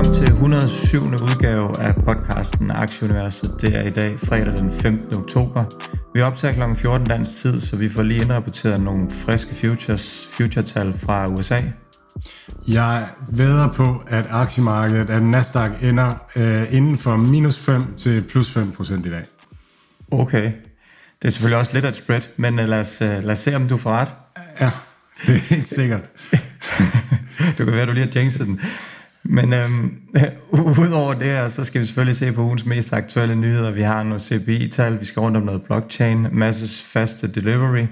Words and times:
Velkommen 0.00 0.26
til 0.26 0.34
107. 0.34 1.02
udgave 1.14 1.80
af 1.80 1.94
podcasten 1.94 2.70
Aktieuniverset. 2.70 3.54
Det 3.60 3.74
er 3.74 3.82
i 3.82 3.90
dag 3.90 4.18
fredag 4.18 4.58
den 4.58 4.72
15. 4.72 5.14
oktober. 5.14 5.64
Vi 6.14 6.20
optager 6.20 6.54
kl. 6.54 6.74
14 6.74 7.06
dansk 7.06 7.30
tid, 7.42 7.60
så 7.60 7.76
vi 7.76 7.88
får 7.88 8.02
lige 8.02 8.22
indrapporteret 8.22 8.80
nogle 8.80 9.10
friske 9.10 9.54
futures, 9.54 10.28
future-tal 10.32 10.94
fra 10.98 11.28
USA. 11.28 11.60
Jeg 12.68 13.08
vedder 13.28 13.72
på, 13.72 14.02
at 14.06 14.24
aktiemarkedet, 14.30 15.10
at 15.10 15.22
Nasdaq 15.22 15.70
ender 15.82 16.14
øh, 16.36 16.74
inden 16.74 16.98
for 16.98 17.16
minus 17.16 17.58
5 17.58 17.94
til 17.96 18.22
plus 18.22 18.50
5 18.50 18.72
procent 18.72 19.06
i 19.06 19.10
dag. 19.10 19.24
Okay. 20.10 20.52
Det 21.22 21.24
er 21.24 21.30
selvfølgelig 21.30 21.58
også 21.58 21.72
lidt 21.72 21.84
af 21.84 21.88
et 21.88 21.96
spread, 21.96 22.22
men 22.36 22.58
øh, 22.58 22.68
lad 22.68 22.80
os, 22.80 23.02
øh, 23.02 23.08
lad 23.08 23.30
os 23.30 23.38
se, 23.38 23.56
om 23.56 23.68
du 23.68 23.76
får 23.76 23.90
ret. 23.90 24.08
Ja, 24.60 24.70
det 25.26 25.34
er 25.50 25.56
ikke 25.56 25.68
sikkert. 25.68 26.02
du 27.58 27.64
kan 27.64 27.72
være, 27.72 27.82
at 27.82 27.88
du 27.88 27.92
lige 27.92 28.06
har 28.06 28.20
jinxet 28.20 28.46
den. 28.46 28.60
Men 29.24 29.52
øhm, 29.52 29.92
udover 30.84 31.14
det 31.14 31.26
her, 31.26 31.48
så 31.48 31.64
skal 31.64 31.80
vi 31.80 31.86
selvfølgelig 31.86 32.16
se 32.16 32.32
på 32.32 32.42
ugens 32.42 32.66
mest 32.66 32.92
aktuelle 32.92 33.34
nyheder. 33.34 33.70
Vi 33.70 33.82
har 33.82 34.02
nogle 34.02 34.18
CPI-tal, 34.18 35.00
vi 35.00 35.04
skal 35.04 35.20
rundt 35.20 35.36
om 35.36 35.42
noget 35.42 35.62
blockchain, 35.62 36.26
masses 36.32 36.82
faste 36.82 37.32
delivery. 37.32 37.86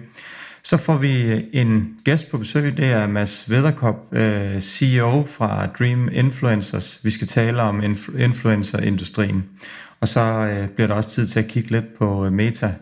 Så 0.62 0.76
får 0.76 0.96
vi 0.96 1.32
øh, 1.32 1.40
en 1.52 1.88
gæst 2.04 2.30
på 2.30 2.38
besøg, 2.38 2.76
det 2.76 2.86
er 2.86 3.06
Mads 3.06 3.50
Vederkop, 3.50 3.96
øh, 4.12 4.60
CEO 4.60 5.26
fra 5.26 5.66
Dream 5.78 6.08
Influencers. 6.12 7.00
Vi 7.02 7.10
skal 7.10 7.26
tale 7.26 7.62
om 7.62 7.80
influ- 7.80 8.18
influencerindustrien. 8.18 9.44
Og 10.00 10.08
så 10.08 10.20
øh, 10.20 10.68
bliver 10.68 10.86
der 10.86 10.94
også 10.94 11.10
tid 11.10 11.26
til 11.26 11.38
at 11.38 11.48
kigge 11.48 11.70
lidt 11.70 11.98
på 11.98 12.26
øh, 12.26 12.32
Meta, 12.32 12.74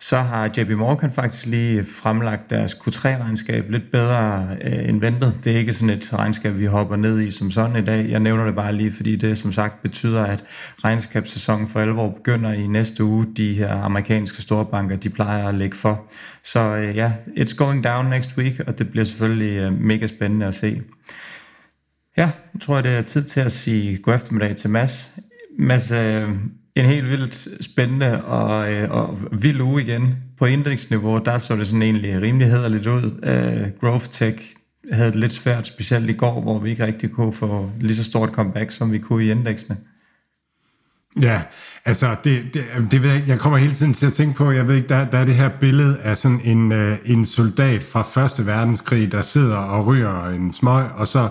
så 0.00 0.16
har 0.16 0.50
JP 0.58 0.70
Morgan 0.70 1.12
faktisk 1.12 1.46
lige 1.46 1.84
fremlagt 1.84 2.50
deres 2.50 2.74
Q3-regnskab 2.74 3.70
lidt 3.70 3.90
bedre 3.92 4.48
øh, 4.64 4.88
end 4.88 5.00
ventet. 5.00 5.34
Det 5.44 5.52
er 5.52 5.56
ikke 5.56 5.72
sådan 5.72 5.94
et 5.94 6.14
regnskab, 6.14 6.58
vi 6.58 6.66
hopper 6.66 6.96
ned 6.96 7.20
i 7.20 7.30
som 7.30 7.50
sådan 7.50 7.76
i 7.76 7.84
dag. 7.84 8.10
Jeg 8.10 8.20
nævner 8.20 8.44
det 8.44 8.54
bare 8.54 8.72
lige, 8.72 8.92
fordi 8.92 9.16
det 9.16 9.38
som 9.38 9.52
sagt 9.52 9.82
betyder, 9.82 10.24
at 10.24 10.44
regnskabssæsonen 10.84 11.68
for 11.68 11.80
alvor 11.80 12.10
begynder 12.10 12.52
i 12.52 12.66
næste 12.66 13.04
uge. 13.04 13.26
De 13.36 13.54
her 13.54 13.74
amerikanske 13.74 14.42
storbanker, 14.42 14.96
de 14.96 15.10
plejer 15.10 15.48
at 15.48 15.54
lægge 15.54 15.76
for. 15.76 16.04
Så 16.44 16.60
øh, 16.60 16.96
ja, 16.96 17.12
it's 17.26 17.56
going 17.56 17.84
down 17.84 18.06
next 18.06 18.30
week, 18.36 18.60
og 18.66 18.78
det 18.78 18.90
bliver 18.90 19.04
selvfølgelig 19.04 19.58
øh, 19.58 19.72
mega 19.80 20.06
spændende 20.06 20.46
at 20.46 20.54
se. 20.54 20.82
Ja, 22.16 22.30
nu 22.54 22.60
tror 22.60 22.74
jeg, 22.74 22.84
det 22.84 22.92
er 22.92 23.02
tid 23.02 23.24
til 23.24 23.40
at 23.40 23.52
sige 23.52 23.96
god 23.96 24.14
eftermiddag 24.14 24.56
til 24.56 24.70
Mads. 24.70 25.18
Mads, 25.58 25.90
øh, 25.90 26.28
en 26.84 26.90
helt 26.90 27.08
vildt 27.08 27.64
spændende 27.64 28.24
og, 28.24 28.72
øh, 28.72 28.90
og 28.90 29.18
vild 29.32 29.60
uge 29.60 29.82
igen. 29.82 30.16
På 30.38 30.46
indeksniveau, 30.46 31.18
der 31.18 31.38
så 31.38 31.56
det 31.56 31.66
sådan 31.66 31.82
egentlig 31.82 32.22
rimelig 32.22 32.48
hederligt 32.48 32.86
ud. 32.86 33.20
Øh, 33.22 33.70
Growth 33.80 34.06
Tech 34.06 34.52
havde 34.92 35.10
det 35.10 35.20
lidt 35.20 35.32
svært, 35.32 35.66
specielt 35.66 36.10
i 36.10 36.12
går, 36.12 36.40
hvor 36.40 36.58
vi 36.58 36.70
ikke 36.70 36.86
rigtig 36.86 37.10
kunne 37.10 37.32
få 37.32 37.70
lige 37.80 37.96
så 37.96 38.04
stort 38.04 38.28
comeback, 38.28 38.70
som 38.70 38.92
vi 38.92 38.98
kunne 38.98 39.24
i 39.24 39.30
indeksene. 39.30 39.76
Ja, 41.20 41.42
altså 41.84 42.16
det, 42.24 42.44
det, 42.54 42.62
det 42.90 43.02
ved 43.02 43.10
jeg, 43.10 43.24
jeg 43.26 43.38
kommer 43.38 43.58
hele 43.58 43.74
tiden 43.74 43.94
til 43.94 44.06
at 44.06 44.12
tænke 44.12 44.34
på, 44.36 44.50
jeg 44.50 44.68
ved 44.68 44.76
ikke, 44.76 44.88
der, 44.88 45.10
der 45.10 45.18
er 45.18 45.24
det 45.24 45.34
her 45.34 45.48
billede 45.60 45.98
af 46.00 46.16
sådan 46.16 46.40
en, 46.44 46.72
øh, 46.72 46.96
en 47.04 47.24
soldat 47.24 47.82
fra 47.82 48.02
Første 48.02 48.46
Verdenskrig, 48.46 49.12
der 49.12 49.22
sidder 49.22 49.56
og 49.56 49.86
ryger 49.86 50.24
en 50.24 50.52
smøg, 50.52 50.84
og 50.94 51.08
så 51.08 51.28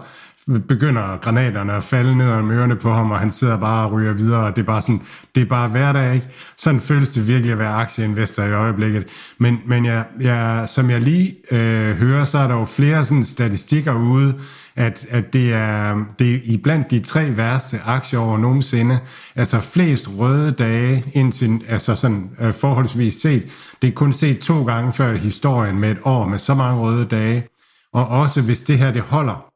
begynder 0.67 1.17
granaterne 1.17 1.73
at 1.73 1.83
falde 1.83 2.17
ned 2.17 2.31
om 2.31 2.51
ørerne 2.51 2.75
på 2.75 2.93
ham, 2.93 3.11
og 3.11 3.19
han 3.19 3.31
sidder 3.31 3.59
bare 3.59 3.85
og 3.85 3.91
ryger 3.91 4.13
videre, 4.13 4.45
og 4.45 4.55
det 4.55 4.61
er 4.61 4.65
bare 4.65 4.81
sådan, 4.81 5.01
det 5.35 5.41
er 5.41 5.45
bare 5.45 5.69
hverdag, 5.69 6.15
ikke? 6.15 6.27
Sådan 6.57 6.81
føles 6.81 7.09
det 7.09 7.27
virkelig 7.27 7.51
at 7.51 7.59
være 7.59 7.73
aktieinvestor 7.73 8.43
i 8.43 8.53
øjeblikket. 8.53 9.05
Men, 9.37 9.59
men 9.65 9.85
jeg, 9.85 10.03
jeg, 10.21 10.65
som 10.69 10.89
jeg 10.89 11.01
lige 11.01 11.35
øh, 11.51 11.95
hører, 11.95 12.25
så 12.25 12.37
er 12.37 12.47
der 12.47 12.55
jo 12.55 12.65
flere 12.65 13.05
sådan 13.05 13.25
statistikker 13.25 13.93
ude, 13.93 14.35
at, 14.75 15.05
at 15.09 15.33
det, 15.33 15.53
er, 15.53 16.05
det 16.19 16.33
er 16.35 16.39
i 16.45 16.83
de 16.89 16.99
tre 16.99 17.37
værste 17.37 17.79
over 18.17 18.37
nogensinde. 18.37 18.99
Altså 19.35 19.59
flest 19.59 20.09
røde 20.17 20.51
dage 20.51 21.03
indtil, 21.13 21.61
altså 21.67 21.95
sådan 21.95 22.29
øh, 22.41 22.53
forholdsvis 22.53 23.13
set. 23.13 23.43
Det 23.81 23.87
er 23.87 23.91
kun 23.91 24.13
set 24.13 24.39
to 24.39 24.63
gange 24.63 24.93
før 24.93 25.13
i 25.13 25.17
historien 25.17 25.79
med 25.79 25.91
et 25.91 25.99
år 26.03 26.25
med 26.25 26.39
så 26.39 26.55
mange 26.55 26.81
røde 26.81 27.05
dage. 27.05 27.47
Og 27.93 28.07
også 28.07 28.41
hvis 28.41 28.61
det 28.61 28.77
her 28.77 28.91
det 28.91 29.01
holder, 29.01 29.46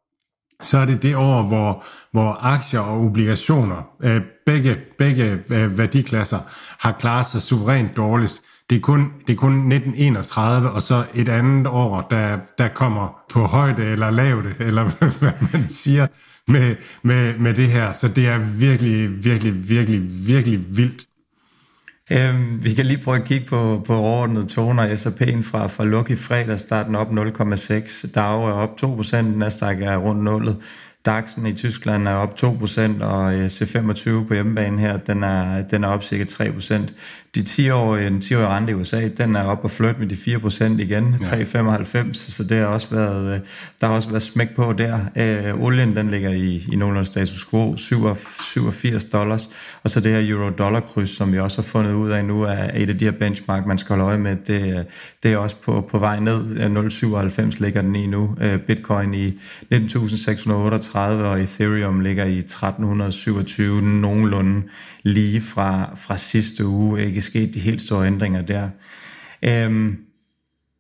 så 0.62 0.78
er 0.78 0.86
det 0.86 1.04
det 1.04 1.16
år, 1.16 1.42
hvor, 1.44 1.84
hvor 2.12 2.46
aktier 2.46 2.80
og 2.80 3.06
obligationer, 3.06 3.90
øh, 4.04 4.22
begge, 4.46 4.78
begge 4.98 5.40
øh, 5.50 5.78
værdiklasser, 5.78 6.38
har 6.80 6.92
klaret 6.92 7.26
sig 7.26 7.42
suverænt 7.42 7.98
dårligst. 7.98 8.42
Det 8.70 8.76
er, 8.76 8.82
kun, 8.82 9.14
det 9.28 9.34
er 9.34 9.38
kun 9.38 9.52
1931, 9.52 10.72
og 10.72 10.82
så 10.82 11.04
et 11.14 11.30
andet 11.30 11.68
år, 11.68 12.08
der, 12.12 12.38
der 12.58 12.68
kommer 12.68 13.22
på 13.30 13.40
højde 13.40 13.84
eller 13.84 14.10
lavde, 14.10 14.56
eller 14.60 14.84
hvad 15.20 15.32
man 15.54 15.70
siger, 15.70 16.08
med, 16.48 16.76
med, 17.04 17.38
med 17.38 17.54
det 17.54 17.68
her. 17.68 17.92
Så 17.92 18.08
det 18.08 18.28
er 18.28 18.38
virkelig, 18.38 19.24
virkelig, 19.24 19.70
virkelig, 19.70 20.02
virkelig 20.28 20.78
vildt. 20.78 21.06
Øhm, 22.12 22.64
vi 22.64 22.74
kan 22.74 22.86
lige 22.86 23.04
prøve 23.04 23.18
at 23.18 23.26
kigge 23.26 23.46
på, 23.46 23.84
på 23.88 23.96
overordnede 23.96 24.46
toner. 24.48 24.96
S&P'en 24.96 25.44
fra, 25.44 25.68
fra 25.68 25.84
Lucky 25.86 26.18
fredag 26.18 26.60
starten 26.60 26.96
op 26.96 27.08
0,6. 27.08 28.12
DAO 28.16 28.44
er 28.44 28.54
op 28.54 28.78
2%, 28.84 29.22
Nasdaq 29.22 29.82
er 29.82 29.98
rundt 29.98 30.24
0. 30.24 30.56
DAX'en 31.10 31.48
i 31.48 31.54
Tyskland 31.54 32.08
er 32.08 32.14
op 32.14 32.34
2%, 32.44 33.04
og 33.04 33.36
øh, 33.36 33.46
C25 33.46 34.28
på 34.28 34.34
hjemmebane 34.34 34.82
her, 34.82 34.98
den 34.98 35.24
er, 35.24 35.62
den 35.62 35.84
er 35.84 35.88
op 35.88 36.04
cirka 36.04 36.24
3%. 36.24 36.82
De 37.36 37.40
10-årige, 37.40 38.06
den 38.06 38.18
10-årige 38.18 38.48
rente 38.48 38.72
i 38.72 38.74
USA, 38.74 39.08
den 39.08 39.36
er 39.36 39.44
op 39.44 39.64
og 39.64 39.72
flyt 39.72 40.00
med 40.00 40.08
de 40.08 40.16
4% 40.16 40.64
igen, 40.64 41.16
ja. 41.22 41.44
3,95, 41.44 42.14
så 42.14 42.44
det 42.44 42.58
har 42.58 42.66
også 42.66 42.88
været, 42.92 43.34
øh, 43.34 43.40
der 43.82 43.88
har 43.88 43.94
også 43.94 44.10
været 44.10 44.22
smæk 44.22 44.56
på 44.56 44.74
der. 44.74 45.00
Øh, 45.16 45.64
olien, 45.64 45.96
den 45.96 46.12
ligger 46.12 46.30
i, 46.30 46.64
i 46.72 46.76
nogenlunde 46.76 47.08
status 47.08 47.46
quo, 47.46 47.78
87 47.78 49.06
dollars, 49.06 49.50
og 49.84 49.90
så 49.90 50.00
det 50.00 50.12
her 50.12 50.30
euro-dollar-kryds, 50.30 51.10
som 51.10 51.32
vi 51.32 51.40
også 51.40 51.58
har 51.58 51.64
fundet 51.64 51.94
ud 51.94 52.10
af 52.10 52.26
nu, 52.26 52.42
er 52.42 52.70
et 52.76 52.90
af 52.90 52.98
de 52.98 53.06
her 53.06 53.12
benchmark, 53.12 53.66
man 53.66 53.78
skal 53.78 53.96
holde 53.96 54.06
øje 54.06 54.18
med, 54.18 54.36
det, 54.48 54.86
det 55.24 55.34
er 55.34 55.38
også 55.38 55.56
på, 55.56 55.88
på 55.92 56.00
vej 56.00 56.20
ned. 56.20 56.42
0,97 57.52 57.60
ligger 57.60 57.82
den 57.82 57.96
i 57.96 58.08
nu. 58.08 58.36
Øh, 58.42 58.60
Bitcoin 58.60 59.14
i 59.14 59.40
19.638, 59.74 60.98
og 60.98 61.42
Ethereum 61.42 62.00
ligger 62.00 62.26
i 62.26 62.38
1327, 62.38 63.82
nogenlunde 63.82 64.62
lige 65.04 65.42
fra, 65.42 65.90
fra 65.96 66.18
sidste 66.18 66.66
uge. 66.66 67.06
Ikke 67.06 67.21
sket 67.22 67.54
de 67.54 67.60
helt 67.60 67.82
store 67.82 68.08
ændringer 68.08 68.42
der. 68.42 68.70
Øhm, 69.42 69.98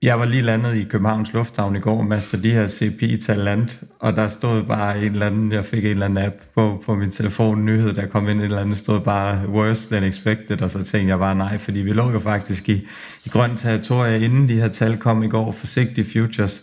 jeg 0.02 0.19
var 0.19 0.25
lige 0.25 0.41
landet 0.41 0.75
i 0.75 0.84
Københavns 0.84 1.34
Lufthavn 1.34 1.75
i 1.75 1.79
går, 1.79 2.02
Master 2.02 2.38
de 2.38 2.52
her 2.52 2.68
CPI 2.68 3.19
land, 3.28 3.69
og 4.00 4.16
der 4.16 4.28
stod 4.28 4.63
bare 4.63 4.97
en 4.97 5.12
eller 5.12 5.25
anden, 5.25 5.52
jeg 5.52 5.66
fik 5.66 5.85
en 5.85 5.91
eller 5.91 6.06
anden 6.06 6.25
app 6.25 6.35
på, 6.56 6.84
på 6.85 6.96
min 6.96 7.12
telefon, 7.12 7.66
nyhed, 7.66 7.94
der 7.94 8.07
kom 8.07 8.29
ind 8.29 8.40
et 8.40 8.46
eller 8.46 8.62
andet, 8.62 8.78
stod 8.78 9.02
bare 9.02 9.50
worse 9.50 9.96
than 9.96 10.03
expected, 10.03 10.62
og 10.62 10.72
så 10.72 10.84
tænkte 10.84 11.09
jeg 11.09 11.19
bare 11.19 11.35
nej, 11.35 11.57
fordi 11.57 11.79
vi 11.79 11.94
lå 11.94 12.12
jo 12.12 12.19
faktisk 12.19 12.69
i, 12.69 12.88
i 13.25 13.29
grønt 13.29 13.59
territorie, 13.59 14.25
inden 14.25 14.50
de 14.50 14.56
her 14.56 14.68
tal 14.68 14.97
kom 14.97 15.23
i 15.23 15.28
går, 15.28 15.52
forsigtige 15.52 16.06
futures, 16.13 16.62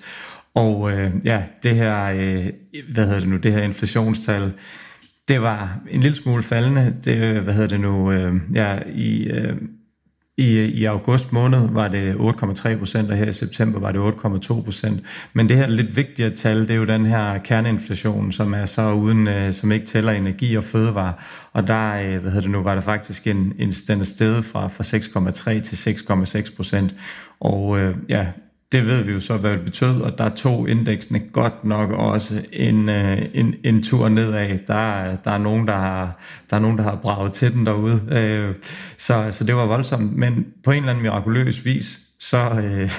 og 0.54 0.92
øh, 0.92 1.10
ja, 1.24 1.44
det 1.62 1.74
her, 1.76 2.04
øh, 2.04 2.46
hvad 2.92 3.04
hedder 3.04 3.20
det 3.20 3.28
nu, 3.28 3.36
det 3.36 3.52
her 3.52 3.62
inflationstal, 3.62 4.52
det 5.28 5.42
var 5.42 5.78
en 5.90 6.00
lille 6.00 6.16
smule 6.16 6.42
faldende. 6.42 6.96
Det, 7.04 7.16
øh, 7.16 7.44
hvad 7.44 7.54
hedder 7.54 7.68
det 7.68 7.80
nu, 7.80 8.12
øh, 8.12 8.34
ja, 8.54 8.78
i, 8.94 9.30
øh, 9.30 9.56
i, 10.38 10.64
I 10.64 10.84
august 10.84 11.32
måned 11.32 11.68
var 11.70 11.88
det 11.88 12.14
8,3 12.14 12.78
procent, 12.78 13.10
og 13.10 13.16
her 13.16 13.26
i 13.26 13.32
september 13.32 13.80
var 13.80 13.92
det 13.92 13.98
8,2 13.98 14.62
procent. 14.62 15.02
Men 15.32 15.48
det 15.48 15.56
her 15.56 15.66
lidt 15.66 15.96
vigtigere 15.96 16.30
tal, 16.30 16.60
det 16.60 16.70
er 16.70 16.74
jo 16.74 16.84
den 16.84 17.06
her 17.06 17.38
kerneinflation, 17.38 18.32
som 18.32 18.54
er 18.54 18.64
så 18.64 18.92
uden, 18.92 19.28
øh, 19.28 19.52
som 19.52 19.72
ikke 19.72 19.86
tæller 19.86 20.12
energi 20.12 20.54
og 20.54 20.64
fødevare. 20.64 21.12
Og 21.52 21.66
der, 21.66 21.94
øh, 21.94 22.18
hvad 22.18 22.30
hedder 22.30 22.40
det 22.40 22.50
nu, 22.50 22.62
var 22.62 22.74
der 22.74 22.80
faktisk 22.80 23.26
en, 23.26 23.52
en 23.58 23.70
den 23.88 24.04
sted 24.04 24.42
fra, 24.42 24.68
fra 24.68 24.84
6,3 24.84 25.60
til 25.60 25.76
6,6 25.76 26.56
procent. 26.56 26.94
Og 27.40 27.78
øh, 27.78 27.96
ja, 28.08 28.26
det 28.72 28.86
ved 28.86 29.02
vi 29.02 29.12
jo 29.12 29.20
så, 29.20 29.36
hvad 29.36 29.50
det 29.50 29.64
betød, 29.64 30.00
og 30.00 30.18
der 30.18 30.28
tog 30.28 30.68
indeksene 30.68 31.20
godt 31.32 31.64
nok 31.64 31.90
også 31.90 32.46
en, 32.52 32.88
øh, 32.88 33.18
en, 33.34 33.54
en 33.64 33.82
tur 33.82 34.08
nedad. 34.08 34.58
Der, 34.66 35.16
der, 35.16 35.30
er 35.30 35.38
nogen, 35.38 35.68
der, 35.68 35.76
har, 35.76 36.20
der 36.50 36.56
er 36.56 36.60
nogen, 36.60 36.78
der 36.78 36.84
har 36.84 36.96
braget 36.96 37.32
til 37.32 37.52
den 37.52 37.66
derude. 37.66 38.00
Øh, 38.10 38.54
så, 38.98 39.28
så 39.30 39.44
det 39.44 39.56
var 39.56 39.66
voldsomt, 39.66 40.16
men 40.16 40.46
på 40.64 40.70
en 40.70 40.76
eller 40.76 40.90
anden 40.90 41.02
mirakuløs 41.02 41.64
vis, 41.64 41.98
så, 42.18 42.50
øh, 42.50 42.90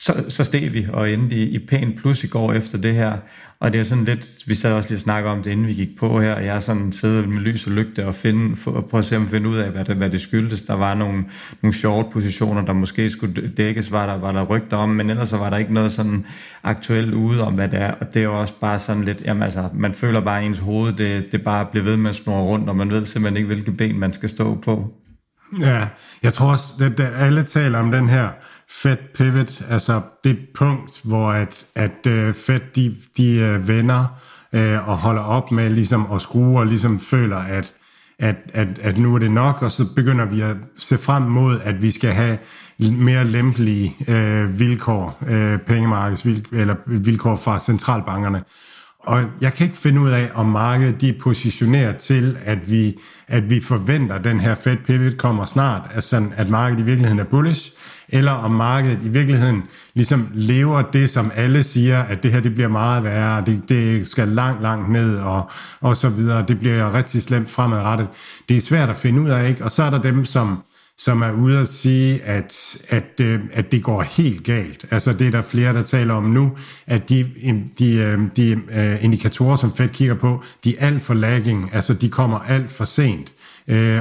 så, 0.00 0.24
så 0.28 0.44
steg 0.44 0.72
vi 0.72 0.86
og 0.92 1.10
endte 1.10 1.36
i, 1.36 1.42
i 1.42 1.58
pæn 1.58 1.94
plus 1.96 2.24
i 2.24 2.26
går 2.26 2.52
efter 2.52 2.78
det 2.78 2.94
her. 2.94 3.16
Og 3.60 3.72
det 3.72 3.78
er 3.78 3.84
sådan 3.84 4.04
lidt, 4.04 4.26
vi 4.46 4.54
sad 4.54 4.72
også 4.72 4.88
lige 4.88 4.98
snakke 4.98 5.28
om 5.28 5.42
det, 5.42 5.50
inden 5.50 5.66
vi 5.66 5.74
gik 5.74 5.98
på 5.98 6.20
her, 6.20 6.34
og 6.34 6.44
jeg 6.44 6.62
sådan 6.62 6.92
siddet 6.92 7.28
med 7.28 7.38
lys 7.38 7.66
og 7.66 7.72
lygte 7.72 8.06
og 8.06 8.14
finde, 8.14 8.56
for, 8.56 8.80
prøve 8.90 8.98
at 8.98 9.04
se, 9.04 9.16
om 9.16 9.28
finde 9.28 9.48
ud 9.48 9.56
af, 9.56 9.70
hvad 9.70 9.84
det, 9.84 9.96
hvad 9.96 10.10
det 10.10 10.20
skyldtes. 10.20 10.62
Der 10.62 10.74
var 10.74 10.94
nogle, 10.94 11.24
nogle 11.62 11.74
short 11.74 12.06
positioner, 12.12 12.64
der 12.64 12.72
måske 12.72 13.10
skulle 13.10 13.52
dækkes, 13.56 13.92
var 13.92 14.06
der, 14.06 14.18
var 14.18 14.32
der 14.32 14.44
rygter 14.44 14.76
om, 14.76 14.88
men 14.88 15.10
ellers 15.10 15.28
så 15.28 15.36
var 15.36 15.50
der 15.50 15.56
ikke 15.56 15.74
noget 15.74 15.92
sådan 15.92 16.26
aktuelt 16.62 17.14
ude 17.14 17.44
om, 17.46 17.54
hvad 17.54 17.68
det 17.68 17.80
er. 17.80 17.92
Og 17.92 18.14
det 18.14 18.20
er 18.20 18.24
jo 18.24 18.40
også 18.40 18.54
bare 18.60 18.78
sådan 18.78 19.04
lidt, 19.04 19.22
jamen 19.24 19.42
altså, 19.42 19.68
man 19.74 19.94
føler 19.94 20.20
bare, 20.20 20.40
at 20.40 20.46
ens 20.46 20.58
hoved, 20.58 20.92
det, 20.92 21.32
det 21.32 21.42
bare 21.42 21.66
bliver 21.66 21.84
ved 21.84 21.96
med 21.96 22.10
at 22.10 22.16
snurre 22.16 22.42
rundt, 22.42 22.68
og 22.68 22.76
man 22.76 22.90
ved 22.90 23.06
simpelthen 23.06 23.36
ikke, 23.36 23.46
hvilke 23.46 23.72
ben 23.72 23.98
man 23.98 24.12
skal 24.12 24.28
stå 24.28 24.54
på. 24.54 24.94
Ja, 25.60 25.86
jeg 26.22 26.32
tror 26.32 26.52
også, 26.52 26.64
at 26.80 27.00
alle 27.00 27.42
taler 27.42 27.78
om 27.78 27.90
den 27.90 28.08
her 28.08 28.28
Fed 28.70 28.96
pivot, 29.14 29.62
altså 29.70 30.00
det 30.24 30.38
punkt, 30.54 31.00
hvor 31.04 31.30
at, 31.30 31.66
at 31.74 32.06
øh, 32.06 32.28
uh, 32.28 32.34
Fed 32.34 32.60
de, 32.76 32.94
de 33.16 33.54
uh, 33.54 33.68
vender 33.68 34.20
uh, 34.52 34.88
og 34.88 34.96
holder 34.96 35.22
op 35.22 35.52
med 35.52 35.70
ligesom 35.70 36.06
at 36.12 36.22
skrue 36.22 36.58
og 36.58 36.66
ligesom 36.66 37.00
føler, 37.00 37.36
at, 37.36 37.74
at, 38.18 38.36
at, 38.52 38.78
at 38.78 38.98
nu 38.98 39.14
er 39.14 39.18
det 39.18 39.30
nok, 39.30 39.62
og 39.62 39.72
så 39.72 39.94
begynder 39.96 40.24
vi 40.24 40.40
at 40.40 40.56
se 40.76 40.98
frem 40.98 41.22
mod, 41.22 41.58
at 41.64 41.82
vi 41.82 41.90
skal 41.90 42.12
have 42.12 42.38
mere 42.78 43.24
lempelige 43.24 43.96
uh, 44.00 44.60
vilkår, 44.60 45.18
uh, 45.20 45.60
pengemarkedsvilkår, 45.66 46.56
eller 46.56 46.74
vilkår 46.86 47.36
fra 47.36 47.58
centralbankerne. 47.58 48.42
Og 48.98 49.24
jeg 49.40 49.54
kan 49.54 49.66
ikke 49.66 49.78
finde 49.78 50.00
ud 50.00 50.10
af, 50.10 50.30
om 50.34 50.46
markedet 50.46 51.00
de 51.00 51.12
positionerer 51.20 51.92
til, 51.92 52.38
at 52.44 52.70
vi, 52.70 52.98
at 53.28 53.50
vi 53.50 53.60
forventer, 53.60 54.14
at 54.14 54.24
den 54.24 54.40
her 54.40 54.54
Fed 54.54 54.76
pivot 54.76 55.18
kommer 55.18 55.44
snart, 55.44 55.82
altså 55.94 56.24
at 56.36 56.48
markedet 56.48 56.82
i 56.82 56.84
virkeligheden 56.84 57.18
er 57.18 57.24
bullish, 57.24 57.72
eller 58.08 58.32
om 58.32 58.50
markedet 58.50 58.98
i 59.04 59.08
virkeligheden 59.08 59.62
ligesom 59.94 60.28
lever 60.34 60.82
det, 60.82 61.10
som 61.10 61.32
alle 61.34 61.62
siger, 61.62 62.02
at 62.02 62.22
det 62.22 62.32
her 62.32 62.40
det 62.40 62.54
bliver 62.54 62.68
meget 62.68 63.04
værre, 63.04 63.44
det, 63.46 63.62
det 63.68 64.06
skal 64.06 64.28
langt, 64.28 64.62
langt 64.62 64.90
ned, 64.92 65.18
og, 65.18 65.50
og 65.80 65.96
så 65.96 66.08
videre. 66.08 66.44
Det 66.48 66.58
bliver 66.58 66.94
rigtig 66.94 67.22
slemt 67.22 67.50
fremadrettet. 67.50 68.08
Det 68.48 68.56
er 68.56 68.60
svært 68.60 68.88
at 68.88 68.96
finde 68.96 69.20
ud 69.20 69.28
af, 69.28 69.48
ikke? 69.48 69.64
Og 69.64 69.70
så 69.70 69.82
er 69.82 69.90
der 69.90 70.02
dem, 70.02 70.24
som, 70.24 70.62
som 70.98 71.22
er 71.22 71.32
ude 71.32 71.58
at 71.58 71.68
sige, 71.68 72.22
at, 72.22 72.76
at, 72.88 73.20
øh, 73.20 73.40
at 73.52 73.72
det 73.72 73.82
går 73.82 74.02
helt 74.02 74.44
galt. 74.44 74.86
Altså 74.90 75.12
det 75.12 75.26
er 75.26 75.30
der 75.30 75.42
flere, 75.42 75.72
der 75.72 75.82
taler 75.82 76.14
om 76.14 76.24
nu, 76.24 76.52
at 76.86 77.08
de, 77.08 77.26
de, 77.78 77.94
øh, 77.94 78.20
de 78.36 78.60
øh, 78.72 79.04
indikatorer, 79.04 79.56
som 79.56 79.74
Fed 79.76 79.88
kigger 79.88 80.14
på, 80.14 80.42
de 80.64 80.78
er 80.78 80.86
alt 80.86 81.02
for 81.02 81.14
lagging, 81.14 81.70
altså 81.72 81.94
de 81.94 82.08
kommer 82.08 82.38
alt 82.38 82.70
for 82.70 82.84
sent 82.84 83.32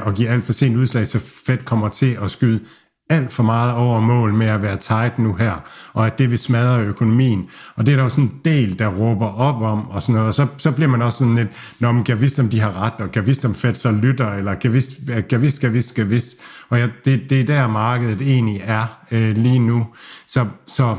og 0.02 0.14
giver 0.14 0.32
alt 0.32 0.44
for 0.44 0.54
sent 0.54 0.78
udslag, 0.78 1.08
så 1.08 1.20
Fed 1.46 1.58
kommer 1.58 1.90
til 1.90 2.18
at 2.24 2.32
skyde 2.32 2.60
alt 3.10 3.34
for 3.34 3.44
meget 3.44 3.74
over 3.74 4.00
mål 4.00 4.34
med 4.34 4.48
at 4.48 4.62
være 4.62 4.78
tight 4.78 5.20
nu 5.20 5.34
her, 5.34 5.54
og 5.94 6.06
at 6.06 6.20
det 6.20 6.30
vil 6.30 6.40
smadre 6.40 6.82
økonomien. 6.82 7.50
Og 7.76 7.86
det 7.86 7.92
er 7.92 7.96
der 7.96 8.04
jo 8.04 8.10
sådan 8.10 8.24
en 8.24 8.42
del, 8.46 8.80
der 8.80 8.88
råber 8.88 9.28
op 9.28 9.62
om, 9.62 9.90
og 9.90 10.02
sådan 10.02 10.16
noget, 10.16 10.28
og 10.28 10.34
så, 10.34 10.48
så 10.58 10.72
bliver 10.72 10.90
man 10.90 11.02
også 11.02 11.18
sådan 11.18 11.36
lidt, 11.36 11.48
når 11.80 11.92
man 11.92 12.04
kan 12.04 12.22
vidste, 12.22 12.40
om 12.40 12.50
de 12.50 12.60
har 12.60 12.82
ret, 12.84 12.94
og 13.00 13.12
kan 13.12 13.28
vidste, 13.28 13.46
om 13.46 13.56
Fed 13.56 13.74
så 13.74 13.92
lytter, 13.92 14.34
eller 14.34 14.56
kan 14.56 14.74
vidste, 14.74 15.22
kan 15.30 15.42
vidste, 15.42 15.62
kan 15.62 15.74
vidste, 15.74 15.96
kan 15.96 16.10
vidste. 16.10 16.36
Og 16.70 16.80
ja, 16.80 16.88
det, 17.06 17.30
det 17.30 17.42
er 17.42 17.46
der, 17.46 17.68
markedet 17.68 18.22
egentlig 18.22 18.62
er 18.64 18.98
øh, 19.12 19.38
lige 19.38 19.60
nu. 19.60 19.88
Så, 20.28 20.46
så 20.66 20.96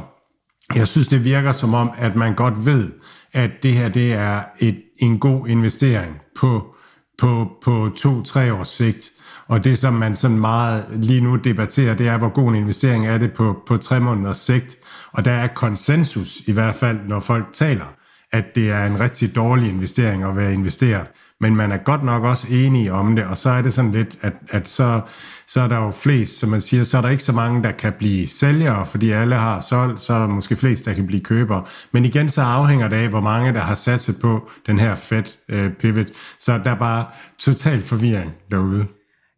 jeg 0.74 0.88
synes, 0.88 1.08
det 1.08 1.24
virker 1.24 1.52
som 1.52 1.74
om, 1.74 1.90
at 1.98 2.16
man 2.16 2.34
godt 2.34 2.66
ved, 2.66 2.92
at 3.32 3.50
det 3.62 3.72
her 3.72 3.88
det 3.88 4.12
er 4.12 4.40
et, 4.58 4.82
en 4.98 5.18
god 5.18 5.48
investering 5.48 6.16
på, 6.40 6.74
på, 7.18 7.48
på 7.64 7.90
to-tre 7.96 8.54
års 8.54 8.68
sigt, 8.68 9.10
og 9.48 9.64
det, 9.64 9.78
som 9.78 9.92
man 9.92 10.16
sådan 10.16 10.38
meget 10.38 10.84
lige 10.92 11.20
nu 11.20 11.36
debatterer, 11.36 11.94
det 11.94 12.08
er, 12.08 12.18
hvor 12.18 12.28
god 12.28 12.48
en 12.48 12.54
investering 12.54 13.06
er 13.06 13.18
det 13.18 13.32
på, 13.32 13.62
på 13.66 13.76
tre 13.76 14.00
måneders 14.00 14.36
sigt. 14.36 14.76
Og 15.12 15.24
der 15.24 15.32
er 15.32 15.46
konsensus, 15.46 16.40
i 16.46 16.52
hvert 16.52 16.74
fald 16.74 16.98
når 17.06 17.20
folk 17.20 17.46
taler, 17.52 17.94
at 18.32 18.44
det 18.54 18.70
er 18.70 18.86
en 18.86 19.00
rigtig 19.00 19.34
dårlig 19.34 19.68
investering 19.68 20.24
at 20.24 20.36
være 20.36 20.52
investeret. 20.52 21.06
Men 21.40 21.56
man 21.56 21.72
er 21.72 21.76
godt 21.76 22.02
nok 22.02 22.24
også 22.24 22.46
enige 22.50 22.92
om 22.92 23.16
det, 23.16 23.24
og 23.24 23.38
så 23.38 23.50
er 23.50 23.62
det 23.62 23.72
sådan 23.72 23.92
lidt, 23.92 24.18
at, 24.22 24.32
at 24.48 24.68
så, 24.68 25.00
så 25.46 25.60
er 25.60 25.68
der 25.68 25.76
jo 25.76 25.90
flest, 25.90 26.38
som 26.38 26.48
man 26.48 26.60
siger, 26.60 26.84
så 26.84 26.96
er 26.96 27.00
der 27.00 27.08
ikke 27.08 27.22
så 27.22 27.32
mange, 27.32 27.62
der 27.62 27.72
kan 27.72 27.92
blive 27.92 28.26
sælgere, 28.26 28.86
fordi 28.86 29.10
alle 29.10 29.34
har 29.34 29.60
solgt, 29.60 30.00
så 30.00 30.14
er 30.14 30.18
der 30.18 30.26
måske 30.26 30.56
flest, 30.56 30.84
der 30.84 30.94
kan 30.94 31.06
blive 31.06 31.20
købere. 31.20 31.64
Men 31.92 32.04
igen, 32.04 32.30
så 32.30 32.42
afhænger 32.42 32.88
det 32.88 32.96
af, 32.96 33.08
hvor 33.08 33.20
mange, 33.20 33.52
der 33.52 33.60
har 33.60 33.74
sat 33.74 34.00
sig 34.00 34.14
på 34.20 34.48
den 34.66 34.78
her 34.78 34.94
Fed 34.94 35.24
øh, 35.48 35.72
pivot. 35.72 36.06
Så 36.38 36.60
der 36.64 36.70
er 36.70 36.78
bare 36.78 37.04
total 37.38 37.82
forvirring 37.82 38.32
derude. 38.50 38.86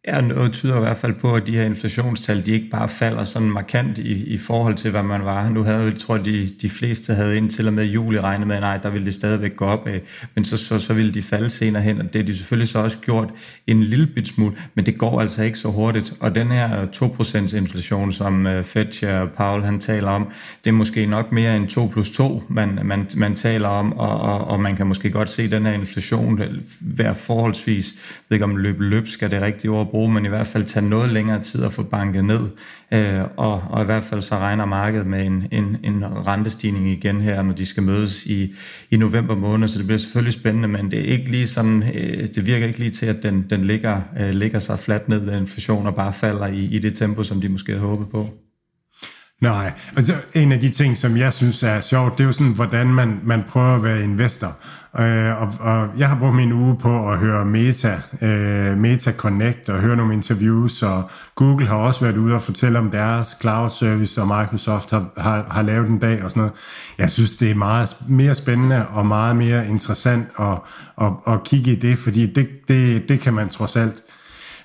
Ja, 0.07 0.21
noget 0.21 0.51
tyder 0.51 0.77
i 0.77 0.79
hvert 0.79 0.97
fald 0.97 1.13
på, 1.13 1.35
at 1.35 1.47
de 1.47 1.55
her 1.55 1.65
inflationstal, 1.65 2.45
de 2.45 2.51
ikke 2.51 2.69
bare 2.69 2.89
falder 2.89 3.23
sådan 3.23 3.49
markant 3.49 3.97
i, 3.97 4.33
i 4.33 4.37
forhold 4.37 4.75
til, 4.75 4.91
hvad 4.91 5.03
man 5.03 5.25
var. 5.25 5.49
Nu 5.49 5.63
havde, 5.63 5.83
jeg 5.83 5.95
tror 5.95 6.17
de, 6.17 6.49
de 6.61 6.69
fleste 6.69 7.13
havde 7.13 7.37
indtil 7.37 7.67
og 7.67 7.73
med 7.73 7.85
juli 7.85 8.19
regnet 8.19 8.47
med, 8.47 8.55
at 8.55 8.61
nej, 8.61 8.77
der 8.77 8.89
ville 8.89 9.05
det 9.05 9.13
stadigvæk 9.13 9.55
gå 9.55 9.65
op 9.65 9.87
af, 9.87 10.01
men 10.35 10.45
så, 10.45 10.57
så, 10.57 10.79
så 10.79 10.93
ville 10.93 11.11
de 11.11 11.21
falde 11.21 11.49
senere 11.49 11.81
hen, 11.83 11.99
og 11.99 12.13
det 12.13 12.15
har 12.15 12.23
de 12.23 12.35
selvfølgelig 12.35 12.69
så 12.69 12.79
også 12.79 12.97
gjort 12.97 13.29
en 13.67 13.83
lille 13.83 14.07
bit 14.07 14.27
smule, 14.27 14.55
men 14.75 14.85
det 14.85 14.97
går 14.97 15.21
altså 15.21 15.43
ikke 15.43 15.57
så 15.57 15.67
hurtigt. 15.67 16.13
Og 16.19 16.35
den 16.35 16.51
her 16.51 16.85
2% 16.85 17.57
inflation, 17.57 18.11
som 18.11 18.47
Fed 18.63 19.03
og 19.03 19.29
Paul 19.29 19.63
han 19.63 19.79
taler 19.79 20.09
om, 20.09 20.31
det 20.63 20.69
er 20.69 20.73
måske 20.73 21.05
nok 21.05 21.31
mere 21.31 21.55
end 21.55 21.67
2 21.67 21.87
plus 21.87 22.11
2, 22.11 22.43
man, 22.49 22.79
man, 22.83 23.07
man 23.17 23.35
taler 23.35 23.67
om, 23.67 23.93
og, 23.93 24.21
og, 24.21 24.47
og 24.47 24.59
man 24.59 24.75
kan 24.75 24.87
måske 24.87 25.09
godt 25.09 25.29
se 25.29 25.51
den 25.51 25.65
her 25.65 25.73
inflation 25.73 26.41
øh, 26.41 26.53
være 26.79 27.15
forholdsvis, 27.15 27.93
jeg 27.95 28.23
ved 28.29 28.35
ikke 28.35 28.45
om 28.45 28.57
løb 28.57 28.79
løb 28.79 29.07
skal 29.07 29.31
det 29.31 29.41
rigtige 29.41 29.71
ord 29.71 29.90
bruge, 29.91 30.13
men 30.13 30.25
i 30.25 30.29
hvert 30.29 30.47
fald 30.47 30.63
tage 30.63 30.89
noget 30.89 31.09
længere 31.09 31.41
tid 31.41 31.63
at 31.63 31.73
få 31.73 31.83
banket 31.83 32.25
ned. 32.25 32.49
Øh, 32.93 33.21
og, 33.37 33.63
og 33.69 33.81
i 33.81 33.85
hvert 33.85 34.03
fald 34.03 34.21
så 34.21 34.35
regner 34.35 34.65
markedet 34.65 35.07
med 35.07 35.25
en, 35.25 35.47
en, 35.51 35.77
en 35.83 36.27
rentestigning 36.27 36.89
igen 36.89 37.21
her, 37.21 37.41
når 37.41 37.53
de 37.53 37.65
skal 37.65 37.83
mødes 37.83 38.25
i, 38.25 38.53
i 38.91 38.97
november 38.97 39.35
måned, 39.35 39.67
så 39.67 39.77
det 39.77 39.85
bliver 39.85 39.99
selvfølgelig 39.99 40.33
spændende, 40.33 40.67
men 40.67 40.91
det 40.91 40.99
er 40.99 41.03
ikke 41.03 41.31
lige 41.31 41.47
sådan, 41.47 41.83
øh, 41.93 42.29
det 42.35 42.45
virker 42.45 42.67
ikke 42.67 42.79
lige 42.79 42.91
til, 42.91 43.05
at 43.05 43.23
den, 43.23 43.45
den 43.49 43.65
ligger, 43.65 44.01
øh, 44.19 44.29
ligger 44.29 44.59
sig 44.59 44.79
fladt 44.79 45.09
ned, 45.09 45.31
den 45.31 45.41
inflation 45.41 45.87
og 45.87 45.95
bare 45.95 46.13
falder 46.13 46.47
i, 46.47 46.63
i 46.63 46.79
det 46.79 46.93
tempo, 46.93 47.23
som 47.23 47.41
de 47.41 47.49
måske 47.49 47.71
havde 47.71 47.85
håbet 47.85 48.09
på. 48.09 48.29
Nej, 49.41 49.71
altså 49.95 50.13
en 50.33 50.51
af 50.51 50.59
de 50.59 50.69
ting, 50.69 50.97
som 50.97 51.17
jeg 51.17 51.33
synes 51.33 51.63
er 51.63 51.81
sjovt, 51.81 52.17
det 52.17 52.23
er 52.23 52.27
jo 52.27 52.31
sådan, 52.31 52.53
hvordan 52.53 52.87
man, 52.87 53.19
man 53.23 53.43
prøver 53.49 53.75
at 53.75 53.83
være 53.83 54.03
investor. 54.03 54.57
Øh, 54.99 55.41
og, 55.41 55.53
og 55.59 55.89
jeg 55.97 56.09
har 56.09 56.19
brugt 56.19 56.35
min 56.35 56.51
uge 56.51 56.77
på 56.77 57.11
at 57.11 57.17
høre 57.17 57.45
Meta, 57.45 58.01
øh, 58.21 58.77
Meta 58.77 59.11
Connect 59.11 59.69
og 59.69 59.79
høre 59.79 59.95
nogle 59.95 60.13
interviews, 60.13 60.83
og 60.83 61.09
Google 61.35 61.67
har 61.67 61.75
også 61.75 61.99
været 62.01 62.17
ude 62.17 62.35
og 62.35 62.41
fortælle 62.41 62.79
om 62.79 62.91
deres 62.91 63.37
cloud 63.41 63.69
service, 63.69 64.21
og 64.21 64.27
Microsoft 64.27 64.91
har, 64.91 65.05
har, 65.17 65.45
har 65.49 65.61
lavet 65.61 65.87
en 65.87 65.99
dag 65.99 66.23
og 66.23 66.29
sådan 66.29 66.41
noget. 66.41 66.53
Jeg 66.97 67.09
synes, 67.09 67.35
det 67.35 67.51
er 67.51 67.55
meget 67.55 67.95
mere 68.07 68.35
spændende 68.35 68.87
og 68.87 69.05
meget 69.05 69.35
mere 69.35 69.67
interessant 69.67 70.27
at, 70.39 70.57
at, 71.01 71.11
at 71.27 71.43
kigge 71.43 71.71
i 71.71 71.75
det, 71.75 71.97
fordi 71.97 72.33
det, 72.33 72.49
det, 72.67 73.09
det 73.09 73.19
kan 73.19 73.33
man 73.33 73.49
trods 73.49 73.75
alt 73.75 73.93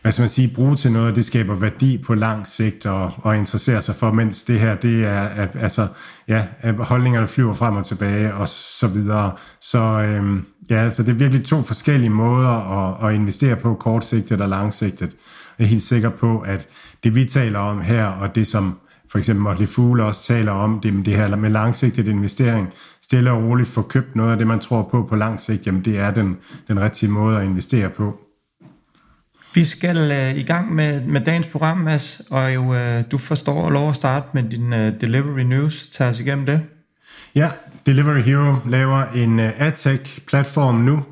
hvad 0.06 0.12
skal 0.12 0.22
man 0.22 0.28
sige, 0.28 0.54
bruge 0.54 0.76
til 0.76 0.92
noget, 0.92 1.16
det 1.16 1.25
skaber 1.25 1.54
værdi 1.54 1.98
på 1.98 2.14
lang 2.14 2.46
sigt 2.46 2.86
og, 2.86 3.12
og 3.16 3.36
interessere 3.36 3.82
sig 3.82 3.94
for, 3.94 4.10
mens 4.10 4.42
det 4.42 4.60
her, 4.60 4.75
det 4.75 5.04
er, 5.04 5.48
altså, 5.60 5.86
ja, 6.28 6.46
holdningerne 6.78 7.26
flyver 7.26 7.54
frem 7.54 7.76
og 7.76 7.86
tilbage 7.86 8.34
og 8.34 8.48
så 8.48 8.86
videre. 8.86 9.32
Så 9.60 9.78
øhm, 9.78 10.44
ja, 10.70 10.90
så 10.90 11.02
det 11.02 11.08
er 11.10 11.14
virkelig 11.14 11.44
to 11.44 11.62
forskellige 11.62 12.10
måder 12.10 12.48
at, 12.48 13.08
at 13.08 13.14
investere 13.14 13.56
på, 13.56 13.75
kortsigtet 13.75 14.40
og 14.40 14.48
langsigtet. 14.48 15.10
Jeg 15.58 15.64
er 15.64 15.68
helt 15.68 15.82
sikker 15.82 16.10
på, 16.10 16.40
at 16.40 16.68
det 17.04 17.14
vi 17.14 17.25
taler 17.25 17.58
om 17.58 17.80
her, 17.80 18.06
og 18.06 18.34
det 18.34 18.46
som 18.46 18.78
for 19.10 19.18
eksempel 19.18 19.42
Motley 19.42 19.68
Fool 19.68 20.00
også 20.00 20.22
taler 20.22 20.52
om, 20.52 20.80
det, 20.80 21.06
det 21.06 21.14
her 21.14 21.36
med 21.36 21.50
langsigtet 21.50 22.08
investering, 22.08 22.68
stille 23.02 23.32
og 23.32 23.42
roligt 23.42 23.68
få 23.68 23.82
købt 23.82 24.16
noget 24.16 24.32
af 24.32 24.38
det, 24.38 24.46
man 24.46 24.60
tror 24.60 24.82
på 24.82 25.06
på 25.08 25.16
lang 25.16 25.40
sigt, 25.40 25.66
jamen 25.66 25.84
det 25.84 25.98
er 25.98 26.10
den, 26.10 26.36
den 26.68 26.80
rigtige 26.80 27.10
måde 27.10 27.38
at 27.38 27.44
investere 27.44 27.90
på. 27.90 28.20
Vi 29.56 29.64
skal 29.64 30.12
øh, 30.12 30.36
i 30.36 30.42
gang 30.42 30.75
med, 30.75 31.00
med 31.00 31.20
dagens 31.20 31.46
program, 31.46 31.78
Mads, 31.78 32.22
og 32.30 32.54
jo, 32.54 32.75
øh, 32.75 33.04
du 33.10 33.18
forstår 33.18 33.70
lov 33.70 33.88
at 33.88 33.94
starte 33.94 34.26
med 34.34 34.42
din 34.42 34.72
øh, 34.72 35.00
Delivery 35.00 35.40
News. 35.40 35.88
Tag 35.88 36.08
os 36.08 36.20
igennem 36.20 36.46
det. 36.46 36.60
Ja, 37.34 37.50
Delivery 37.86 38.20
Hero 38.20 38.54
laver 38.68 39.02
en 39.14 39.40
øh, 39.40 39.60
AdTech-platform 39.60 40.75
nu, 40.75 41.04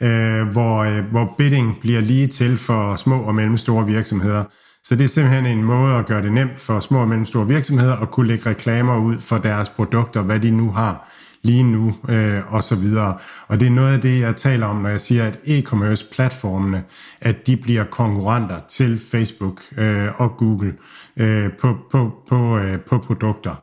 øh, 0.00 0.48
hvor, 0.48 0.78
øh, 0.78 1.04
hvor 1.04 1.34
bidding 1.38 1.80
bliver 1.80 2.00
lige 2.00 2.26
til 2.26 2.56
for 2.56 2.96
små 2.96 3.22
og 3.22 3.34
mellemstore 3.34 3.86
virksomheder. 3.86 4.44
Så 4.82 4.96
det 4.96 5.04
er 5.04 5.08
simpelthen 5.08 5.46
en 5.46 5.64
måde 5.64 5.94
at 5.94 6.06
gøre 6.06 6.22
det 6.22 6.32
nemt 6.32 6.60
for 6.60 6.80
små 6.80 7.00
og 7.00 7.08
mellemstore 7.08 7.48
virksomheder 7.48 7.96
at 7.96 8.10
kunne 8.10 8.28
lægge 8.28 8.50
reklamer 8.50 8.98
ud 8.98 9.20
for 9.20 9.38
deres 9.38 9.68
produkter, 9.68 10.22
hvad 10.22 10.40
de 10.40 10.50
nu 10.50 10.70
har 10.70 11.08
lige 11.42 11.62
nu 11.62 11.94
øh, 12.08 12.54
og 12.54 12.62
så 12.62 12.76
videre. 12.76 13.14
Og 13.48 13.60
det 13.60 13.66
er 13.66 13.70
noget 13.70 13.92
af 13.92 14.00
det, 14.00 14.20
jeg 14.20 14.36
taler 14.36 14.66
om, 14.66 14.76
når 14.76 14.88
jeg 14.88 15.00
siger, 15.00 15.24
at 15.24 15.38
e-commerce 15.46 16.14
platformene, 16.14 16.82
at 17.20 17.46
de 17.46 17.56
bliver 17.56 17.84
konkurrenter 17.84 18.60
til 18.68 19.00
Facebook 19.10 19.60
øh, 19.76 20.20
og 20.20 20.36
Google 20.36 20.74
øh, 21.16 21.52
på, 21.60 21.76
på, 21.92 22.12
på, 22.28 22.58
øh, 22.58 22.80
på 22.80 22.98
produkter. 22.98 23.54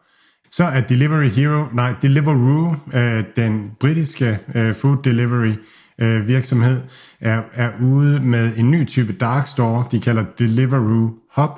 Så 0.51 0.63
er 0.63 0.81
Delivery 0.81 1.29
Hero, 1.29 1.65
nej, 1.73 1.93
Deliveroo, 2.01 2.75
øh, 2.93 3.23
den 3.35 3.71
britiske 3.79 4.39
øh, 4.55 4.75
food 4.75 4.97
delivery 5.03 5.53
øh, 6.01 6.27
virksomhed, 6.27 6.81
er, 7.19 7.41
er 7.53 7.71
ude 7.81 8.19
med 8.19 8.57
en 8.57 8.71
ny 8.71 8.87
type 8.87 9.13
dark 9.13 9.47
store, 9.47 9.85
de 9.91 9.99
kalder 9.99 10.25
Deliveroo 10.39 11.13
Hub, 11.35 11.51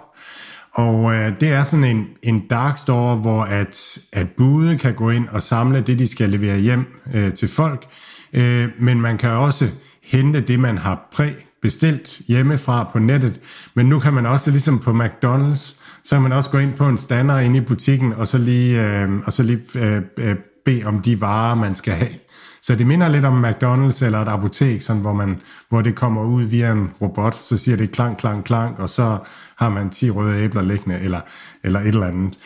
og 0.73 1.13
øh, 1.13 1.39
det 1.39 1.49
er 1.49 1.63
sådan 1.63 1.85
en, 1.85 2.07
en 2.23 2.47
dark 2.47 2.77
store, 2.77 3.15
hvor 3.15 3.43
at, 3.43 3.97
at 4.13 4.27
bude 4.37 4.77
kan 4.77 4.93
gå 4.93 5.09
ind 5.09 5.27
og 5.27 5.41
samle 5.41 5.81
det, 5.81 5.99
de 5.99 6.07
skal 6.07 6.29
levere 6.29 6.59
hjem 6.59 6.85
øh, 7.13 7.33
til 7.33 7.47
folk, 7.47 7.85
øh, 8.33 8.69
men 8.79 9.01
man 9.01 9.17
kan 9.17 9.29
også 9.29 9.65
hente 10.03 10.41
det, 10.41 10.59
man 10.59 10.77
har 10.77 11.09
præbestilt 11.13 12.21
hjemmefra 12.27 12.89
på 12.91 12.99
nettet, 12.99 13.41
men 13.73 13.85
nu 13.85 13.99
kan 13.99 14.13
man 14.13 14.25
også, 14.25 14.51
ligesom 14.51 14.79
på 14.79 14.91
McDonald's, 14.91 15.75
så 16.03 16.15
kan 16.15 16.21
man 16.21 16.31
også 16.31 16.49
gå 16.49 16.57
ind 16.57 16.73
på 16.73 16.87
en 16.87 16.97
stander 16.97 17.39
inde 17.39 17.57
i 17.57 17.61
butikken, 17.61 18.13
og 18.13 18.27
så 18.27 18.37
lige, 18.37 18.81
øh, 18.81 19.09
og 19.25 19.33
så 19.33 19.43
lige 19.43 19.61
øh, 19.75 20.01
øh, 20.17 20.35
bede 20.65 20.85
om 20.85 21.01
de 21.01 21.21
varer, 21.21 21.55
man 21.55 21.75
skal 21.75 21.93
have. 21.93 22.13
Så 22.61 22.75
det 22.75 22.87
minder 22.87 23.07
lidt 23.07 23.25
om 23.25 23.45
McDonald's 23.45 24.05
eller 24.05 24.19
et 24.19 24.27
apotek, 24.27 24.81
sådan, 24.81 25.01
hvor, 25.01 25.13
man, 25.13 25.41
hvor 25.69 25.81
det 25.81 25.95
kommer 25.95 26.23
ud 26.23 26.43
via 26.43 26.71
en 26.71 26.91
robot, 27.01 27.35
så 27.35 27.57
siger 27.57 27.77
det 27.77 27.91
klang, 27.91 28.17
klang, 28.17 28.43
klang, 28.43 28.79
og 28.79 28.89
så 28.89 29.17
har 29.55 29.69
man 29.69 29.89
10 29.89 30.09
røde 30.09 30.43
æbler 30.43 30.61
liggende, 30.61 30.99
eller, 30.99 31.21
eller 31.63 31.79
et 31.79 31.87
eller 31.87 32.07
andet. 32.07 32.39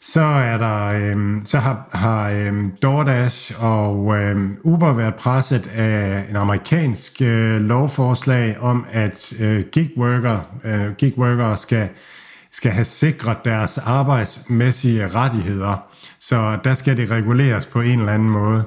Så 0.00 0.20
er 0.20 0.58
der, 0.58 0.86
øhm, 0.86 1.44
så 1.44 1.58
har, 1.58 1.88
har 1.92 2.30
øhm, 2.30 2.72
DoorDash 2.82 3.64
og 3.64 4.16
øhm, 4.16 4.56
Uber 4.64 4.92
været 4.92 5.14
presset 5.14 5.66
af 5.74 6.24
en 6.30 6.36
amerikansk 6.36 7.22
øh, 7.22 7.60
lovforslag 7.60 8.60
om, 8.60 8.86
at 8.92 9.32
øh, 9.40 9.64
gigworker, 9.72 10.40
øh, 10.64 10.92
gigworkere 10.92 11.56
skal, 11.56 11.88
skal 12.52 12.70
have 12.70 12.84
sikret 12.84 13.36
deres 13.44 13.78
arbejdsmæssige 13.78 15.08
rettigheder. 15.08 15.91
Så 16.28 16.58
der 16.64 16.74
skal 16.74 16.96
det 16.96 17.10
reguleres 17.10 17.66
på 17.66 17.80
en 17.80 17.98
eller 17.98 18.12
anden 18.12 18.30
måde. 18.30 18.64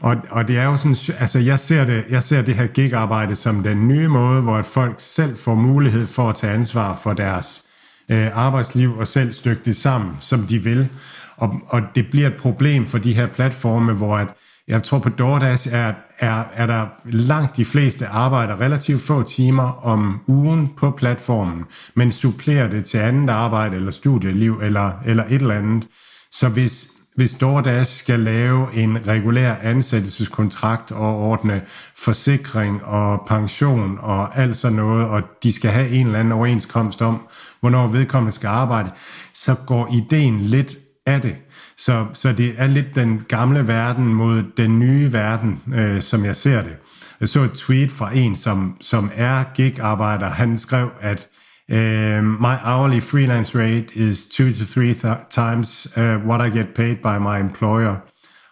Og, 0.00 0.16
og 0.30 0.48
det 0.48 0.58
er 0.58 0.64
jo 0.64 0.76
sådan, 0.76 0.96
altså 1.20 1.38
jeg 1.38 1.58
ser 1.58 1.84
det, 1.84 2.04
jeg 2.10 2.22
ser 2.22 2.42
det 2.42 2.54
her 2.54 2.66
gigarbejde 2.66 3.34
som 3.34 3.62
den 3.62 3.88
nye 3.88 4.08
måde, 4.08 4.42
hvor 4.42 4.62
folk 4.62 4.94
selv 4.98 5.36
får 5.36 5.54
mulighed 5.54 6.06
for 6.06 6.28
at 6.28 6.34
tage 6.34 6.52
ansvar 6.52 7.00
for 7.02 7.12
deres 7.12 7.64
øh, 8.10 8.38
arbejdsliv 8.38 8.98
og 8.98 9.06
selv 9.06 9.32
stykke 9.32 9.62
det 9.64 9.76
sammen, 9.76 10.16
som 10.20 10.46
de 10.46 10.58
vil. 10.58 10.88
Og, 11.36 11.60
og 11.66 11.82
det 11.94 12.10
bliver 12.10 12.26
et 12.26 12.36
problem 12.36 12.86
for 12.86 12.98
de 12.98 13.12
her 13.12 13.26
platforme, 13.26 13.92
hvor 13.92 14.16
at, 14.16 14.28
jeg 14.68 14.82
tror 14.82 14.98
på 14.98 15.08
DoorDash 15.08 15.68
er, 15.72 15.92
er, 16.18 16.44
er 16.54 16.66
der 16.66 16.86
langt 17.04 17.56
de 17.56 17.64
fleste 17.64 18.06
arbejder 18.06 18.60
relativt 18.60 19.02
få 19.02 19.22
timer 19.22 19.86
om 19.86 20.20
ugen 20.26 20.68
på 20.76 20.90
platformen, 20.90 21.64
men 21.94 22.12
supplerer 22.12 22.68
det 22.68 22.84
til 22.84 22.98
andet 22.98 23.30
arbejde 23.30 23.76
eller 23.76 23.90
studieliv 23.90 24.60
eller, 24.62 24.92
eller 25.06 25.24
et 25.24 25.40
eller 25.40 25.54
andet. 25.54 25.86
Så 26.30 26.48
hvis, 26.48 26.86
hvis 27.18 27.34
DoorDash 27.34 27.98
skal 27.98 28.20
lave 28.20 28.74
en 28.74 29.06
regulær 29.06 29.54
ansættelseskontrakt 29.62 30.92
og 30.92 31.18
ordne 31.18 31.62
forsikring 31.96 32.84
og 32.84 33.24
pension 33.26 33.98
og 34.00 34.38
alt 34.38 34.56
sådan 34.56 34.76
noget, 34.76 35.08
og 35.08 35.22
de 35.42 35.52
skal 35.52 35.70
have 35.70 35.88
en 35.88 36.06
eller 36.06 36.18
anden 36.18 36.32
overenskomst 36.32 37.02
om, 37.02 37.28
hvornår 37.60 37.86
vedkommende 37.86 38.32
skal 38.32 38.48
arbejde, 38.48 38.90
så 39.34 39.54
går 39.66 39.94
ideen 39.94 40.40
lidt 40.40 40.76
af 41.06 41.20
det. 41.20 41.36
Så, 41.78 42.06
så 42.14 42.32
det 42.32 42.54
er 42.58 42.66
lidt 42.66 42.94
den 42.94 43.24
gamle 43.28 43.66
verden 43.66 44.14
mod 44.14 44.44
den 44.56 44.78
nye 44.78 45.12
verden, 45.12 45.62
øh, 45.74 46.00
som 46.02 46.24
jeg 46.24 46.36
ser 46.36 46.62
det. 46.62 46.76
Jeg 47.20 47.28
så 47.28 47.40
et 47.40 47.52
tweet 47.52 47.90
fra 47.90 48.16
en, 48.16 48.36
som, 48.36 48.76
som 48.80 49.10
er 49.14 49.44
gig-arbejder. 49.54 50.26
Han 50.26 50.58
skrev, 50.58 50.90
at 51.00 51.28
uh, 51.70 52.22
my 52.22 52.58
hourly 52.62 53.00
freelance 53.00 53.54
rate 53.54 53.92
is 53.94 54.28
two 54.28 54.52
to 54.52 54.64
three 54.64 54.94
th- 54.94 55.28
times 55.30 55.86
uh, 55.96 56.16
what 56.18 56.40
I 56.40 56.50
get 56.58 56.74
paid 56.74 56.96
by 57.02 57.18
my 57.18 57.38
employer. 57.38 58.02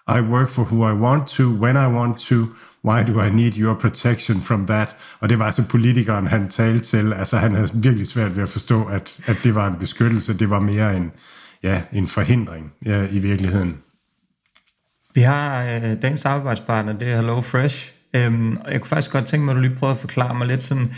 I 0.06 0.20
work 0.20 0.48
for 0.48 0.64
who 0.64 0.84
I 0.84 0.92
want 0.92 1.26
to, 1.36 1.50
when 1.50 1.76
I 1.76 1.86
want 1.86 2.18
to. 2.28 2.54
Why 2.82 3.02
do 3.02 3.20
I 3.20 3.30
need 3.30 3.56
your 3.56 3.74
protection 3.74 4.40
from 4.40 4.66
that? 4.66 4.96
Og 5.20 5.28
det 5.28 5.38
var 5.38 5.44
altså 5.44 5.68
politikeren, 5.68 6.26
han 6.26 6.48
talte 6.48 6.84
til. 6.84 7.12
Altså 7.12 7.36
han 7.36 7.54
havde 7.54 7.68
virkelig 7.74 8.06
svært 8.06 8.36
ved 8.36 8.42
at 8.42 8.48
forstå, 8.48 8.84
at, 8.84 9.20
at 9.26 9.40
det 9.42 9.54
var 9.54 9.66
en 9.66 9.76
beskyttelse. 9.80 10.38
Det 10.38 10.50
var 10.50 10.60
mere 10.60 10.96
en, 10.96 11.12
ja, 11.62 11.82
en 11.92 12.06
forhindring 12.06 12.72
ja, 12.84 13.06
i 13.10 13.18
virkeligheden. 13.18 13.76
Vi 15.14 15.20
har 15.20 15.64
øh, 15.64 16.02
dagens 16.02 16.24
arbejdspartner, 16.24 16.92
det 16.92 17.08
er 17.08 17.16
Hello 17.16 17.40
Fresh. 17.40 17.92
Øhm, 18.14 18.56
og 18.56 18.72
jeg 18.72 18.80
kunne 18.80 18.88
faktisk 18.88 19.12
godt 19.12 19.26
tænke 19.26 19.44
mig, 19.44 19.52
at 19.52 19.56
du 19.56 19.60
lige 19.60 19.76
prøver 19.76 19.92
at 19.92 19.98
forklare 19.98 20.34
mig 20.34 20.46
lidt 20.46 20.62
sådan, 20.62 20.94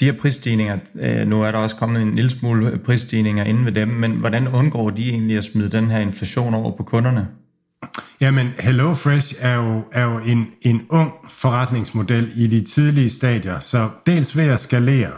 de 0.00 0.04
her 0.04 0.12
prisstigninger, 0.12 0.78
øh, 1.00 1.28
nu 1.28 1.42
er 1.42 1.50
der 1.50 1.58
også 1.58 1.76
kommet 1.76 2.02
en 2.02 2.14
lille 2.14 2.30
smule 2.30 2.78
prisstigninger 2.84 3.44
inden 3.44 3.64
ved 3.64 3.72
dem, 3.72 3.88
men 3.88 4.12
hvordan 4.12 4.48
undgår 4.48 4.90
de 4.90 5.10
egentlig 5.10 5.36
at 5.36 5.44
smide 5.44 5.68
den 5.68 5.90
her 5.90 5.98
inflation 5.98 6.54
over 6.54 6.76
på 6.76 6.82
kunderne? 6.82 7.28
Jamen, 8.20 8.48
HelloFresh 8.58 9.34
er 9.40 9.54
jo, 9.54 9.82
er 9.92 10.04
jo 10.04 10.18
en, 10.18 10.46
en 10.62 10.86
ung 10.88 11.12
forretningsmodel 11.30 12.32
i 12.36 12.46
de 12.46 12.64
tidlige 12.64 13.10
stadier, 13.10 13.58
så 13.58 13.88
dels 14.06 14.36
ved 14.36 14.48
at 14.48 14.60
skalere, 14.60 15.12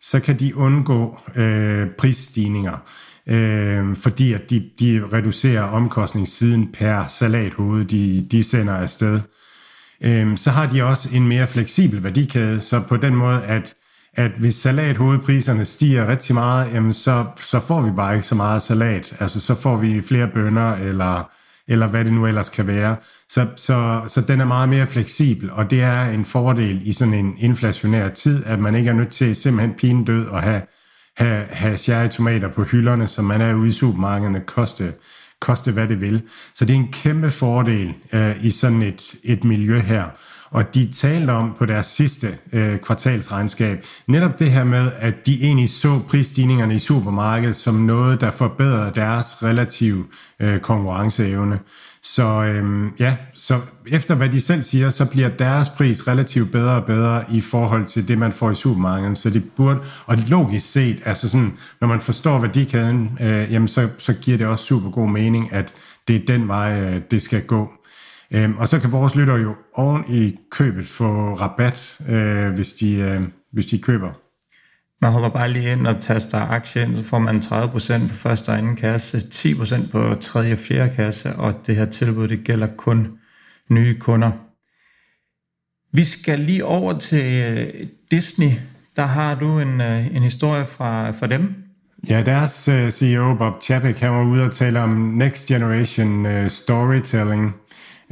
så 0.00 0.20
kan 0.20 0.40
de 0.40 0.56
undgå 0.56 1.18
øh, 1.36 1.86
prisstigninger 1.98 2.78
øh, 3.26 3.96
fordi 3.96 4.32
at 4.32 4.50
de, 4.50 4.70
de 4.80 5.08
reducerer 5.12 5.62
omkostningssiden 5.62 6.72
per 6.72 7.06
salathoved, 7.06 7.84
de, 7.84 8.26
de 8.30 8.44
sender 8.44 8.74
afsted. 8.74 9.20
Øh, 10.04 10.36
så 10.36 10.50
har 10.50 10.66
de 10.66 10.82
også 10.82 11.08
en 11.14 11.28
mere 11.28 11.46
fleksibel 11.46 12.02
værdikæde, 12.02 12.60
så 12.60 12.80
på 12.88 12.96
den 12.96 13.14
måde, 13.14 13.42
at, 13.42 13.74
at 14.16 14.30
hvis 14.38 14.54
salathovedpriserne 14.54 15.64
stiger 15.64 16.08
rigtig 16.08 16.34
meget, 16.34 16.74
jamen 16.74 16.92
så, 16.92 17.24
så 17.36 17.60
får 17.60 17.80
vi 17.80 17.90
bare 17.90 18.14
ikke 18.14 18.26
så 18.26 18.34
meget 18.34 18.62
salat. 18.62 19.16
Altså 19.20 19.40
så 19.40 19.54
får 19.54 19.76
vi 19.76 20.02
flere 20.02 20.28
bønder, 20.28 20.72
eller, 20.72 21.30
eller 21.68 21.86
hvad 21.86 22.04
det 22.04 22.12
nu 22.12 22.26
ellers 22.26 22.48
kan 22.48 22.66
være. 22.66 22.96
Så, 23.28 23.46
så, 23.56 24.00
så 24.08 24.20
den 24.20 24.40
er 24.40 24.44
meget 24.44 24.68
mere 24.68 24.86
fleksibel, 24.86 25.50
og 25.50 25.70
det 25.70 25.82
er 25.82 26.02
en 26.02 26.24
fordel 26.24 26.80
i 26.84 26.92
sådan 26.92 27.14
en 27.14 27.34
inflationær 27.38 28.08
tid, 28.08 28.44
at 28.46 28.58
man 28.58 28.74
ikke 28.74 28.90
er 28.90 28.94
nødt 28.94 29.10
til 29.10 29.36
simpelthen 29.36 29.74
pine 29.74 30.04
død 30.04 30.26
og 30.26 30.42
have 30.42 30.62
have, 31.16 31.44
have 31.50 31.76
cherrytomater 31.76 32.48
på 32.48 32.62
hylderne, 32.62 33.08
som 33.08 33.24
man 33.24 33.40
er 33.40 33.54
ude 33.54 33.68
i 33.68 33.72
supermarkederne, 33.72 34.40
koste, 34.40 34.94
koste 35.40 35.72
hvad 35.72 35.88
det 35.88 36.00
vil. 36.00 36.22
Så 36.54 36.64
det 36.64 36.72
er 36.72 36.78
en 36.78 36.92
kæmpe 36.92 37.30
fordel 37.30 37.94
øh, 38.12 38.44
i 38.44 38.50
sådan 38.50 38.82
et, 38.82 39.14
et 39.24 39.44
miljø 39.44 39.80
her. 39.80 40.04
Og 40.56 40.74
de 40.74 40.92
talte 40.92 41.30
om 41.30 41.54
på 41.58 41.66
deres 41.66 41.86
sidste 41.86 42.28
øh, 42.52 42.78
kvartalsregnskab, 42.78 43.86
netop 44.06 44.38
det 44.38 44.50
her 44.50 44.64
med, 44.64 44.90
at 44.98 45.26
de 45.26 45.42
egentlig 45.42 45.70
så 45.70 46.00
prisstigningerne 46.08 46.74
i 46.74 46.78
supermarkedet 46.78 47.56
som 47.56 47.74
noget, 47.74 48.20
der 48.20 48.30
forbedrede 48.30 48.92
deres 48.94 49.42
relative 49.42 50.04
øh, 50.40 50.60
konkurrenceevne. 50.60 51.58
Så 52.02 52.42
øhm, 52.44 52.90
ja, 52.98 53.16
så 53.34 53.54
efter 53.86 54.14
hvad 54.14 54.28
de 54.28 54.40
selv 54.40 54.62
siger, 54.62 54.90
så 54.90 55.10
bliver 55.10 55.28
deres 55.28 55.68
pris 55.68 56.08
relativt 56.08 56.52
bedre 56.52 56.74
og 56.74 56.84
bedre 56.84 57.24
i 57.32 57.40
forhold 57.40 57.84
til 57.84 58.08
det, 58.08 58.18
man 58.18 58.32
får 58.32 58.50
i 58.50 58.54
supermarkedet. 58.54 59.18
Så 59.18 59.30
det 59.30 59.44
burde, 59.56 59.80
og 60.06 60.16
logisk 60.28 60.72
set, 60.72 61.02
altså 61.04 61.28
sådan, 61.28 61.52
når 61.80 61.88
man 61.88 62.00
forstår 62.00 62.38
værdikæden, 62.38 63.18
øh, 63.20 63.52
jamen 63.52 63.68
så, 63.68 63.88
så 63.98 64.12
giver 64.12 64.38
det 64.38 64.46
også 64.46 64.64
super 64.64 64.90
god 64.90 65.08
mening, 65.08 65.52
at 65.52 65.74
det 66.08 66.16
er 66.16 66.26
den 66.26 66.48
vej, 66.48 66.80
øh, 66.80 67.02
det 67.10 67.22
skal 67.22 67.42
gå. 67.42 67.72
Øhm, 68.30 68.56
og 68.56 68.68
så 68.68 68.80
kan 68.80 68.92
vores 68.92 69.14
lytter 69.14 69.36
jo 69.36 69.54
oven 69.74 70.04
i 70.08 70.38
købet 70.50 70.86
få 70.86 71.34
rabat, 71.34 71.98
øh, 72.08 72.50
hvis, 72.54 72.72
de, 72.72 72.94
øh, 72.94 73.22
hvis 73.52 73.66
de 73.66 73.78
køber 73.78 74.12
man 75.02 75.12
hopper 75.12 75.28
bare 75.28 75.52
lige 75.52 75.72
ind 75.72 75.86
og 75.86 76.00
taster 76.00 76.38
aktien, 76.38 76.96
så 76.96 77.04
får 77.04 77.18
man 77.18 77.38
30% 77.38 78.08
på 78.08 78.14
første 78.14 78.48
og 78.48 78.58
anden 78.58 78.76
kasse, 78.76 79.18
10% 79.18 79.90
på 79.90 80.14
tredje 80.20 80.52
og 80.52 80.58
fjerde 80.58 80.94
kasse, 80.94 81.32
og 81.36 81.66
det 81.66 81.76
her 81.76 81.84
tilbud, 81.84 82.28
det 82.28 82.44
gælder 82.44 82.66
kun 82.76 83.08
nye 83.70 83.98
kunder. 83.98 84.30
Vi 85.92 86.04
skal 86.04 86.38
lige 86.38 86.64
over 86.64 86.98
til 86.98 87.44
øh, 87.52 87.86
Disney. 88.10 88.50
Der 88.96 89.06
har 89.06 89.34
du 89.34 89.60
en, 89.60 89.80
øh, 89.80 90.16
en 90.16 90.22
historie 90.22 90.66
fra, 90.66 91.10
fra 91.10 91.26
dem. 91.26 91.54
Ja, 92.08 92.22
deres 92.22 92.68
uh, 92.68 92.90
CEO 92.90 93.34
Bob 93.34 93.62
Chapek, 93.62 94.00
han 94.00 94.10
var 94.10 94.24
ude 94.24 94.44
og 94.44 94.52
tale 94.52 94.80
om 94.80 94.90
Next 94.90 95.46
Generation 95.46 96.26
Storytelling. 96.48 97.54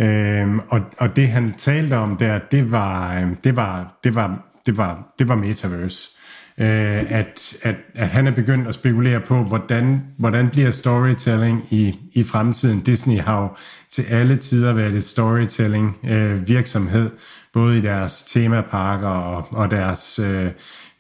Øh, 0.01 0.57
og, 0.69 0.81
og 0.99 1.17
det 1.17 1.29
han 1.29 1.55
talte 1.57 1.97
om 1.97 2.17
der, 2.17 2.39
det 2.39 2.71
var, 2.71 3.15
øhm, 3.15 3.37
det 3.37 3.57
var, 3.57 4.01
det 4.05 4.15
var, 4.15 4.47
det 4.67 4.77
var, 4.77 5.15
det 5.19 5.29
var 5.29 5.35
metaverse 5.35 6.15
øh, 6.59 7.13
at, 7.13 7.57
at, 7.63 7.77
at 7.95 8.09
han 8.09 8.27
er 8.27 8.31
begyndt 8.31 8.69
at 8.69 8.75
spekulere 8.75 9.21
på, 9.21 9.43
hvordan, 9.43 10.03
hvordan 10.19 10.51
bliver 10.51 10.71
storytelling 10.71 11.65
i, 11.71 11.99
i 12.15 12.25
fremtiden. 12.25 12.81
Disney 12.81 13.21
har 13.21 13.43
jo 13.43 13.49
til 13.91 14.03
alle 14.03 14.37
tider 14.37 14.73
været 14.73 14.95
et 14.95 15.05
storytelling 15.05 15.97
øh, 16.05 16.49
virksomhed, 16.49 17.11
både 17.53 17.79
i 17.79 17.81
deres 17.81 18.23
temaparker 18.23 19.09
og, 19.09 19.47
og 19.51 19.71
deres 19.71 20.19
øh, 20.19 20.51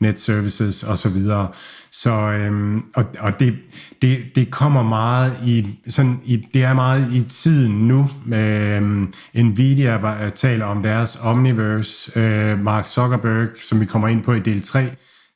net 0.01 0.19
services 0.19 0.83
osv. 0.83 1.17
Så, 2.05 2.11
øhm, 2.11 2.85
og, 2.95 3.05
og 3.21 3.41
det, 3.41 3.55
det, 4.03 4.19
det 4.35 4.51
kommer 4.51 4.83
meget 4.83 5.33
i, 5.47 5.67
sådan 5.89 6.21
i, 6.25 6.37
det 6.55 6.65
er 6.65 6.75
meget 6.75 7.13
i 7.13 7.23
tiden 7.23 7.89
nu. 7.89 8.11
Øhm, 8.35 9.13
Nvidia 9.35 9.97
var, 9.97 10.25
øh, 10.25 10.33
taler 10.33 10.65
om 10.67 10.83
deres 10.83 11.19
Omniverse, 11.23 12.21
øh, 12.21 12.59
Mark 12.59 12.87
Zuckerberg, 12.87 13.49
som 13.63 13.81
vi 13.81 13.87
kommer 13.87 14.09
ind 14.09 14.23
på 14.23 14.33
i 14.33 14.39
del 14.39 14.63
3, 14.63 14.85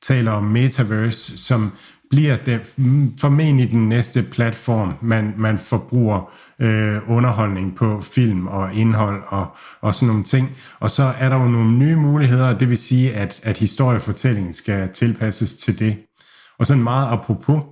taler 0.03 0.33
om 0.33 0.45
metaverse, 0.45 1.39
som 1.39 1.73
bliver 2.11 2.37
det 2.47 2.75
mm, 2.77 3.19
formentlig 3.21 3.71
den 3.71 3.89
næste 3.89 4.23
platform, 4.23 4.93
man, 5.01 5.35
man 5.37 5.59
forbruger 5.59 6.31
øh, 6.61 7.11
underholdning 7.11 7.77
på 7.77 8.03
film 8.03 8.47
og 8.47 8.75
indhold 8.75 9.23
og, 9.27 9.47
og 9.81 9.95
sådan 9.95 10.09
nogle 10.09 10.25
ting. 10.25 10.57
Og 10.81 10.91
så 10.91 11.13
er 11.21 11.29
der 11.29 11.37
jo 11.37 11.49
nogle 11.49 11.73
nye 11.79 11.97
muligheder, 11.97 12.59
det 12.59 12.69
vil 12.69 12.79
sige, 12.79 13.15
at, 13.15 13.41
at 13.45 13.59
historiefortællingen 13.59 14.53
skal 14.53 14.89
tilpasses 14.89 15.55
til 15.55 15.79
det. 15.79 16.08
Og 16.59 16.67
sådan 16.67 16.83
meget 16.83 17.12
apropos, 17.12 17.62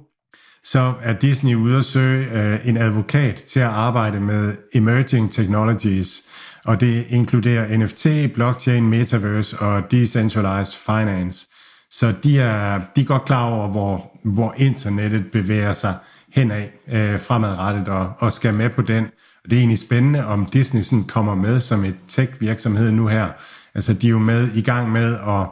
så 0.64 0.92
er 1.02 1.12
Disney 1.12 1.54
ude 1.54 1.78
at 1.78 1.84
søge 1.84 2.32
øh, 2.32 2.68
en 2.68 2.76
advokat 2.76 3.34
til 3.34 3.60
at 3.60 3.66
arbejde 3.66 4.20
med 4.20 4.56
emerging 4.74 5.32
technologies, 5.32 6.22
og 6.64 6.80
det 6.80 7.06
inkluderer 7.08 7.76
NFT, 7.76 8.32
blockchain, 8.34 8.88
metaverse 8.88 9.58
og 9.58 9.90
decentralized 9.90 10.74
finance. 10.86 11.46
Så 11.90 12.14
de 12.22 12.40
er, 12.40 12.80
de 12.96 13.00
er 13.00 13.04
godt 13.04 13.24
klar 13.24 13.50
over, 13.50 13.68
hvor, 13.68 14.10
hvor 14.24 14.54
internettet 14.56 15.32
bevæger 15.32 15.72
sig 15.72 15.94
henad 16.34 16.66
øh, 16.92 17.20
fremadrettet 17.20 17.88
og, 17.88 18.12
og 18.18 18.32
skal 18.32 18.54
med 18.54 18.70
på 18.70 18.82
den. 18.82 19.04
Og 19.44 19.50
det 19.50 19.56
er 19.56 19.60
egentlig 19.60 19.78
spændende, 19.78 20.26
om 20.26 20.46
Disney 20.46 20.82
sådan 20.82 21.04
kommer 21.04 21.34
med 21.34 21.60
som 21.60 21.84
et 21.84 21.96
tech-virksomhed 22.08 22.90
nu 22.90 23.06
her. 23.06 23.28
Altså 23.74 23.92
de 23.92 24.06
er 24.06 24.10
jo 24.10 24.18
med 24.18 24.48
i 24.54 24.62
gang 24.62 24.92
med 24.92 25.14
at 25.14 25.46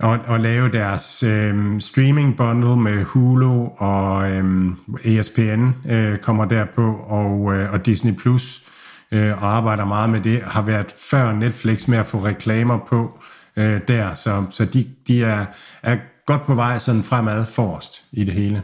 og, 0.00 0.18
og 0.26 0.40
lave 0.40 0.72
deres 0.72 1.22
øh, 1.22 1.80
streaming 1.80 2.36
bundle 2.36 2.76
med 2.76 3.04
Hulu 3.04 3.68
og 3.76 4.30
øh, 4.30 4.72
ESPN 5.04 5.68
øh, 5.90 6.18
kommer 6.18 6.44
derpå 6.44 6.94
og, 6.94 7.54
øh, 7.54 7.72
og 7.72 7.86
Disney 7.86 8.14
Plus 8.14 8.64
øh, 9.12 9.42
og 9.42 9.56
arbejder 9.56 9.84
meget 9.84 10.10
med 10.10 10.20
det. 10.20 10.42
Har 10.42 10.62
været 10.62 10.94
før 11.10 11.32
Netflix 11.32 11.88
med 11.88 11.98
at 11.98 12.06
få 12.06 12.24
reklamer 12.24 12.78
på 12.88 13.18
øh, 13.56 13.80
der, 13.88 14.14
så, 14.14 14.44
så 14.50 14.64
de, 14.64 14.86
de 15.06 15.24
er, 15.24 15.46
er 15.82 15.96
godt 16.26 16.42
på 16.42 16.54
vej 16.54 16.78
sådan 16.78 17.02
fremad 17.02 17.46
forrest 17.46 18.04
i 18.12 18.24
det 18.24 18.34
hele. 18.34 18.62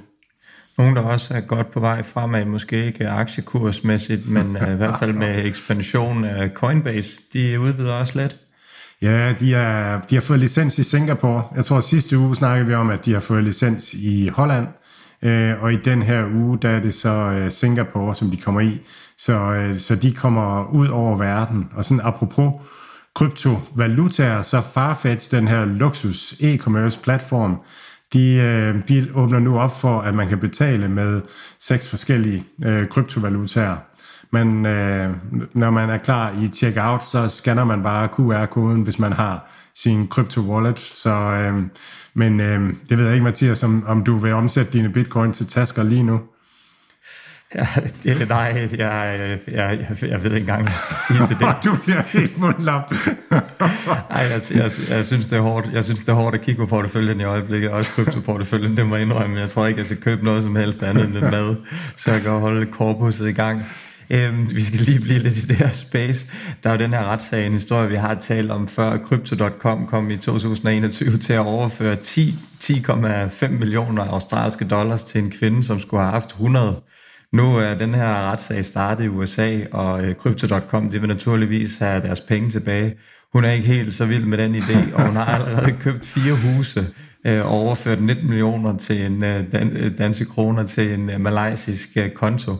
Nogle, 0.79 0.95
der 0.95 1.03
også 1.03 1.35
er 1.35 1.41
godt 1.41 1.71
på 1.71 1.81
vej 1.81 2.03
fremad, 2.03 2.45
måske 2.45 2.87
ikke 2.87 3.09
aktiekursmæssigt, 3.09 4.29
men 4.29 4.57
uh, 4.57 4.73
i 4.73 4.77
hvert 4.77 4.99
fald 4.99 5.13
med 5.13 5.45
ekspansion 5.49 6.25
af 6.25 6.51
Coinbase, 6.55 7.23
de 7.33 7.61
udvider 7.61 7.95
også 7.95 8.21
lidt. 8.21 8.37
Ja, 9.03 9.35
de, 9.41 9.55
er, 9.55 10.01
de 10.01 10.15
har 10.15 10.23
fået 10.23 10.41
licens 10.41 10.79
i 10.79 10.83
Singapore. 10.83 11.43
Jeg 11.57 11.65
tror, 11.65 11.81
sidste 11.81 12.19
uge 12.19 12.37
snakkede 12.37 12.67
vi 12.67 12.75
om, 12.75 12.91
at 12.91 13.05
de 13.05 13.13
har 13.13 13.21
fået 13.21 13.45
licens 13.45 13.95
i 13.95 14.29
Holland. 14.29 14.67
Øh, 15.23 15.63
og 15.63 15.73
i 15.73 15.77
den 15.77 16.03
her 16.03 16.27
uge, 16.35 16.59
der 16.63 16.69
er 16.69 16.81
det 16.81 16.95
så 16.95 17.09
øh, 17.09 17.51
Singapore, 17.51 18.15
som 18.15 18.31
de 18.31 18.37
kommer 18.37 18.61
i. 18.61 18.81
Så, 19.19 19.33
øh, 19.33 19.79
så 19.79 19.97
de 19.97 20.13
kommer 20.13 20.73
ud 20.73 20.89
over 20.89 21.17
verden. 21.17 21.69
Og 21.75 21.85
sådan 21.85 22.01
apropos 22.05 22.53
kryptovalutaer, 23.15 24.43
så 24.43 24.61
Farfetch, 24.61 25.31
den 25.31 25.49
her 25.49 25.65
luksus 25.65 26.33
e-commerce 26.33 27.03
platform, 27.03 27.57
de, 28.13 28.35
øh, 28.35 28.75
de 28.89 29.09
åbner 29.15 29.39
nu 29.39 29.59
op 29.59 29.81
for, 29.81 30.01
at 30.01 30.15
man 30.15 30.29
kan 30.29 30.39
betale 30.39 30.89
med 30.89 31.21
seks 31.61 31.89
forskellige 31.89 32.45
øh, 32.65 32.89
kryptovalutaer. 32.89 33.77
Men 34.33 34.67
øh, 34.67 35.15
når 35.53 35.71
man 35.71 35.91
er 35.91 35.99
klar 35.99 36.33
i 36.43 36.49
checkout, 36.49 37.05
så 37.05 37.29
scanner 37.29 37.65
man 37.65 37.83
bare 37.83 38.09
QR-koden, 38.09 38.83
hvis 38.83 38.99
man 38.99 39.13
har 39.13 39.51
sin 39.75 40.09
crypto 40.09 40.41
wallet. 40.41 40.79
Så, 40.79 41.11
øh, 41.11 41.63
men 42.15 42.41
øh, 42.41 42.75
det 42.89 42.99
ved 42.99 43.05
jeg 43.05 43.15
ikke, 43.15 43.25
Mathias, 43.25 43.63
om, 43.63 43.85
om 43.87 44.05
du 44.05 44.17
vil 44.17 44.33
omsætte 44.33 44.73
dine 44.73 44.89
bitcoin 44.89 45.33
til 45.33 45.47
tasker 45.47 45.83
lige 45.83 46.03
nu. 46.03 46.21
Ja, 47.55 47.67
det, 48.05 48.29
nej, 48.29 48.39
jeg, 48.39 48.79
jeg, 48.79 49.39
jeg, 49.49 49.87
jeg 50.03 50.25
ved 50.25 50.35
ikke 50.35 50.53
engang, 50.53 50.63
hvad 50.63 51.27
til 51.29 51.39
det. 51.39 51.57
du 51.65 51.77
bliver 51.85 52.19
helt 52.19 52.39
mundlam. 52.39 52.83
Nej, 54.11 54.21
jeg, 54.21 54.41
jeg, 54.55 54.71
jeg, 54.89 55.05
synes, 55.05 55.27
det 55.27 55.37
er 55.37 55.41
hårdt. 55.41 55.71
Jeg 55.73 55.85
synes, 55.85 56.01
det 56.01 56.09
er 56.09 56.13
hårdt 56.13 56.35
at 56.35 56.41
kigge 56.41 56.59
på 56.59 56.67
porteføljen 56.67 57.21
i 57.21 57.25
øjeblikket. 57.25 57.71
Også 57.71 57.91
kryptoporteføljen, 57.91 58.77
det 58.77 58.87
må 58.87 58.97
jeg 58.97 59.05
indrømme. 59.05 59.41
Jeg 59.41 59.49
tror 59.49 59.67
ikke, 59.67 59.79
jeg 59.79 59.87
skal 59.87 60.01
købe 60.01 60.25
noget 60.25 60.43
som 60.43 60.57
helst 60.57 60.83
andet 60.83 61.05
end 61.05 61.21
mad, 61.21 61.57
så 61.97 62.13
jeg 62.13 62.23
kan 62.23 62.31
holde 62.31 62.67
korpuset 62.67 63.29
i 63.29 63.33
gang. 63.33 63.63
Øhm, 64.11 64.51
vi 64.55 64.61
skal 64.61 64.79
lige 64.79 65.01
blive 65.01 65.19
lidt 65.19 65.37
i 65.37 65.41
det 65.41 65.57
her 65.57 65.71
space. 65.71 66.27
Der 66.63 66.71
er 66.71 66.75
jo 66.75 66.79
den 66.79 66.91
her 66.91 67.05
retssag, 67.05 67.47
en 67.47 67.53
historie, 67.53 67.89
vi 67.89 67.95
har 67.95 68.15
talt 68.15 68.51
om 68.51 68.69
før. 68.69 68.99
Crypto.com 68.99 69.87
kom 69.87 70.11
i 70.11 70.17
2021 70.17 71.19
til 71.19 71.33
at 71.33 71.39
overføre 71.39 71.97
10, 71.97 72.35
10,5 72.63 73.49
millioner 73.49 74.05
australske 74.05 74.65
dollars 74.65 75.05
til 75.05 75.23
en 75.23 75.31
kvinde, 75.31 75.63
som 75.63 75.81
skulle 75.81 76.03
have 76.03 76.13
haft 76.13 76.29
100 76.29 76.81
nu 77.33 77.57
er 77.57 77.75
den 77.75 77.95
her 77.95 78.31
retssag 78.31 78.65
startet 78.65 79.05
i 79.05 79.09
USA, 79.09 79.61
og 79.73 80.05
øh, 80.05 80.15
Crypto.com 80.15 80.91
de 80.91 81.01
vil 81.01 81.09
naturligvis 81.09 81.79
have 81.79 82.03
deres 82.03 82.21
penge 82.21 82.51
tilbage. 82.51 82.95
Hun 83.33 83.45
er 83.45 83.51
ikke 83.51 83.67
helt 83.67 83.95
så 83.95 84.07
vild 84.07 84.25
med 84.25 84.39
den 84.39 84.55
idé, 84.55 84.95
og 84.95 85.07
hun 85.07 85.17
har 85.17 85.25
allerede 85.25 85.73
købt 85.85 86.07
fire 86.07 86.35
huse 86.35 86.87
øh, 87.27 87.47
og 87.47 87.51
overført 87.51 88.03
19 88.03 88.29
millioner 88.29 88.77
til 88.77 89.07
en 89.07 89.25
øh, 89.25 89.53
dan, 89.53 89.95
danske 89.95 90.25
kroner 90.25 90.67
til 90.67 90.93
en 90.93 91.11
malaysisk 91.19 91.89
konto. 92.15 92.53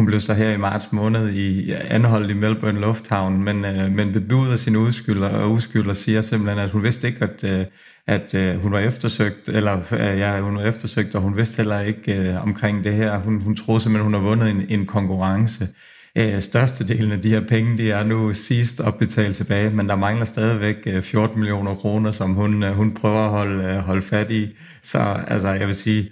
Hun 0.00 0.06
blev 0.06 0.20
så 0.20 0.34
her 0.34 0.50
i 0.50 0.56
marts 0.56 0.92
måned 0.92 1.30
i 1.30 1.72
anholdt 1.72 2.30
i 2.30 2.34
Melbourne 2.34 2.80
Lufthavn, 2.80 3.44
men, 3.44 3.64
øh, 3.64 3.92
men 3.92 4.12
bebuder 4.12 4.56
sin 4.56 4.76
udskylder 4.76 5.28
og 5.28 5.52
udskylder 5.52 5.92
siger 5.92 6.20
simpelthen, 6.20 6.58
at 6.58 6.70
hun 6.70 6.82
vidste 6.82 7.06
ikke, 7.06 7.24
at, 7.24 7.44
øh, 7.44 7.66
at 8.06 8.34
øh, 8.34 8.56
hun 8.56 8.72
var 8.72 8.78
eftersøgt, 8.78 9.48
eller 9.48 9.80
øh, 9.92 10.18
ja, 10.18 10.40
hun 10.40 10.56
var 10.56 10.62
eftersøgt, 10.62 11.14
og 11.14 11.22
hun 11.22 11.36
vidste 11.36 11.56
heller 11.56 11.80
ikke 11.80 12.16
øh, 12.16 12.42
omkring 12.42 12.84
det 12.84 12.94
her. 12.94 13.18
Hun, 13.18 13.40
hun 13.40 13.56
troede 13.56 13.80
simpelthen, 13.80 14.04
hun 14.04 14.14
har 14.14 14.30
vundet 14.30 14.50
en, 14.50 14.62
en 14.68 14.86
konkurrence. 14.86 15.68
Øh, 16.16 16.42
størstedelen 16.42 17.12
af 17.12 17.22
de 17.22 17.28
her 17.28 17.46
penge, 17.48 17.78
de 17.78 17.90
er 17.90 18.04
nu 18.04 18.32
sidst 18.32 18.80
opbetalt 18.80 19.36
tilbage, 19.36 19.70
men 19.70 19.88
der 19.88 19.96
mangler 19.96 20.24
stadigvæk 20.24 20.76
øh, 20.86 21.02
14 21.02 21.38
millioner 21.38 21.74
kroner, 21.74 22.10
som 22.10 22.34
hun, 22.34 22.62
øh, 22.62 22.72
hun 22.72 22.94
prøver 22.94 23.24
at 23.24 23.30
holde, 23.30 23.64
øh, 23.64 23.76
holde 23.76 24.02
fat 24.02 24.30
i. 24.30 24.56
Så 24.82 24.98
altså, 25.26 25.48
jeg 25.48 25.66
vil 25.66 25.74
sige, 25.74 26.10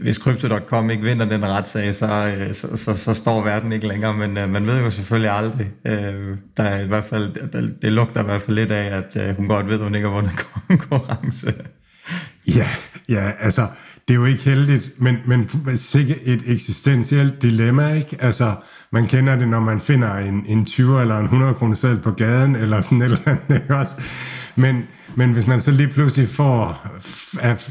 hvis 0.00 0.16
Crypto.com 0.16 0.90
ikke 0.90 1.02
vinder 1.02 1.26
den 1.26 1.44
retssag, 1.44 1.94
så, 1.94 2.34
øh, 2.38 2.54
så, 2.54 2.76
så, 2.76 2.94
så 2.94 3.14
står 3.14 3.44
verden 3.44 3.72
ikke 3.72 3.88
længere, 3.88 4.14
men 4.14 4.38
uh, 4.38 4.50
man 4.50 4.66
ved 4.66 4.78
jo 4.84 4.90
selvfølgelig 4.90 5.30
aldrig. 5.30 5.66
Uh, 5.84 5.92
der 6.56 6.62
er 6.62 6.80
i 6.80 6.86
hvert 6.86 7.04
fald, 7.04 7.50
der, 7.52 7.68
det 7.82 7.92
lugter 7.92 8.22
i 8.22 8.24
hvert 8.24 8.42
fald 8.42 8.56
lidt 8.56 8.70
af, 8.70 8.96
at 8.96 9.30
uh, 9.30 9.36
hun 9.36 9.48
godt 9.48 9.66
ved, 9.66 9.74
at 9.74 9.80
hun 9.80 9.94
ikke 9.94 10.08
har 10.08 10.14
vundet 10.14 10.32
konkurrence. 10.68 11.54
Ja, 12.46 12.68
ja, 13.08 13.30
altså, 13.40 13.66
det 14.08 14.14
er 14.14 14.18
jo 14.18 14.24
ikke 14.24 14.44
heldigt, 14.44 14.90
men, 14.98 15.16
men 15.26 15.50
sikkert 15.76 16.18
et 16.24 16.42
eksistentielt 16.46 17.42
dilemma, 17.42 17.92
ikke? 17.92 18.16
Altså, 18.20 18.54
man 18.90 19.06
kender 19.06 19.36
det, 19.36 19.48
når 19.48 19.60
man 19.60 19.80
finder 19.80 20.14
en, 20.14 20.44
en 20.46 20.64
20 20.64 21.00
eller 21.00 21.18
en 21.18 21.24
100 21.24 21.54
kroner 21.54 21.74
seddel 21.74 21.98
på 21.98 22.10
gaden, 22.10 22.56
eller 22.56 22.80
sådan 22.80 23.02
et 23.02 23.04
eller 23.04 23.18
andet, 23.26 23.62
ikke 23.62 23.76
også? 23.76 24.00
Men, 24.56 24.84
men 25.18 25.32
hvis 25.32 25.46
man 25.46 25.60
så 25.60 25.70
lige 25.70 25.88
pludselig 25.88 26.28
får, 26.28 26.86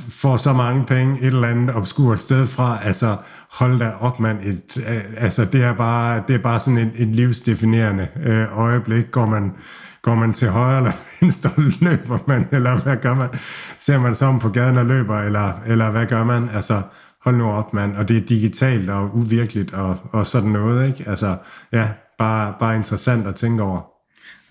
får 0.09 0.37
så 0.37 0.53
mange 0.53 0.85
penge 0.85 1.19
et 1.21 1.27
eller 1.27 1.47
andet 1.47 1.75
obskurt 1.75 2.19
sted 2.19 2.47
fra, 2.47 2.77
altså 2.83 3.17
hold 3.49 3.79
da 3.79 3.91
op, 3.99 4.19
mand. 4.19 4.39
Et, 4.43 4.77
øh, 4.77 5.03
altså, 5.17 5.45
det 5.45 5.63
er 5.63 5.73
bare, 5.73 6.23
det 6.27 6.35
er 6.35 6.39
bare 6.39 6.59
sådan 6.59 6.77
et, 6.77 6.91
et 6.95 7.07
livsdefinerende 7.07 8.07
øh, 8.23 8.59
øjeblik. 8.59 9.11
Går 9.11 9.25
man, 9.25 9.53
går 10.01 10.15
man 10.15 10.33
til 10.33 10.49
højre 10.49 10.77
eller 10.77 10.91
venstre, 11.21 11.49
løber 11.81 12.19
man, 12.27 12.47
eller 12.51 12.77
hvad 12.77 12.97
gør 12.97 13.13
man? 13.13 13.29
Ser 13.77 13.99
man 13.99 14.15
så 14.15 14.37
på 14.41 14.49
gaden 14.49 14.77
og 14.77 14.85
løber, 14.85 15.19
eller, 15.19 15.53
eller 15.67 15.91
hvad 15.91 16.05
gør 16.05 16.23
man? 16.23 16.49
Altså, 16.53 16.81
hold 17.25 17.35
nu 17.35 17.51
op, 17.51 17.73
mand. 17.73 17.95
Og 17.95 18.07
det 18.07 18.17
er 18.17 18.21
digitalt 18.21 18.89
og 18.89 19.15
uvirkeligt 19.17 19.73
og, 19.73 19.97
og 20.11 20.27
sådan 20.27 20.49
noget, 20.49 20.87
ikke? 20.87 21.09
Altså, 21.09 21.37
ja, 21.71 21.89
bare, 22.17 22.53
bare 22.59 22.75
interessant 22.75 23.27
at 23.27 23.35
tænke 23.35 23.63
over. 23.63 23.94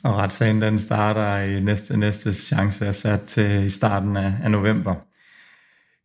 Og 0.04 0.16
retssagen 0.16 0.62
den 0.62 0.78
starter 0.78 1.38
i 1.38 1.60
næste, 1.60 1.96
næste 1.96 2.32
chance 2.32 2.86
er 2.86 2.92
sat 2.92 3.22
til 3.22 3.64
i 3.64 3.68
starten 3.68 4.16
af, 4.16 4.32
af 4.42 4.50
november. 4.50 4.94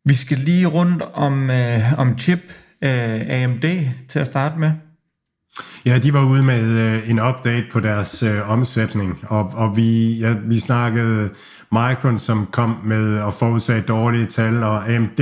Vi 0.06 0.14
skal 0.14 0.38
lige 0.38 0.66
rundt 0.66 1.02
om, 1.14 1.50
øh, 1.50 2.00
om 2.00 2.18
chip 2.18 2.40
øh, 2.84 3.22
AMD 3.30 3.66
til 4.10 4.20
at 4.20 4.28
starte 4.28 4.60
med. 4.60 4.72
Ja, 5.86 6.00
de 6.00 6.14
var 6.14 6.26
ude 6.26 6.44
med 6.44 6.80
øh, 6.80 7.10
en 7.10 7.20
update 7.20 7.66
på 7.72 7.80
deres 7.80 8.24
øh, 8.24 8.50
omsætning, 8.50 9.20
og, 9.28 9.52
og 9.56 9.78
vi, 9.78 10.20
ja, 10.20 10.36
vi 10.46 10.60
snakkede 10.60 11.30
Micron, 11.72 12.20
som 12.20 12.46
kom 12.46 12.82
med 12.84 13.20
og 13.20 13.34
forudsagde 13.34 13.82
dårlige 13.82 14.26
tal, 14.26 14.64
og 14.64 14.90
AMD 14.90 15.20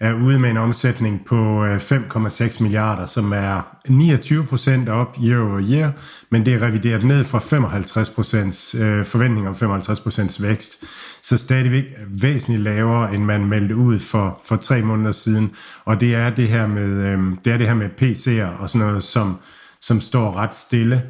er 0.00 0.14
ude 0.14 0.38
med 0.38 0.50
en 0.50 0.56
omsætning 0.56 1.24
på 1.26 1.64
øh, 1.64 1.76
5,6 1.76 2.62
milliarder, 2.62 3.06
som 3.06 3.32
er 3.32 3.76
29 3.88 4.46
procent 4.46 4.88
op 4.88 5.16
year 5.24 5.50
over 5.50 5.60
year, 5.70 5.92
men 6.30 6.46
det 6.46 6.54
er 6.54 6.62
revideret 6.62 7.04
ned 7.04 7.24
fra 7.24 7.38
55 7.38 8.08
procents 8.08 8.74
øh, 8.74 9.04
forventning 9.04 9.48
om 9.48 9.54
55 9.54 10.00
procents 10.00 10.42
vækst. 10.42 10.84
Så 11.22 11.38
stadigvæk 11.38 11.84
væsentligt 12.08 12.62
lavere, 12.62 13.14
end 13.14 13.24
man 13.24 13.46
meldte 13.46 13.76
ud 13.76 13.98
for, 13.98 14.40
for 14.44 14.56
tre 14.56 14.82
måneder 14.82 15.12
siden. 15.12 15.52
Og 15.84 16.00
det 16.00 16.14
er 16.14 16.30
det 16.30 16.48
her 16.48 16.66
med, 16.66 17.06
øh, 17.06 17.18
det 17.44 17.52
er 17.52 17.58
det 17.58 17.66
her 17.66 17.74
med 17.74 17.90
PC'er 18.02 18.62
og 18.62 18.70
sådan 18.70 18.86
noget, 18.86 19.04
som, 19.04 19.38
som 19.80 20.00
står 20.00 20.36
ret 20.36 20.54
stille. 20.54 21.02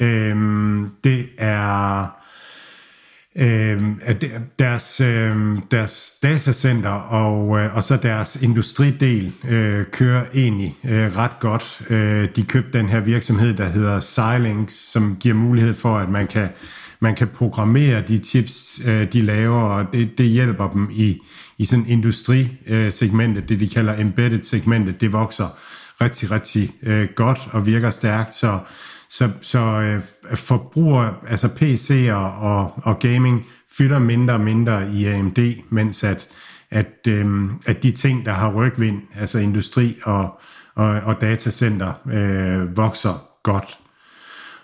Øh, 0.00 0.36
det 1.04 1.28
er 1.38 2.21
øh, 3.36 3.82
deres, 4.58 5.00
øh, 5.00 5.36
deres 5.70 6.12
datacenter 6.22 6.90
og, 6.90 7.58
øh, 7.58 7.76
og 7.76 7.82
så 7.82 7.96
deres 7.96 8.36
industridel 8.42 9.32
øh, 9.48 9.86
kører 9.86 10.24
egentlig 10.34 10.76
øh, 10.84 11.16
ret 11.16 11.40
godt. 11.40 11.82
Øh, 11.90 12.28
de 12.36 12.42
købte 12.42 12.78
den 12.78 12.88
her 12.88 13.00
virksomhed, 13.00 13.54
der 13.54 13.68
hedder 13.68 14.00
Xilinx, 14.00 14.72
som 14.72 15.16
giver 15.20 15.34
mulighed 15.34 15.74
for, 15.74 15.96
at 15.96 16.08
man 16.08 16.26
kan, 16.26 16.48
man 17.00 17.14
kan 17.14 17.28
programmere 17.28 18.02
de 18.08 18.18
chips, 18.18 18.80
øh, 18.86 19.12
de 19.12 19.22
laver, 19.22 19.62
og 19.62 19.86
det, 19.92 20.18
det 20.18 20.26
hjælper 20.26 20.68
dem 20.70 20.90
i, 20.92 21.18
i 21.58 21.64
sådan 21.64 21.86
industrisegmentet, 21.88 23.48
det 23.48 23.60
de 23.60 23.68
kalder 23.68 24.00
embedded 24.00 24.42
segmentet, 24.42 25.00
det 25.00 25.12
vokser 25.12 25.58
rigtig, 26.00 26.30
rigtig 26.30 26.70
øh, 26.82 27.08
godt 27.14 27.48
og 27.52 27.66
virker 27.66 27.90
stærkt, 27.90 28.32
så 28.32 28.58
så, 29.12 29.30
så 29.40 29.58
øh, 29.58 30.02
forbruger, 30.36 31.12
altså 31.28 31.46
PC'er 31.48 32.42
og, 32.42 32.72
og 32.82 32.98
gaming 32.98 33.46
fylder 33.78 33.98
mindre 33.98 34.34
og 34.34 34.40
mindre 34.40 34.90
i 34.92 35.06
AMD, 35.06 35.38
mens 35.70 36.04
at, 36.04 36.28
at, 36.70 37.06
øh, 37.08 37.50
at 37.66 37.82
de 37.82 37.92
ting, 37.92 38.26
der 38.26 38.32
har 38.32 38.52
rygvind, 38.52 39.02
altså 39.14 39.38
industri 39.38 39.96
og, 40.04 40.40
og, 40.74 40.88
og 40.88 41.20
datacenter, 41.20 41.92
øh, 42.12 42.76
vokser 42.76 43.28
godt. 43.42 43.78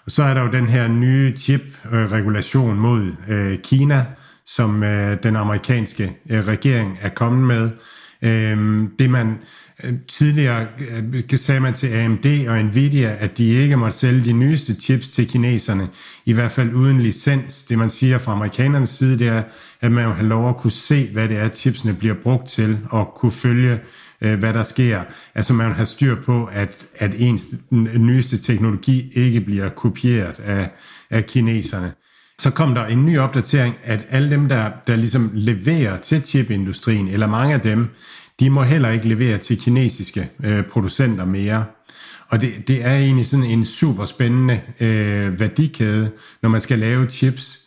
Og 0.05 0.11
så 0.11 0.23
er 0.23 0.35
der 0.35 0.43
jo 0.43 0.51
den 0.51 0.69
her 0.69 0.89
nye 0.89 1.37
chip-regulation 1.37 2.79
mod 2.79 3.13
øh, 3.29 3.59
Kina, 3.59 4.07
som 4.47 4.83
øh, 4.83 5.23
den 5.23 5.37
amerikanske 5.37 6.17
øh, 6.31 6.47
regering 6.47 6.99
er 7.01 7.09
kommet 7.09 7.47
med. 7.47 7.71
Øh, 8.23 8.89
det 8.99 9.11
man 9.11 9.39
Øh, 9.85 9.93
tidligere 10.09 10.67
øh, 11.13 11.39
sagde 11.39 11.61
man 11.61 11.75
til 11.75 11.87
AMD 11.87 12.49
og 12.49 12.65
Nvidia, 12.65 13.17
at 13.19 13.39
de 13.39 13.45
ikke 13.45 13.77
måtte 13.77 13.99
sælge 13.99 14.25
de 14.25 14.33
nyeste 14.33 14.75
chips 14.75 15.11
til 15.11 15.29
kineserne, 15.29 15.89
i 16.25 16.33
hvert 16.33 16.53
fald 16.53 16.75
uden 16.75 17.01
licens. 17.01 17.63
Det 17.63 17.79
man 17.79 17.91
siger 17.91 18.19
fra 18.19 18.33
amerikanernes 18.33 18.89
side, 18.89 19.19
det 19.19 19.29
er, 19.29 19.43
at 19.81 19.93
man 19.93 20.05
jo 20.05 20.11
har 20.11 20.23
lov 20.23 20.49
at 20.49 20.57
kunne 20.57 20.73
se, 20.73 21.09
hvad 21.13 21.29
det 21.29 21.39
er, 21.39 21.49
chipsene 21.49 21.95
bliver 21.95 22.15
brugt 22.23 22.49
til, 22.49 22.79
og 22.91 23.13
kunne 23.17 23.33
følge 23.33 23.81
øh, 24.21 24.39
hvad 24.39 24.53
der 24.53 24.63
sker. 24.63 25.05
Altså 25.35 25.53
man 25.53 25.73
har 25.73 25.85
styr 25.85 26.23
på, 26.23 26.49
at, 26.53 26.87
at 26.97 27.15
ens 27.19 27.45
nyeste 27.97 28.39
teknologi 28.39 29.13
ikke 29.15 29.41
bliver 29.41 29.69
kopieret 29.69 30.41
af, 30.41 30.71
af 31.11 31.27
kineserne. 31.27 31.93
Så 32.41 32.51
kom 32.51 32.75
der 32.75 32.87
en 32.87 33.07
ny 33.07 33.19
opdatering, 33.19 33.79
at 33.83 34.07
alle 34.11 34.31
dem, 34.31 34.49
der, 34.49 34.71
der 34.87 34.97
ligesom 34.97 35.31
leverer 35.35 36.01
til 36.01 36.23
chipindustrien, 36.23 37.09
eller 37.09 37.27
mange 37.27 37.55
af 37.55 37.61
dem, 37.61 37.89
de 38.41 38.51
må 38.51 38.63
heller 38.63 38.89
ikke 38.89 39.09
levere 39.09 39.39
til 39.39 39.61
kinesiske 39.61 40.29
øh, 40.45 40.65
producenter 40.65 41.25
mere. 41.25 41.65
Og 42.29 42.41
det, 42.41 42.51
det 42.69 42.85
er 42.85 42.97
egentlig 42.97 43.27
sådan 43.27 43.45
en 43.45 43.65
super 43.65 44.05
spændende 44.05 44.61
øh, 44.81 45.41
værdikæde, 45.41 46.11
når 46.43 46.49
man 46.49 46.61
skal 46.61 46.79
lave 46.79 47.09
chips. 47.09 47.59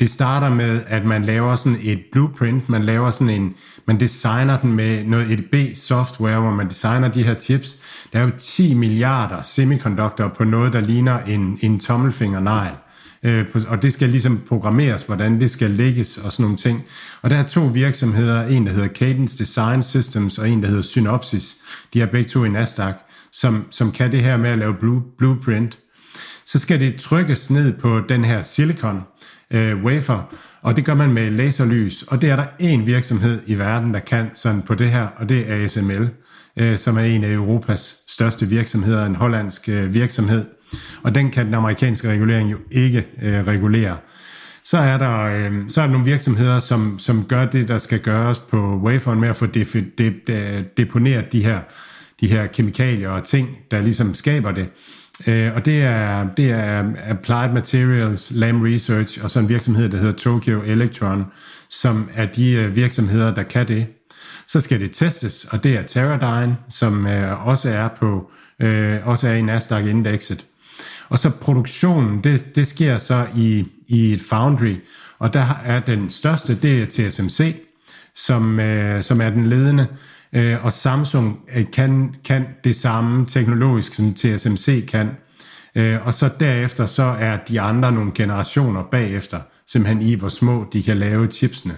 Det 0.00 0.10
starter 0.10 0.54
med, 0.54 0.80
at 0.86 1.04
man 1.04 1.22
laver 1.22 1.56
sådan 1.56 1.78
et 1.82 2.04
blueprint, 2.12 2.68
man 2.68 2.82
laver 2.82 3.10
sådan 3.10 3.30
en, 3.34 3.54
man 3.86 4.00
designer 4.00 4.58
den 4.58 4.72
med 4.72 5.04
noget 5.04 5.30
EDB-software, 5.30 6.40
hvor 6.40 6.50
man 6.50 6.68
designer 6.68 7.08
de 7.08 7.22
her 7.22 7.34
chips. 7.34 7.78
Der 8.12 8.18
er 8.18 8.22
jo 8.22 8.30
10 8.38 8.74
milliarder 8.74 9.42
semiconductor 9.42 10.28
på 10.28 10.44
noget, 10.44 10.72
der 10.72 10.80
ligner 10.80 11.18
en, 11.18 11.58
en 11.62 11.80
tommelfingernegl. 11.80 12.74
Øh, 13.26 13.46
og 13.68 13.82
det 13.82 13.92
skal 13.92 14.08
ligesom 14.08 14.42
programmeres, 14.48 15.02
hvordan 15.02 15.40
det 15.40 15.50
skal 15.50 15.70
lægges 15.70 16.18
og 16.18 16.32
sådan 16.32 16.42
nogle 16.42 16.56
ting. 16.56 16.84
Og 17.22 17.30
der 17.30 17.36
er 17.36 17.42
to 17.42 17.60
virksomheder, 17.60 18.46
en 18.46 18.66
der 18.66 18.72
hedder 18.72 18.88
Cadence 18.88 19.38
Design 19.38 19.82
Systems 19.82 20.38
og 20.38 20.48
en 20.48 20.62
der 20.62 20.68
hedder 20.68 20.82
Synopsys. 20.82 21.56
De 21.94 22.00
er 22.00 22.06
begge 22.06 22.28
to 22.28 22.44
i 22.44 22.48
Nasdaq, 22.48 22.94
som, 23.32 23.66
som 23.70 23.92
kan 23.92 24.12
det 24.12 24.22
her 24.22 24.36
med 24.36 24.50
at 24.50 24.58
lave 24.58 24.74
blue, 24.74 25.02
blueprint. 25.18 25.78
Så 26.44 26.58
skal 26.58 26.80
det 26.80 26.96
trykkes 26.96 27.50
ned 27.50 27.72
på 27.72 28.00
den 28.08 28.24
her 28.24 28.42
silicon, 28.42 29.02
øh, 29.50 29.84
wafer, 29.84 30.32
og 30.62 30.76
det 30.76 30.84
gør 30.84 30.94
man 30.94 31.12
med 31.12 31.30
laserlys, 31.30 32.02
og 32.02 32.22
det 32.22 32.30
er 32.30 32.36
der 32.36 32.46
en 32.58 32.86
virksomhed 32.86 33.42
i 33.46 33.54
verden, 33.54 33.94
der 33.94 34.00
kan 34.00 34.30
sådan 34.34 34.62
på 34.62 34.74
det 34.74 34.90
her, 34.90 35.06
og 35.16 35.28
det 35.28 35.50
er 35.50 35.64
ASML, 35.64 36.08
øh, 36.56 36.78
som 36.78 36.96
er 36.96 37.02
en 37.02 37.24
af 37.24 37.32
Europas 37.32 37.96
største 38.08 38.46
virksomheder, 38.46 39.06
en 39.06 39.14
hollandsk 39.14 39.68
øh, 39.68 39.94
virksomhed, 39.94 40.44
og 41.02 41.14
den 41.14 41.30
kan 41.30 41.46
den 41.46 41.54
amerikanske 41.54 42.10
regulering 42.10 42.52
jo 42.52 42.58
ikke 42.70 43.06
øh, 43.22 43.46
regulere. 43.46 43.96
Så 44.64 44.78
er 44.78 44.98
der 44.98 45.22
øh, 45.22 45.52
så 45.68 45.80
er 45.80 45.86
der 45.86 45.92
nogle 45.92 46.06
virksomheder, 46.06 46.58
som, 46.58 46.98
som 46.98 47.24
gør 47.24 47.44
det, 47.44 47.68
der 47.68 47.78
skal 47.78 48.00
gøres 48.00 48.38
på 48.38 48.80
waferen 48.84 49.20
med 49.20 49.28
at 49.28 49.36
få 49.36 49.46
de, 49.46 49.64
de, 49.98 50.14
de, 50.26 50.64
deponeret 50.76 51.32
de 51.32 51.44
her, 51.44 51.60
de 52.20 52.28
her 52.28 52.46
kemikalier 52.46 53.08
og 53.08 53.24
ting, 53.24 53.58
der 53.70 53.82
ligesom 53.82 54.14
skaber 54.14 54.52
det. 54.52 54.68
Øh, 55.26 55.54
og 55.54 55.64
det 55.64 55.82
er, 55.82 56.28
det 56.36 56.50
er 56.50 56.84
Applied 57.04 57.52
Materials, 57.52 58.30
Lam 58.30 58.62
Research 58.62 59.24
og 59.24 59.30
så 59.30 59.38
en 59.38 59.48
virksomhed, 59.48 59.88
der 59.88 59.96
hedder 59.96 60.12
Tokyo 60.12 60.62
Electron, 60.62 61.24
som 61.70 62.08
er 62.14 62.26
de 62.26 62.52
øh, 62.52 62.76
virksomheder, 62.76 63.34
der 63.34 63.42
kan 63.42 63.68
det. 63.68 63.86
Så 64.48 64.60
skal 64.60 64.80
det 64.80 64.92
testes, 64.92 65.44
og 65.44 65.64
det 65.64 65.76
er 65.76 65.82
Teradyne, 65.82 66.56
som 66.68 67.06
øh, 67.06 67.46
også 67.46 67.68
er 67.70 67.88
på 67.88 68.30
øh, 68.60 69.06
også 69.08 69.28
er 69.28 69.34
i 69.34 69.42
Nasdaq-indekset. 69.42 70.44
Og 71.08 71.18
så 71.18 71.30
produktionen, 71.30 72.24
det, 72.24 72.46
det 72.54 72.66
sker 72.66 72.98
så 72.98 73.26
i, 73.36 73.66
i 73.86 74.12
et 74.12 74.20
foundry, 74.20 74.74
og 75.18 75.34
der 75.34 75.46
er 75.64 75.80
den 75.80 76.10
største, 76.10 76.54
det 76.62 76.82
er 76.82 76.86
TSMC, 76.86 77.56
som, 78.14 78.60
øh, 78.60 79.02
som 79.02 79.20
er 79.20 79.30
den 79.30 79.46
ledende, 79.46 79.86
øh, 80.32 80.64
og 80.64 80.72
Samsung 80.72 81.40
øh, 81.56 81.64
kan, 81.72 82.14
kan 82.24 82.46
det 82.64 82.76
samme 82.76 83.26
teknologisk, 83.26 83.94
som 83.94 84.14
TSMC 84.14 84.88
kan. 84.88 85.10
Øh, 85.74 86.06
og 86.06 86.14
så 86.14 86.30
derefter, 86.40 86.86
så 86.86 87.02
er 87.02 87.38
de 87.48 87.60
andre 87.60 87.92
nogle 87.92 88.12
generationer 88.14 88.82
bagefter, 88.82 89.40
simpelthen 89.66 90.02
i, 90.02 90.14
hvor 90.14 90.28
små 90.28 90.66
de 90.72 90.82
kan 90.82 90.96
lave 90.96 91.30
chipsene. 91.30 91.76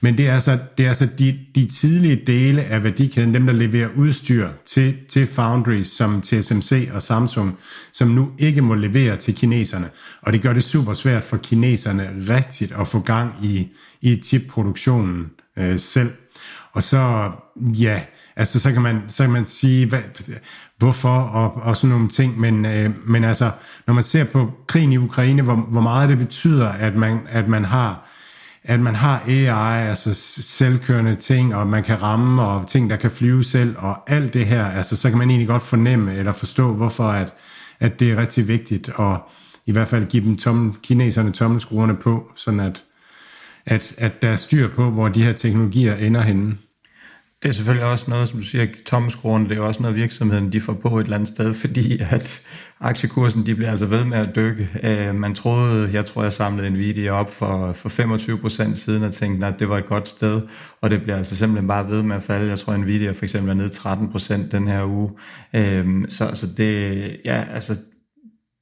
Men 0.00 0.18
det 0.18 0.28
er 0.28 0.34
altså, 0.34 0.58
det 0.78 0.84
er 0.84 0.88
altså 0.88 1.08
de, 1.18 1.38
de 1.54 1.66
tidlige 1.66 2.22
dele 2.26 2.62
af 2.62 2.84
værdikæden, 2.84 3.34
dem 3.34 3.46
der 3.46 3.52
leverer 3.52 3.88
udstyr 3.96 4.48
til, 4.66 4.96
til 5.08 5.26
foundries 5.26 5.86
som 5.86 6.22
TSMC 6.22 6.88
og 6.94 7.02
Samsung, 7.02 7.58
som 7.92 8.08
nu 8.08 8.30
ikke 8.38 8.62
må 8.62 8.74
levere 8.74 9.16
til 9.16 9.34
kineserne. 9.34 9.90
Og 10.22 10.32
det 10.32 10.42
gør 10.42 10.52
det 10.52 10.64
super 10.64 10.92
svært 10.92 11.24
for 11.24 11.36
kineserne 11.36 12.26
rigtigt 12.28 12.72
at 12.80 12.88
få 12.88 13.00
gang 13.00 13.34
i, 13.42 13.68
i 14.00 14.16
chipproduktionen 14.16 15.30
øh, 15.56 15.78
selv. 15.78 16.10
Og 16.72 16.82
så, 16.82 17.32
ja, 17.56 18.00
altså 18.38 18.60
så 18.60 18.72
kan 18.72 18.82
man, 18.82 19.02
så 19.08 19.22
kan 19.22 19.32
man 19.32 19.46
sige, 19.46 19.86
hvad, 19.86 20.00
hvorfor 20.78 21.18
og, 21.18 21.54
og 21.54 21.76
sådan 21.76 21.90
nogle 21.90 22.08
ting, 22.08 22.40
men, 22.40 22.64
øh, 22.64 23.08
men 23.08 23.24
altså, 23.24 23.50
når 23.86 23.94
man 23.94 24.02
ser 24.02 24.24
på 24.24 24.52
krigen 24.66 24.92
i 24.92 24.96
Ukraine, 24.96 25.42
hvor, 25.42 25.54
hvor 25.54 25.80
meget 25.80 26.08
det 26.08 26.18
betyder, 26.18 26.68
at 26.68 26.96
man, 26.96 27.20
at 27.28 27.48
man 27.48 27.64
har 27.64 28.08
at 28.64 28.80
man 28.80 28.94
har 28.94 29.22
AI, 29.26 29.88
altså 29.88 30.14
selvkørende 30.42 31.16
ting, 31.16 31.54
og 31.54 31.66
man 31.66 31.82
kan 31.82 32.02
ramme, 32.02 32.42
og 32.42 32.68
ting, 32.68 32.90
der 32.90 32.96
kan 32.96 33.10
flyve 33.10 33.44
selv, 33.44 33.74
og 33.78 34.10
alt 34.10 34.34
det 34.34 34.46
her, 34.46 34.64
altså 34.64 34.96
så 34.96 35.08
kan 35.08 35.18
man 35.18 35.30
egentlig 35.30 35.48
godt 35.48 35.62
fornemme, 35.62 36.14
eller 36.14 36.32
forstå, 36.32 36.74
hvorfor 36.74 37.04
at, 37.04 37.34
at 37.80 38.00
det 38.00 38.10
er 38.10 38.16
rigtig 38.16 38.48
vigtigt, 38.48 38.90
at 38.98 39.16
i 39.66 39.72
hvert 39.72 39.88
fald 39.88 40.06
give 40.06 40.24
dem 40.24 40.36
tommel, 40.36 40.74
kineserne 40.82 41.32
tommelskruerne 41.32 41.96
på, 41.96 42.32
sådan 42.36 42.60
at, 42.60 42.84
at, 43.66 43.94
at 43.98 44.22
der 44.22 44.28
er 44.28 44.36
styr 44.36 44.68
på, 44.68 44.90
hvor 44.90 45.08
de 45.08 45.22
her 45.22 45.32
teknologier 45.32 45.94
ender 45.94 46.20
henne. 46.20 46.56
Det 47.42 47.48
er 47.48 47.52
selvfølgelig 47.52 47.86
også 47.86 48.04
noget, 48.08 48.28
som 48.28 48.38
du 48.38 48.44
siger, 48.44 48.66
tommelskruerne, 48.86 49.48
det 49.48 49.56
er 49.56 49.60
også 49.60 49.82
noget, 49.82 49.96
virksomheden 49.96 50.52
de 50.52 50.60
får 50.60 50.72
på 50.72 50.98
et 50.98 51.04
eller 51.04 51.16
andet 51.16 51.28
sted, 51.28 51.54
fordi 51.64 51.98
at 51.98 52.42
aktiekursen, 52.80 53.46
de 53.46 53.54
bliver 53.54 53.70
altså 53.70 53.86
ved 53.86 54.04
med 54.04 54.18
at 54.18 54.36
dykke. 54.36 54.68
Uh, 54.84 55.14
man 55.14 55.34
troede, 55.34 55.90
jeg 55.92 56.06
tror, 56.06 56.22
jeg 56.22 56.32
samlede 56.32 56.68
en 56.68 56.78
video 56.78 57.14
op 57.14 57.34
for, 57.34 57.72
for 57.72 57.88
25 57.88 58.38
procent 58.38 58.78
siden 58.78 59.02
og 59.02 59.12
tænkte, 59.12 59.46
at 59.46 59.54
det 59.58 59.68
var 59.68 59.78
et 59.78 59.86
godt 59.86 60.08
sted, 60.08 60.42
og 60.80 60.90
det 60.90 61.02
bliver 61.02 61.16
altså 61.16 61.36
simpelthen 61.36 61.68
bare 61.68 61.88
ved 61.88 62.02
med 62.02 62.16
at 62.16 62.22
falde. 62.22 62.48
Jeg 62.48 62.58
tror, 62.58 62.72
en 62.72 62.86
video 62.86 63.12
for 63.12 63.24
eksempel 63.24 63.50
er 63.50 63.54
nede 63.54 63.68
13 63.68 64.10
procent 64.10 64.52
den 64.52 64.68
her 64.68 64.84
uge. 64.84 65.10
Uh, 65.54 66.04
så, 66.08 66.30
så 66.34 66.46
det, 66.56 67.16
ja, 67.24 67.44
altså 67.54 67.78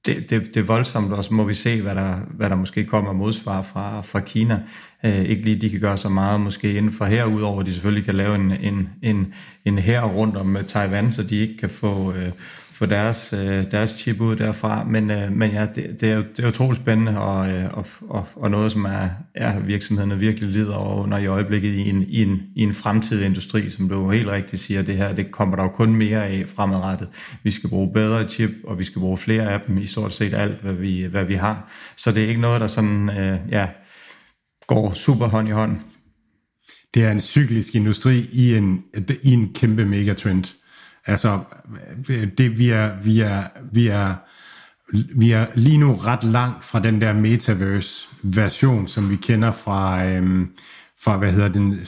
det, 0.07 0.31
det, 0.31 0.55
det 0.55 0.57
er 0.57 0.63
voldsomt, 0.63 1.13
og 1.13 1.25
så 1.25 1.35
må 1.35 1.45
vi 1.45 1.55
se, 1.55 1.83
hvad 1.83 1.95
der, 1.95 2.17
hvad 2.31 2.51
der 2.51 2.57
måske 2.57 2.85
kommer 2.85 3.13
modsvar 3.13 3.63
fra, 3.63 4.01
fra 4.01 4.21
Kina. 4.21 4.61
Øh, 5.05 5.23
ikke 5.23 5.43
lige, 5.43 5.57
de 5.57 5.71
kan 5.71 5.81
gøre 5.81 5.97
så 5.97 6.09
meget 6.09 6.41
måske 6.41 6.75
inden 6.75 6.93
for 6.93 7.05
her, 7.05 7.25
udover 7.25 7.61
at 7.61 7.67
de 7.67 7.73
selvfølgelig 7.73 8.05
kan 8.05 8.15
lave 8.15 8.35
en, 8.35 8.53
en, 8.53 8.89
en, 9.03 9.35
en 9.65 9.79
her 9.79 10.03
rundt 10.03 10.37
om 10.37 10.57
øh, 10.57 10.65
Taiwan, 10.65 11.13
så 11.13 11.23
de 11.23 11.37
ikke 11.37 11.57
kan 11.57 11.71
få, 11.71 12.13
øh, 12.13 12.31
få 12.77 12.87
deres, 12.87 13.33
øh, 13.33 13.71
deres 13.71 13.91
chip 13.91 14.21
ud 14.21 14.37
derfra. 14.37 14.85
Men, 14.85 15.11
øh, 15.11 15.33
men 15.33 15.51
ja, 15.51 15.67
det, 15.75 16.01
det, 16.01 16.11
er 16.11 16.15
jo, 16.15 16.25
det 16.37 16.45
er 16.45 16.49
utroligt 16.49 16.83
spændende, 16.83 17.21
og, 17.21 17.51
øh, 17.51 17.75
og, 17.75 17.87
og, 18.09 18.27
og 18.35 18.51
noget, 18.51 18.73
som 18.73 18.85
er, 18.85 19.09
er 19.35 19.61
virksomhederne 19.61 20.19
virkelig 20.19 20.49
lider 20.49 20.75
over 20.75 21.03
under 21.03 21.19
i 21.19 21.27
øjeblikket 21.27 21.73
i 21.73 21.89
en, 21.89 22.03
i 22.03 22.23
en, 22.23 22.43
i 22.57 22.63
en 22.63 22.75
fremtidig 22.75 23.27
industri, 23.27 23.71
som 23.71 23.89
du 23.89 24.11
helt 24.11 24.29
rigtigt 24.29 24.63
siger, 24.63 24.83
det 24.83 24.97
her, 24.97 25.15
det 25.15 25.31
kommer 25.31 25.57
der 25.57 25.63
jo 25.63 25.69
kun 25.69 25.95
mere 25.95 26.27
af 26.27 26.45
fremadrettet. 26.49 27.09
Vi 27.43 27.51
skal 27.51 27.71
bruge 27.71 27.93
bedre 27.93 28.29
chip, 28.29 28.51
og 28.65 28.79
vi 28.79 28.85
skal 28.85 29.01
bruge 29.01 29.19
flere 29.19 29.53
af 29.53 29.61
dem 29.69 29.79
i 29.79 29.87
stort 29.87 30.13
set 30.13 30.35
alt, 30.35 30.63
hvad 30.63 30.73
vi, 30.73 31.03
hvad 31.03 31.25
vi 31.25 31.35
har. 31.35 31.73
Så 31.97 32.13
det 32.13 32.25
er 32.25 32.29
ikke 32.29 32.41
noget, 32.41 32.61
der 32.61 32.67
sådan, 32.67 33.11
øh, 33.11 33.39
ja, 33.51 33.67
går 34.67 34.93
super 34.93 35.27
hånd 35.27 35.49
i 35.49 35.53
hånd. 35.53 35.77
Det 36.95 37.05
er 37.05 37.11
en 37.11 37.21
cyklisk 37.21 37.75
industri 37.75 38.29
i 38.33 38.57
en, 38.57 38.85
i 39.23 39.33
en 39.33 39.55
kæmpe 39.55 39.85
megatrend. 39.85 40.45
Altså, 41.07 41.39
det, 42.39 42.59
vi, 42.59 42.71
er, 42.71 42.91
vi, 43.03 43.21
er, 43.21 43.43
vi, 43.73 43.87
er, 43.89 44.15
vi 45.19 45.33
er 45.33 45.47
lige 45.55 45.79
nu 45.79 45.95
ret 45.95 46.25
langt 46.25 46.65
fra 46.65 46.81
den 46.81 47.01
der 47.01 47.13
metaverse-version, 47.13 48.89
som 48.89 49.11
vi 49.11 49.17
kender 49.17 49.53
fra, 49.53 50.05
øhm, 50.05 50.49
fra 51.01 51.17
hvad 51.17 51.33
hedder 51.33 51.49
den, 51.49 51.81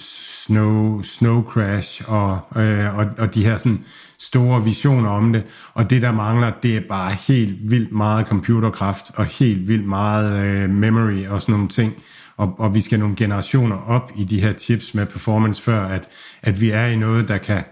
Snow, 0.48 1.02
Snow 1.02 1.42
Crash 1.42 2.02
og, 2.06 2.40
øh, 2.56 2.98
og, 2.98 3.06
og 3.18 3.34
de 3.34 3.44
her 3.44 3.56
sådan 3.56 3.84
store 4.18 4.64
visioner 4.64 5.10
om 5.10 5.32
det. 5.32 5.42
Og 5.74 5.90
det, 5.90 6.02
der 6.02 6.12
mangler, 6.12 6.52
det 6.62 6.76
er 6.76 6.80
bare 6.88 7.12
helt 7.12 7.70
vildt 7.70 7.92
meget 7.92 8.26
computerkraft 8.26 9.10
og 9.14 9.24
helt 9.24 9.68
vildt 9.68 9.86
meget 9.86 10.44
øh, 10.44 10.70
memory 10.70 11.26
og 11.26 11.42
sådan 11.42 11.52
nogle 11.52 11.68
ting. 11.68 11.94
Og, 12.36 12.54
og 12.58 12.74
vi 12.74 12.80
skal 12.80 12.98
nogle 12.98 13.16
generationer 13.16 13.76
op 13.76 14.12
i 14.16 14.24
de 14.24 14.40
her 14.40 14.52
chips 14.52 14.94
med 14.94 15.06
performance, 15.06 15.62
før 15.62 15.84
at, 15.84 16.08
at 16.42 16.60
vi 16.60 16.70
er 16.70 16.86
i 16.86 16.96
noget, 16.96 17.28
der 17.28 17.38
kan, 17.38 17.64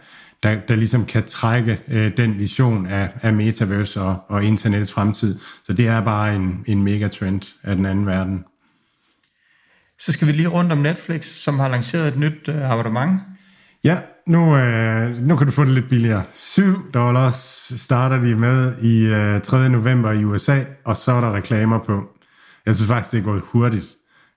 der, 0.46 0.61
der 0.68 0.74
ligesom 0.74 1.06
kan 1.06 1.24
trække 1.24 1.78
øh, 1.88 2.16
den 2.16 2.38
vision 2.38 2.87
af, 2.87 3.11
af 3.22 3.32
metaverse 3.32 4.00
og, 4.00 4.16
og 4.28 4.44
internets 4.44 4.92
fremtid. 4.92 5.38
Så 5.64 5.72
det 5.72 5.87
er 5.87 6.00
bare 6.00 6.35
en, 6.35 6.64
en 6.66 6.82
megatrend 6.82 7.42
af 7.62 7.76
den 7.76 7.87
anden 7.87 8.06
verden. 8.06 8.44
Så 9.98 10.12
skal 10.12 10.26
vi 10.26 10.32
lige 10.32 10.48
rundt 10.48 10.72
om 10.72 10.78
Netflix, 10.78 11.24
som 11.24 11.59
har 11.59 11.68
lanceret 11.68 12.09
et 12.09 12.18
nyt 12.18 12.48
øh, 12.48 12.70
abonnement. 12.70 13.20
Ja, 13.85 13.98
nu, 14.26 14.56
øh, 14.56 15.18
nu 15.18 15.37
kan 15.37 15.46
du 15.46 15.52
få 15.52 15.64
det 15.64 15.72
lidt 15.72 15.88
billigere. 15.88 16.22
7 16.35 16.92
dollars 16.92 17.72
starter 17.76 18.20
de 18.20 18.35
med 18.35 18.78
i 18.82 19.06
øh, 19.06 19.40
3. 19.40 19.68
november 19.68 20.12
i 20.12 20.24
USA, 20.24 20.59
og 20.85 20.96
så 20.96 21.12
er 21.12 21.20
der 21.20 21.35
reklamer 21.35 21.78
på. 21.78 22.09
Jeg 22.66 22.74
synes 22.74 22.88
faktisk, 22.88 23.12
det 23.12 23.18
er 23.18 23.24
gået 23.24 23.42
hurtigt, 23.44 23.87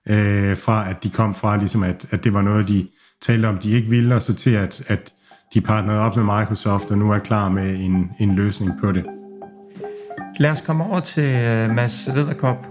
øh, 0.08 0.56
fra 0.56 0.90
at 0.90 1.02
de 1.02 1.10
kom 1.10 1.34
fra, 1.34 1.56
ligesom 1.56 1.82
at, 1.82 2.06
at 2.10 2.24
det 2.24 2.34
var 2.34 2.42
noget, 2.42 2.68
de 2.68 2.88
talte 3.20 3.46
om, 3.46 3.58
de 3.58 3.70
ikke 3.70 3.90
ville, 3.90 4.14
og 4.14 4.22
så 4.22 4.34
til 4.34 4.50
at, 4.50 4.82
at 4.86 5.12
de 5.54 5.60
partnerede 5.60 6.00
op 6.00 6.16
med 6.16 6.24
Microsoft, 6.24 6.90
og 6.90 6.98
nu 6.98 7.12
er 7.12 7.18
klar 7.18 7.48
med 7.48 7.80
en, 7.80 8.12
en 8.18 8.34
løsning 8.34 8.80
på 8.80 8.92
det. 8.92 9.04
Lad 10.38 10.50
os 10.50 10.60
komme 10.60 10.84
over 10.84 11.00
til 11.00 11.24
uh, 11.24 11.74
Mads 11.74 12.08
Ridderkop. 12.16 12.66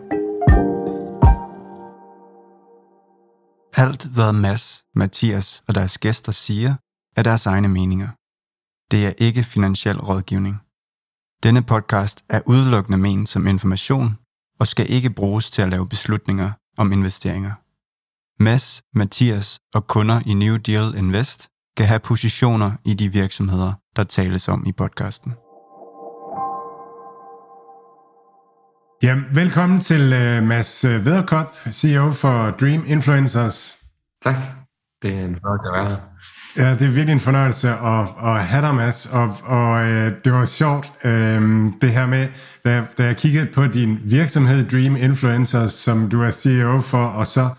Alt, 3.76 4.06
hvad 4.06 4.34
Mads, 4.34 4.84
Mathias 4.96 5.64
og 5.68 5.76
deres 5.76 5.98
gæster 5.98 6.32
siger, 6.32 6.76
er 7.16 7.24
deres 7.24 7.46
egne 7.46 7.68
meninger. 7.68 8.10
Det 8.92 9.08
er 9.08 9.14
ikke 9.18 9.44
finansiel 9.44 10.00
rådgivning. 10.00 10.56
Denne 11.44 11.62
podcast 11.62 12.24
er 12.30 12.42
udelukkende 12.46 12.98
ment 12.98 13.30
som 13.30 13.48
information 13.48 14.18
og 14.60 14.68
skal 14.68 14.86
ikke 14.90 15.10
bruges 15.10 15.52
til 15.52 15.62
at 15.62 15.70
lave 15.70 15.90
beslutninger 15.90 16.52
om 16.78 16.92
investeringer. 16.92 17.54
Mads, 18.44 18.82
Mathias 18.94 19.60
og 19.74 19.88
kunder 19.88 20.22
i 20.26 20.34
New 20.34 20.56
Deal 20.58 20.96
Invest 20.98 21.50
kan 21.80 21.88
have 21.88 22.00
positioner 22.00 22.72
i 22.86 22.94
de 22.94 23.12
virksomheder, 23.12 23.74
der 23.96 24.04
tales 24.04 24.48
om 24.48 24.64
i 24.68 24.72
podcasten. 24.72 25.32
Ja, 29.04 29.16
velkommen 29.34 29.80
til 29.80 30.02
uh, 30.02 30.48
Mads 30.48 30.84
Vederkop, 30.84 31.56
CEO 31.72 32.12
for 32.12 32.52
Dream 32.60 32.84
Influencers. 32.88 33.78
Tak. 34.24 34.36
Det 35.02 35.14
er 35.14 35.26
en 35.26 35.36
fornøjelse 35.42 35.70
at 35.70 35.74
være 35.74 35.90
her. 35.90 35.98
Ja, 36.58 36.74
det 36.74 36.82
er 36.82 36.92
virkelig 36.92 37.14
en 37.14 37.20
fornøjelse 37.20 37.70
at, 37.70 38.06
at 38.30 38.46
have 38.46 38.66
dig, 38.66 38.76
Mads. 38.76 39.06
Og, 39.06 39.36
og 39.44 39.84
øh, 39.84 40.12
det 40.24 40.34
var 40.34 40.46
sjovt, 40.46 40.92
øh, 41.06 41.42
det 41.82 41.92
her 41.92 42.06
med, 42.08 42.28
da, 42.66 42.86
da 42.98 43.04
jeg 43.06 43.18
kiggede 43.18 43.46
på 43.46 43.68
din 43.68 44.00
virksomhed 44.04 44.70
Dream 44.70 44.96
Influencers, 44.96 45.72
som 45.72 46.10
du 46.10 46.22
er 46.22 46.32
CEO 46.32 46.82
for, 46.82 47.06
og 47.06 47.28
så 47.28 47.50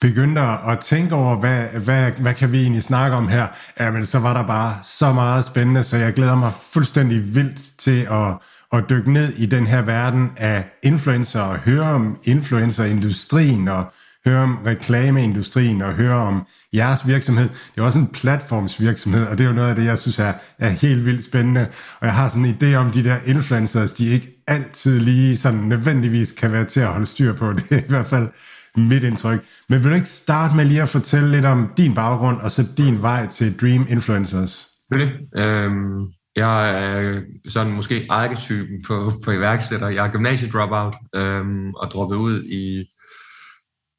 begyndte 0.00 0.40
at 0.40 0.78
tænke 0.80 1.14
over, 1.14 1.36
hvad, 1.36 1.66
hvad, 1.68 2.10
hvad 2.10 2.34
kan 2.34 2.52
vi 2.52 2.62
egentlig 2.62 2.82
snakke 2.82 3.16
om 3.16 3.28
her? 3.28 3.46
Jamen, 3.80 4.06
så 4.06 4.18
var 4.18 4.34
der 4.34 4.46
bare 4.46 4.74
så 4.82 5.12
meget 5.12 5.44
spændende, 5.44 5.82
så 5.82 5.96
jeg 5.96 6.12
glæder 6.12 6.34
mig 6.34 6.52
fuldstændig 6.72 7.34
vildt 7.34 7.78
til 7.78 8.06
at, 8.10 8.34
at 8.72 8.90
dykke 8.90 9.12
ned 9.12 9.32
i 9.32 9.46
den 9.46 9.66
her 9.66 9.82
verden 9.82 10.32
af 10.36 10.64
influencer 10.82 11.40
og 11.40 11.58
høre 11.58 11.84
om 11.84 12.18
influencerindustrien 12.24 13.68
og 13.68 13.84
høre 14.26 14.42
om 14.42 14.58
reklameindustrien 14.66 15.82
og 15.82 15.92
høre 15.92 16.16
om 16.16 16.46
jeres 16.72 17.06
virksomhed. 17.06 17.48
Det 17.48 17.80
er 17.80 17.82
også 17.82 17.98
en 17.98 18.06
platformsvirksomhed, 18.06 19.26
og 19.26 19.38
det 19.38 19.44
er 19.44 19.48
jo 19.48 19.54
noget 19.54 19.68
af 19.68 19.74
det, 19.74 19.84
jeg 19.84 19.98
synes 19.98 20.18
er, 20.18 20.32
er 20.58 20.68
helt 20.68 21.04
vildt 21.04 21.24
spændende. 21.24 21.66
Og 22.00 22.06
jeg 22.06 22.14
har 22.14 22.28
sådan 22.28 22.44
en 22.44 22.56
idé 22.62 22.74
om, 22.74 22.90
de 22.90 23.04
der 23.04 23.16
influencers, 23.24 23.92
de 23.92 24.06
ikke 24.06 24.42
altid 24.46 25.00
lige 25.00 25.36
sådan 25.36 25.60
nødvendigvis 25.60 26.32
kan 26.32 26.52
være 26.52 26.64
til 26.64 26.80
at 26.80 26.86
holde 26.86 27.06
styr 27.06 27.32
på. 27.32 27.52
Det 27.52 27.72
er 27.72 27.78
i 27.78 27.88
hvert 27.88 28.06
fald 28.06 28.28
mit 28.76 29.02
indtryk. 29.02 29.44
Men 29.68 29.82
vil 29.82 29.90
du 29.90 29.94
ikke 29.94 30.08
starte 30.08 30.56
med 30.56 30.64
lige 30.64 30.82
at 30.82 30.88
fortælle 30.88 31.30
lidt 31.30 31.44
om 31.44 31.70
din 31.76 31.94
baggrund, 31.94 32.40
og 32.40 32.50
så 32.50 32.62
din 32.76 33.02
vej 33.02 33.26
til 33.26 33.60
Dream 33.60 33.86
Influencers? 33.88 34.66
Det 34.92 35.10
Øhm, 35.36 36.00
jeg 36.36 36.84
er 36.84 37.22
sådan 37.48 37.72
måske 37.72 38.06
arketypen 38.10 38.82
på, 38.86 39.12
på 39.24 39.30
iværksætter. 39.30 39.88
Jeg 39.88 40.06
er 40.06 40.12
gymnasiedropout 40.12 40.94
øhm, 41.14 41.74
og 41.74 41.90
droppet 41.90 42.16
ud 42.16 42.44
i 42.44 42.84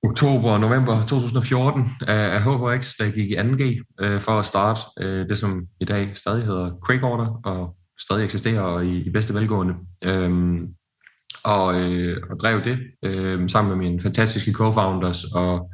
oktober 0.03 0.51
og 0.51 0.59
november 0.59 1.05
2014 1.05 1.85
af 2.07 2.41
HHX, 2.41 2.95
der 2.99 3.11
gik 3.11 3.31
i 3.31 3.35
2G 3.35 3.95
øh, 4.01 4.21
for 4.21 4.31
at 4.31 4.45
starte 4.45 4.81
øh, 4.99 5.29
det, 5.29 5.37
som 5.37 5.65
i 5.81 5.85
dag 5.85 6.11
stadig 6.15 6.45
hedder 6.45 6.71
Quick 6.87 7.03
Order 7.03 7.41
og 7.45 7.75
stadig 7.99 8.23
eksisterer 8.23 8.79
i, 8.79 8.97
i 8.97 9.09
bedste 9.09 9.33
velgående. 9.33 9.73
Øhm, 10.03 10.67
og, 11.47 11.81
øh, 11.81 12.17
og 12.29 12.39
drev 12.39 12.63
det 12.63 12.77
øh, 13.05 13.49
sammen 13.49 13.77
med 13.77 13.87
mine 13.87 14.01
fantastiske 14.01 14.51
co-founders 14.51 15.35
og, 15.35 15.71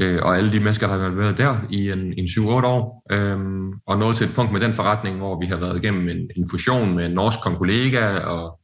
øh, 0.00 0.18
og 0.22 0.36
alle 0.36 0.52
de 0.52 0.60
mennesker, 0.60 0.86
der 0.86 0.98
har 0.98 1.10
været 1.10 1.38
der 1.38 1.56
i 1.70 1.90
en, 1.90 2.14
en 2.18 2.24
7-8 2.24 2.40
år. 2.48 3.06
Øh, 3.12 3.38
og 3.86 3.98
nået 3.98 4.16
til 4.16 4.26
et 4.26 4.34
punkt 4.34 4.52
med 4.52 4.60
den 4.60 4.74
forretning, 4.74 5.18
hvor 5.18 5.40
vi 5.40 5.46
har 5.46 5.56
været 5.56 5.84
igennem 5.84 6.08
en, 6.08 6.30
en 6.36 6.48
fusion 6.50 6.96
med 6.96 7.06
en 7.06 7.12
norsk 7.12 7.58
kollega, 7.58 8.18
og 8.18 8.58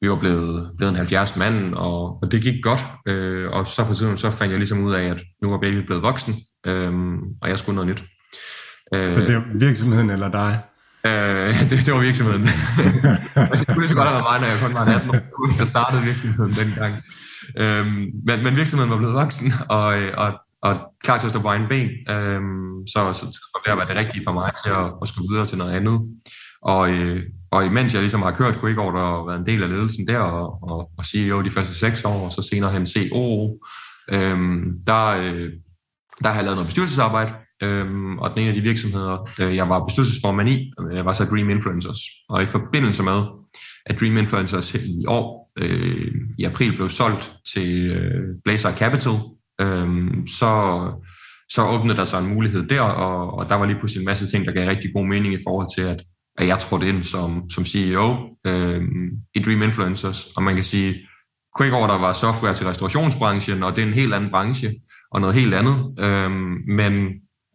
vi 0.00 0.10
var 0.10 0.16
blevet, 0.16 0.70
blevet 0.76 0.90
en 0.90 0.96
70 0.96 1.36
mand, 1.36 1.74
og, 1.74 2.22
og 2.22 2.32
det 2.32 2.42
gik 2.42 2.62
godt. 2.62 2.80
Øh, 3.08 3.50
og 3.50 3.66
så 3.66 3.84
på 3.84 3.94
tiden, 3.94 4.18
så 4.18 4.30
fandt 4.30 4.50
jeg 4.50 4.58
ligesom 4.58 4.84
ud 4.84 4.94
af, 4.94 5.04
at 5.04 5.20
nu 5.42 5.50
var 5.50 5.58
baby 5.58 5.86
blevet 5.86 6.02
voksen, 6.02 6.34
øh, 6.66 6.92
og 7.42 7.48
jeg 7.48 7.58
skulle 7.58 7.74
noget 7.74 7.90
nyt. 7.90 8.04
Øh, 8.94 9.06
så 9.06 9.20
det 9.20 9.34
er 9.34 9.42
virksomheden 9.58 10.10
eller 10.10 10.30
dig? 10.30 10.58
Øh, 11.06 11.60
det, 11.70 11.86
det 11.86 11.94
var 11.94 12.00
virksomheden. 12.00 12.42
det 13.58 13.66
kunne 13.74 13.88
så 13.88 13.94
godt 13.94 14.08
have 14.08 14.16
været 14.18 14.30
mig, 14.30 14.40
når 14.40 14.46
jeg 14.46 14.58
kun 14.62 14.74
var 14.74 14.84
18 14.94 15.10
år, 15.10 15.58
der 15.58 15.64
startede 15.64 16.02
virksomheden 16.02 16.52
dengang. 16.60 16.94
Øh, 17.62 17.86
men, 18.26 18.36
men 18.44 18.56
virksomheden 18.56 18.90
var 18.90 18.96
blevet 18.96 19.14
voksen, 19.14 19.52
og, 19.68 19.86
og, 20.22 20.32
og 20.62 20.72
klar 21.04 21.18
til 21.18 21.26
at 21.26 21.30
stå 21.30 21.40
på 21.40 21.48
egen 21.48 21.68
ben. 21.68 21.88
Øh, 22.14 22.40
så, 22.92 23.00
så, 23.12 23.24
så 23.34 23.60
det 23.64 23.72
at 23.72 23.78
være 23.78 23.88
det 23.88 23.96
rigtige 23.96 24.24
for 24.26 24.32
mig 24.32 24.50
til 24.64 24.70
at, 24.70 24.86
at 25.02 25.08
skulle 25.08 25.28
videre 25.30 25.46
til 25.46 25.58
noget 25.58 25.72
andet. 25.72 26.00
Og, 26.62 26.90
øh, 26.90 27.22
og 27.50 27.66
imens 27.66 27.94
jeg 27.94 28.02
ligesom 28.02 28.22
har 28.22 28.30
kørt 28.30 28.60
Quick 28.60 28.78
Order 28.78 29.00
og 29.00 29.26
været 29.26 29.38
en 29.38 29.46
del 29.46 29.62
af 29.62 29.68
ledelsen 29.68 30.06
der, 30.06 30.18
og, 30.18 30.58
og, 30.62 30.90
og 30.98 31.04
CEO 31.04 31.42
de 31.42 31.50
første 31.50 31.74
seks 31.74 32.04
år, 32.04 32.24
og 32.26 32.32
så 32.32 32.48
senere 32.50 32.72
hen 32.72 32.86
CEO, 32.86 33.58
øh, 34.12 34.38
der, 34.86 35.06
øh, 35.06 35.50
der 36.22 36.28
har 36.28 36.34
jeg 36.34 36.44
lavet 36.44 36.56
noget 36.56 36.68
bestyrelsesarbejde, 36.68 37.32
Øhm, 37.62 38.18
og 38.18 38.30
den 38.30 38.38
ene 38.38 38.48
af 38.48 38.54
de 38.54 38.60
virksomheder, 38.60 39.30
øh, 39.40 39.56
jeg 39.56 39.68
var 39.68 39.84
bestyrelsesformand 39.84 40.48
i, 40.48 40.72
øh, 40.80 41.04
var 41.04 41.12
så 41.12 41.24
Dream 41.24 41.50
Influencers. 41.50 41.98
Og 42.28 42.42
i 42.42 42.46
forbindelse 42.46 43.02
med, 43.02 43.22
at 43.86 44.00
Dream 44.00 44.16
Influencers 44.16 44.74
i 44.74 45.04
år, 45.06 45.52
øh, 45.58 46.12
i 46.38 46.44
april, 46.44 46.76
blev 46.76 46.90
solgt 46.90 47.32
til 47.54 47.90
øh, 47.90 48.22
Blazer 48.44 48.76
Capital, 48.76 49.12
øh, 49.60 50.10
så, 50.26 50.52
så 51.48 51.66
åbnede 51.66 51.96
der 51.96 52.04
sig 52.04 52.18
en 52.18 52.34
mulighed 52.34 52.68
der, 52.68 52.80
og, 52.80 53.38
og 53.38 53.48
der 53.48 53.54
var 53.54 53.66
lige 53.66 53.78
pludselig 53.78 54.00
en 54.00 54.06
masse 54.06 54.30
ting, 54.30 54.46
der 54.46 54.52
gav 54.52 54.68
rigtig 54.68 54.90
god 54.94 55.06
mening 55.06 55.34
i 55.34 55.42
forhold 55.46 55.68
til, 55.76 55.82
at, 55.82 56.02
at 56.38 56.46
jeg 56.46 56.58
trådte 56.58 56.88
ind 56.88 57.04
som, 57.04 57.50
som 57.50 57.64
CEO 57.64 58.36
øh, 58.46 58.82
i 59.34 59.38
Dream 59.42 59.62
Influencers. 59.62 60.26
Og 60.36 60.42
man 60.42 60.54
kan 60.54 60.64
sige, 60.64 60.94
Quick 61.58 61.72
der 61.72 61.98
var 61.98 62.12
software 62.12 62.54
til 62.54 62.66
restaurationsbranchen, 62.66 63.62
og 63.62 63.76
det 63.76 63.82
er 63.82 63.86
en 63.86 63.94
helt 63.94 64.14
anden 64.14 64.30
branche, 64.30 64.70
og 65.12 65.20
noget 65.20 65.34
helt 65.34 65.54
andet. 65.54 65.94
Øh, 65.98 66.30
men 66.68 67.08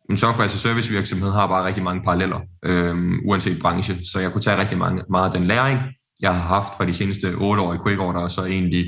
en 0.10 0.18
software 0.18 0.46
as 0.46 0.52
a 0.52 0.54
altså, 0.54 0.58
service 0.58 0.92
virksomhed 0.92 1.32
har 1.32 1.48
bare 1.48 1.66
rigtig 1.66 1.84
mange 1.84 2.04
paralleller, 2.04 2.40
øhm, 2.66 3.20
uanset 3.26 3.60
branche. 3.62 3.96
Så 4.12 4.20
jeg 4.20 4.32
kunne 4.32 4.42
tage 4.42 4.58
rigtig 4.58 4.78
mange, 4.78 5.04
meget 5.10 5.26
af 5.26 5.40
den 5.40 5.48
læring, 5.48 5.80
jeg 6.20 6.34
har 6.34 6.48
haft 6.48 6.78
fra 6.78 6.86
de 6.86 6.94
seneste 6.94 7.36
otte 7.38 7.62
år 7.62 7.74
i 7.74 7.78
Quick 7.86 8.00
Order, 8.00 8.20
og 8.20 8.32
så 8.32 8.46
egentlig 8.46 8.86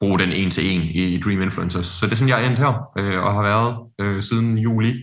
bruge 0.00 0.18
den 0.18 0.32
en 0.32 0.50
til 0.50 0.70
en 0.70 0.82
i, 0.82 1.02
i 1.14 1.20
Dream 1.20 1.42
Influencers. 1.42 1.86
Så 1.86 2.06
det 2.06 2.12
er 2.12 2.16
sådan, 2.16 2.28
jeg 2.28 2.44
er 2.44 2.48
endt 2.48 2.58
her, 2.58 2.72
øh, 2.98 3.24
og 3.24 3.32
har 3.32 3.42
været 3.42 3.76
øh, 4.00 4.22
siden 4.22 4.58
juli 4.58 4.94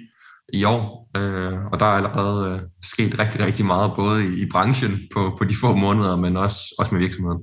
i 0.53 0.63
år. 0.63 1.09
Øh, 1.17 1.65
og 1.71 1.79
der 1.79 1.85
er 1.85 1.89
allerede 1.89 2.53
øh, 2.53 2.59
sket 2.83 3.19
rigtig, 3.19 3.45
rigtig 3.45 3.65
meget, 3.65 3.91
både 3.95 4.27
i, 4.27 4.41
i 4.41 4.49
branchen 4.51 4.99
på, 5.13 5.35
på 5.37 5.43
de 5.45 5.55
få 5.61 5.75
måneder, 5.75 6.15
men 6.15 6.37
også, 6.37 6.75
også 6.79 6.95
med 6.95 7.01
virksomheden. 7.01 7.39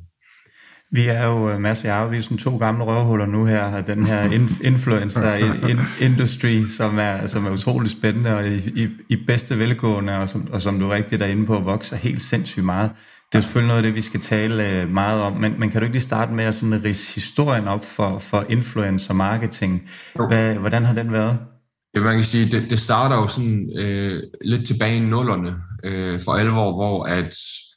Vi 0.90 1.06
er 1.06 1.26
jo, 1.26 1.50
øh, 1.50 1.60
Mads 1.60 1.80
og 1.82 1.88
jeg, 1.88 2.10
vi 2.10 2.16
er 2.16 2.20
sådan 2.20 2.38
to 2.38 2.56
gamle 2.56 2.84
røvhuller 2.84 3.26
nu 3.26 3.44
her, 3.44 3.80
den 3.80 4.06
her 4.06 4.22
influencer 4.64 5.34
industry, 6.00 6.64
som 6.64 6.98
er, 6.98 7.26
som 7.26 7.46
er 7.46 7.50
utrolig 7.50 7.90
spændende 7.90 8.36
og 8.36 8.48
i, 8.48 8.56
i, 8.56 8.88
i 9.08 9.16
bedste 9.26 9.58
velgående, 9.58 10.16
og 10.16 10.28
som, 10.28 10.48
og 10.52 10.62
som 10.62 10.80
du 10.80 10.88
rigtigt 10.88 11.22
er 11.22 11.26
inde 11.26 11.46
på, 11.46 11.58
vokser 11.60 11.96
helt 11.96 12.22
sindssygt 12.22 12.64
meget. 12.64 12.90
Det 13.32 13.38
er 13.38 13.42
selvfølgelig 13.42 13.68
noget 13.68 13.78
af 13.78 13.82
det, 13.82 13.94
vi 13.94 14.00
skal 14.00 14.20
tale 14.20 14.68
øh, 14.68 14.90
meget 14.90 15.22
om, 15.22 15.32
men, 15.32 15.60
men 15.60 15.70
kan 15.70 15.80
du 15.80 15.84
ikke 15.84 15.94
lige 15.94 16.02
starte 16.02 16.32
med 16.32 16.44
at 16.44 16.54
sådan 16.54 16.84
rise 16.84 17.14
historien 17.14 17.68
op 17.68 17.84
for, 17.84 18.18
for 18.18 18.44
influencer 18.48 19.14
marketing? 19.14 19.90
Hvad, 20.28 20.54
hvordan 20.54 20.84
har 20.84 20.94
den 20.94 21.12
været? 21.12 21.38
Ja, 21.94 22.00
man 22.00 22.14
kan 22.14 22.24
sige, 22.24 22.58
det, 22.58 22.70
det 22.70 22.78
starter 22.78 23.16
jo 23.16 23.28
sådan 23.28 23.78
øh, 23.78 24.22
lidt 24.44 24.66
tilbage 24.66 24.96
i 24.96 25.00
nullerne 25.00 25.54
øh, 25.84 26.20
for 26.24 26.32
alvor, 26.32 26.72
hvor 26.72 27.04
at 27.04 27.34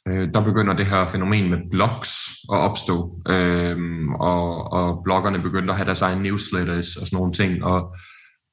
øh, 0.08 0.28
der 0.34 0.44
begynder 0.44 0.72
det 0.72 0.86
her 0.86 1.06
fænomen 1.06 1.50
med 1.50 1.58
blogs 1.70 2.10
at 2.52 2.58
opstå, 2.58 3.22
øh, 3.28 3.76
og, 4.20 4.72
og 4.72 5.00
bloggerne 5.04 5.38
begynder 5.42 5.70
at 5.70 5.76
have 5.76 5.86
deres 5.86 6.02
egen 6.02 6.22
newsletters 6.22 6.96
og 6.96 7.06
sådan 7.06 7.16
nogle 7.16 7.32
ting, 7.32 7.64
og, 7.64 7.96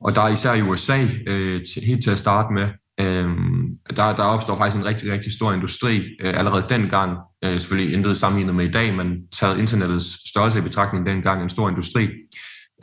og 0.02 0.16
der 0.16 0.22
er 0.22 0.28
især 0.28 0.54
i 0.54 0.62
USA, 0.62 1.06
øh, 1.28 1.62
helt 1.86 2.04
til 2.04 2.12
at 2.12 2.18
starte 2.18 2.54
med, 2.54 2.68
øh, 3.00 3.30
der, 3.96 4.16
der 4.16 4.24
opstår 4.24 4.58
faktisk 4.58 4.78
en 4.78 4.86
rigtig, 4.86 5.12
rigtig 5.12 5.34
stor 5.34 5.54
industri 5.54 5.98
øh, 6.22 6.40
allerede 6.40 6.66
dengang, 6.70 7.18
øh, 7.44 7.60
selvfølgelig 7.60 7.94
intet 7.94 8.18
sammenlignet 8.18 8.56
med 8.56 8.66
i 8.66 8.72
dag, 8.72 8.94
men 8.94 9.28
taget 9.40 9.60
internettets 9.60 10.30
størrelse 10.30 10.60
i 10.60 10.62
betragtning 10.62 11.06
dengang, 11.06 11.44
en 11.44 11.50
stor 11.50 11.70
industri, 11.70 12.10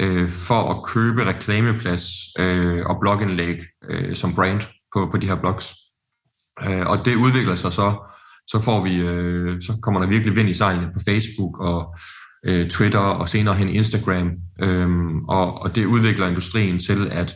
øh, 0.01 0.31
for 0.31 0.71
at 0.71 0.85
købe 0.85 1.25
reklameplads 1.25 2.09
øh, 2.39 2.87
og 2.87 3.01
blogindlæg 3.01 3.59
øh, 3.91 4.17
som 4.17 4.35
brand 4.35 4.61
på, 4.95 5.09
på 5.11 5.17
de 5.17 5.27
her 5.27 5.35
blogs. 5.35 5.75
Øh, 6.63 6.87
og 6.87 7.05
det 7.05 7.15
udvikler 7.15 7.55
sig 7.55 7.73
så 7.73 8.06
så 8.49 8.61
får 8.61 8.85
vi, 8.85 8.97
øh, 8.97 9.63
så 9.63 9.73
kommer 9.83 10.01
der 10.01 10.09
virkelig 10.09 10.37
vind 10.37 10.49
i 10.49 10.55
sejlene 10.55 10.91
på 10.95 11.01
Facebook 11.09 11.61
og 11.61 11.97
øh, 12.47 12.71
Twitter 12.71 12.99
og 12.99 13.29
senere 13.29 13.55
hen 13.55 13.69
Instagram. 13.69 14.31
Øhm, 14.63 15.25
og, 15.25 15.63
og 15.63 15.77
det 15.77 15.85
udvikler 15.85 16.27
industrien 16.27 16.79
til, 16.79 17.09
at 17.13 17.35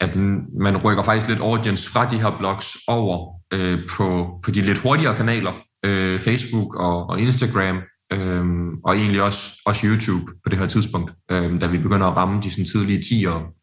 at 0.00 0.16
man 0.60 0.76
rykker 0.76 1.02
faktisk 1.02 1.28
lidt 1.28 1.40
audience 1.40 1.90
fra 1.90 2.10
de 2.10 2.22
her 2.22 2.38
blogs 2.38 2.76
over 2.88 3.40
øh, 3.52 3.78
på, 3.90 4.38
på 4.44 4.50
de 4.50 4.60
lidt 4.60 4.78
hurtigere 4.78 5.16
kanaler, 5.16 5.52
øh, 5.84 6.20
Facebook 6.20 6.74
og, 6.74 7.10
og 7.10 7.20
Instagram, 7.20 7.76
øh, 8.12 8.44
og 8.84 8.96
egentlig 8.96 9.22
også, 9.22 9.60
også 9.66 9.86
YouTube 9.86 10.24
på 10.44 10.50
det 10.50 10.58
her 10.58 10.66
tidspunkt, 10.66 11.12
øh, 11.30 11.60
da 11.60 11.66
vi 11.66 11.78
begynder 11.78 12.06
at 12.06 12.16
ramme 12.16 12.42
de 12.42 12.50
sådan, 12.50 12.64
tidlige 12.64 12.98
10'ere. 12.98 13.60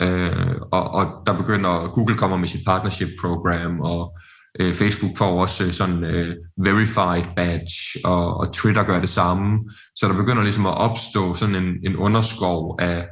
Øh, 0.00 0.56
og, 0.72 0.90
og 0.90 1.22
der 1.26 1.38
begynder, 1.38 1.92
Google 1.94 2.16
kommer 2.16 2.36
med 2.36 2.48
sit 2.48 2.64
partnership 2.66 3.08
program, 3.20 3.80
og 3.80 4.18
øh, 4.60 4.74
Facebook 4.74 5.16
får 5.18 5.40
også 5.40 5.64
øh, 5.64 5.72
sådan 5.72 6.04
øh, 6.04 6.36
verified 6.56 7.24
badge, 7.36 7.74
og, 8.04 8.36
og 8.36 8.52
Twitter 8.52 8.82
gør 8.82 9.00
det 9.00 9.08
samme. 9.08 9.70
Så 9.96 10.08
der 10.08 10.14
begynder 10.14 10.42
ligesom 10.42 10.66
at 10.66 10.74
opstå 10.74 11.34
sådan 11.34 11.54
en, 11.54 11.74
en 11.86 11.96
underskov 11.96 12.78
af 12.80 13.08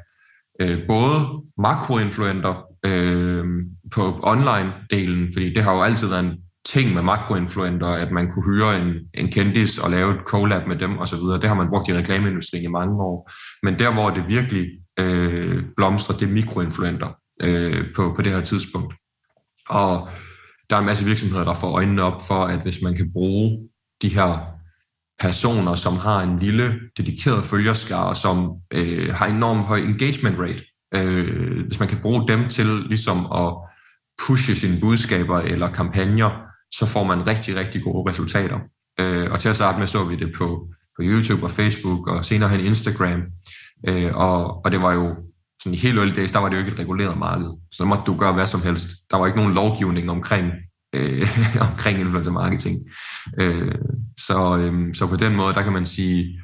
øh, 0.60 0.78
både 0.88 1.14
makroinfluenter 1.58 2.54
øh, 2.84 3.44
på 3.94 4.20
online-delen, 4.22 5.32
fordi 5.32 5.54
det 5.54 5.64
har 5.64 5.74
jo 5.74 5.82
altid 5.82 6.08
været 6.08 6.24
en 6.24 6.38
ting 6.64 6.94
med 6.94 7.02
makroinfluenter, 7.02 7.86
at 7.86 8.12
man 8.12 8.30
kunne 8.30 8.54
hyre 8.54 8.80
en, 8.80 8.94
en 9.14 9.32
kendis 9.32 9.78
og 9.78 9.90
lave 9.90 10.14
et 10.14 10.20
collab 10.26 10.66
med 10.66 10.76
dem 10.76 10.98
osv. 10.98 11.18
Det 11.18 11.48
har 11.48 11.54
man 11.54 11.68
brugt 11.68 11.88
i 11.88 11.94
reklameindustrien 11.94 12.64
i 12.64 12.68
mange 12.68 13.02
år. 13.02 13.30
Men 13.62 13.78
der, 13.78 13.92
hvor 13.92 14.10
det 14.10 14.24
virkelig 14.28 14.66
øh, 14.98 15.64
blomstrer, 15.76 16.16
det 16.16 16.28
er 16.28 16.32
mikroinfluenter 16.32 17.08
øh, 17.42 17.84
på, 17.96 18.12
på 18.16 18.22
det 18.22 18.32
her 18.32 18.40
tidspunkt. 18.40 18.94
Og 19.68 20.08
der 20.72 20.76
er 20.76 20.80
en 20.80 20.86
masse 20.86 21.04
virksomheder, 21.04 21.44
der 21.44 21.54
får 21.54 21.70
øjnene 21.70 22.02
op 22.02 22.26
for, 22.26 22.44
at 22.44 22.62
hvis 22.62 22.82
man 22.82 22.94
kan 22.94 23.12
bruge 23.12 23.68
de 24.02 24.08
her 24.08 24.38
personer, 25.20 25.74
som 25.74 25.96
har 25.96 26.22
en 26.22 26.38
lille 26.38 26.80
dedikeret 26.96 27.44
følgerskare, 27.44 28.16
som 28.16 28.52
øh, 28.70 29.14
har 29.14 29.26
enormt 29.26 29.60
høj 29.60 29.78
engagement 29.78 30.38
rate, 30.38 30.64
øh, 30.94 31.66
hvis 31.66 31.78
man 31.78 31.88
kan 31.88 31.98
bruge 31.98 32.28
dem 32.28 32.48
til 32.48 32.66
ligesom 32.66 33.18
at 33.32 33.54
pushe 34.26 34.54
sine 34.54 34.80
budskaber 34.80 35.40
eller 35.40 35.72
kampagner, 35.72 36.30
så 36.74 36.86
får 36.86 37.04
man 37.04 37.26
rigtig, 37.26 37.56
rigtig 37.56 37.82
gode 37.82 38.10
resultater. 38.10 38.58
Øh, 39.00 39.32
og 39.32 39.40
til 39.40 39.48
at 39.48 39.56
starte 39.56 39.78
med 39.78 39.86
så 39.86 40.04
vi 40.04 40.16
det 40.16 40.34
på, 40.36 40.68
på 40.96 41.02
YouTube 41.02 41.44
og 41.44 41.50
Facebook 41.50 42.08
og 42.08 42.24
senere 42.24 42.48
hen 42.48 42.60
Instagram. 42.60 43.22
Øh, 43.88 44.16
og, 44.16 44.64
og 44.64 44.72
det 44.72 44.82
var 44.82 44.92
jo 44.92 45.16
sådan 45.62 45.74
i 45.74 45.78
helt 45.78 45.98
early 45.98 46.14
days, 46.16 46.32
der 46.32 46.38
var 46.38 46.48
det 46.48 46.56
jo 46.56 46.60
ikke 46.60 46.72
et 46.72 46.78
reguleret 46.78 47.18
marked. 47.18 47.50
Så 47.72 47.82
der 47.82 47.88
måtte 47.88 48.04
du 48.06 48.16
gøre 48.16 48.32
hvad 48.32 48.46
som 48.46 48.62
helst. 48.62 48.88
Der 49.10 49.16
var 49.16 49.26
ikke 49.26 49.38
nogen 49.38 49.54
lovgivning 49.54 50.10
omkring, 50.10 50.52
øh, 50.94 51.28
omkring 51.70 52.00
influencer 52.00 52.32
marketing. 52.32 52.78
Øh, 53.38 53.74
så, 54.18 54.56
øh, 54.58 54.94
så 54.94 55.06
på 55.06 55.16
den 55.16 55.36
måde, 55.36 55.54
der 55.54 55.62
kan 55.62 55.72
man 55.72 55.86
sige, 55.86 56.40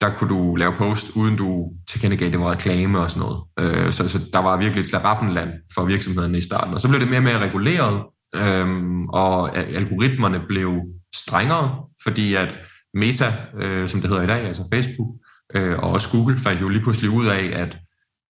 der 0.00 0.10
kunne 0.16 0.30
du 0.30 0.54
lave 0.54 0.72
post, 0.72 1.10
uden 1.16 1.36
du 1.36 1.72
tilkendegav, 1.88 2.30
det 2.30 2.40
var 2.40 2.50
reklame 2.50 2.98
og 2.98 3.10
sådan 3.10 3.28
noget. 3.28 3.42
Øh, 3.58 3.92
så, 3.92 4.08
så 4.08 4.18
der 4.32 4.38
var 4.38 4.56
virkelig 4.56 4.80
et 4.80 4.86
slaraffenland 4.86 5.50
for 5.74 5.84
virksomhederne 5.84 6.38
i 6.38 6.40
starten. 6.40 6.74
Og 6.74 6.80
så 6.80 6.88
blev 6.88 7.00
det 7.00 7.08
mere 7.08 7.18
og 7.18 7.24
mere 7.24 7.38
reguleret, 7.38 8.02
øh, 8.34 8.66
og 9.08 9.56
algoritmerne 9.56 10.40
blev 10.48 10.82
strengere, 11.16 11.84
fordi 12.04 12.34
at 12.34 12.56
Meta, 12.94 13.32
øh, 13.60 13.88
som 13.88 14.00
det 14.00 14.10
hedder 14.10 14.22
i 14.22 14.26
dag, 14.26 14.46
altså 14.46 14.68
Facebook, 14.72 15.08
øh, 15.54 15.78
og 15.78 15.90
også 15.90 16.10
Google, 16.10 16.38
fandt 16.38 16.60
jo 16.60 16.68
lige 16.68 16.82
pludselig 16.82 17.10
ud 17.10 17.26
af, 17.26 17.52
at 17.54 17.78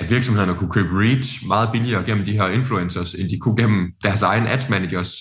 at 0.01 0.11
virksomhederne 0.11 0.55
kunne 0.55 0.71
købe 0.71 0.89
reach 0.93 1.47
meget 1.47 1.69
billigere 1.73 2.05
gennem 2.05 2.25
de 2.25 2.33
her 2.33 2.49
influencers, 2.49 3.15
end 3.15 3.31
de 3.31 3.39
kunne 3.39 3.57
gennem 3.57 3.93
deres 4.03 4.23
egen 4.23 4.47
ads 4.47 4.69
managers. 4.69 5.15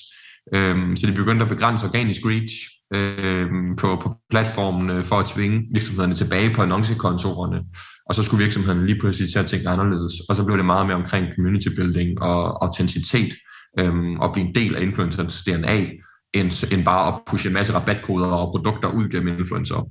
Øhm, 0.53 0.95
så 0.95 1.07
de 1.07 1.12
begyndte 1.12 1.43
at 1.43 1.49
begrænse 1.49 1.86
organisk 1.86 2.21
reach 2.25 2.53
øhm, 2.93 3.75
på, 3.75 3.95
på 3.95 4.15
platformen 4.29 5.03
for 5.03 5.15
at 5.15 5.25
tvinge 5.25 5.63
virksomhederne 5.73 6.13
tilbage 6.13 6.53
på 6.53 6.62
annoncekontorerne. 6.62 7.62
Og 8.09 8.15
så 8.15 8.23
skulle 8.23 8.43
virksomhederne 8.43 8.86
lige 8.86 8.99
pludselig 8.99 9.31
til 9.31 9.39
at 9.39 9.45
tænke 9.45 9.69
anderledes. 9.69 10.13
Og 10.29 10.36
så 10.36 10.45
blev 10.45 10.57
det 10.57 10.65
meget 10.65 10.88
mere 10.88 10.95
omkring 10.95 11.36
community 11.36 11.67
building 11.77 12.21
og 12.21 12.65
autenticitet 12.65 13.33
øhm, 13.79 14.19
og 14.19 14.33
blive 14.33 14.47
en 14.47 14.55
del 14.55 14.75
af 14.75 14.81
influencers 14.81 15.43
DNA, 15.43 15.89
end, 16.33 16.73
end 16.73 16.86
bare 16.86 17.13
at 17.13 17.19
pushe 17.27 17.47
en 17.47 17.53
masse 17.53 17.73
rabatkoder 17.73 18.27
og 18.27 18.51
produkter 18.51 18.89
ud 18.89 19.09
gennem 19.09 19.39
influencer. 19.39 19.89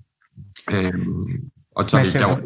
Øhm, 0.72 1.26
og 1.76 1.90
så, 1.90 1.96
Mads, 1.96 2.12
der, 2.12 2.40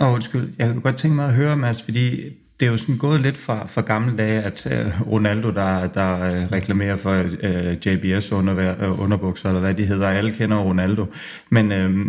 Åh, 0.00 0.08
oh, 0.08 0.14
undskyld. 0.14 0.52
Jeg 0.58 0.68
kunne 0.68 0.80
godt 0.80 0.96
tænke 0.96 1.16
mig 1.16 1.26
at 1.26 1.34
høre, 1.34 1.56
Mads, 1.56 1.82
fordi 1.82 2.32
det 2.60 2.66
er 2.66 2.70
jo 2.70 2.76
sådan 2.76 2.96
gået 2.96 3.20
lidt 3.20 3.36
fra, 3.36 3.66
fra 3.66 3.80
gamle 3.80 4.16
dage, 4.16 4.42
at 4.42 4.66
øh, 4.70 5.10
Ronaldo, 5.10 5.50
der, 5.50 5.86
der 5.86 6.22
øh, 6.24 6.52
reklamerer 6.52 6.96
for 6.96 7.24
øh, 7.42 7.86
JBS 7.86 8.32
under, 8.32 8.84
øh, 8.84 9.00
underbukser, 9.00 9.48
eller 9.48 9.60
hvad 9.60 9.74
de 9.74 9.86
hedder, 9.86 10.08
alle 10.08 10.32
kender 10.32 10.56
Ronaldo. 10.56 11.06
Men 11.50 11.72
øh, 11.72 12.06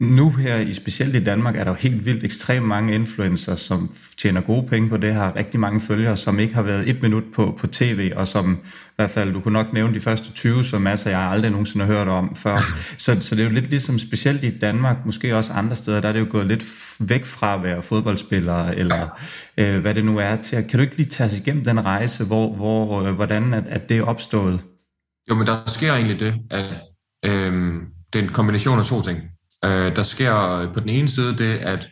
nu 0.00 0.30
her, 0.30 0.56
i 0.56 0.72
specielt 0.72 1.14
i 1.16 1.24
Danmark, 1.24 1.56
er 1.56 1.64
der 1.64 1.70
jo 1.70 1.74
helt 1.74 2.06
vildt 2.06 2.24
ekstremt 2.24 2.66
mange 2.66 2.94
influencers, 2.94 3.60
som 3.60 3.94
tjener 4.16 4.40
gode 4.40 4.66
penge 4.68 4.88
på 4.88 4.96
det, 4.96 5.14
har 5.14 5.36
rigtig 5.36 5.60
mange 5.60 5.80
følgere, 5.80 6.16
som 6.16 6.38
ikke 6.38 6.54
har 6.54 6.62
været 6.62 6.88
et 6.88 7.02
minut 7.02 7.24
på, 7.34 7.56
på 7.60 7.66
tv, 7.66 8.12
og 8.16 8.26
som 8.26 8.58
i 8.64 8.92
hvert 8.96 9.10
fald, 9.10 9.32
du 9.32 9.40
kunne 9.40 9.52
nok 9.52 9.72
nævne 9.72 9.94
de 9.94 10.00
første 10.00 10.32
20, 10.32 10.64
som 10.64 10.82
masser 10.82 11.10
jeg 11.10 11.20
aldrig 11.20 11.50
nogensinde 11.50 11.86
har 11.86 11.94
hørt 11.94 12.08
om 12.08 12.36
før. 12.36 12.58
Så, 12.98 13.20
så 13.20 13.34
det 13.34 13.40
er 13.40 13.48
jo 13.48 13.54
lidt 13.54 13.70
ligesom, 13.70 13.98
specielt 13.98 14.44
i 14.44 14.58
Danmark, 14.58 14.96
måske 15.06 15.36
også 15.36 15.52
andre 15.52 15.74
steder, 15.74 16.00
der 16.00 16.08
er 16.08 16.12
det 16.12 16.20
jo 16.20 16.26
gået 16.30 16.46
lidt 16.46 16.64
væk 17.00 17.24
fra 17.24 17.54
at 17.54 17.62
være 17.62 17.82
fodboldspiller, 17.82 18.68
eller 18.68 19.20
øh, 19.58 19.80
hvad 19.80 19.94
det 19.94 20.04
nu 20.04 20.18
er 20.18 20.36
til. 20.36 20.64
Kan 20.68 20.78
du 20.78 20.82
ikke 20.82 20.96
lige 20.96 21.08
tage 21.08 21.26
os 21.26 21.38
igennem 21.38 21.64
den 21.64 21.84
rejse, 21.84 22.26
hvor, 22.26 22.52
hvor, 22.52 23.02
øh, 23.02 23.14
hvordan 23.14 23.54
at, 23.54 23.66
at 23.66 23.88
det 23.88 23.98
er 23.98 24.02
opstået? 24.02 24.60
Jo, 25.30 25.34
men 25.34 25.46
der 25.46 25.62
sker 25.66 25.92
egentlig 25.92 26.20
det, 26.20 26.34
at 26.50 26.64
øh, 27.24 27.72
det 28.12 28.18
er 28.18 28.22
en 28.22 28.32
kombination 28.32 28.78
af 28.78 28.84
to 28.84 29.02
ting. 29.02 29.18
Øh, 29.64 29.96
der 29.96 30.02
sker 30.02 30.50
øh, 30.50 30.74
på 30.74 30.80
den 30.80 30.88
ene 30.88 31.08
side 31.08 31.38
det, 31.38 31.54
at 31.58 31.88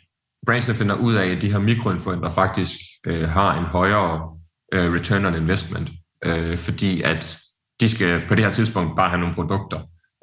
brandsene 0.47 0.75
finder 0.75 0.95
ud 0.95 1.15
af, 1.15 1.27
at 1.27 1.43
de 1.43 1.53
her 1.53 1.59
mikroinfluenter 1.59 2.29
faktisk 2.31 2.71
øh, 3.07 3.29
har 3.29 3.59
en 3.59 3.65
højere 3.65 4.39
øh, 4.73 4.93
return 4.93 5.25
on 5.25 5.35
investment, 5.35 5.91
øh, 6.25 6.59
fordi 6.59 7.03
at 7.03 7.39
de 7.81 7.89
skal 7.89 8.23
på 8.29 8.35
det 8.35 8.45
her 8.45 8.53
tidspunkt 8.53 8.97
bare 8.97 9.09
have 9.09 9.21
nogle 9.21 9.35
produkter, 9.35 9.81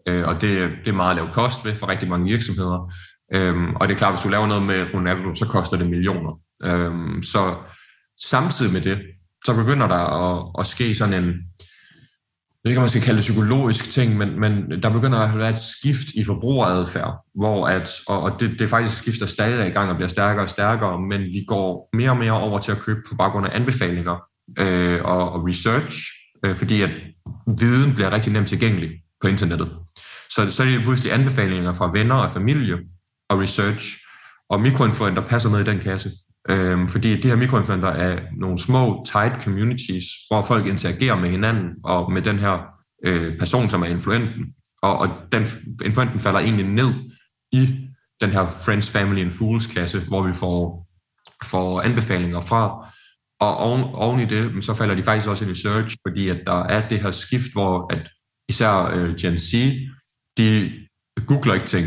øh, 0.08 0.28
og 0.28 0.42
det, 0.42 0.72
det 0.86 0.88
er 0.88 0.96
meget 0.96 1.16
lav 1.16 1.34
kost 1.34 1.66
ved 1.66 1.76
for 1.76 1.88
rigtig 1.88 2.10
mange 2.10 2.30
virksomheder, 2.30 2.94
øh, 3.34 3.56
og 3.76 3.88
det 3.88 3.94
er 3.94 3.98
klart, 3.98 4.14
hvis 4.14 4.24
du 4.24 4.30
laver 4.30 4.48
noget 4.48 4.64
med 4.64 4.94
Ronaldo, 4.94 5.36
så 5.36 5.46
koster 5.46 5.78
det 5.78 5.90
millioner. 5.90 6.40
Øh, 6.64 7.24
så 7.24 7.56
samtidig 8.30 8.74
med 8.74 8.82
det, 8.82 9.02
så 9.46 9.56
begynder 9.56 9.88
der 9.88 9.96
at, 9.96 10.52
at 10.60 10.68
ske 10.68 10.96
sådan 10.96 11.24
en, 11.24 11.34
jeg 12.64 12.70
ved 12.70 12.72
ikke, 12.72 12.80
om 12.80 12.84
man 12.84 12.90
skal 12.90 13.02
kalde 13.02 13.18
det 13.18 13.24
psykologisk 13.24 13.92
ting, 13.92 14.18
men, 14.18 14.40
men 14.40 14.84
der 14.84 14.90
begynder 14.90 15.20
at 15.20 15.38
være 15.38 15.50
et 15.50 15.58
skift 15.58 16.08
i 16.16 16.24
forbrugeradfærd, 16.24 17.26
hvor 17.36 17.68
at, 17.68 17.90
og, 18.08 18.22
og 18.22 18.40
det, 18.40 18.60
det 18.60 18.70
faktisk 18.70 18.98
skifter 18.98 19.26
stadig 19.26 19.62
er 19.62 19.66
i 19.66 19.70
gang 19.70 19.90
og 19.90 19.96
bliver 19.96 20.08
stærkere 20.08 20.46
og 20.46 20.50
stærkere, 20.50 21.02
men 21.02 21.22
vi 21.22 21.44
går 21.48 21.90
mere 21.94 22.10
og 22.10 22.18
mere 22.18 22.32
over 22.32 22.60
til 22.60 22.72
at 22.72 22.80
købe 22.80 23.00
på 23.10 23.16
baggrund 23.16 23.48
af 23.48 23.56
anbefalinger 23.56 24.24
øh, 24.60 25.02
og, 25.04 25.32
og 25.32 25.48
research, 25.48 25.98
øh, 26.46 26.56
fordi 26.56 26.82
at 26.82 26.90
viden 27.60 27.94
bliver 27.94 28.12
rigtig 28.12 28.34
nemt 28.34 28.50
tilgængelig 28.50 28.90
på 29.22 29.28
internettet. 29.28 29.70
Så, 30.30 30.52
så 30.52 30.64
er 30.64 30.68
det 30.68 30.82
pludselig 30.82 31.14
anbefalinger 31.14 31.74
fra 31.74 31.92
venner 31.92 32.16
og 32.16 32.32
familie 32.32 32.78
og 33.30 33.40
research, 33.40 33.98
og 34.50 34.62
mikroinfluenter 34.62 35.28
passer 35.28 35.50
med 35.50 35.60
i 35.60 35.64
den 35.64 35.80
kasse. 35.80 36.10
Øhm, 36.50 36.88
fordi 36.88 37.22
de 37.22 37.28
her 37.28 37.36
mikroinfluenter 37.36 37.88
er 37.88 38.22
nogle 38.38 38.58
små, 38.58 39.06
tight 39.12 39.44
communities, 39.44 40.04
hvor 40.30 40.44
folk 40.44 40.68
interagerer 40.68 41.16
med 41.16 41.30
hinanden 41.30 41.70
og 41.84 42.12
med 42.12 42.22
den 42.22 42.40
her 42.40 42.60
øh, 43.06 43.40
person, 43.40 43.70
som 43.70 43.82
er 43.82 43.88
influenten. 43.88 44.46
Og, 44.82 44.98
og 44.98 45.10
den 45.32 45.48
influenten 45.86 46.20
falder 46.20 46.40
egentlig 46.40 46.66
ned 46.66 46.94
i 47.52 47.90
den 48.22 48.30
her 48.30 48.48
Friends, 48.48 48.92
Family 48.92 49.22
and 49.22 49.32
Fools 49.32 49.68
kasse, 49.68 50.00
hvor 50.08 50.22
vi 50.22 50.34
får, 50.34 50.88
får 51.44 51.82
anbefalinger 51.82 52.42
fra. 52.42 52.90
Og 53.40 53.58
oven, 53.58 53.84
oven 53.84 54.20
i 54.20 54.26
det, 54.26 54.66
så 54.66 54.74
falder 54.74 54.96
de 54.96 55.04
faktisk 55.04 55.30
også 55.30 55.46
ind 55.46 55.58
i 55.58 55.62
search, 55.62 55.98
fordi 56.08 56.30
at 56.30 56.42
der 56.48 56.64
er 56.64 56.90
det 56.90 57.00
her 57.00 57.12
skift, 57.12 57.52
hvor 57.54 57.94
at 57.94 58.10
især 58.50 58.86
øh, 58.96 59.16
Gen 59.16 59.38
Z, 59.38 59.54
de 60.38 60.72
googler 61.28 61.54
ikke 61.54 61.68
ting, 61.68 61.86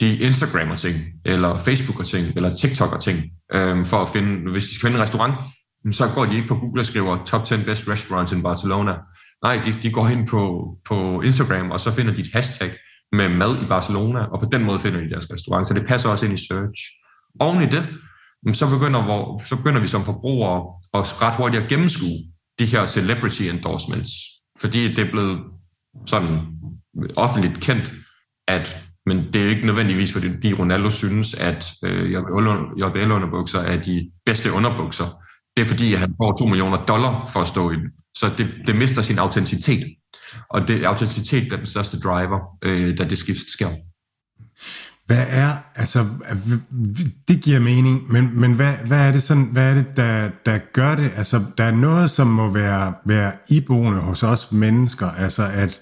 de 0.00 0.18
Instagrammer 0.18 0.76
ting, 0.76 0.96
eller 1.24 1.58
Facebooker 1.58 2.04
ting, 2.04 2.26
eller 2.36 2.56
TikToker 2.56 2.98
ting, 2.98 3.22
øhm, 3.52 3.84
for 3.84 3.96
at 3.96 4.08
finde, 4.08 4.50
hvis 4.50 4.64
de 4.64 4.74
skal 4.74 4.86
finde 4.86 4.96
en 4.96 5.02
restaurant, 5.02 5.34
så 5.92 6.10
går 6.14 6.24
de 6.24 6.36
ikke 6.36 6.48
på 6.48 6.54
Google 6.54 6.82
og 6.82 6.86
skriver 6.86 7.24
top 7.24 7.44
10 7.44 7.56
best 7.56 7.88
restaurants 7.88 8.32
in 8.32 8.42
Barcelona. 8.42 8.94
Nej, 9.42 9.62
de, 9.64 9.74
de 9.82 9.90
går 9.90 10.08
ind 10.08 10.28
på, 10.28 10.74
på 10.88 11.20
Instagram, 11.20 11.70
og 11.70 11.80
så 11.80 11.90
finder 11.90 12.14
de 12.14 12.20
et 12.20 12.30
hashtag 12.32 12.70
med 13.12 13.28
mad 13.28 13.62
i 13.62 13.66
Barcelona, 13.68 14.20
og 14.20 14.40
på 14.40 14.48
den 14.52 14.64
måde 14.64 14.78
finder 14.78 15.00
de 15.00 15.08
deres 15.08 15.32
restaurant. 15.32 15.68
Så 15.68 15.74
det 15.74 15.86
passer 15.86 16.08
også 16.08 16.26
ind 16.26 16.38
i 16.38 16.46
search. 16.48 16.82
Oven 17.40 17.62
i 17.62 17.66
det, 17.66 17.86
så 18.56 18.70
begynder, 18.70 19.02
hvor, 19.02 19.42
så 19.44 19.56
begynder 19.56 19.80
vi 19.80 19.86
som 19.86 20.04
forbrugere 20.04 20.74
at 20.94 21.22
ret 21.22 21.36
hurtigt 21.36 21.62
at 21.62 21.68
gennemskue 21.68 22.18
de 22.58 22.66
her 22.66 22.86
celebrity 22.86 23.42
endorsements, 23.42 24.10
fordi 24.60 24.94
det 24.94 25.06
er 25.06 25.10
blevet 25.10 25.40
sådan 26.06 26.40
offentligt 27.16 27.60
kendt, 27.60 27.92
at 28.48 28.89
men 29.10 29.32
det 29.32 29.42
er 29.42 29.48
ikke 29.48 29.66
nødvendigvis, 29.66 30.12
fordi 30.12 30.54
Ronaldo 30.54 30.90
synes, 30.90 31.34
at 31.34 31.72
øh, 31.84 32.12
JBL-underbukser 32.78 33.58
er 33.58 33.82
de 33.82 34.10
bedste 34.26 34.52
underbukser. 34.52 35.04
Det 35.56 35.62
er 35.62 35.66
fordi, 35.66 35.94
at 35.94 36.00
han 36.00 36.14
får 36.20 36.36
2 36.38 36.44
millioner 36.44 36.84
dollar 36.84 37.30
for 37.32 37.40
at 37.40 37.48
stå 37.48 37.70
i 37.70 37.74
den. 37.74 37.88
Så 38.16 38.30
det, 38.38 38.48
det 38.66 38.76
mister 38.76 39.02
sin 39.02 39.18
autenticitet. 39.18 39.84
Og 40.50 40.68
det 40.68 40.84
autenticitet 40.84 41.52
er 41.52 41.56
den 41.56 41.66
største 41.66 42.00
driver, 42.00 42.38
øh, 42.62 42.98
da 42.98 43.04
det 43.04 43.18
skift 43.18 43.50
sker. 43.50 43.68
hvad 45.06 45.26
er, 45.28 45.52
altså, 45.76 46.06
det 47.28 47.42
giver 47.42 47.60
mening, 47.60 48.12
men, 48.12 48.40
men 48.40 48.52
hvad, 48.52 48.74
hvad 48.86 49.08
er 49.08 49.12
det 49.12 49.22
sådan, 49.22 49.48
hvad 49.52 49.70
er 49.70 49.74
det, 49.74 49.96
der, 49.96 50.30
der 50.46 50.58
gør 50.72 50.94
det? 50.94 51.10
Altså, 51.16 51.40
der 51.58 51.64
er 51.64 51.70
noget, 51.70 52.10
som 52.10 52.26
må 52.26 52.50
være, 52.50 52.94
være 53.06 53.32
iboende 53.48 54.00
hos 54.00 54.22
os 54.22 54.52
mennesker, 54.52 55.06
altså 55.06 55.42
at, 55.54 55.80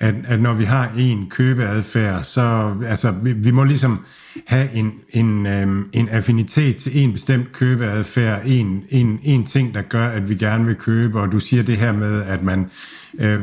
at, 0.00 0.14
at 0.28 0.40
når 0.40 0.54
vi 0.54 0.64
har 0.64 0.90
en 0.98 1.26
købeadfærd, 1.30 2.24
så, 2.24 2.74
altså, 2.86 3.10
vi, 3.22 3.32
vi 3.32 3.50
må 3.50 3.64
ligesom 3.64 4.04
have 4.46 4.72
en, 4.72 4.92
en, 5.10 5.46
øhm, 5.46 5.88
en 5.92 6.08
affinitet 6.08 6.76
til 6.76 7.02
en 7.02 7.12
bestemt 7.12 7.52
købeadfærd, 7.52 8.42
en, 8.44 8.84
en, 8.88 9.20
en 9.22 9.44
ting, 9.44 9.74
der 9.74 9.82
gør, 9.82 10.08
at 10.08 10.28
vi 10.28 10.34
gerne 10.34 10.66
vil 10.66 10.76
købe, 10.76 11.20
og 11.20 11.32
du 11.32 11.40
siger 11.40 11.62
det 11.62 11.76
her 11.76 11.92
med, 11.92 12.22
at 12.22 12.42
man 12.42 12.70
øh, 13.18 13.40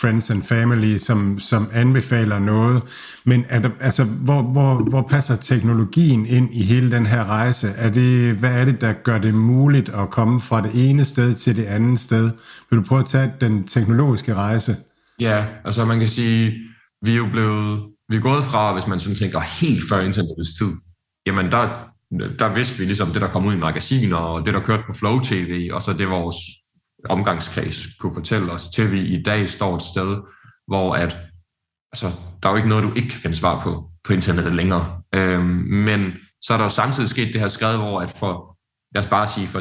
friends 0.00 0.30
and 0.30 0.42
family, 0.42 0.98
som, 0.98 1.38
som 1.38 1.68
anbefaler 1.72 2.38
noget. 2.38 2.82
Men 3.24 3.44
er 3.48 3.58
der, 3.58 3.70
altså, 3.80 4.04
hvor, 4.04 4.42
hvor, 4.42 4.74
hvor 4.74 5.02
passer 5.02 5.36
teknologien 5.36 6.26
ind 6.26 6.48
i 6.52 6.62
hele 6.62 6.90
den 6.90 7.06
her 7.06 7.24
rejse? 7.24 7.68
Er 7.76 7.90
det, 7.90 8.34
hvad 8.34 8.52
er 8.52 8.64
det, 8.64 8.80
der 8.80 8.92
gør 8.92 9.18
det 9.18 9.34
muligt 9.34 9.88
at 9.88 10.10
komme 10.10 10.40
fra 10.40 10.62
det 10.62 10.90
ene 10.90 11.04
sted 11.04 11.34
til 11.34 11.56
det 11.56 11.64
andet 11.64 12.00
sted? 12.00 12.30
Vil 12.70 12.78
du 12.78 12.84
prøve 12.84 13.00
at 13.00 13.06
tage 13.06 13.32
den 13.40 13.64
teknologiske 13.64 14.34
rejse? 14.34 14.76
Ja, 15.20 15.46
altså 15.64 15.84
man 15.84 15.98
kan 15.98 16.08
sige, 16.08 16.52
vi 17.02 17.12
er 17.12 17.16
jo 17.16 17.28
blevet, 17.30 17.88
vi 18.08 18.16
er 18.16 18.20
gået 18.20 18.44
fra, 18.44 18.72
hvis 18.72 18.86
man 18.86 19.00
sådan 19.00 19.16
tænker 19.16 19.40
helt 19.40 19.88
før 19.88 20.00
internettets 20.00 20.58
tid, 20.58 20.72
jamen 21.26 21.52
der, 21.52 21.62
der 22.38 22.54
vidste 22.54 22.78
vi 22.78 22.84
ligesom 22.84 23.10
det, 23.12 23.22
der 23.22 23.28
kom 23.28 23.46
ud 23.46 23.54
i 23.54 23.58
magasiner, 23.58 24.16
og 24.16 24.46
det, 24.46 24.54
der 24.54 24.60
kørte 24.60 24.82
på 24.86 24.92
Flow 24.92 25.20
TV, 25.20 25.70
og 25.72 25.82
så 25.82 25.92
det 25.92 26.08
vores 26.10 26.36
omgangskreds 27.08 27.86
kunne 27.98 28.14
fortælle 28.14 28.52
os, 28.52 28.68
til 28.68 28.92
vi 28.92 29.00
i 29.00 29.22
dag 29.22 29.48
står 29.48 29.76
et 29.76 29.82
sted, 29.82 30.16
hvor 30.66 30.94
at, 30.94 31.18
altså, 31.92 32.06
der 32.42 32.48
er 32.48 32.52
jo 32.52 32.56
ikke 32.56 32.68
noget, 32.68 32.84
du 32.84 32.92
ikke 32.92 33.08
kan 33.08 33.18
finde 33.18 33.36
svar 33.36 33.62
på 33.62 33.90
på 34.06 34.12
internettet 34.12 34.52
længere. 34.52 35.02
Øhm, 35.14 35.66
men 35.88 36.12
så 36.42 36.52
er 36.52 36.56
der 36.56 36.64
jo 36.64 36.68
samtidig 36.68 37.08
sket 37.08 37.32
det 37.32 37.40
her 37.40 37.48
skred, 37.48 37.76
hvor 37.76 38.00
at 38.00 38.10
for, 38.10 38.56
lad 38.94 39.04
os 39.04 39.10
bare 39.10 39.28
sige, 39.28 39.46
for 39.46 39.60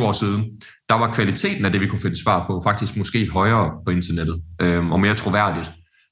6-7 0.00 0.02
år 0.02 0.12
siden, 0.12 0.62
der 0.88 0.94
var 0.94 1.14
kvaliteten 1.14 1.64
af 1.64 1.72
det, 1.72 1.80
vi 1.80 1.86
kunne 1.86 2.00
finde 2.00 2.22
svar 2.22 2.46
på, 2.46 2.60
faktisk 2.64 2.96
måske 2.96 3.30
højere 3.30 3.72
på 3.86 3.90
internettet, 3.90 4.42
øh, 4.60 4.90
og 4.90 5.00
mere 5.00 5.14
troværdigt. 5.14 5.70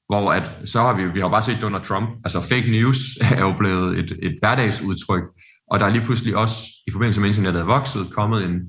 Hvor 0.09 0.31
at, 0.31 0.51
så 0.65 0.81
har 0.81 0.93
vi, 0.93 1.11
vi 1.11 1.19
har 1.19 1.29
bare 1.29 1.43
set 1.43 1.55
det 1.55 1.63
under 1.63 1.79
Trump, 1.79 2.09
altså 2.23 2.41
fake 2.41 2.71
news 2.71 2.97
er 3.35 3.39
jo 3.39 3.53
blevet 3.59 3.99
et, 3.99 4.19
et 4.21 4.37
hverdagsudtryk, 4.41 5.23
og 5.71 5.79
der 5.79 5.85
er 5.85 5.89
lige 5.89 6.05
pludselig 6.05 6.35
også, 6.35 6.57
i 6.87 6.91
forbindelse 6.91 7.21
med 7.21 7.29
internettet 7.29 7.61
er 7.61 7.65
vokset, 7.65 8.07
kommet 8.11 8.45
en, 8.45 8.61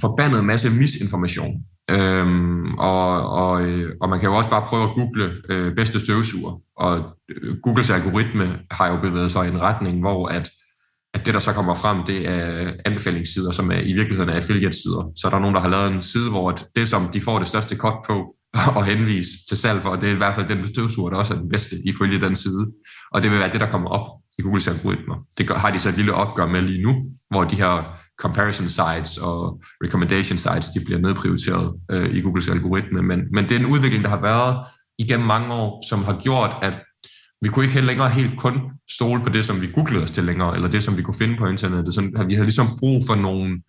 forbandet 0.00 0.44
masse 0.44 0.70
misinformation. 0.70 1.64
Øhm, 1.90 2.78
og, 2.78 3.30
og, 3.30 3.62
øh, 3.62 3.96
og 4.00 4.08
man 4.08 4.20
kan 4.20 4.28
jo 4.28 4.36
også 4.36 4.50
bare 4.50 4.66
prøve 4.66 4.84
at 4.84 4.94
google 4.94 5.42
øh, 5.48 5.74
bedste 5.74 6.00
støvsuger, 6.00 6.60
og 6.76 7.16
øh, 7.28 7.56
Googles 7.62 7.90
algoritme 7.90 8.58
har 8.70 8.88
jo 8.88 9.00
bevæget 9.00 9.32
sig 9.32 9.46
i 9.46 9.50
en 9.50 9.60
retning, 9.60 10.00
hvor 10.00 10.28
at, 10.28 10.50
at 11.14 11.26
det, 11.26 11.34
der 11.34 11.40
så 11.40 11.52
kommer 11.52 11.74
frem, 11.74 12.04
det 12.06 12.28
er 12.28 12.72
anbefalingssider, 12.84 13.50
som 13.50 13.70
er, 13.70 13.80
i 13.80 13.92
virkeligheden 13.92 14.30
er 14.30 14.34
affiliate-sider. 14.34 15.12
Så 15.16 15.28
der 15.30 15.36
er 15.36 15.40
nogen, 15.40 15.54
der 15.54 15.60
har 15.60 15.68
lavet 15.68 15.92
en 15.92 16.02
side, 16.02 16.30
hvor 16.30 16.50
at 16.50 16.64
det, 16.76 16.88
som 16.88 17.08
de 17.12 17.20
får 17.20 17.38
det 17.38 17.48
største 17.48 17.76
kort 17.76 17.98
på, 18.06 18.34
og 18.76 18.84
henvise 18.84 19.30
til 19.48 19.58
salg 19.58 19.82
for, 19.82 19.96
det 19.96 20.08
er 20.08 20.12
i 20.12 20.16
hvert 20.16 20.34
fald 20.34 20.48
den 20.48 20.66
støvsuger, 20.66 21.10
der 21.10 21.16
også 21.16 21.34
er 21.34 21.38
den 21.38 21.48
bedste 21.48 21.76
ifølge 21.86 22.20
den 22.20 22.36
side. 22.36 22.72
Og 23.12 23.22
det 23.22 23.30
vil 23.30 23.38
være 23.38 23.52
det, 23.52 23.60
der 23.60 23.70
kommer 23.70 23.90
op 23.90 24.06
i 24.38 24.42
Googles 24.42 24.68
algoritmer. 24.68 25.16
Det 25.38 25.50
har 25.50 25.70
de 25.70 25.78
så 25.78 25.88
et 25.88 25.96
lille 25.96 26.14
opgør 26.14 26.46
med 26.46 26.62
lige 26.62 26.82
nu, 26.82 26.94
hvor 27.30 27.44
de 27.44 27.56
her 27.56 27.98
comparison 28.20 28.68
sites 28.68 29.18
og 29.18 29.62
recommendation 29.84 30.38
sites, 30.38 30.68
de 30.68 30.84
bliver 30.84 31.00
nedprioriteret 31.00 31.74
øh, 31.90 32.14
i 32.16 32.20
Googles 32.20 32.48
algoritme. 32.48 33.02
Men, 33.02 33.20
men 33.32 33.44
det 33.44 33.52
er 33.52 33.58
en 33.58 33.72
udvikling, 33.72 34.04
der 34.04 34.10
har 34.10 34.20
været 34.20 34.66
igennem 34.98 35.26
mange 35.26 35.54
år, 35.54 35.88
som 35.88 36.04
har 36.04 36.20
gjort, 36.22 36.56
at 36.62 36.74
vi 37.42 37.48
kunne 37.48 37.64
ikke 37.64 37.80
længere 37.80 38.10
helt 38.10 38.38
kun 38.38 38.60
stole 38.90 39.22
på 39.22 39.28
det, 39.28 39.44
som 39.44 39.60
vi 39.60 39.66
googlede 39.74 40.02
os 40.02 40.10
til 40.10 40.24
længere, 40.24 40.54
eller 40.54 40.68
det, 40.68 40.82
som 40.82 40.96
vi 40.96 41.02
kunne 41.02 41.18
finde 41.18 41.36
på 41.36 41.46
internettet. 41.46 41.94
Så 41.94 42.00
vi 42.00 42.34
havde 42.34 42.46
ligesom 42.46 42.66
brug 42.78 43.04
for 43.06 43.14
nogle 43.14 43.62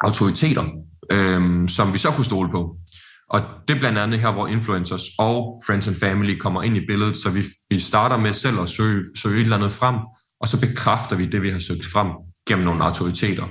autoriteter, 0.00 0.64
øhm, 1.10 1.68
som 1.68 1.92
vi 1.92 1.98
så 1.98 2.10
kunne 2.10 2.24
stole 2.24 2.50
på. 2.50 2.76
Og 3.30 3.42
det 3.68 3.74
er 3.74 3.78
blandt 3.78 3.98
andet 3.98 4.20
her, 4.20 4.32
hvor 4.32 4.46
influencers 4.46 5.02
og 5.18 5.62
friends 5.66 5.88
and 5.88 5.96
family 5.96 6.38
kommer 6.38 6.62
ind 6.62 6.76
i 6.76 6.86
billedet, 6.86 7.16
så 7.16 7.30
vi, 7.30 7.44
vi 7.70 7.78
starter 7.78 8.16
med 8.16 8.32
selv 8.32 8.60
at 8.60 8.68
søge, 8.68 9.04
søge 9.16 9.36
et 9.36 9.40
eller 9.40 9.56
andet 9.56 9.72
frem, 9.72 9.96
og 10.40 10.48
så 10.48 10.60
bekræfter 10.60 11.16
vi 11.16 11.26
det, 11.26 11.42
vi 11.42 11.50
har 11.50 11.58
søgt 11.58 11.84
frem 11.92 12.08
gennem 12.48 12.64
nogle 12.64 12.84
autoriteter. 12.84 13.46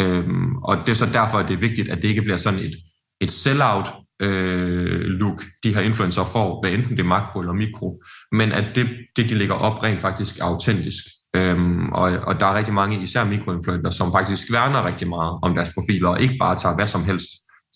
Øhm, 0.00 0.56
og 0.56 0.76
det 0.76 0.88
er 0.88 0.94
så 0.94 1.06
derfor, 1.06 1.38
at 1.38 1.48
det 1.48 1.54
er 1.54 1.60
vigtigt, 1.60 1.88
at 1.88 2.02
det 2.02 2.08
ikke 2.08 2.22
bliver 2.22 2.36
sådan 2.36 2.58
et, 2.58 2.74
et 3.20 3.30
sell-out 3.30 3.94
øh, 4.20 5.00
look, 5.00 5.42
de 5.64 5.74
her 5.74 5.80
influencer 5.80 6.24
får, 6.24 6.62
hvad 6.62 6.72
enten 6.72 6.90
det 6.90 7.00
er 7.00 7.04
makro 7.04 7.40
eller 7.40 7.52
mikro, 7.52 8.02
men 8.32 8.52
at 8.52 8.64
det, 8.74 8.88
det 9.16 9.28
de 9.28 9.34
lægger 9.34 9.54
op, 9.54 9.82
rent 9.82 10.00
faktisk 10.00 10.38
er 10.38 10.44
autentisk. 10.44 11.04
Øhm, 11.36 11.92
og, 11.92 12.02
og 12.02 12.40
der 12.40 12.46
er 12.46 12.54
rigtig 12.54 12.74
mange, 12.74 13.02
især 13.02 13.24
mikroinfluencer, 13.24 13.90
som 13.90 14.12
faktisk 14.12 14.52
værner 14.52 14.86
rigtig 14.86 15.08
meget 15.08 15.38
om 15.42 15.54
deres 15.54 15.70
profiler, 15.74 16.08
og 16.08 16.20
ikke 16.20 16.36
bare 16.40 16.58
tager 16.58 16.74
hvad 16.74 16.86
som 16.86 17.04
helst 17.04 17.28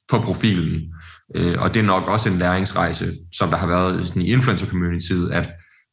på 0.09 0.19
profilen. 0.21 0.95
Øh, 1.35 1.63
og 1.63 1.75
det 1.75 1.81
er 1.81 1.85
nok 1.85 2.09
også 2.09 2.29
en 2.29 2.39
læringsrejse, 2.39 3.13
som 3.33 3.51
der 3.51 3.57
har 3.57 3.67
været 3.67 4.07
sådan 4.07 4.23
i 4.23 4.33
influencer-communityet, 4.33 5.31
at 5.33 5.51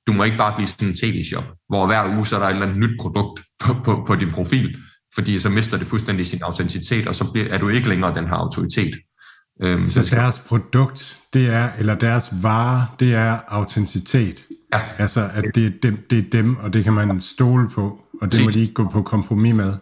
du 0.08 0.14
må 0.14 0.24
ikke 0.24 0.38
bare 0.38 0.56
blive 0.56 0.68
sådan 0.68 0.88
en 0.88 0.96
tv-shop, 0.96 1.44
hvor 1.70 1.86
hver 1.88 2.16
uge 2.18 2.26
så 2.26 2.36
er 2.36 2.40
der 2.40 2.48
et 2.48 2.54
eller 2.54 2.66
andet 2.66 2.80
nyt 2.80 3.00
produkt 3.02 3.42
på, 3.60 3.74
på, 3.84 4.04
på 4.08 4.16
din 4.16 4.32
profil, 4.32 4.78
fordi 5.16 5.40
så 5.40 5.50
mister 5.50 5.78
det 5.78 5.88
fuldstændig 5.88 6.28
sin 6.28 6.44
autenticitet, 6.44 7.08
og 7.08 7.16
så 7.16 7.32
bliver, 7.32 7.48
er 7.48 7.58
du 7.58 7.70
ikke 7.70 7.90
længere 7.90 8.16
den 8.16 8.28
her 8.28 8.36
autoritet. 8.36 8.94
Øhm, 9.62 9.88
så 9.88 10.06
skal... 10.06 10.18
deres 10.18 10.40
produkt, 10.40 11.22
det 11.34 11.50
er, 11.50 11.70
eller 11.80 11.96
deres 11.96 12.34
vare, 12.42 12.88
det 13.00 13.14
er 13.14 13.38
autenticitet. 13.48 14.46
Ja. 14.74 14.80
Altså, 14.98 15.30
at 15.34 15.44
det 15.56 15.66
er, 15.66 15.72
dem, 15.84 16.08
det 16.10 16.18
er 16.18 16.30
dem, 16.32 16.58
og 16.58 16.74
det 16.74 16.84
kan 16.84 16.94
man 16.94 17.20
stole 17.20 17.70
på, 17.70 18.00
og 18.22 18.32
det 18.32 18.44
må 18.44 18.52
de 18.52 18.60
ikke 18.60 18.74
gå 18.74 18.90
på 18.90 19.02
kompromis 19.02 19.56
med. 19.56 19.74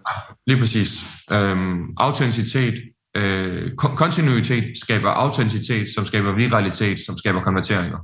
Lige 0.48 0.60
præcis. 0.60 1.04
Øhm, 1.32 1.94
autenticitet, 1.98 2.74
øh, 3.18 3.76
kontinuitet 3.76 4.78
skaber 4.84 5.10
autenticitet, 5.10 5.88
som 5.96 6.06
skaber 6.06 6.36
viralitet, 6.36 7.00
som 7.06 7.18
skaber 7.18 7.44
konverteringer. 7.44 7.98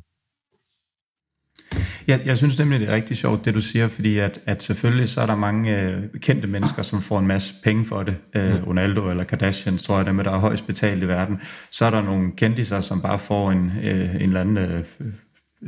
Jeg, 2.08 2.22
jeg 2.26 2.38
synes 2.38 2.60
nemlig, 2.60 2.80
det 2.80 2.90
er 2.90 2.94
rigtig 2.94 3.18
sjovt, 3.18 3.46
det 3.46 3.54
du 3.54 3.62
siger, 3.62 3.88
fordi 3.88 4.18
at, 4.18 4.40
at 4.46 4.64
selvfølgelig 4.64 5.10
så 5.10 5.22
er 5.22 5.26
der 5.26 5.36
mange 5.36 5.82
øh, 5.82 6.04
kendte 6.20 6.48
mennesker, 6.48 6.82
som 6.82 7.02
får 7.02 7.20
en 7.20 7.28
masse 7.28 7.54
penge 7.64 7.86
for 7.86 8.04
det. 8.04 8.16
Øh, 8.36 8.54
mm. 8.54 8.64
Ronaldo 8.64 9.10
eller 9.10 9.24
Kardashian, 9.24 9.78
tror 9.78 9.98
jeg, 9.98 10.06
dem 10.06 10.18
der 10.18 10.32
er 10.32 10.38
højst 10.38 10.68
betalt 10.68 11.04
i 11.04 11.08
verden. 11.08 11.42
Så 11.72 11.86
er 11.86 11.90
der 11.90 12.02
nogle 12.02 12.32
kendiser, 12.38 12.82
som 12.82 13.02
bare 13.02 13.20
får 13.20 13.52
en, 13.52 13.72
øh, 13.84 14.16
en 14.16 14.22
eller 14.22 14.42
anden 14.42 14.58
øh, 14.58 14.84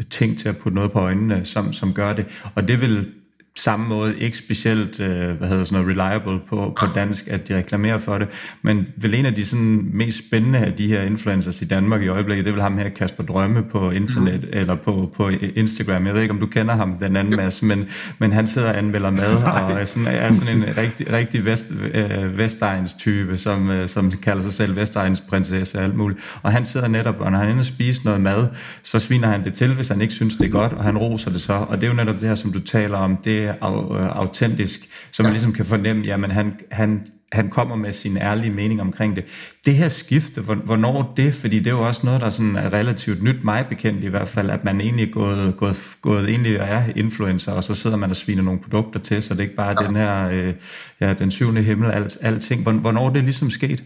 ting 0.10 0.40
til 0.40 0.50
at 0.50 0.58
putte 0.58 0.76
noget 0.76 0.92
på 0.92 1.00
øjnene, 1.00 1.46
som, 1.46 1.74
som 1.74 1.94
gør 1.94 2.14
det. 2.14 2.26
Og 2.56 2.68
det 2.68 2.82
vil 2.82 3.08
samme 3.56 3.88
måde 3.88 4.20
ikke 4.20 4.38
specielt 4.38 5.00
øh, 5.00 5.38
hvad 5.38 5.48
hedder 5.48 5.64
sådan 5.64 5.84
noget, 5.84 5.98
reliable 5.98 6.40
på, 6.50 6.78
på 6.80 6.86
dansk, 6.96 7.28
at 7.28 7.48
de 7.48 7.58
reklamerer 7.58 8.00
for 8.00 8.18
det. 8.18 8.28
Men 8.62 8.88
vel 8.98 9.14
en 9.14 9.26
af 9.26 9.36
de 9.36 9.46
sådan, 9.46 9.90
mest 9.94 10.28
spændende 10.28 10.60
af 10.60 10.74
de 10.74 10.88
her 10.88 11.02
influencers 11.02 11.62
i 11.62 11.66
Danmark 11.66 12.02
i 12.02 12.08
øjeblikket, 12.08 12.46
det 12.46 12.54
vil 12.54 12.62
ham 12.62 12.78
her 12.78 12.90
Kasper 12.90 13.24
Drømme 13.24 13.64
på 13.64 13.92
internet 13.92 14.44
mm. 14.44 14.50
eller 14.60 14.76
på, 14.76 15.12
på 15.16 15.30
Instagram. 15.56 16.06
Jeg 16.06 16.14
ved 16.14 16.22
ikke, 16.22 16.34
om 16.34 16.40
du 16.40 16.46
kender 16.46 16.76
ham, 16.76 16.98
den 16.98 17.16
anden 17.16 17.36
masse, 17.36 17.66
men, 17.66 17.86
men 18.20 18.32
han 18.32 18.48
sidder 18.48 18.70
og 18.70 18.78
anmelder 18.78 19.10
mad 19.10 19.36
og 19.72 19.72
er 19.72 19.84
sådan, 19.84 20.08
er 20.08 20.32
sådan 20.32 20.58
en 20.58 20.78
rigtig, 20.78 21.14
rigtig 21.14 21.46
vest, 21.46 21.66
øh, 21.94 22.38
Vestegns 22.38 22.94
type, 22.94 23.38
som, 23.38 23.70
øh, 23.70 23.88
som 23.88 24.12
kalder 24.12 24.44
sig 24.44 24.54
selv 24.54 24.76
Vestegns 24.76 25.22
prinsesse 25.22 25.78
og 25.78 25.84
alt 25.84 25.98
muligt. 25.98 26.20
Og 26.44 26.52
han 26.52 26.66
sidder 26.66 26.88
netop, 26.88 27.16
og 27.20 27.32
når 27.32 27.40
han 27.40 27.50
ender 27.50 27.64
spiser 27.64 28.02
noget 28.06 28.22
mad, 28.22 28.48
så 28.84 29.00
sviner 29.00 29.28
han 29.28 29.44
det 29.44 29.54
til, 29.54 29.74
hvis 29.74 29.88
han 29.88 30.02
ikke 30.02 30.14
synes, 30.14 30.36
det 30.36 30.46
er 30.46 30.52
godt, 30.52 30.74
og 30.74 30.84
han 30.84 30.98
roser 30.98 31.32
det 31.32 31.42
så. 31.42 31.54
Og 31.54 31.78
det 31.78 31.84
er 31.84 31.88
jo 31.88 31.94
netop 31.94 32.16
det 32.20 32.28
her, 32.28 32.36
som 32.36 32.52
du 32.52 32.60
taler 32.60 32.98
om, 32.98 33.18
det 33.18 33.41
øh, 33.50 34.18
autentisk, 34.18 34.80
så 35.12 35.24
man 35.24 35.30
ja. 35.30 35.34
ligesom 35.34 35.54
kan 35.54 35.66
fornemme, 35.66 36.06
jamen 36.06 36.32
han, 36.32 36.60
han, 36.72 37.08
han 37.32 37.50
kommer 37.50 37.76
med 37.76 37.94
sin 37.94 38.18
ærlige 38.18 38.52
mening 38.52 38.82
omkring 38.82 39.16
det. 39.16 39.56
Det 39.66 39.76
her 39.76 39.88
skifte, 39.88 40.42
hvornår 40.42 41.14
det, 41.18 41.34
fordi 41.34 41.60
det 41.60 41.68
er 41.68 41.72
jo 41.72 41.88
også 41.88 42.02
noget, 42.06 42.22
der 42.22 42.30
sådan 42.30 42.56
er 42.56 42.74
relativt 42.74 43.24
nyt, 43.24 43.44
mig 43.44 43.66
bekendt 43.70 44.04
i 44.04 44.08
hvert 44.08 44.28
fald, 44.28 44.50
at 44.50 44.64
man 44.64 44.82
egentlig 44.82 45.08
er 45.08 45.12
gået, 45.12 45.58
gået, 45.58 45.78
gået 46.02 46.30
egentlig 46.30 46.56
er 46.56 46.84
influencer, 46.96 47.52
og 47.52 47.64
så 47.64 47.76
sidder 47.76 47.98
man 47.98 48.10
og 48.10 48.16
sviner 48.16 48.44
nogle 48.44 48.60
produkter 48.60 49.00
til, 49.00 49.24
så 49.24 49.34
det 49.34 49.40
er 49.40 49.44
ikke 49.44 49.56
bare 49.56 49.82
ja. 49.82 49.88
den 49.88 49.96
her, 49.96 50.30
øh, 50.30 50.54
ja, 51.02 51.14
den 51.14 51.32
syvende 51.32 51.62
himmel, 51.62 51.92
alt, 51.92 52.18
alting. 52.22 52.80
Hvornår 52.80 53.10
er 53.10 53.14
det 53.14 53.24
ligesom 53.24 53.50
sket? 53.50 53.84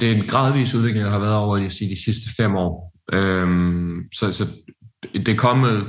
Det 0.00 0.10
er 0.10 0.14
en 0.14 0.28
gradvis 0.28 0.74
udvikling, 0.74 1.04
der 1.04 1.10
har 1.10 1.18
været 1.18 1.36
over 1.36 1.56
jeg 1.56 1.72
siger, 1.72 1.88
de 1.88 2.04
sidste 2.04 2.30
fem 2.36 2.56
år. 2.56 2.92
Øhm, 3.12 4.02
så, 4.12 4.32
så 4.32 4.46
det 5.14 5.28
er 5.28 5.36
kommet, 5.36 5.86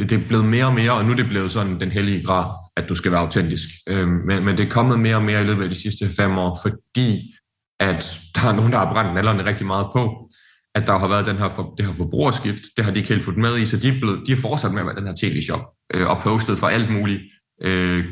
Øh, 0.00 0.08
det 0.08 0.22
er 0.22 0.28
blevet 0.28 0.44
mere 0.44 0.66
og 0.66 0.74
mere, 0.74 0.92
og 0.92 1.04
nu 1.04 1.12
er 1.12 1.16
det 1.16 1.28
blevet 1.28 1.50
sådan 1.50 1.80
den 1.80 1.90
hellige 1.90 2.24
grad 2.24 2.50
at 2.76 2.88
du 2.88 2.94
skal 2.94 3.12
være 3.12 3.20
autentisk. 3.20 3.68
Øh, 3.88 4.08
men, 4.08 4.44
men 4.44 4.56
det 4.56 4.66
er 4.66 4.70
kommet 4.70 5.00
mere 5.00 5.16
og 5.16 5.22
mere 5.22 5.40
i 5.40 5.44
løbet 5.44 5.62
af 5.62 5.68
de 5.68 5.82
sidste 5.82 6.08
fem 6.16 6.38
år, 6.38 6.58
fordi 6.62 7.34
at 7.80 8.20
der 8.34 8.48
er 8.48 8.52
nogen, 8.52 8.72
der 8.72 8.78
har 8.78 8.92
brændt 8.92 9.14
nallerne 9.14 9.44
rigtig 9.44 9.66
meget 9.66 9.86
på, 9.92 10.30
at 10.74 10.86
der 10.86 10.98
har 10.98 11.08
været 11.08 11.26
den 11.26 11.36
her 11.36 11.48
for, 11.48 11.74
det 11.78 11.86
her 11.86 11.94
forbrugerskift. 11.94 12.62
Det 12.76 12.84
har 12.84 12.92
de 12.92 12.98
ikke 12.98 13.08
helt 13.08 13.24
fået 13.24 13.36
med 13.36 13.58
i, 13.58 13.66
så 13.66 13.76
de 13.76 13.88
er, 13.88 14.00
blevet, 14.00 14.20
de 14.26 14.32
er 14.32 14.36
fortsat 14.36 14.72
med 14.72 14.80
at 14.80 14.86
være 14.86 14.96
den 14.96 15.06
her 15.06 15.14
tv-shop 15.20 15.60
øh, 15.94 16.08
og 16.08 16.22
postet 16.22 16.58
for 16.58 16.66
alt 16.66 16.92
muligt. 16.92 17.22
Øh, 17.62 18.04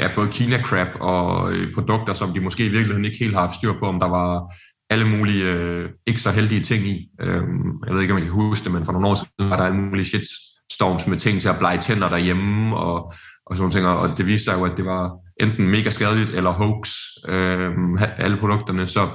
ja, 0.00 0.14
både 0.14 0.28
Kina-crap 0.28 1.00
og 1.00 1.52
øh, 1.52 1.74
produkter, 1.74 2.12
som 2.12 2.32
de 2.32 2.40
måske 2.40 2.66
i 2.66 2.68
virkeligheden 2.68 3.04
ikke 3.04 3.18
helt 3.18 3.34
har 3.34 3.40
haft 3.40 3.54
styr 3.54 3.72
på, 3.78 3.86
om 3.86 4.00
der 4.00 4.08
var 4.08 4.54
alle 4.90 5.08
mulige 5.08 5.44
øh, 5.44 5.90
ikke 6.06 6.20
så 6.20 6.30
heldige 6.30 6.62
ting 6.62 6.86
i. 6.86 7.08
Øh, 7.20 7.42
jeg 7.86 7.94
ved 7.94 8.00
ikke, 8.02 8.14
om 8.14 8.18
jeg 8.18 8.26
kan 8.26 8.34
huske 8.34 8.64
det, 8.64 8.72
men 8.72 8.84
for 8.84 8.92
nogle 8.92 9.08
år 9.08 9.14
siden 9.14 9.50
var 9.50 9.56
der 9.56 9.64
alle 9.64 9.78
mulige 9.78 10.04
shits 10.04 10.30
Storms 10.72 11.06
med 11.06 11.18
ting 11.18 11.40
til 11.40 11.48
at 11.48 11.58
blege 11.58 11.80
tænder 11.80 12.08
derhjemme 12.08 12.76
og, 12.76 13.12
og 13.46 13.56
sådan 13.56 13.70
ting, 13.70 13.86
og 13.86 14.18
det 14.18 14.26
viste 14.26 14.44
sig 14.44 14.58
jo, 14.58 14.64
at 14.64 14.76
det 14.76 14.84
var 14.84 15.10
enten 15.40 15.70
mega 15.70 15.90
skadeligt 15.90 16.30
eller 16.30 16.50
hoax, 16.50 16.90
øh, 17.28 17.72
alle 18.18 18.36
produkterne, 18.36 18.86
så 18.86 19.08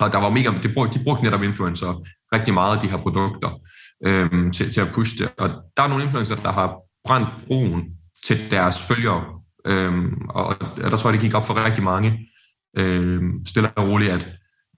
og 0.00 0.12
der 0.12 0.18
var 0.18 0.30
mega, 0.30 0.50
de 0.62 0.68
brugte, 0.74 0.98
de 0.98 1.04
brugte 1.04 1.24
netop 1.24 1.42
influencer 1.42 2.02
rigtig 2.32 2.54
meget 2.54 2.76
af 2.76 2.82
de 2.82 2.88
her 2.88 2.96
produkter 2.96 3.60
øh, 4.06 4.52
til, 4.52 4.72
til 4.72 4.80
at 4.80 4.88
pushe 4.94 5.18
det, 5.18 5.34
og 5.38 5.48
der 5.76 5.82
er 5.82 5.88
nogle 5.88 6.04
influencer, 6.04 6.36
der 6.36 6.52
har 6.52 6.76
brændt 7.04 7.28
broen 7.46 7.82
til 8.26 8.50
deres 8.50 8.82
følgere, 8.82 9.24
øh, 9.66 9.92
og, 10.28 10.46
og 10.46 10.90
der 10.90 10.96
tror 10.96 11.10
jeg, 11.10 11.20
det 11.20 11.26
gik 11.26 11.34
op 11.34 11.46
for 11.46 11.64
rigtig 11.64 11.84
mange, 11.84 12.28
øh, 12.76 13.22
stille 13.46 13.70
og 13.76 13.88
roligt, 13.88 14.12
at 14.12 14.28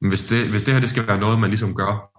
hvis 0.09 0.23
det, 0.23 0.49
hvis 0.49 0.63
det 0.63 0.75
her 0.75 0.81
det 0.81 0.91
skal 0.91 1.07
være 1.07 1.21
noget, 1.21 1.41
man 1.41 1.51
ligesom 1.51 1.75
gør 1.75 2.11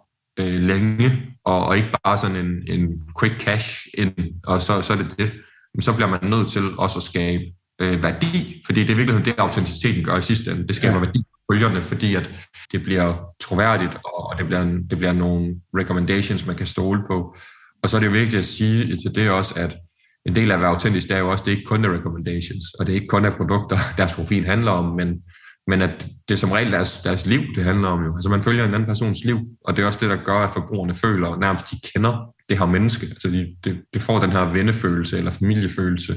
øh, 0.41 0.61
længe, 0.61 1.35
og, 1.45 1.65
og 1.65 1.77
ikke 1.77 1.89
bare 2.03 2.17
sådan 2.17 2.35
en, 2.35 2.51
en 2.67 2.87
quick 3.19 3.41
cash 3.41 3.87
ind, 3.93 4.13
og 4.43 4.61
så, 4.61 4.81
så 4.81 4.93
er 4.93 4.97
det 4.97 5.15
det, 5.19 5.31
så 5.79 5.95
bliver 5.95 6.09
man 6.09 6.19
nødt 6.23 6.51
til 6.51 6.63
også 6.77 6.99
at 6.99 7.03
skabe 7.03 7.43
øh, 7.81 8.03
værdi, 8.03 8.61
fordi 8.65 8.81
det 8.81 8.89
er 8.89 8.95
virkelig 8.95 9.25
det, 9.25 9.35
autenticiteten 9.37 10.03
gør 10.03 10.17
i 10.17 10.21
sidste 10.21 10.51
ende. 10.51 10.67
Det 10.67 10.75
skaber 10.75 10.93
ja. 10.93 10.99
værdi 10.99 11.19
for 11.19 11.53
følgerne, 11.53 11.81
fordi 11.83 12.15
at 12.15 12.31
det 12.71 12.83
bliver 12.83 13.17
troværdigt, 13.41 13.97
og 14.05 14.35
det 14.37 14.45
bliver, 14.45 14.63
det 14.63 14.97
bliver 14.97 15.13
nogle 15.13 15.55
recommendations, 15.77 16.47
man 16.47 16.55
kan 16.55 16.67
stole 16.67 17.01
på. 17.07 17.35
Og 17.83 17.89
så 17.89 17.97
er 17.97 17.99
det 17.99 18.07
jo 18.07 18.11
vigtigt 18.11 18.39
at 18.39 18.45
sige 18.45 18.97
til 18.97 19.15
det 19.15 19.29
også, 19.29 19.53
at 19.57 19.77
en 20.25 20.35
del 20.35 20.51
af 20.51 20.55
at 20.55 20.61
være 20.61 20.69
autentisk, 20.69 21.07
det 21.07 21.15
er 21.15 21.19
jo 21.19 21.31
også, 21.31 21.43
det 21.45 21.51
er 21.51 21.55
ikke 21.55 21.67
kun 21.67 21.85
er 21.85 21.93
recommendations, 21.93 22.65
og 22.79 22.87
det 22.87 22.91
er 22.91 22.95
ikke 22.95 23.07
kun 23.07 23.25
af 23.25 23.33
produkter, 23.33 23.77
deres 23.97 24.13
profil 24.13 24.45
handler 24.45 24.71
om, 24.71 24.95
men 24.95 25.21
men 25.67 25.81
at 25.81 26.07
det 26.27 26.33
er 26.33 26.37
som 26.37 26.51
regel 26.51 26.71
deres, 26.71 27.01
deres 27.01 27.25
liv, 27.25 27.41
det 27.55 27.63
handler 27.63 27.87
om 27.87 28.03
jo. 28.03 28.15
Altså 28.15 28.29
man 28.29 28.43
følger 28.43 28.65
en 28.65 28.73
anden 28.73 28.87
persons 28.87 29.23
liv, 29.25 29.39
og 29.65 29.75
det 29.75 29.81
er 29.81 29.85
også 29.85 29.99
det, 30.01 30.09
der 30.09 30.23
gør, 30.23 30.37
at 30.37 30.53
forbrugerne 30.53 30.95
føler, 30.95 31.27
at 31.27 31.39
nærmest 31.39 31.71
de 31.71 31.79
kender 31.93 32.33
det 32.49 32.59
her 32.59 32.65
menneske. 32.65 33.05
Altså 33.05 33.27
de, 33.27 33.55
de, 33.65 33.81
de 33.93 33.99
får 33.99 34.19
den 34.19 34.31
her 34.31 34.41
vennefølelse 34.41 35.17
eller 35.17 35.31
familiefølelse, 35.31 36.13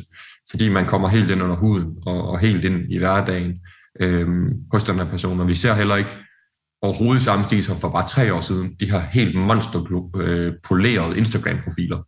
fordi 0.50 0.68
man 0.68 0.86
kommer 0.86 1.08
helt 1.08 1.30
ind 1.30 1.42
under 1.42 1.56
huden 1.56 1.96
og, 2.06 2.28
og 2.28 2.38
helt 2.38 2.64
ind 2.64 2.92
i 2.92 2.98
hverdagen 2.98 3.60
øhm, 4.00 4.52
hos 4.72 4.84
den 4.84 4.94
her 4.94 5.10
person. 5.10 5.40
Og 5.40 5.48
vi 5.48 5.54
ser 5.54 5.74
heller 5.74 5.96
ikke 5.96 6.16
overhovedet 6.82 7.22
samme 7.22 7.44
stil 7.44 7.64
som 7.64 7.80
for 7.80 7.88
bare 7.88 8.08
tre 8.08 8.34
år 8.34 8.40
siden, 8.40 8.76
de 8.80 8.90
her 8.90 9.00
helt 9.00 9.34
monsterpolerede 9.34 11.12
øh, 11.12 11.18
Instagram-profiler. 11.18 12.02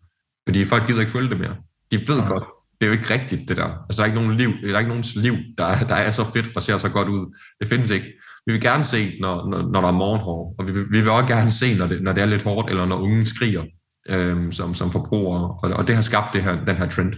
Fordi 0.48 0.64
folk 0.64 0.86
gider 0.86 1.00
ikke 1.00 1.12
følge 1.12 1.30
det 1.30 1.38
mere. 1.38 1.56
De 1.90 1.98
ved 2.08 2.18
ja. 2.18 2.28
godt, 2.28 2.44
det 2.80 2.86
er 2.86 2.86
jo 2.86 2.92
ikke 2.92 3.14
rigtigt, 3.14 3.48
det 3.48 3.56
der. 3.56 3.84
Altså, 3.88 3.96
der 3.96 4.00
er 4.02 4.06
ikke 4.06 4.20
nogen 4.20 4.36
liv, 4.36 4.50
der 4.62 4.74
er 4.74 4.78
ikke 4.78 4.88
nogens 4.88 5.16
liv, 5.16 5.34
der, 5.58 5.76
der 5.76 5.94
er 5.94 6.10
så 6.10 6.24
fedt 6.24 6.56
og 6.56 6.62
ser 6.62 6.78
så 6.78 6.88
godt 6.88 7.08
ud. 7.08 7.36
Det 7.60 7.68
findes 7.68 7.90
ikke. 7.90 8.06
Vi 8.46 8.52
vil 8.52 8.60
gerne 8.60 8.84
se, 8.84 9.16
når, 9.20 9.50
når, 9.50 9.62
når 9.72 9.80
der 9.80 9.88
er 9.88 9.92
morgenhår, 9.92 10.54
og 10.58 10.68
vi 10.68 10.72
vil, 10.72 10.84
vi 10.90 11.00
vil 11.00 11.10
også 11.10 11.34
gerne 11.34 11.50
se, 11.50 11.74
når 11.74 11.86
det, 11.86 12.02
når 12.02 12.12
det 12.12 12.22
er 12.22 12.26
lidt 12.26 12.42
hårdt, 12.42 12.70
eller 12.70 12.86
når 12.86 12.96
ungen 12.96 13.26
skriger 13.26 13.62
øhm, 14.08 14.52
som, 14.52 14.74
som 14.74 14.90
forbrugere, 14.90 15.58
og, 15.62 15.70
og 15.70 15.86
det 15.86 15.94
har 15.94 16.02
skabt 16.02 16.32
det 16.32 16.42
her, 16.42 16.64
den 16.64 16.76
her 16.76 16.88
trend. 16.88 17.14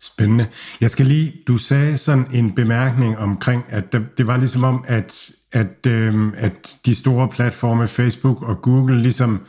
Spændende. 0.00 0.46
Jeg 0.80 0.90
skal 0.90 1.06
lige, 1.06 1.32
du 1.46 1.58
sagde 1.58 1.96
sådan 1.96 2.26
en 2.32 2.54
bemærkning 2.54 3.18
omkring, 3.18 3.64
at 3.68 3.92
det, 3.92 4.06
det 4.18 4.26
var 4.26 4.36
ligesom 4.36 4.64
om, 4.64 4.84
at, 4.88 5.30
at, 5.52 5.86
øhm, 5.86 6.32
at 6.36 6.76
de 6.86 6.94
store 6.94 7.28
platforme, 7.28 7.88
Facebook 7.88 8.42
og 8.42 8.62
Google, 8.62 9.02
ligesom 9.02 9.46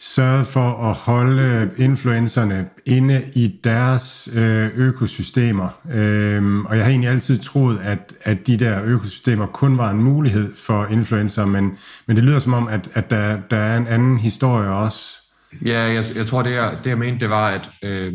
sørget 0.00 0.46
for 0.46 0.90
at 0.90 0.94
holde 0.94 1.70
influencerne 1.76 2.68
inde 2.86 3.30
i 3.34 3.60
deres 3.64 4.28
øh, 4.36 4.70
økosystemer. 4.74 5.68
Øhm, 5.92 6.66
og 6.66 6.76
jeg 6.76 6.84
har 6.84 6.90
egentlig 6.90 7.10
altid 7.10 7.38
troet, 7.38 7.78
at, 7.78 8.14
at 8.22 8.46
de 8.46 8.56
der 8.56 8.84
økosystemer 8.84 9.46
kun 9.46 9.78
var 9.78 9.90
en 9.90 10.02
mulighed 10.02 10.56
for 10.56 10.86
influencer, 10.86 11.46
men, 11.46 11.78
men 12.06 12.16
det 12.16 12.24
lyder 12.24 12.38
som 12.38 12.52
om, 12.52 12.68
at, 12.68 12.90
at 12.94 13.10
der, 13.10 13.40
der 13.50 13.56
er 13.56 13.76
en 13.76 13.86
anden 13.86 14.18
historie 14.18 14.68
også. 14.68 15.22
Ja, 15.64 15.80
jeg, 15.80 16.04
jeg 16.14 16.26
tror, 16.26 16.42
det 16.42 16.52
jeg, 16.52 16.78
det 16.84 16.90
jeg 16.90 16.98
mente, 16.98 17.20
det 17.20 17.30
var, 17.30 17.48
at 17.48 17.70
øh, 17.84 18.12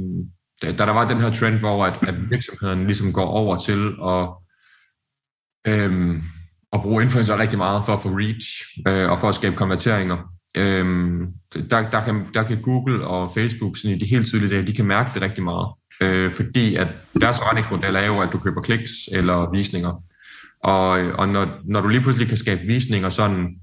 da, 0.62 0.72
der 0.72 0.92
var 0.92 1.08
den 1.10 1.22
her 1.22 1.34
trend, 1.34 1.60
hvor 1.60 1.86
at, 1.86 1.94
at 2.08 2.30
virksomheden 2.30 2.86
ligesom 2.86 3.14
går 3.14 3.26
over 3.26 3.58
til 3.58 3.94
at, 4.06 4.30
øh, 5.74 6.22
at 6.74 6.82
bruge 6.82 7.04
influencer 7.04 7.38
rigtig 7.38 7.58
meget 7.58 7.86
for 7.86 7.94
at 7.94 8.00
få 8.00 8.10
reach 8.10 8.48
øh, 8.88 9.12
og 9.12 9.20
for 9.20 9.30
at 9.30 9.36
skabe 9.36 9.56
konverteringer, 9.56 10.33
Øhm, 10.56 11.28
der, 11.54 11.90
der, 11.90 12.06
kan, 12.06 12.26
der 12.34 12.44
kan 12.44 12.62
Google 12.62 13.08
og 13.08 13.32
Facebook 13.34 13.78
sådan 13.78 13.98
i 13.98 14.00
det 14.00 14.10
helt 14.10 14.26
tydelige 14.26 14.68
de 14.68 14.74
kan 14.74 14.86
mærke 14.86 15.12
det 15.14 15.22
rigtig 15.22 15.44
meget. 15.44 15.68
Øh, 16.02 16.32
fordi 16.32 16.76
at 16.76 16.88
deres 17.22 17.38
forretningsmodel 17.38 17.96
er 17.96 18.06
jo, 18.06 18.20
at 18.20 18.30
du 18.34 18.38
køber 18.38 18.62
kliks 18.62 18.92
eller 19.12 19.52
visninger. 19.52 20.04
Og, 20.64 20.90
og 20.90 21.30
når, 21.30 21.48
når 21.66 21.82
du 21.82 21.88
lige 21.88 22.02
pludselig 22.02 22.28
kan 22.28 22.38
skabe 22.38 22.62
visninger 22.62 23.10
sådan 23.10 23.56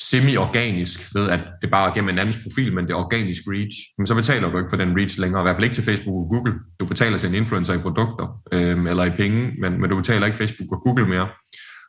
semi-organisk 0.00 1.14
ved, 1.14 1.28
at 1.28 1.40
det 1.62 1.70
bare 1.70 1.90
er 1.90 1.94
gennem 1.94 2.08
en 2.08 2.18
andens 2.18 2.38
profil, 2.42 2.74
men 2.74 2.84
det 2.84 2.92
er 2.92 2.96
organisk 2.96 3.42
reach, 3.46 3.76
men 3.98 4.06
så 4.06 4.14
betaler 4.14 4.50
du 4.50 4.58
ikke 4.58 4.70
for 4.70 4.76
den 4.76 4.96
reach 4.96 5.20
længere, 5.20 5.42
i 5.42 5.44
hvert 5.44 5.56
fald 5.56 5.64
ikke 5.64 5.74
til 5.74 5.84
Facebook 5.84 6.14
og 6.24 6.28
Google. 6.30 6.54
Du 6.80 6.86
betaler 6.86 7.18
til 7.18 7.28
en 7.28 7.34
influencer 7.34 7.74
i 7.74 7.78
produkter 7.78 8.40
øhm, 8.52 8.86
eller 8.86 9.04
i 9.04 9.10
penge, 9.10 9.52
men, 9.60 9.80
men 9.80 9.90
du 9.90 9.96
betaler 9.96 10.26
ikke 10.26 10.38
Facebook 10.38 10.72
og 10.72 10.82
Google 10.82 11.08
mere. 11.08 11.28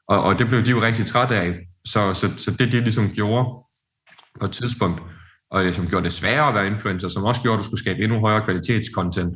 Og, 0.07 0.24
og 0.24 0.39
det 0.39 0.47
blev 0.47 0.66
de 0.66 0.70
jo 0.70 0.82
rigtig 0.82 1.05
trætte 1.05 1.36
af. 1.36 1.60
Så, 1.86 2.14
så, 2.14 2.30
så 2.38 2.51
det, 2.51 2.72
de 2.72 2.80
ligesom 2.80 3.10
gjorde, 3.10 3.47
på 4.40 4.46
et 4.46 4.52
tidspunkt, 4.52 5.02
og 5.52 5.66
øh, 5.66 5.74
som 5.74 5.88
gjorde 5.88 6.04
det 6.04 6.14
sværere 6.14 6.48
at 6.48 6.56
være 6.56 6.68
influencer, 6.68 7.08
som 7.08 7.24
også 7.24 7.42
gjorde, 7.42 7.58
at 7.58 7.60
du 7.60 7.66
skulle 7.66 7.80
skabe 7.80 8.04
endnu 8.04 8.20
højere 8.20 8.46
kvalitetscontent, 8.46 9.36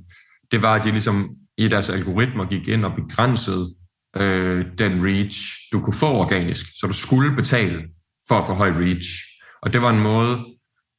det 0.51 0.61
var, 0.61 0.73
at 0.73 0.85
de 0.85 0.91
ligesom 0.91 1.35
i 1.57 1.67
deres 1.67 1.89
algoritmer 1.89 2.45
gik 2.45 2.67
ind 2.67 2.85
og 2.85 2.91
begrænsede 2.95 3.75
øh, 4.17 4.65
den 4.77 5.05
reach, 5.05 5.39
du 5.71 5.79
kunne 5.79 5.93
få 5.93 6.05
organisk. 6.05 6.65
Så 6.79 6.87
du 6.87 6.93
skulle 6.93 7.35
betale 7.35 7.83
for 8.27 8.35
at 8.35 8.45
få 8.45 8.53
høj 8.53 8.69
reach. 8.69 9.09
Og 9.61 9.73
det 9.73 9.81
var 9.81 9.89
en 9.89 10.01
måde 10.01 10.45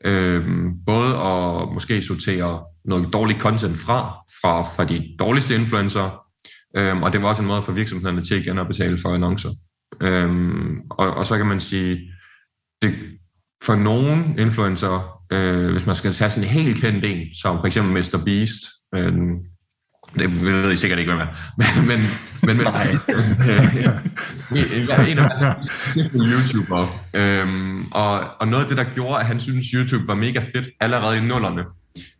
øh, 0.04 0.46
både 0.86 1.16
at 1.16 1.72
måske 1.74 2.02
sortere 2.02 2.64
noget 2.84 3.12
dårligt 3.12 3.40
content 3.40 3.76
fra, 3.76 4.12
fra, 4.42 4.62
fra 4.62 4.84
de 4.84 5.16
dårligste 5.18 5.54
influencer, 5.54 6.24
øh, 6.76 7.02
og 7.02 7.12
det 7.12 7.22
var 7.22 7.28
også 7.28 7.42
en 7.42 7.48
måde 7.48 7.62
for 7.62 7.72
virksomhederne 7.72 8.24
til 8.24 8.40
igen 8.40 8.58
at 8.58 8.66
betale 8.66 8.98
for 8.98 9.08
annoncer. 9.08 9.50
Øh, 10.00 10.30
og, 10.90 11.14
og 11.14 11.26
så 11.26 11.36
kan 11.36 11.46
man 11.46 11.60
sige, 11.60 12.12
det, 12.82 12.94
for 13.64 13.74
nogle 13.74 14.34
influencer, 14.38 15.20
øh, 15.32 15.70
hvis 15.70 15.86
man 15.86 15.94
skal 15.94 16.12
tage 16.12 16.30
sådan 16.30 16.44
en 16.44 16.50
helt 16.50 16.80
kendt 16.80 17.04
en, 17.04 17.34
som 17.34 17.60
for 17.60 17.66
eksempel 17.66 17.92
Mr. 17.92 18.22
Beast, 18.24 18.62
øh, 18.94 19.12
det 20.18 20.44
ved 20.44 20.72
I 20.72 20.76
sikkert 20.76 20.98
ikke, 20.98 21.14
hvad 21.14 21.24
er, 21.24 21.28
men, 21.58 21.66
men, 21.88 21.98
men, 22.42 22.56
men 22.56 22.66
øh, 23.50 25.10
en 25.10 25.18
af 25.18 25.28
hans 25.28 25.44
YouTuber, 26.14 27.04
øhm, 27.14 27.84
og, 27.90 28.20
og 28.40 28.48
noget 28.48 28.62
af 28.62 28.68
det, 28.68 28.76
der 28.76 28.84
gjorde, 28.94 29.20
at 29.20 29.26
han 29.26 29.40
synes 29.40 29.66
YouTube 29.66 30.08
var 30.08 30.14
mega 30.14 30.40
fedt 30.40 30.68
allerede 30.80 31.18
i 31.18 31.20
nullerne, 31.20 31.64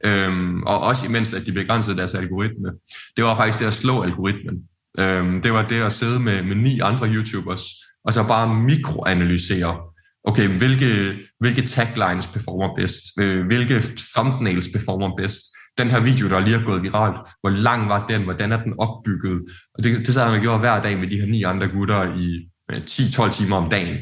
øhm, 0.05 0.63
og 0.63 0.81
også 0.81 1.07
imens, 1.07 1.35
at 1.35 1.47
de 1.47 1.53
begrænsede 1.53 1.97
deres 1.97 2.15
algoritme, 2.15 2.69
det 3.17 3.25
var 3.25 3.37
faktisk 3.37 3.61
det 3.61 3.67
at 3.67 3.73
slå 3.73 4.03
algoritmen. 4.03 4.57
Øhm, 4.99 5.43
det 5.43 5.53
var 5.53 5.63
det 5.63 5.83
at 5.83 5.93
sidde 5.93 6.21
med, 6.21 6.43
med 6.43 6.57
ni 6.57 6.81
andre 6.81 7.09
YouTubers, 7.09 7.65
og 8.05 8.15
så 8.15 8.23
bare 8.23 8.55
mikroanalysere 8.55 9.77
okay, 10.25 10.49
hvilke, 10.49 11.15
hvilke 11.41 11.67
taglines 11.67 12.27
performer 12.27 12.75
bedst, 12.75 13.05
øh, 13.21 13.47
hvilke 13.47 13.83
thumbnails 14.15 14.69
performer 14.73 15.17
bedst, 15.17 15.43
den 15.79 15.91
her 15.91 16.01
video, 16.01 16.29
der 16.29 16.41
lige 16.41 16.57
er 16.57 16.65
gået 16.65 16.83
viralt, 16.83 17.17
hvor 17.41 17.51
lang 17.51 17.89
var 17.89 18.07
den, 18.07 18.23
hvordan 18.23 18.53
er 18.53 18.63
den 18.63 18.75
opbygget, 18.79 19.45
og 19.75 19.85
det, 19.85 20.07
det 20.07 20.15
sad 20.15 20.25
han 20.25 20.35
og 20.35 20.41
gjorde 20.41 20.59
hver 20.59 20.83
dag 20.83 20.99
med 20.99 21.09
de 21.09 21.21
her 21.21 21.27
ni 21.27 21.43
andre 21.43 21.69
gutter 21.69 22.17
i 22.17 22.51
øh, 22.71 22.83
10-12 22.91 23.33
timer 23.33 23.57
om 23.57 23.71
dagen, 23.71 23.97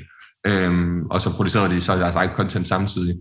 øhm, 0.46 1.06
og 1.06 1.20
så 1.20 1.36
producerede 1.36 1.74
de 1.74 1.80
så 1.80 1.96
deres 1.96 2.14
eget 2.14 2.30
content 2.34 2.68
samtidig. 2.68 3.14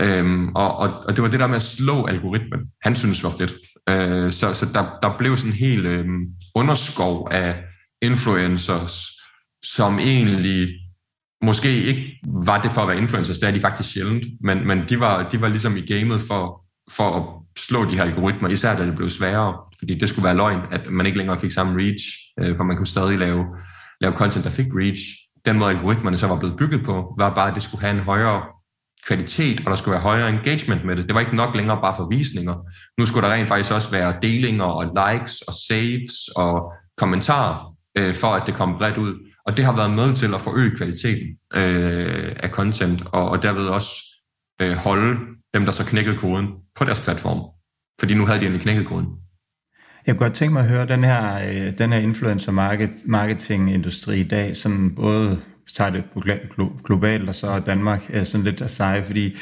Øhm, 0.00 0.48
og, 0.48 0.76
og, 0.76 1.04
og 1.08 1.16
det 1.16 1.22
var 1.22 1.28
det 1.28 1.40
der 1.40 1.46
med 1.46 1.56
at 1.56 1.62
slå 1.62 2.06
algoritmen, 2.06 2.60
han 2.82 2.96
synes 2.96 3.24
var 3.24 3.32
fedt. 3.38 3.54
Øh, 3.88 4.32
så 4.32 4.54
så 4.54 4.66
der, 4.72 4.98
der 5.02 5.18
blev 5.18 5.36
sådan 5.36 5.50
en 5.50 5.56
hel 5.56 5.86
øh, 5.86 6.06
underskov 6.54 7.28
af 7.30 7.56
influencers, 8.02 9.06
som 9.62 9.98
egentlig 9.98 10.68
måske 11.42 11.82
ikke 11.82 12.20
var 12.24 12.62
det 12.62 12.70
for 12.70 12.80
at 12.80 12.88
være 12.88 12.98
influencers, 12.98 13.38
det 13.38 13.48
er 13.48 13.52
de 13.52 13.60
faktisk 13.60 13.92
sjældent, 13.92 14.24
men, 14.40 14.66
men 14.66 14.84
de, 14.88 15.00
var, 15.00 15.28
de 15.28 15.40
var 15.40 15.48
ligesom 15.48 15.76
i 15.76 15.80
gamet 15.80 16.20
for, 16.20 16.60
for 16.90 17.10
at 17.10 17.22
slå 17.58 17.84
de 17.84 17.96
her 17.96 18.02
algoritmer, 18.02 18.48
især 18.48 18.76
da 18.76 18.86
det 18.86 18.96
blev 18.96 19.10
sværere, 19.10 19.56
fordi 19.78 19.94
det 19.94 20.08
skulle 20.08 20.24
være 20.24 20.36
løgn, 20.36 20.60
at 20.72 20.80
man 20.90 21.06
ikke 21.06 21.18
længere 21.18 21.38
fik 21.38 21.50
samme 21.50 21.82
reach, 21.82 22.04
øh, 22.40 22.56
for 22.56 22.64
man 22.64 22.76
kunne 22.76 22.86
stadig 22.86 23.18
lave, 23.18 23.44
lave 24.00 24.14
content, 24.14 24.44
der 24.44 24.50
fik 24.50 24.66
reach. 24.66 25.00
Den 25.44 25.58
måde 25.58 25.70
algoritmerne 25.70 26.16
så 26.16 26.26
var 26.26 26.38
blevet 26.38 26.56
bygget 26.56 26.84
på, 26.84 27.14
var 27.18 27.34
bare, 27.34 27.48
at 27.48 27.54
det 27.54 27.62
skulle 27.62 27.80
have 27.80 27.98
en 27.98 28.04
højere 28.04 28.42
kvalitet, 29.06 29.60
og 29.60 29.70
der 29.70 29.76
skulle 29.76 29.92
være 29.92 30.02
højere 30.02 30.28
engagement 30.28 30.84
med 30.84 30.96
det. 30.96 31.06
Det 31.06 31.14
var 31.14 31.20
ikke 31.20 31.36
nok 31.36 31.54
længere 31.56 31.80
bare 31.80 31.94
for 31.96 32.08
visninger. 32.10 32.54
Nu 32.98 33.06
skulle 33.06 33.28
der 33.28 33.34
rent 33.34 33.48
faktisk 33.48 33.74
også 33.74 33.90
være 33.90 34.14
delinger 34.22 34.64
og 34.64 34.84
likes 34.84 35.42
og 35.42 35.54
saves 35.68 36.28
og 36.36 36.72
kommentarer, 36.96 37.74
øh, 37.98 38.14
for 38.14 38.28
at 38.28 38.46
det 38.46 38.54
kom 38.54 38.78
bredt 38.78 38.96
ud. 38.96 39.27
Og 39.48 39.56
det 39.56 39.64
har 39.64 39.76
været 39.76 39.90
med 39.90 40.14
til 40.14 40.34
at 40.34 40.40
forøge 40.40 40.76
kvaliteten 40.76 41.26
øh, 41.54 42.36
af 42.42 42.48
content, 42.48 43.02
og, 43.12 43.28
og 43.28 43.42
derved 43.42 43.66
også 43.66 43.90
øh, 44.62 44.76
holde 44.76 45.18
dem, 45.54 45.64
der 45.64 45.72
så 45.72 45.84
knækkede 45.84 46.16
koden 46.16 46.48
på 46.76 46.84
deres 46.84 47.00
platform. 47.00 47.40
Fordi 48.00 48.14
nu 48.14 48.26
havde 48.26 48.40
de 48.40 48.44
endelig 48.44 48.62
knækket 48.62 48.86
koden. 48.86 49.06
Jeg 50.06 50.16
kunne 50.16 50.26
godt 50.26 50.34
tænke 50.34 50.52
mig 50.52 50.62
at 50.62 50.68
høre 50.68 50.86
den 50.86 51.04
her, 51.04 51.48
øh, 51.48 51.78
den 51.78 51.92
her 51.92 51.98
influencer 51.98 52.52
market, 52.52 52.90
marketing 53.06 53.74
industri 53.74 54.20
i 54.20 54.28
dag, 54.28 54.56
sådan 54.56 54.94
både 54.94 55.40
tager 55.76 55.90
det 55.90 56.04
globalt, 56.84 57.28
og 57.28 57.34
så 57.34 57.58
Danmark 57.66 58.10
er 58.10 58.24
sådan 58.24 58.44
lidt 58.44 58.62
af 58.62 58.70
seje, 58.70 59.04
fordi 59.04 59.36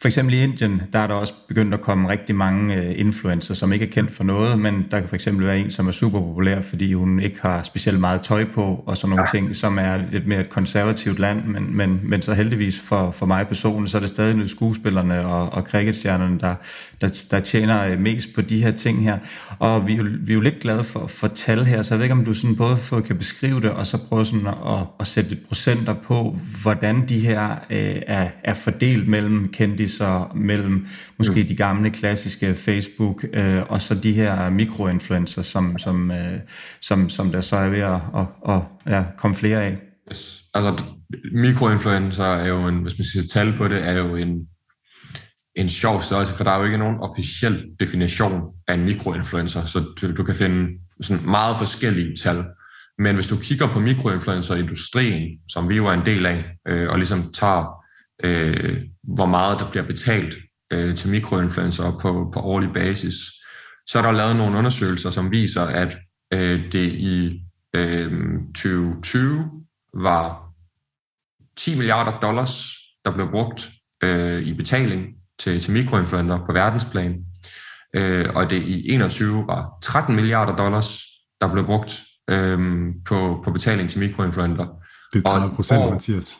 for 0.00 0.08
eksempel 0.08 0.34
i 0.34 0.42
Indien, 0.42 0.82
der 0.92 0.98
er 0.98 1.06
der 1.06 1.14
også 1.14 1.32
begyndt 1.48 1.74
at 1.74 1.80
komme 1.80 2.08
rigtig 2.08 2.36
mange 2.36 2.74
øh, 2.74 2.98
influencer, 2.98 3.54
som 3.54 3.72
ikke 3.72 3.86
er 3.86 3.90
kendt 3.90 4.12
for 4.12 4.24
noget, 4.24 4.58
men 4.58 4.86
der 4.90 5.00
kan 5.00 5.08
for 5.08 5.14
eksempel 5.14 5.46
være 5.46 5.58
en, 5.58 5.70
som 5.70 5.88
er 5.88 5.92
super 5.92 6.20
populær, 6.20 6.60
fordi 6.60 6.94
hun 6.94 7.20
ikke 7.20 7.42
har 7.42 7.62
specielt 7.62 8.00
meget 8.00 8.20
tøj 8.20 8.44
på, 8.44 8.84
og 8.86 8.96
sådan 8.96 9.16
nogle 9.16 9.24
ja. 9.34 9.38
ting, 9.38 9.56
som 9.56 9.78
er 9.78 10.00
lidt 10.12 10.26
mere 10.26 10.40
et 10.40 10.48
konservativt 10.48 11.18
land, 11.18 11.44
men, 11.44 11.76
men, 11.76 12.00
men 12.02 12.22
så 12.22 12.34
heldigvis 12.34 12.80
for, 12.80 13.10
for 13.10 13.26
mig 13.26 13.46
personligt, 13.48 13.90
så 13.90 13.96
er 13.98 14.00
det 14.00 14.08
stadig 14.08 14.36
nu 14.36 14.48
skuespillerne 14.48 15.26
og, 15.26 15.52
og 15.52 15.62
cricketstjernerne, 15.62 16.38
der, 16.40 16.54
der, 17.00 17.24
der 17.30 17.40
tjener 17.40 17.84
øh, 17.84 18.00
mest 18.00 18.34
på 18.34 18.40
de 18.40 18.62
her 18.62 18.70
ting 18.70 19.02
her. 19.02 19.18
Og 19.58 19.88
vi, 19.88 20.00
vi 20.20 20.32
er 20.32 20.34
jo 20.34 20.40
lidt 20.40 20.60
glade 20.60 20.84
for, 20.84 21.06
for 21.06 21.28
tal 21.28 21.64
her, 21.64 21.82
så 21.82 21.94
jeg 21.94 21.98
ved 21.98 22.04
ikke, 22.04 22.14
om 22.14 22.24
du 22.24 22.34
sådan 22.34 22.56
både 22.56 22.76
for, 22.76 23.00
kan 23.00 23.16
beskrive 23.16 23.60
det, 23.60 23.70
og 23.70 23.86
så 23.86 23.98
prøve 24.08 24.24
sådan 24.24 24.46
at, 24.46 24.86
at 25.00 25.06
sætte 25.06 25.32
et 25.32 25.40
procenter 25.48 25.94
på, 25.94 26.38
hvordan 26.62 27.08
de 27.08 27.18
her 27.18 27.50
øh, 27.70 27.96
er, 28.06 28.28
er 28.44 28.54
fordelt 28.54 29.08
mellem 29.08 29.48
kendiser, 29.88 30.32
mellem 30.34 30.86
måske 31.18 31.42
mm. 31.42 31.48
de 31.48 31.56
gamle 31.56 31.90
klassiske 31.90 32.54
Facebook, 32.54 33.24
øh, 33.32 33.62
og 33.68 33.80
så 33.80 33.94
de 33.94 34.12
her 34.12 34.50
mikroinfluencer, 34.50 35.42
som, 35.42 35.78
som, 35.78 36.10
øh, 36.10 36.40
som, 36.80 37.08
som 37.08 37.32
der 37.32 37.40
så 37.40 37.56
er 37.56 37.68
ved 37.68 37.80
at, 37.80 38.00
at, 38.16 38.54
at 38.54 38.62
ja, 38.92 39.04
komme 39.16 39.36
flere 39.36 39.64
af. 39.64 39.78
Yes. 40.10 40.44
Altså, 40.54 40.84
mikroinfluencer 41.32 42.24
er 42.24 42.48
jo 42.48 42.68
en, 42.68 42.82
hvis 42.82 42.98
man 42.98 43.04
siger 43.04 43.26
tal 43.32 43.52
på 43.56 43.68
det, 43.68 43.88
er 43.88 43.92
jo 43.92 44.16
en, 44.16 44.38
en 45.56 45.68
sjov 45.68 46.02
størrelse, 46.02 46.34
for 46.34 46.44
der 46.44 46.50
er 46.50 46.58
jo 46.58 46.64
ikke 46.64 46.78
nogen 46.78 46.96
officiel 47.00 47.64
definition 47.80 48.42
af 48.68 48.74
en 48.74 48.84
mikroinfluencer, 48.84 49.64
så 49.64 49.78
du, 50.00 50.12
du 50.16 50.24
kan 50.24 50.34
finde 50.34 50.68
sådan 51.00 51.24
meget 51.24 51.58
forskellige 51.58 52.16
tal. 52.22 52.44
Men 52.98 53.14
hvis 53.14 53.26
du 53.26 53.36
kigger 53.36 53.72
på 53.72 53.80
mikroinfluencer-industrien, 53.80 55.38
som 55.48 55.68
vi 55.68 55.76
jo 55.76 55.86
er 55.86 55.92
en 55.92 56.06
del 56.06 56.26
af, 56.26 56.44
øh, 56.68 56.88
og 56.90 56.96
ligesom 56.98 57.32
tager, 57.32 57.66
øh, 58.24 58.76
hvor 59.14 59.26
meget 59.26 59.58
der 59.58 59.70
bliver 59.70 59.86
betalt 59.86 60.34
øh, 60.72 60.96
til 60.96 61.10
mikroinfluencer 61.10 61.98
på, 62.02 62.30
på 62.34 62.40
årlig 62.40 62.72
basis, 62.72 63.14
så 63.86 63.98
er 63.98 64.02
der 64.02 64.12
lavet 64.12 64.36
nogle 64.36 64.58
undersøgelser, 64.58 65.10
som 65.10 65.30
viser, 65.30 65.62
at 65.62 65.98
øh, 66.32 66.72
det 66.72 66.92
i 66.92 67.42
øh, 67.74 68.12
2020 68.54 69.50
var 69.94 70.52
10 71.56 71.76
milliarder 71.76 72.20
dollars, 72.20 72.78
der 73.04 73.14
blev 73.14 73.30
brugt 73.30 73.70
øh, 74.02 74.42
i 74.42 74.54
betaling 74.54 75.06
til, 75.38 75.62
til 75.62 75.72
mikroinfluencer 75.72 76.38
på 76.46 76.52
verdensplan, 76.52 77.24
øh, 77.94 78.26
og 78.34 78.50
det 78.50 78.62
i 78.62 78.90
21 78.90 79.46
var 79.46 79.78
13 79.82 80.16
milliarder 80.16 80.56
dollars, 80.56 81.02
der 81.40 81.52
blev 81.52 81.64
brugt 81.64 82.02
øhm, 82.30 82.92
på, 83.04 83.40
på 83.44 83.50
betaling 83.50 83.90
til 83.90 83.98
mikroinfluenter. 83.98 84.66
Det 85.12 85.26
er 85.26 85.30
30 85.30 85.54
procent, 85.54 85.90
Mathias. 85.90 86.36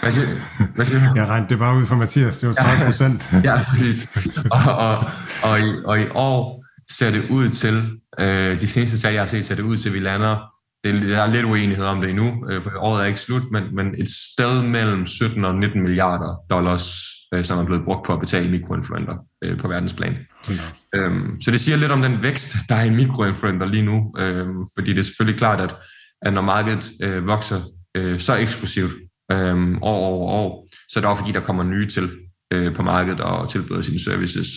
Hvad 0.00 0.12
siger, 0.12 0.26
hvad 0.74 0.86
siger 0.86 1.14
Jeg 1.14 1.26
regnede 1.28 1.50
det 1.50 1.58
bare 1.58 1.76
ud 1.76 1.86
for 1.86 1.96
Mathias, 1.96 2.38
det 2.38 2.48
var 2.48 2.54
30 2.54 2.84
procent. 2.84 3.28
ja, 3.44 3.64
præcis. 3.70 4.08
Og, 4.50 4.74
og, 4.76 5.04
og, 5.42 5.60
i, 5.60 5.72
og 5.84 6.00
i 6.00 6.04
år 6.14 6.64
ser 6.98 7.10
det 7.10 7.30
ud 7.30 7.48
til, 7.48 8.00
øh, 8.20 8.60
de 8.60 8.68
seneste 8.68 8.98
tal, 8.98 9.12
jeg 9.12 9.22
har 9.22 9.26
set, 9.26 9.46
ser 9.46 9.54
det 9.54 9.62
ud 9.62 9.76
til, 9.76 9.88
at 9.88 9.94
vi 9.94 9.98
lander, 9.98 10.36
det, 10.84 11.02
der 11.02 11.22
er 11.22 11.26
lidt 11.26 11.44
uenighed 11.44 11.84
om 11.84 12.00
det 12.00 12.10
endnu, 12.10 12.46
øh, 12.50 12.62
for 12.62 12.70
året 12.78 13.02
er 13.02 13.06
ikke 13.06 13.20
slut, 13.20 13.42
men, 13.52 13.64
men 13.74 13.94
et 13.98 14.08
sted 14.32 14.62
mellem 14.62 15.06
17 15.06 15.44
og 15.44 15.54
19 15.54 15.82
milliarder 15.82 16.36
dollars, 16.50 16.94
øh, 17.34 17.44
som 17.44 17.58
er 17.58 17.64
blevet 17.64 17.84
brugt 17.84 18.06
på 18.06 18.12
at 18.12 18.20
betale 18.20 18.50
mikroinfluenter 18.50 19.16
øh, 19.44 19.58
på 19.58 19.68
verdensplan. 19.68 20.16
Ja. 20.48 20.54
Øhm, 20.94 21.40
så 21.40 21.50
det 21.50 21.60
siger 21.60 21.76
lidt 21.76 21.92
om 21.92 22.02
den 22.02 22.22
vækst, 22.22 22.56
der 22.68 22.74
er 22.74 22.84
i 22.84 22.90
mikroinfluenter 22.90 23.66
lige 23.66 23.84
nu, 23.84 24.14
øhm, 24.18 24.66
fordi 24.76 24.90
det 24.90 24.98
er 24.98 25.02
selvfølgelig 25.02 25.38
klart, 25.38 25.60
at, 25.60 25.76
at 26.22 26.32
når 26.32 26.42
markedet 26.42 26.90
øh, 27.02 27.26
vokser 27.26 27.60
øh, 27.96 28.20
så 28.20 28.36
eksklusivt 28.36 28.92
øh, 29.32 29.72
år 29.82 30.06
over 30.06 30.32
år, 30.32 30.68
så 30.88 31.00
er 31.00 31.06
også 31.06 31.22
fordi, 31.22 31.32
der 31.32 31.40
kommer 31.40 31.62
nye 31.62 31.86
til 31.86 32.10
øh, 32.50 32.74
på 32.74 32.82
markedet 32.82 33.20
og 33.20 33.48
tilbyder 33.48 33.82
sine 33.82 34.00
services. 34.00 34.48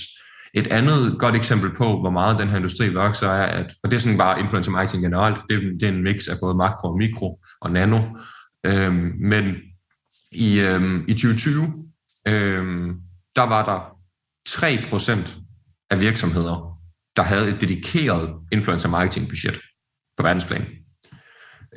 Et 0.54 0.68
andet 0.68 1.20
godt 1.20 1.36
eksempel 1.36 1.72
på, 1.76 2.00
hvor 2.00 2.10
meget 2.10 2.40
den 2.40 2.50
her 2.50 2.58
industri 2.58 2.94
vokser, 2.94 3.28
er, 3.28 3.46
at, 3.46 3.74
og 3.84 3.92
det 3.92 3.96
er 3.96 4.00
sådan 4.00 4.18
bare 4.18 4.40
influencer 4.40 4.72
marketing 4.72 5.04
generelt, 5.04 5.38
det, 5.50 5.62
det 5.80 5.84
er 5.84 5.92
en 5.94 6.04
mix 6.04 6.28
af 6.28 6.36
både 6.42 6.56
makro 6.56 6.90
og 6.90 6.98
mikro 6.98 7.40
og 7.62 7.72
nano, 7.72 8.02
øhm, 8.66 9.14
men 9.20 9.56
i, 10.32 10.60
øhm, 10.60 11.06
i 11.08 11.14
2020, 11.14 11.64
øhm, 12.28 12.96
der 13.36 13.44
var 13.44 13.66
der 13.66 13.98
3% 14.50 15.36
af 15.90 16.02
virksomheder, 16.02 16.80
der 17.16 17.24
havde 17.24 17.50
et 17.50 17.62
dedikeret 17.62 18.30
influencer 18.52 18.90
marketing 18.90 19.30
budget 19.30 19.60
på 20.18 20.24
verdensplan. 20.24 20.66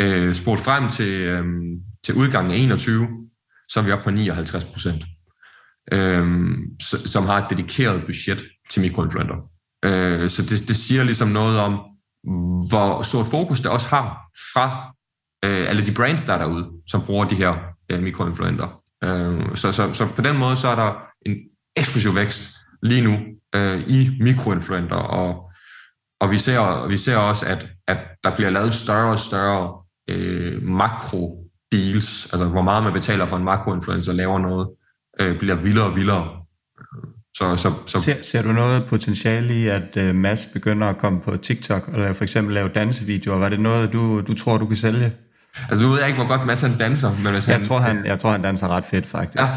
Øh, 0.00 0.34
spurgt 0.34 0.60
frem 0.60 0.90
til, 0.90 1.22
øhm, 1.22 1.80
til 2.06 2.14
udgangen 2.14 2.52
af 2.52 2.56
21, 2.56 3.08
så 3.68 3.80
er 3.80 3.84
vi 3.84 3.92
oppe 3.92 4.04
på 4.04 4.10
59 4.10 4.64
procent, 4.64 5.04
øh, 5.92 6.26
som 7.06 7.26
har 7.26 7.38
et 7.38 7.50
dedikeret 7.50 8.04
budget 8.06 8.44
til 8.70 8.82
mikroinfluenter. 8.82 9.36
Øh, 9.84 10.30
så 10.30 10.42
det, 10.42 10.68
det 10.68 10.76
siger 10.76 11.04
ligesom 11.04 11.28
noget 11.28 11.60
om, 11.60 11.72
hvor 12.70 13.02
stort 13.02 13.26
fokus 13.26 13.60
det 13.60 13.70
også 13.70 13.88
har 13.88 14.30
fra 14.54 14.94
øh, 15.44 15.70
alle 15.70 15.86
de 15.86 15.94
brands, 15.94 16.22
der 16.22 16.32
er 16.32 16.38
derude, 16.38 16.70
som 16.86 17.02
bruger 17.02 17.24
de 17.24 17.34
her 17.34 17.54
øh, 17.90 18.02
mikroinfluenter. 18.02 18.82
Øh, 19.04 19.56
så, 19.56 19.72
så, 19.72 19.94
så 19.94 20.06
på 20.16 20.22
den 20.22 20.38
måde, 20.38 20.56
så 20.56 20.68
er 20.68 20.74
der 20.74 20.92
en 21.26 21.36
eksplosiv 21.76 22.14
vækst 22.14 22.54
lige 22.82 23.02
nu 23.02 23.18
øh, 23.54 23.80
i 23.88 24.10
mikroinfluenter, 24.20 24.96
og, 24.96 25.50
og 26.20 26.30
vi, 26.30 26.38
ser, 26.38 26.86
vi 26.88 26.96
ser 26.96 27.16
også, 27.16 27.46
at, 27.46 27.68
at 27.88 27.98
der 28.24 28.36
bliver 28.36 28.50
lavet 28.50 28.74
større 28.74 29.12
og 29.12 29.18
større 29.18 29.82
øh, 30.08 30.62
makro 30.62 31.45
deals, 31.72 32.28
altså 32.32 32.46
hvor 32.46 32.62
meget 32.62 32.84
man 32.84 32.92
betaler 32.92 33.26
for 33.26 33.36
en 33.36 33.44
makroinfluencer 33.44 34.12
laver 34.12 34.38
noget, 34.38 34.68
øh, 35.20 35.38
bliver 35.38 35.54
vildere 35.54 35.84
og 35.84 35.96
vildere. 35.96 36.28
Så, 37.34 37.56
så, 37.56 37.72
så... 37.86 38.02
Ser, 38.02 38.14
ser 38.22 38.42
du 38.42 38.52
noget 38.52 38.86
potentiale 38.86 39.54
i, 39.54 39.66
at 39.66 39.96
uh, 39.96 40.14
Mads 40.14 40.46
begynder 40.52 40.88
at 40.88 40.98
komme 40.98 41.20
på 41.20 41.36
TikTok, 41.36 41.88
eller 41.88 42.12
for 42.12 42.22
eksempel 42.22 42.54
lave 42.54 42.68
dansevideoer? 42.68 43.38
Var 43.38 43.48
det 43.48 43.60
noget, 43.60 43.92
du, 43.92 44.20
du 44.20 44.34
tror, 44.34 44.58
du 44.58 44.66
kan 44.66 44.76
sælge? 44.76 45.12
Altså 45.68 45.84
nu 45.84 45.90
ved 45.90 45.98
jeg 45.98 46.08
ikke, 46.08 46.18
hvor 46.18 46.28
godt 46.28 46.46
Mads 46.46 46.60
han 46.60 46.78
danser, 46.78 47.10
men 47.24 47.32
hvis 47.32 47.48
jeg 47.48 47.56
han... 47.56 47.64
Tror, 47.64 47.78
han, 47.78 48.06
jeg 48.06 48.18
tror, 48.18 48.30
han 48.30 48.42
danser 48.42 48.68
ret 48.68 48.84
fedt, 48.84 49.06
faktisk. 49.06 49.38
Ja, 49.38 49.48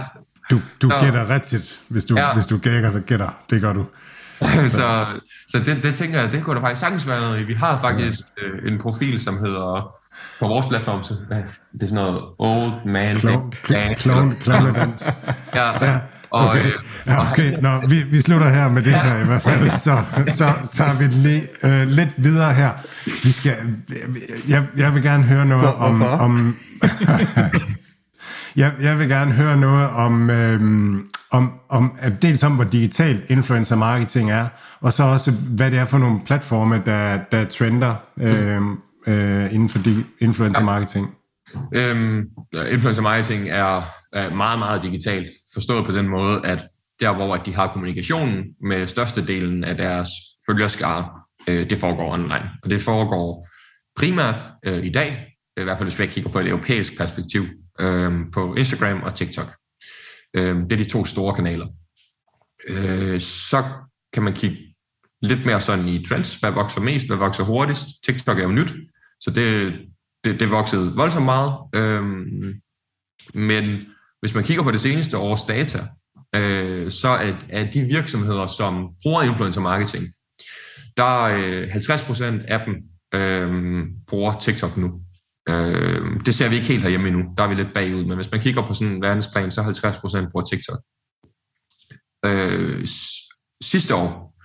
du, 0.49 0.61
du 0.81 0.89
så, 0.89 0.95
gætter 1.01 1.29
rigtigt, 1.29 1.81
hvis 1.87 2.05
du, 2.05 2.17
ja. 2.17 2.33
hvis 2.33 2.45
du 2.45 2.57
gætter, 2.57 2.99
gætter. 2.99 3.29
Det 3.49 3.61
gør 3.61 3.73
du. 3.73 3.85
så 4.67 5.05
så 5.47 5.59
det, 5.59 5.83
det 5.83 5.95
tænker 5.95 6.21
jeg, 6.21 6.31
det 6.31 6.43
kunne 6.43 6.55
da 6.55 6.65
faktisk 6.65 6.79
sagtens 6.79 7.07
være 7.07 7.21
noget. 7.21 7.47
Vi 7.47 7.53
har 7.53 7.79
faktisk 7.79 8.19
ja. 8.37 8.43
øh, 8.43 8.71
en 8.71 8.79
profil, 8.79 9.19
som 9.19 9.37
hedder 9.37 9.95
på 10.39 10.47
vores 10.47 10.67
platform, 10.67 11.03
så 11.03 11.13
det 11.29 11.83
er 11.83 11.87
sådan 11.87 11.95
noget 11.95 12.21
old 12.39 12.71
man 12.85 13.17
clown, 13.17 13.53
clown, 13.95 14.35
clown 14.41 14.73
dans. 14.73 15.05
ja. 15.55 15.85
ja. 15.85 15.99
Og, 16.31 16.49
okay, 16.49 16.65
øh, 16.65 16.71
ja, 17.07 17.31
okay. 17.31 17.57
Nå, 17.61 17.87
vi, 17.87 18.03
vi 18.03 18.21
slutter 18.21 18.49
her 18.49 18.69
med 18.69 18.81
det 18.81 18.93
her 18.93 19.23
i 19.23 19.25
hvert 19.25 19.41
fald, 19.41 19.69
så, 19.69 20.03
så 20.27 20.53
tager 20.71 20.93
vi 20.93 21.05
lige, 21.05 21.41
øh, 21.63 21.87
lidt 21.87 22.09
videre 22.17 22.53
her. 22.53 22.71
Vi 23.23 23.31
skal, 23.31 23.55
jeg, 24.47 24.67
jeg 24.77 24.93
vil 24.93 25.03
gerne 25.03 25.23
høre 25.23 25.45
noget 25.45 25.73
om, 25.73 26.01
om 26.01 26.53
jeg, 28.55 28.71
jeg 28.81 28.99
vil 28.99 29.09
gerne 29.09 29.31
høre 29.31 29.57
noget 29.57 29.89
om, 29.89 30.29
øh, 30.29 30.61
om, 31.31 31.53
om 31.69 31.97
dels 32.21 32.43
om, 32.43 32.55
hvor 32.55 32.63
digital 32.63 33.21
influencer 33.27 33.75
marketing 33.75 34.31
er, 34.31 34.47
og 34.81 34.93
så 34.93 35.03
også, 35.03 35.31
hvad 35.31 35.71
det 35.71 35.79
er 35.79 35.85
for 35.85 35.97
nogle 35.97 36.19
platforme, 36.25 36.81
der, 36.85 37.17
der 37.31 37.45
trender 37.45 37.95
øh, 38.19 38.61
øh, 39.09 39.53
inden 39.53 39.69
for 39.69 39.79
influencer 40.21 40.63
marketing. 40.63 41.15
Øhm, 41.73 42.27
influencer 42.71 43.01
marketing 43.01 43.49
er, 43.49 43.81
er 44.13 44.35
meget, 44.35 44.59
meget 44.59 44.81
digitalt, 44.81 45.27
forstået 45.53 45.85
på 45.85 45.91
den 45.91 46.07
måde, 46.07 46.41
at 46.45 46.59
der, 46.99 47.15
hvor 47.15 47.37
de 47.37 47.55
har 47.55 47.73
kommunikationen 47.73 48.45
med 48.61 48.87
størstedelen 48.87 49.63
af 49.63 49.77
deres 49.77 50.09
følgerskare, 50.47 51.09
øh, 51.49 51.69
det 51.69 51.77
foregår 51.77 52.13
online. 52.13 52.49
Og 52.63 52.69
det 52.69 52.81
foregår 52.81 53.47
primært 53.95 54.35
øh, 54.65 54.85
i 54.85 54.89
dag, 54.89 55.27
i 55.57 55.63
hvert 55.63 55.77
fald 55.77 55.89
hvis 55.89 55.99
vi 55.99 56.07
kigger 56.07 56.31
på 56.31 56.39
et 56.39 56.47
europæisk 56.47 56.97
perspektiv, 56.97 57.43
øh, 57.79 58.11
på 58.33 58.55
Instagram 58.55 59.03
og 59.03 59.15
TikTok. 59.15 59.51
Øh, 60.33 60.55
det 60.55 60.71
er 60.71 60.77
de 60.77 60.83
to 60.83 61.05
store 61.05 61.35
kanaler. 61.35 61.67
Øh, 62.67 63.21
så 63.21 63.63
kan 64.13 64.23
man 64.23 64.33
kigge 64.33 64.57
lidt 65.21 65.45
mere 65.45 65.61
sådan 65.61 65.87
i 65.87 66.05
trends, 66.05 66.35
hvad 66.35 66.51
vokser 66.51 66.81
mest, 66.81 67.07
hvad 67.07 67.17
vokser 67.17 67.43
hurtigst. 67.43 67.87
TikTok 68.05 68.39
er 68.39 68.43
jo 68.43 68.51
nyt, 68.51 68.73
så 69.21 69.31
det, 69.31 69.73
det, 70.23 70.39
det 70.39 70.51
voksede 70.51 70.95
voldsomt 70.95 71.25
meget. 71.25 71.53
Øhm, 71.75 72.61
men 73.33 73.85
hvis 74.19 74.35
man 74.35 74.43
kigger 74.43 74.63
på 74.63 74.71
det 74.71 74.81
seneste 74.81 75.17
års 75.17 75.41
data, 75.41 75.79
øh, 76.35 76.91
så 76.91 77.07
er, 77.07 77.33
er 77.49 77.71
de 77.71 77.81
virksomheder, 77.81 78.47
som 78.47 78.89
bruger 79.03 79.21
influencer 79.21 79.61
marketing, 79.61 80.07
der 80.97 81.25
er 81.25 81.37
øh, 81.37 81.63
50% 81.63 82.23
af 82.47 82.65
dem 82.65 82.75
øh, 83.13 83.85
bruger 84.07 84.39
TikTok 84.39 84.77
nu. 84.77 85.01
Øh, 85.49 86.25
det 86.25 86.35
ser 86.35 86.49
vi 86.49 86.55
ikke 86.55 86.67
helt 86.67 86.81
herhjemme 86.81 87.07
endnu. 87.07 87.33
Der 87.37 87.43
er 87.43 87.47
vi 87.47 87.55
lidt 87.55 87.73
bagud. 87.73 88.05
Men 88.05 88.15
hvis 88.15 88.31
man 88.31 88.41
kigger 88.41 88.67
på 88.67 88.73
sådan 88.73 88.93
en 88.93 89.01
verdensplan, 89.01 89.51
så 89.51 89.61
50% 89.61 90.31
bruger 90.31 90.45
TikTok. 90.45 90.79
Øh, 92.25 92.87
sidste 93.61 93.95
år, 93.95 94.35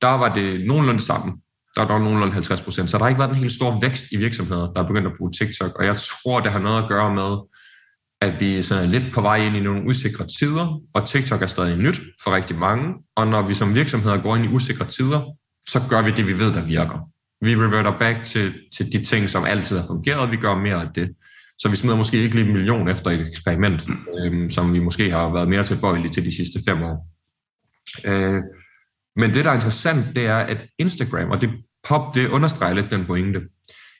der 0.00 0.08
var 0.08 0.34
det 0.34 0.66
nogenlunde 0.66 1.00
sammen. 1.00 1.41
Der 1.76 1.82
var 1.82 1.98
nogenlunde 1.98 2.32
50 2.32 2.60
procent. 2.60 2.90
Så 2.90 2.98
der 2.98 3.04
har 3.04 3.08
ikke 3.08 3.18
været 3.18 3.30
en 3.30 3.36
helt 3.36 3.52
stor 3.52 3.80
vækst 3.80 4.04
i 4.12 4.16
virksomheder, 4.16 4.72
der 4.72 4.82
er 4.82 4.86
begyndt 4.86 5.06
at 5.06 5.12
bruge 5.18 5.32
TikTok. 5.32 5.78
Og 5.78 5.84
jeg 5.84 5.96
tror, 5.96 6.40
det 6.40 6.52
har 6.52 6.58
noget 6.58 6.82
at 6.82 6.88
gøre 6.88 7.14
med, 7.14 7.36
at 8.20 8.40
vi 8.40 8.62
sådan 8.62 8.84
er 8.84 8.88
lidt 8.88 9.14
på 9.14 9.20
vej 9.20 9.36
ind 9.36 9.56
i 9.56 9.60
nogle 9.60 9.86
usikre 9.88 10.26
tider, 10.38 10.80
og 10.94 11.08
TikTok 11.08 11.42
er 11.42 11.46
stadig 11.46 11.76
nyt 11.76 12.00
for 12.24 12.34
rigtig 12.34 12.58
mange. 12.58 12.94
Og 13.16 13.26
når 13.26 13.42
vi 13.42 13.54
som 13.54 13.74
virksomheder 13.74 14.22
går 14.22 14.36
ind 14.36 14.44
i 14.44 14.48
usikre 14.48 14.86
tider, 14.86 15.20
så 15.68 15.80
gør 15.90 16.02
vi 16.02 16.10
det, 16.10 16.26
vi 16.26 16.38
ved, 16.38 16.52
der 16.54 16.64
virker. 16.64 17.08
Vi 17.40 17.56
reverter 17.56 17.98
back 17.98 18.24
til, 18.24 18.54
til 18.76 18.92
de 18.92 19.04
ting, 19.04 19.30
som 19.30 19.44
altid 19.44 19.78
har 19.78 19.86
fungeret, 19.86 20.20
og 20.20 20.30
vi 20.30 20.36
gør 20.36 20.54
mere 20.54 20.80
af 20.80 20.88
det. 20.94 21.10
Så 21.58 21.68
vi 21.68 21.76
smider 21.76 21.96
måske 21.96 22.22
ikke 22.22 22.34
lige 22.34 22.46
en 22.46 22.52
million 22.52 22.88
efter 22.88 23.10
et 23.10 23.28
eksperiment, 23.28 23.86
øh, 24.18 24.50
som 24.50 24.74
vi 24.74 24.78
måske 24.78 25.10
har 25.10 25.32
været 25.32 25.48
mere 25.48 25.64
tilbøjelige 25.64 26.12
til 26.12 26.24
de 26.24 26.36
sidste 26.36 26.58
fem 26.68 26.82
år. 26.82 27.08
Øh, 28.04 28.42
men 29.16 29.34
det, 29.34 29.44
der 29.44 29.50
er 29.50 29.54
interessant, 29.54 30.16
det 30.16 30.26
er, 30.26 30.36
at 30.36 30.66
Instagram, 30.78 31.30
og 31.30 31.40
det 31.40 31.50
pop, 31.88 32.14
det 32.14 32.28
understreger 32.28 32.74
lidt 32.74 32.90
den 32.90 33.06
pointe. 33.06 33.40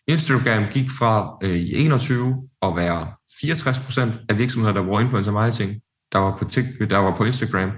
Instagram 0.09 0.65
gik 0.71 0.91
fra 0.99 1.39
øh, 1.43 1.57
i 1.57 1.77
21 1.77 2.49
at 2.63 2.77
være 2.77 3.13
64% 3.45 4.27
af 4.29 4.39
virksomheder, 4.39 4.75
der 4.75 4.85
bruger 4.85 5.01
influencer 5.01 5.33
marketing, 5.33 5.81
der 6.13 6.19
var 6.19 6.37
på, 6.37 6.45
TikTok, 6.45 6.91
der 6.91 6.99
var 6.99 7.17
på 7.17 7.25
Instagram, 7.25 7.73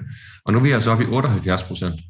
og 0.44 0.52
nu 0.52 0.58
er 0.58 0.62
vi 0.62 0.70
altså 0.70 0.90
oppe 0.90 1.04
i 1.04 1.06
78 1.06 1.62
procent, 1.62 2.00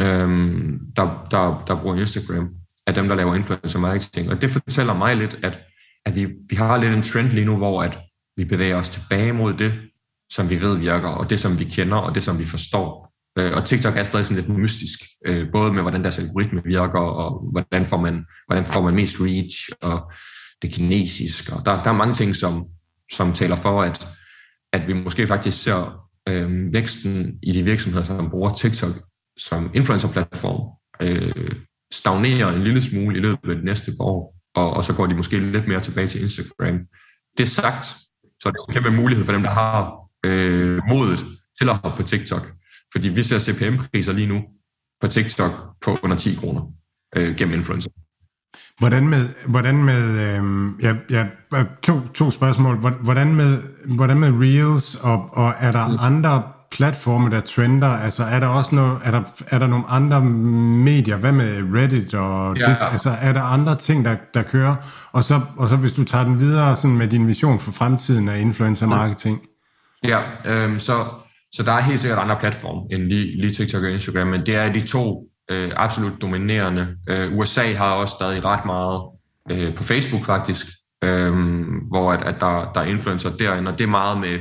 øhm, 0.00 0.78
der, 0.96 1.26
der, 1.30 1.64
der 1.66 1.82
bruger 1.82 1.96
Instagram, 1.96 2.48
af 2.86 2.94
dem, 2.94 3.08
der 3.08 3.14
laver 3.14 3.34
influencer 3.34 3.78
marketing. 3.78 4.30
Og 4.30 4.42
det 4.42 4.50
fortæller 4.50 4.94
mig 4.94 5.16
lidt, 5.16 5.38
at, 5.42 5.58
at 6.06 6.16
vi, 6.16 6.28
vi 6.48 6.56
har 6.56 6.76
lidt 6.76 6.92
en 6.92 7.02
trend 7.02 7.28
lige 7.28 7.44
nu, 7.44 7.56
hvor 7.56 7.82
at 7.82 7.98
vi 8.36 8.44
bevæger 8.44 8.76
os 8.76 8.88
tilbage 8.88 9.32
mod 9.32 9.54
det, 9.54 9.74
som 10.30 10.50
vi 10.50 10.60
ved 10.60 10.78
virker, 10.78 11.08
og 11.08 11.30
det, 11.30 11.40
som 11.40 11.58
vi 11.58 11.64
kender, 11.64 11.96
og 11.96 12.14
det, 12.14 12.22
som 12.22 12.38
vi 12.38 12.44
forstår. 12.44 13.11
Øh, 13.38 13.52
og 13.56 13.66
TikTok 13.66 13.96
er 13.96 14.02
stadig 14.02 14.26
sådan 14.26 14.44
lidt 14.44 14.58
mystisk, 14.58 15.00
øh, 15.26 15.52
både 15.52 15.72
med, 15.72 15.82
hvordan 15.82 16.02
deres 16.02 16.18
algoritme 16.18 16.62
virker, 16.64 17.00
og 17.00 17.50
hvordan 17.52 17.84
får 17.84 17.96
man, 17.96 18.24
hvordan 18.46 18.66
får 18.66 18.82
man 18.82 18.94
mest 18.94 19.16
reach, 19.20 19.68
og 19.82 20.12
det 20.62 20.72
kinesiske. 20.72 21.52
Og 21.52 21.66
der, 21.66 21.82
der 21.82 21.90
er 21.90 21.96
mange 21.96 22.14
ting, 22.14 22.36
som, 22.36 22.66
som 23.12 23.32
taler 23.32 23.56
for, 23.56 23.82
at, 23.82 24.08
at 24.72 24.88
vi 24.88 24.92
måske 24.92 25.26
faktisk 25.26 25.62
ser 25.62 26.08
øh, 26.28 26.74
væksten 26.74 27.38
i 27.42 27.52
de 27.52 27.62
virksomheder, 27.62 28.04
som 28.04 28.30
bruger 28.30 28.54
TikTok 28.54 28.94
som 29.36 29.70
influencer-platform, 29.74 30.60
øh, 31.00 31.54
stagnerer 31.92 32.52
en 32.52 32.62
lille 32.62 32.82
smule 32.82 33.16
i 33.16 33.20
løbet 33.20 33.50
af 33.50 33.56
det 33.56 33.64
næste 33.64 33.92
år, 34.00 34.34
og, 34.54 34.70
og 34.70 34.84
så 34.84 34.94
går 34.94 35.06
de 35.06 35.14
måske 35.14 35.38
lidt 35.38 35.68
mere 35.68 35.80
tilbage 35.80 36.06
til 36.06 36.22
Instagram. 36.22 36.80
Det 37.38 37.48
sagt, 37.48 37.86
så 38.40 38.48
er 38.48 38.52
det 38.52 38.60
en 38.68 38.74
kæmpe 38.74 38.90
mulighed 38.90 39.24
for 39.24 39.32
dem, 39.32 39.42
der 39.42 39.50
har 39.50 39.94
øh, 40.24 40.80
modet 40.88 41.18
til 41.60 41.68
at 41.68 41.76
hoppe 41.76 42.02
på 42.02 42.08
TikTok. 42.08 42.52
Fordi 42.92 43.08
vi 43.08 43.22
ser 43.22 43.38
CPM-priser 43.38 44.12
lige 44.12 44.26
nu 44.26 44.44
på 45.00 45.08
TikTok 45.08 45.52
på 45.84 45.96
under 46.02 46.16
10 46.16 46.34
kroner 46.34 46.62
øh, 47.16 47.36
gennem 47.36 47.54
influencer. 47.58 47.90
Hvordan 48.78 49.08
med, 49.08 49.28
hvordan 49.46 49.84
med 49.84 50.02
øh, 50.10 50.72
ja, 50.82 50.94
ja, 51.10 51.26
to, 51.82 52.00
to 52.14 52.30
spørgsmål. 52.30 52.76
Hvordan 52.76 53.34
med, 53.34 53.58
hvordan 53.96 54.18
med 54.20 54.32
Reels, 54.32 54.94
og, 54.94 55.28
og 55.32 55.52
er 55.60 55.72
der 55.72 56.02
andre 56.04 56.42
platforme, 56.72 57.30
der 57.30 57.40
trender? 57.40 57.88
Altså 57.88 58.22
er 58.24 58.40
der 58.40 58.46
også 58.46 58.74
noget, 58.74 58.98
er 59.04 59.10
der, 59.10 59.22
er 59.50 59.58
der 59.58 59.66
nogle 59.66 59.84
andre 59.88 60.24
medier? 60.24 61.16
Hvad 61.16 61.32
med 61.32 61.62
Reddit 61.74 62.14
og 62.14 62.56
ja. 62.56 62.68
det, 62.68 62.76
altså 62.92 63.10
er 63.20 63.32
der 63.32 63.42
andre 63.42 63.74
ting, 63.74 64.04
der, 64.04 64.16
der 64.34 64.42
kører? 64.42 64.76
Og 65.12 65.24
så, 65.24 65.40
og 65.56 65.68
så 65.68 65.76
hvis 65.76 65.92
du 65.92 66.04
tager 66.04 66.24
den 66.24 66.40
videre 66.40 66.76
sådan 66.76 66.96
med 66.96 67.08
din 67.08 67.26
vision 67.26 67.58
for 67.58 67.72
fremtiden 67.72 68.28
af 68.28 68.40
influencer 68.40 68.86
marketing. 68.86 69.40
Ja, 70.02 70.20
øhm, 70.44 70.78
så, 70.78 71.04
så 71.52 71.62
der 71.62 71.72
er 71.72 71.80
helt 71.80 72.00
sikkert 72.00 72.18
andre 72.18 72.36
platforme 72.40 72.94
end 72.94 73.02
lige, 73.02 73.40
lige 73.40 73.52
TikTok 73.52 73.82
og 73.82 73.90
Instagram, 73.90 74.26
men 74.26 74.46
det 74.46 74.54
er 74.54 74.72
de 74.72 74.86
to 74.86 75.28
øh, 75.50 75.72
absolut 75.76 76.22
dominerende. 76.22 76.96
Øh, 77.08 77.36
USA 77.36 77.72
har 77.72 77.92
også 77.92 78.14
stadig 78.14 78.44
ret 78.44 78.64
meget 78.64 79.02
øh, 79.50 79.76
på 79.76 79.82
Facebook 79.82 80.24
faktisk, 80.24 80.66
øh, 81.04 81.32
hvor 81.90 82.12
at, 82.12 82.22
at 82.22 82.40
der, 82.40 82.72
der 82.72 82.80
er 82.80 82.84
influencer 82.84 83.36
derinde, 83.36 83.70
og 83.70 83.78
det 83.78 83.84
er 83.84 83.88
meget 83.88 84.20
med, 84.20 84.38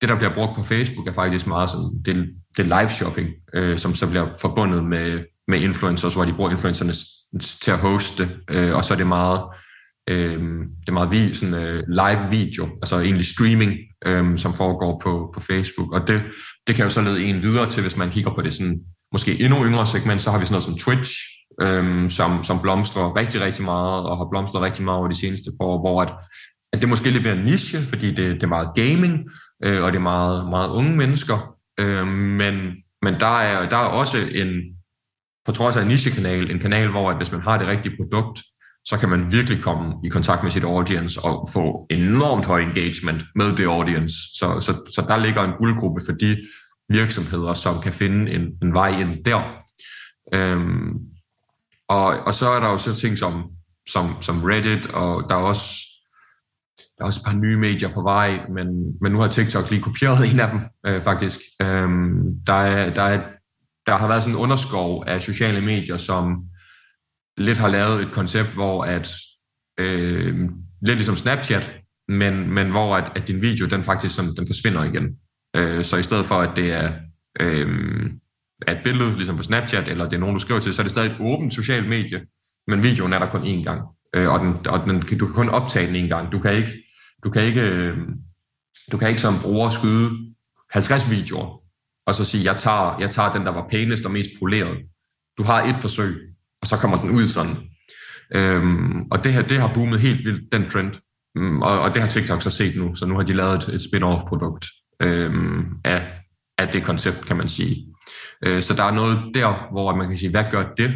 det 0.00 0.08
der 0.08 0.16
bliver 0.16 0.34
brugt 0.34 0.56
på 0.56 0.62
Facebook 0.62 1.06
er 1.06 1.12
faktisk 1.12 1.46
meget 1.46 1.70
sådan, 1.70 2.02
det, 2.04 2.28
det 2.56 2.64
live 2.64 2.88
shopping, 2.88 3.28
øh, 3.54 3.78
som 3.78 3.94
så 3.94 4.10
bliver 4.10 4.28
forbundet 4.40 4.84
med, 4.84 5.24
med 5.48 5.60
influencers, 5.60 6.14
hvor 6.14 6.24
de 6.24 6.32
bruger 6.32 6.50
influencerne 6.50 6.92
til 7.62 7.70
at 7.70 7.78
hoste, 7.78 8.28
øh, 8.50 8.74
og 8.74 8.84
så 8.84 8.94
er 8.94 8.98
det 8.98 9.06
meget, 9.06 9.42
øh, 10.08 10.40
det 10.80 10.88
er 10.88 10.92
meget 10.92 11.36
sådan, 11.36 11.54
øh, 11.54 11.82
live 11.88 12.20
video, 12.30 12.64
altså 12.82 13.00
egentlig 13.00 13.26
streaming, 13.26 13.72
øh, 14.06 14.38
som 14.38 14.54
foregår 14.54 15.00
på, 15.04 15.30
på 15.34 15.40
Facebook, 15.40 15.92
og 15.92 16.08
det, 16.08 16.22
det 16.66 16.74
kan 16.74 16.84
jo 16.84 16.88
så 16.88 17.00
lede 17.00 17.24
en 17.24 17.42
videre 17.42 17.70
til, 17.70 17.82
hvis 17.82 17.96
man 17.96 18.10
kigger 18.10 18.34
på 18.34 18.42
det 18.42 18.54
sådan 18.54 18.80
måske 19.12 19.40
endnu 19.40 19.64
yngre 19.64 19.86
segment, 19.86 20.22
så 20.22 20.30
har 20.30 20.38
vi 20.38 20.44
sådan 20.44 20.52
noget 20.52 20.64
som 20.64 20.78
Twitch, 20.78 21.12
øh, 21.60 22.10
som, 22.10 22.44
som 22.44 22.60
blomstrer 22.62 23.16
rigtig, 23.16 23.40
rigtig 23.40 23.64
meget, 23.64 24.04
og 24.04 24.16
har 24.16 24.28
blomstret 24.30 24.62
rigtig 24.62 24.84
meget 24.84 24.98
over 24.98 25.08
de 25.08 25.20
seneste 25.20 25.50
par 25.60 25.66
år, 25.66 25.80
hvor 25.80 26.02
at, 26.02 26.12
at 26.72 26.80
det 26.80 26.88
måske 26.88 27.10
lidt 27.10 27.22
mere 27.22 27.44
niche, 27.44 27.80
fordi 27.80 28.06
det, 28.06 28.34
det 28.34 28.42
er 28.42 28.46
meget 28.46 28.70
gaming, 28.74 29.30
øh, 29.64 29.84
og 29.84 29.92
det 29.92 29.98
er 29.98 30.02
meget, 30.02 30.50
meget 30.50 30.68
unge 30.68 30.96
mennesker, 30.96 31.56
øh, 31.80 32.06
men, 32.06 32.72
men 33.02 33.14
der, 33.20 33.40
er, 33.40 33.68
der 33.68 33.76
er 33.76 33.84
også 33.84 34.18
en, 34.34 34.48
på 35.46 35.52
trods 35.52 35.76
af 35.76 35.82
en 35.82 35.88
niche-kanal, 35.88 36.50
en 36.50 36.58
kanal, 36.58 36.88
hvor 36.88 37.10
at 37.10 37.16
hvis 37.16 37.32
man 37.32 37.40
har 37.40 37.58
det 37.58 37.66
rigtige 37.66 37.96
produkt, 37.96 38.42
så 38.84 38.96
kan 38.96 39.08
man 39.08 39.32
virkelig 39.32 39.62
komme 39.62 39.94
i 40.04 40.08
kontakt 40.08 40.42
med 40.42 40.50
sit 40.50 40.64
audience 40.64 41.20
og 41.20 41.48
få 41.52 41.86
enormt 41.90 42.46
høj 42.46 42.60
engagement 42.60 43.22
med 43.34 43.56
det 43.56 43.64
audience. 43.64 44.16
Så, 44.34 44.60
så, 44.60 44.72
så 44.94 45.04
der 45.08 45.16
ligger 45.16 45.42
en 45.42 45.52
guldgruppe 45.58 46.02
for 46.06 46.12
de 46.12 46.36
virksomheder, 46.88 47.54
som 47.54 47.80
kan 47.80 47.92
finde 47.92 48.32
en, 48.32 48.42
en 48.62 48.74
vej 48.74 49.00
ind 49.00 49.24
der. 49.24 49.42
Øhm, 50.34 50.92
og, 51.88 52.06
og 52.06 52.34
så 52.34 52.48
er 52.48 52.60
der 52.60 52.68
jo 52.68 52.78
så 52.78 52.94
ting 52.94 53.18
som, 53.18 53.44
som, 53.88 54.16
som 54.20 54.42
Reddit, 54.42 54.86
og 54.86 55.28
der 55.28 55.34
er 55.34 55.40
også 55.40 55.64
der 56.98 57.04
er 57.04 57.06
også 57.06 57.20
et 57.20 57.26
par 57.26 57.38
nye 57.38 57.58
medier 57.58 57.88
på 57.88 58.02
vej, 58.02 58.40
men, 58.54 58.66
men 59.00 59.12
nu 59.12 59.18
har 59.18 59.28
TikTok 59.28 59.70
lige 59.70 59.82
kopieret 59.82 60.32
en 60.32 60.40
af 60.40 60.50
dem, 60.50 60.60
øh, 60.86 61.02
faktisk. 61.02 61.40
Øhm, 61.62 62.44
der, 62.46 62.52
er, 62.52 62.94
der, 62.94 63.02
er, 63.02 63.22
der 63.86 63.96
har 63.96 64.08
været 64.08 64.22
sådan 64.22 64.36
en 64.36 64.42
underskov 64.42 65.04
af 65.06 65.22
sociale 65.22 65.60
medier, 65.60 65.96
som 65.96 66.44
lidt 67.36 67.58
har 67.58 67.68
lavet 67.68 68.02
et 68.02 68.12
koncept, 68.12 68.48
hvor 68.48 68.84
at, 68.84 69.10
øh, 69.78 70.48
lidt 70.82 70.96
ligesom 70.96 71.16
Snapchat, 71.16 71.80
men, 72.08 72.50
men 72.50 72.70
hvor 72.70 72.96
at, 72.96 73.12
at 73.16 73.28
din 73.28 73.42
video, 73.42 73.66
den 73.66 73.84
faktisk 73.84 74.14
sådan, 74.14 74.34
den 74.36 74.46
forsvinder 74.46 74.84
igen. 74.84 75.16
Øh, 75.56 75.84
så 75.84 75.96
i 75.96 76.02
stedet 76.02 76.26
for, 76.26 76.34
at 76.34 76.56
det 76.56 76.72
er 76.72 76.92
øh, 77.40 78.10
et 78.68 78.80
billede, 78.84 79.16
ligesom 79.16 79.36
på 79.36 79.42
Snapchat, 79.42 79.88
eller 79.88 80.04
det 80.04 80.16
er 80.16 80.20
nogen, 80.20 80.34
du 80.34 80.40
skriver 80.40 80.60
til, 80.60 80.74
så 80.74 80.82
er 80.82 80.84
det 80.84 80.90
stadig 80.90 81.10
et 81.10 81.16
åbent 81.20 81.54
socialt 81.54 81.88
medie, 81.88 82.26
men 82.66 82.82
videoen 82.82 83.12
er 83.12 83.18
der 83.18 83.30
kun 83.30 83.42
én 83.42 83.64
gang. 83.64 83.82
Øh, 84.14 84.28
og 84.28 84.40
den, 84.40 84.66
og 84.66 84.84
den, 84.84 85.00
du 85.00 85.26
kan 85.26 85.34
kun 85.34 85.48
optage 85.48 85.86
den 85.86 86.04
én 86.04 86.08
gang. 86.08 86.32
Du 86.32 86.38
kan 86.38 86.54
ikke, 86.54 86.72
du 87.24 87.30
kan 87.30 87.42
ikke, 87.42 87.60
øh, 87.60 87.98
du 88.92 88.96
kan 88.96 89.08
ikke 89.08 89.20
som 89.20 89.34
bruger 89.42 89.70
skyde 89.70 90.10
50 90.70 91.10
videoer, 91.10 91.62
og 92.06 92.14
så 92.14 92.24
sige, 92.24 92.44
jeg 92.44 92.56
tager, 92.56 92.98
jeg 93.00 93.10
tager 93.10 93.32
den, 93.32 93.42
der 93.42 93.52
var 93.52 93.68
pænest 93.68 94.04
og 94.04 94.10
mest 94.10 94.30
poleret. 94.38 94.78
Du 95.38 95.42
har 95.42 95.62
et 95.62 95.76
forsøg, 95.76 96.31
og 96.62 96.68
så 96.68 96.76
kommer 96.76 97.00
den 97.00 97.10
ud 97.10 97.28
sådan. 97.28 97.56
Øhm, 98.34 99.02
og 99.10 99.24
det 99.24 99.32
her, 99.32 99.42
det 99.42 99.60
har 99.60 99.74
boomet 99.74 100.00
helt 100.00 100.24
vildt, 100.24 100.52
den 100.52 100.68
trend. 100.68 100.92
Mm, 101.34 101.62
og, 101.62 101.80
og 101.80 101.94
det 101.94 102.02
har 102.02 102.08
TikTok 102.08 102.42
så 102.42 102.50
set 102.50 102.76
nu, 102.76 102.94
så 102.94 103.06
nu 103.06 103.14
har 103.14 103.22
de 103.22 103.32
lavet 103.32 103.68
et, 103.68 103.74
et 103.74 103.82
spin-off-produkt 103.82 104.66
øhm, 105.02 105.64
af, 105.84 106.02
af 106.58 106.68
det 106.68 106.82
koncept, 106.82 107.26
kan 107.26 107.36
man 107.36 107.48
sige. 107.48 107.76
Øh, 108.44 108.62
så 108.62 108.74
der 108.74 108.82
er 108.82 108.90
noget 108.90 109.18
der, 109.34 109.72
hvor 109.72 109.94
man 109.94 110.08
kan 110.08 110.18
sige, 110.18 110.30
hvad 110.30 110.44
gør 110.50 110.64
det 110.76 110.94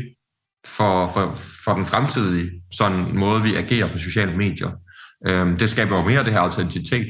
for, 0.67 1.07
for, 1.07 1.35
for 1.65 1.75
den 1.75 1.87
fremtidige 1.87 2.51
sådan 2.73 3.17
måde, 3.19 3.43
vi 3.43 3.55
agerer 3.55 3.93
på 3.93 3.99
sociale 3.99 4.37
medier? 4.37 4.71
Øh, 5.27 5.59
det 5.59 5.71
skaber 5.71 5.97
jo 5.97 6.05
mere 6.05 6.25
det 6.25 6.33
her 6.33 6.41
autenticitet, 6.41 7.07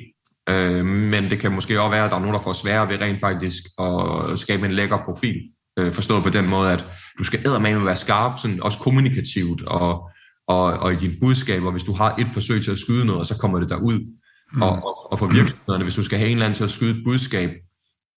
øh, 0.49 0.85
men 0.85 1.31
det 1.31 1.41
kan 1.41 1.53
måske 1.53 1.81
også 1.81 1.91
være, 1.91 2.05
at 2.05 2.11
der 2.11 2.17
er 2.17 2.21
nogen, 2.21 2.35
der 2.35 2.41
får 2.41 2.53
sværere 2.53 2.89
ved 2.89 3.01
rent 3.01 3.21
faktisk 3.21 3.63
at 3.79 4.39
skabe 4.39 4.67
en 4.67 4.73
lækker 4.73 4.99
profil. 5.05 5.43
Øh, 5.79 5.93
forstået 5.93 6.23
på 6.23 6.31
den 6.31 6.47
måde, 6.49 6.73
at 6.73 6.87
du 7.19 7.25
skal 7.25 7.61
med 7.61 7.79
være 7.79 7.97
skarp, 7.97 8.39
sådan 8.39 8.63
også 8.63 8.79
kommunikativt, 8.79 9.63
og, 9.63 10.11
og, 10.49 10.65
og 10.65 10.93
i 10.93 10.97
dine 10.97 11.15
budskaber, 11.21 11.71
hvis 11.71 11.83
du 11.83 11.93
har 11.93 12.17
et 12.19 12.29
forsøg 12.35 12.65
til 12.65 12.71
at 12.71 12.79
skyde 12.79 13.07
noget, 13.07 13.21
og 13.21 13.27
så 13.27 13.39
kommer 13.39 13.61
det 13.61 13.69
der 13.69 13.77
ud, 13.77 14.15
mm. 14.53 14.63
og, 14.63 14.71
og, 14.71 15.13
og 15.13 15.19
for 15.19 15.27
virksomhederne, 15.27 15.85
hvis 15.85 15.95
du 15.95 16.05
skal 16.05 16.19
have 16.19 16.31
en 16.31 16.37
eller 16.37 16.47
anden 16.47 16.57
til 16.57 16.65
at 16.65 16.71
skyde 16.71 16.99
et 16.99 17.05
budskab 17.05 17.51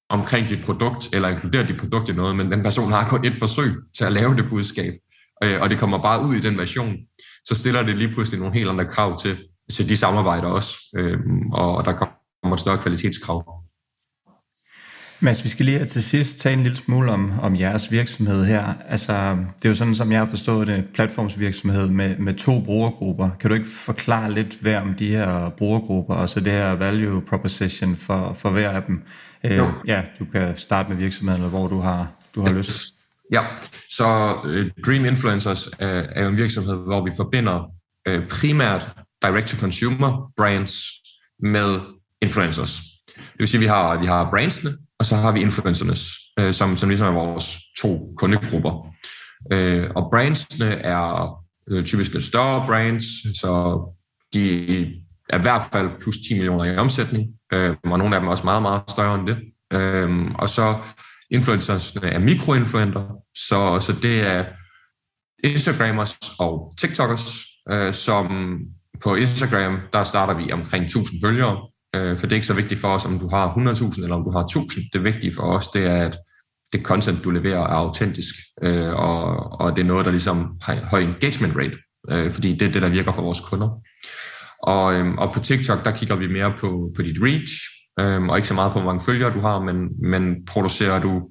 omkring 0.10 0.50
dit 0.50 0.66
produkt, 0.66 1.10
eller 1.14 1.30
inkludere 1.30 1.68
dit 1.68 1.78
produkt 1.78 2.10
i 2.10 2.14
noget, 2.14 2.36
men 2.36 2.52
den 2.52 2.64
person 2.64 2.92
har 2.92 3.10
kun 3.10 3.26
et 3.26 3.36
forsøg 3.40 3.72
til 3.98 4.04
at 4.04 4.12
lave 4.12 4.36
det 4.36 4.50
budskab, 4.50 4.94
øh, 5.44 5.62
og 5.62 5.70
det 5.70 5.80
kommer 5.80 6.02
bare 6.02 6.26
ud 6.26 6.36
i 6.36 6.40
den 6.40 6.58
version, 6.58 6.98
så 7.46 7.56
stiller 7.56 7.84
det 7.84 7.98
lige 7.98 8.14
pludselig 8.14 8.40
nogle 8.40 8.56
helt 8.56 8.70
andre 8.70 8.86
krav 8.86 9.20
til, 9.20 9.38
til 9.74 9.90
de 9.90 9.98
samarbejder 9.98 10.48
også, 10.48 10.78
øh, 10.98 11.20
og 11.54 11.86
der 11.86 11.94
kommer 11.94 12.54
et 12.54 12.60
større 12.60 12.78
kvalitetskrav. 12.78 13.69
Mads, 15.22 15.44
vi 15.44 15.50
skal 15.50 15.66
lige 15.66 15.86
til 15.86 16.04
sidst 16.04 16.40
tage 16.40 16.54
en 16.54 16.64
lille 16.64 16.78
smule 16.78 17.12
om, 17.12 17.40
om 17.42 17.56
jeres 17.56 17.92
virksomhed 17.92 18.46
her. 18.46 18.74
Altså, 18.88 19.14
det 19.56 19.66
er 19.66 19.70
jo 19.70 19.76
sådan, 19.76 19.96
som 19.96 20.12
jeg 20.12 20.20
har 20.20 20.26
forstået 20.26 20.68
det, 20.68 20.86
platformsvirksomhed 20.94 21.90
med, 21.90 22.18
med 22.18 22.34
to 22.34 22.62
brugergrupper. 22.66 23.30
Kan 23.40 23.50
du 23.50 23.56
ikke 23.56 23.68
forklare 23.68 24.34
lidt 24.34 24.56
hver 24.62 24.82
om 24.82 24.94
de 24.94 25.08
her 25.08 25.50
brugergrupper, 25.50 26.16
og 26.16 26.30
så 26.30 26.40
det 26.40 26.52
her 26.52 26.72
value 26.72 27.22
proposition 27.22 27.96
for, 27.96 28.34
for 28.34 28.50
hver 28.50 28.70
af 28.70 28.84
dem? 28.84 29.04
Øh, 29.44 29.68
ja, 29.88 30.02
du 30.20 30.26
kan 30.26 30.58
starte 30.58 30.90
med 30.90 30.98
virksomheden, 30.98 31.42
eller 31.42 31.58
hvor 31.58 31.68
du 31.68 31.80
har, 31.80 32.12
du 32.36 32.42
har 32.42 32.54
lyst. 32.54 32.82
Ja, 33.34 33.42
så 33.90 34.36
uh, 34.44 34.84
Dream 34.86 35.06
Influencers 35.06 35.68
er, 35.80 36.04
er 36.16 36.24
jo 36.24 36.30
en 36.30 36.38
virksomhed, 36.38 36.76
hvor 36.76 37.06
vi 37.06 37.12
forbinder 37.18 37.72
uh, 38.10 38.28
primært 38.30 38.90
direct-to-consumer 39.24 40.34
brands 40.38 40.84
med 41.40 41.80
influencers. 42.22 42.82
Det 43.16 43.40
vil 43.40 43.48
sige, 43.48 43.58
at 43.58 43.62
vi 43.62 43.68
har, 43.68 43.98
vi 43.98 44.06
har 44.06 44.30
brandsene, 44.30 44.72
og 45.00 45.06
så 45.06 45.16
har 45.16 45.32
vi 45.32 45.42
influencernes, 45.42 46.10
øh, 46.40 46.54
som, 46.54 46.78
som 46.78 46.90
ligesom 46.90 47.08
er 47.08 47.12
vores 47.12 47.58
to 47.82 48.14
kundegrupper. 48.18 48.88
Øh, 49.52 49.90
og 49.96 50.08
brandsene 50.12 50.70
er 50.70 51.36
øh, 51.70 51.86
typisk 51.86 52.14
lidt 52.14 52.26
større 52.26 52.68
brands, 52.68 53.40
så 53.40 53.82
de 54.34 54.82
er 55.30 55.38
i 55.38 55.42
hvert 55.42 55.64
fald 55.72 55.90
plus 56.02 56.18
10 56.28 56.34
millioner 56.34 56.66
i 56.66 56.78
omsætning, 56.78 57.28
øh, 57.54 57.76
og 57.84 57.98
nogle 57.98 58.16
af 58.16 58.22
dem 58.22 58.28
er 58.28 58.32
også 58.32 58.44
meget, 58.44 58.62
meget 58.62 58.82
større 58.90 59.20
end 59.20 59.28
det. 59.28 59.38
Øh, 59.74 60.32
og 60.36 60.50
så 60.50 60.76
influencersne 61.32 62.10
er 62.10 62.20
mikroinfluenter, 62.20 63.16
så, 63.36 63.80
så 63.80 63.96
det 64.02 64.22
er 64.22 64.46
Instagrammers 65.44 66.18
og 66.40 66.74
TikTokers, 66.80 67.46
øh, 67.70 67.94
som 67.94 68.58
på 69.02 69.16
Instagram, 69.16 69.80
der 69.94 70.04
starter 70.04 70.34
vi 70.34 70.52
omkring 70.52 70.86
1000 70.86 71.20
følgere, 71.26 71.68
øh, 71.96 72.18
for 72.18 72.26
det 72.28 72.34
er 72.34 72.36
ikke 72.36 72.48
så 72.48 72.54
vigtigt 72.54 72.82
for 72.82 72.88
os, 72.88 73.06
om 73.06 73.20
du 73.20 73.28
har 73.28 73.54
100.000 73.54 74.04
eller 74.04 74.16
om 74.16 74.24
du 74.24 74.32
har 74.32 74.44
1000. 74.44 74.84
Det 74.94 75.04
vigtige 75.04 75.34
for 75.36 75.44
os, 75.44 75.68
det 75.68 75.86
er, 75.86 76.06
at 76.06 76.18
det 76.74 76.82
content, 76.82 77.24
du 77.24 77.30
leverer, 77.30 77.60
er 77.60 77.76
autentisk, 77.76 78.36
øh, 78.62 78.94
og, 78.94 79.52
og 79.62 79.76
det 79.76 79.82
er 79.82 79.88
noget, 79.88 80.06
der 80.06 80.12
ligesom 80.12 80.58
har 80.62 80.76
høj 80.76 81.00
engagement 81.00 81.56
rate, 81.58 81.78
øh, 82.10 82.32
fordi 82.32 82.54
det 82.54 82.68
er 82.68 82.72
det, 82.72 82.82
der 82.82 82.90
virker 82.90 83.12
for 83.12 83.22
vores 83.22 83.40
kunder. 83.40 83.82
Og, 84.64 84.94
øh, 84.94 85.14
og 85.14 85.34
på 85.34 85.40
TikTok, 85.40 85.86
der 85.86 85.92
kigger 85.92 86.16
vi 86.16 86.28
mere 86.28 86.54
på, 86.60 86.92
på 86.96 87.02
dit 87.02 87.18
reach, 87.22 87.54
øh, 88.00 88.24
og 88.24 88.38
ikke 88.38 88.48
så 88.48 88.54
meget 88.54 88.74
på, 88.74 88.80
hvor 88.80 88.92
mange 88.92 89.06
følgere 89.06 89.34
du 89.34 89.40
har, 89.40 89.60
men, 89.60 89.88
men 90.02 90.46
producerer 90.46 91.02
du 91.02 91.30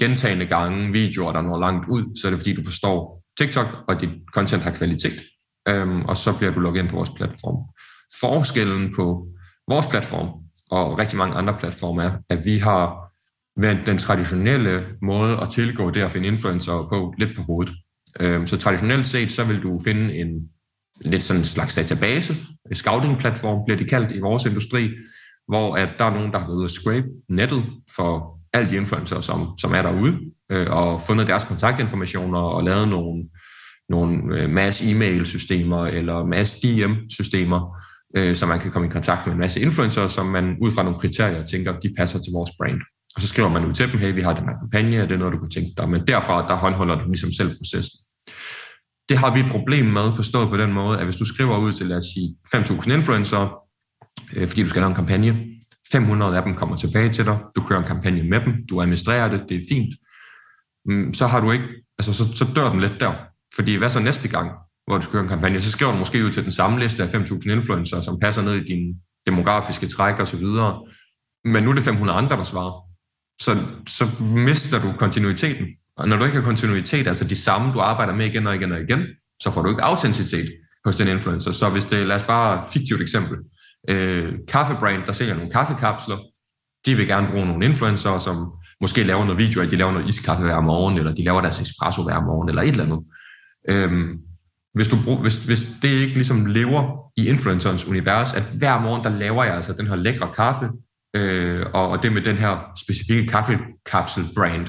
gentagende 0.00 0.46
gange 0.46 0.92
videoer, 0.92 1.32
der 1.32 1.42
når 1.42 1.60
langt 1.60 1.88
ud, 1.88 2.20
så 2.20 2.26
er 2.26 2.30
det 2.30 2.40
fordi, 2.40 2.52
du 2.52 2.64
forstår 2.64 3.22
TikTok, 3.38 3.66
og 3.88 4.00
dit 4.00 4.10
content 4.34 4.62
har 4.62 4.70
kvalitet. 4.70 5.20
Øhm, 5.68 6.02
og 6.02 6.16
så 6.16 6.38
bliver 6.38 6.52
du 6.52 6.60
logget 6.60 6.82
ind 6.82 6.90
på 6.90 6.96
vores 6.96 7.10
platform. 7.16 7.56
Forskellen 8.20 8.94
på 8.96 9.28
vores 9.68 9.86
platform 9.86 10.28
og 10.70 10.98
rigtig 10.98 11.18
mange 11.18 11.34
andre 11.34 11.56
platforme 11.60 12.02
er, 12.02 12.12
at 12.30 12.44
vi 12.44 12.58
har 12.58 13.08
vendt 13.60 13.86
den 13.86 13.98
traditionelle 13.98 14.86
måde 15.02 15.40
at 15.40 15.50
tilgå 15.50 15.90
det 15.90 16.02
at 16.02 16.12
finde 16.12 16.28
influencer 16.28 16.72
på 16.72 17.14
lidt 17.18 17.36
på 17.36 17.42
hovedet. 17.42 17.74
Øhm, 18.20 18.46
så 18.46 18.56
traditionelt 18.56 19.06
set, 19.06 19.32
så 19.32 19.44
vil 19.44 19.62
du 19.62 19.80
finde 19.84 20.14
en 20.14 20.28
lidt 21.00 21.22
sådan 21.22 21.40
en 21.40 21.44
slags 21.44 21.74
database, 21.74 22.34
en 22.70 22.76
scouting-platform 22.76 23.64
bliver 23.66 23.78
det 23.78 23.90
kaldt 23.90 24.12
i 24.12 24.18
vores 24.18 24.44
industri, 24.44 24.90
hvor 25.48 25.76
at 25.76 25.88
der 25.98 26.04
er 26.04 26.14
nogen, 26.14 26.32
der 26.32 26.38
har 26.38 26.46
været 26.46 26.56
ude 26.56 26.64
at 26.64 26.70
scrape 26.70 27.06
nettet 27.28 27.64
for 27.96 28.38
alle 28.52 28.70
de 28.70 28.76
influencer, 28.76 29.20
som, 29.20 29.58
som 29.58 29.74
er 29.74 29.82
derude, 29.82 30.18
øh, 30.50 30.66
og 30.70 31.00
fundet 31.00 31.26
deres 31.26 31.44
kontaktinformationer 31.44 32.38
og 32.38 32.64
lavet 32.64 32.88
nogle, 32.88 33.24
nogle 33.88 34.38
øh, 34.38 34.50
mass 34.50 34.82
e-mail-systemer 34.82 35.86
eller 35.86 36.24
mass 36.24 36.54
DM-systemer, 36.54 37.78
øh, 38.16 38.36
så 38.36 38.46
man 38.46 38.58
kan 38.60 38.70
komme 38.70 38.88
i 38.88 38.90
kontakt 38.90 39.26
med 39.26 39.32
en 39.34 39.40
masse 39.40 39.60
influencer, 39.60 40.08
som 40.08 40.26
man 40.26 40.56
ud 40.62 40.70
fra 40.70 40.82
nogle 40.82 40.98
kriterier 40.98 41.46
tænker, 41.46 41.80
de 41.80 41.94
passer 41.98 42.18
til 42.18 42.32
vores 42.32 42.50
brand. 42.58 42.80
Og 43.16 43.22
så 43.22 43.28
skriver 43.28 43.48
man 43.48 43.64
ud 43.64 43.74
til 43.74 43.92
dem, 43.92 43.98
hey, 43.98 44.14
vi 44.14 44.20
har 44.20 44.34
den 44.34 44.48
her 44.48 44.58
kampagne, 44.58 45.02
det 45.02 45.12
er 45.12 45.16
noget, 45.16 45.32
du 45.32 45.38
kunne 45.38 45.50
tænke 45.50 45.70
dig. 45.76 45.88
Men 45.88 46.06
derfra, 46.06 46.48
der 46.48 46.54
håndholder 46.54 46.98
du 46.98 47.06
ligesom 47.08 47.32
selv 47.32 47.48
processen. 47.56 47.98
Det 49.08 49.18
har 49.18 49.34
vi 49.34 49.40
et 49.40 49.50
problem 49.50 49.86
med, 49.86 50.12
forstået 50.16 50.48
på 50.48 50.56
den 50.56 50.72
måde, 50.72 50.98
at 50.98 51.04
hvis 51.04 51.16
du 51.16 51.24
skriver 51.24 51.58
ud 51.58 51.72
til, 51.72 51.86
lad 51.86 51.98
os 51.98 52.04
sige, 52.14 52.36
5.000 52.56 52.92
influencer, 52.92 53.56
øh, 54.32 54.48
fordi 54.48 54.62
du 54.62 54.68
skal 54.68 54.80
lave 54.80 54.88
en 54.88 54.94
kampagne, 54.94 55.36
500 55.92 56.36
af 56.36 56.42
dem 56.42 56.54
kommer 56.54 56.76
tilbage 56.76 57.08
til 57.08 57.24
dig, 57.24 57.38
du 57.56 57.62
kører 57.62 57.80
en 57.80 57.86
kampagne 57.86 58.22
med 58.22 58.40
dem, 58.40 58.52
du 58.70 58.80
administrerer 58.80 59.28
det, 59.30 59.44
det 59.48 59.56
er 59.56 59.62
fint, 59.68 59.94
mm, 60.84 61.14
så 61.14 61.26
har 61.26 61.40
du 61.40 61.50
ikke, 61.50 61.64
altså 61.98 62.12
så, 62.12 62.36
så 62.36 62.46
dør 62.56 62.70
den 62.70 62.80
lidt 62.80 63.00
der. 63.00 63.14
Fordi 63.54 63.74
hvad 63.74 63.90
så 63.90 64.00
næste 64.00 64.28
gang, 64.28 64.50
hvor 64.88 64.98
du 64.98 65.02
skal 65.02 65.12
køre 65.12 65.22
en 65.22 65.28
kampagne, 65.28 65.60
så 65.60 65.70
skriver 65.70 65.92
du 65.92 65.98
måske 65.98 66.24
ud 66.24 66.30
til 66.30 66.44
den 66.44 66.52
samme 66.52 66.80
liste 66.80 67.02
af 67.02 67.14
5.000 67.14 67.50
influencer, 67.50 68.00
som 68.00 68.20
passer 68.20 68.42
ned 68.42 68.54
i 68.54 68.68
din 68.68 68.94
demografiske 69.26 69.86
træk 69.88 70.18
og 70.18 70.28
så 70.28 70.36
videre. 70.36 70.86
Men 71.44 71.62
nu 71.62 71.70
er 71.70 71.74
det 71.74 71.82
500 71.82 72.18
andre, 72.18 72.36
der 72.36 72.44
svarer. 72.44 72.88
Så, 73.40 73.56
så 73.86 74.22
mister 74.22 74.80
du 74.80 74.92
kontinuiteten. 74.98 75.66
Og 75.96 76.08
når 76.08 76.16
du 76.16 76.24
ikke 76.24 76.36
har 76.36 76.44
kontinuitet, 76.44 77.06
altså 77.06 77.24
de 77.24 77.36
samme, 77.36 77.72
du 77.74 77.80
arbejder 77.80 78.14
med 78.14 78.26
igen 78.26 78.46
og 78.46 78.54
igen 78.54 78.72
og 78.72 78.80
igen, 78.80 79.06
så 79.40 79.50
får 79.50 79.62
du 79.62 79.68
ikke 79.68 79.82
autenticitet 79.82 80.48
hos 80.84 80.96
den 80.96 81.08
influencer. 81.08 81.50
Så 81.52 81.68
hvis 81.68 81.84
det, 81.84 82.06
lad 82.06 82.16
os 82.16 82.24
bare 82.24 82.64
fiktivt 82.72 83.00
eksempel, 83.00 83.38
øh, 83.88 84.32
kaffebrand, 84.48 85.02
der 85.06 85.12
sælger 85.12 85.34
nogle 85.34 85.50
kaffekapsler, 85.50 86.16
de 86.86 86.94
vil 86.94 87.06
gerne 87.06 87.28
bruge 87.30 87.46
nogle 87.46 87.64
influencer, 87.64 88.18
som 88.18 88.52
måske 88.80 89.02
laver 89.02 89.24
noget 89.24 89.38
video, 89.38 89.62
at 89.62 89.70
de 89.70 89.76
laver 89.76 89.92
noget 89.92 90.08
iskaffe 90.08 90.44
hver 90.44 90.60
morgen, 90.60 90.98
eller 90.98 91.14
de 91.14 91.24
laver 91.24 91.40
deres 91.40 91.60
espresso 91.60 92.02
hver 92.02 92.20
morgen, 92.20 92.48
eller 92.48 92.62
et 92.62 92.68
eller 92.68 92.84
andet. 92.84 93.04
Øhm, 93.68 94.18
hvis, 94.78 94.88
du 94.88 94.96
brug, 95.04 95.18
hvis, 95.18 95.44
hvis 95.44 95.62
det 95.82 95.88
ikke 95.88 96.14
ligesom 96.14 96.46
lever 96.46 97.10
i 97.16 97.28
influencerens 97.28 97.84
univers, 97.84 98.34
at 98.34 98.42
hver 98.42 98.80
morgen, 98.80 99.04
der 99.04 99.10
laver 99.10 99.44
jeg 99.44 99.54
altså 99.54 99.72
den 99.72 99.86
her 99.86 99.96
lækre 99.96 100.28
kaffe, 100.34 100.68
øh, 101.16 101.66
og, 101.74 101.88
og 101.88 102.02
det 102.02 102.12
med 102.12 102.22
den 102.22 102.36
her 102.36 102.72
specifikke 102.84 103.26
kaffekapsel-brand, 103.26 104.66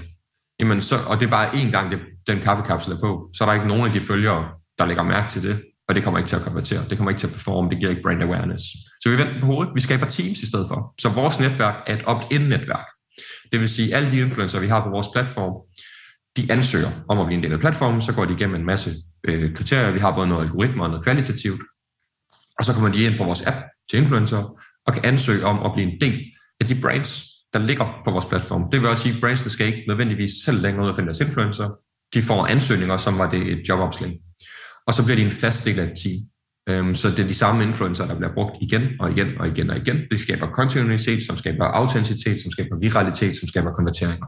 jamen 0.59 0.81
så, 0.81 0.95
og 1.07 1.19
det 1.19 1.25
er 1.25 1.29
bare 1.29 1.49
én 1.49 1.71
gang, 1.71 1.91
det, 1.91 1.99
den 2.27 2.39
kaffekapsel 2.41 2.93
er 2.93 2.99
på, 2.99 3.29
så 3.35 3.43
er 3.43 3.45
der 3.45 3.53
ikke 3.53 3.67
nogen 3.67 3.85
af 3.85 3.91
de 3.91 4.01
følgere, 4.01 4.49
der 4.77 4.85
lægger 4.85 5.03
mærke 5.03 5.29
til 5.29 5.43
det, 5.43 5.61
og 5.87 5.95
det 5.95 6.03
kommer 6.03 6.17
ikke 6.17 6.29
til 6.29 6.35
at 6.35 6.41
konvertere, 6.41 6.81
det 6.89 6.97
kommer 6.97 7.11
ikke 7.11 7.19
til 7.19 7.27
at 7.27 7.33
performe, 7.33 7.69
det 7.69 7.77
giver 7.79 7.89
ikke 7.89 8.01
brand 8.01 8.23
awareness. 8.23 8.63
Så 9.01 9.09
vi 9.09 9.17
vender 9.17 9.39
på 9.39 9.45
hovedet, 9.45 9.71
vi 9.75 9.81
skaber 9.81 10.05
teams 10.05 10.39
i 10.39 10.47
stedet 10.47 10.67
for. 10.67 10.93
Så 11.01 11.09
vores 11.09 11.39
netværk 11.39 11.75
er 11.87 11.95
et 11.95 12.03
opt-in-netværk. 12.05 12.85
Det 13.51 13.59
vil 13.59 13.69
sige, 13.69 13.95
alle 13.95 14.11
de 14.11 14.19
influencer, 14.19 14.59
vi 14.59 14.67
har 14.67 14.83
på 14.83 14.89
vores 14.89 15.07
platform, 15.13 15.53
de 16.37 16.51
ansøger 16.51 16.89
om 17.09 17.19
at 17.19 17.25
blive 17.25 17.37
en 17.37 17.43
del 17.43 17.53
af 17.53 17.59
platformen, 17.59 18.01
så 18.01 18.13
går 18.13 18.25
de 18.25 18.33
igennem 18.33 18.55
en 18.55 18.65
masse 18.65 18.91
øh, 19.23 19.55
kriterier. 19.55 19.91
Vi 19.91 19.99
har 19.99 20.15
både 20.15 20.27
noget 20.27 20.43
algoritmer 20.43 20.83
og 20.83 20.89
noget 20.89 21.03
kvalitativt. 21.03 21.61
Og 22.59 22.65
så 22.65 22.73
kommer 22.73 22.91
de 22.91 23.03
ind 23.03 23.17
på 23.17 23.23
vores 23.23 23.47
app 23.47 23.57
til 23.89 23.99
influencer 23.99 24.59
og 24.85 24.93
kan 24.93 25.05
ansøge 25.05 25.45
om 25.45 25.65
at 25.65 25.71
blive 25.75 25.91
en 25.91 26.01
del 26.01 26.25
af 26.59 26.67
de 26.67 26.81
brands, 26.81 27.25
der 27.53 27.59
ligger 27.59 28.01
på 28.05 28.11
vores 28.11 28.25
platform. 28.25 28.71
Det 28.71 28.81
vil 28.81 28.89
også 28.89 29.03
sige, 29.03 29.15
at 29.15 29.21
brands, 29.21 29.41
der 29.41 29.49
skal 29.49 29.67
ikke 29.67 29.83
nødvendigvis 29.87 30.31
selv 30.45 30.61
længere 30.61 30.83
ud 30.83 30.89
og 30.89 30.95
finde 30.95 31.07
deres 31.07 31.19
influencer. 31.19 31.69
De 32.13 32.21
får 32.21 32.47
ansøgninger, 32.47 32.97
som 32.97 33.17
var 33.17 33.31
det 33.31 33.41
et 33.41 33.69
jobopslag. 33.69 34.19
Og 34.87 34.93
så 34.93 35.03
bliver 35.03 35.15
de 35.15 35.23
en 35.23 35.31
fast 35.31 35.65
del 35.65 35.79
af 35.79 35.83
et 35.83 35.93
team. 36.03 36.19
Øhm, 36.69 36.95
så 36.95 37.09
det 37.09 37.19
er 37.19 37.27
de 37.27 37.33
samme 37.33 37.63
influencer, 37.63 38.05
der 38.07 38.15
bliver 38.15 38.33
brugt 38.33 38.55
igen 38.61 38.83
og 38.99 39.11
igen 39.11 39.37
og 39.37 39.47
igen 39.47 39.69
og 39.69 39.77
igen. 39.77 39.97
Det 40.11 40.19
skaber 40.19 40.47
kontinuitet, 40.51 41.25
som 41.27 41.37
skaber 41.37 41.65
autenticitet, 41.65 42.41
som 42.41 42.51
skaber 42.51 42.79
viralitet, 42.79 43.39
som 43.39 43.47
skaber 43.47 43.71
konverteringer. 43.73 44.27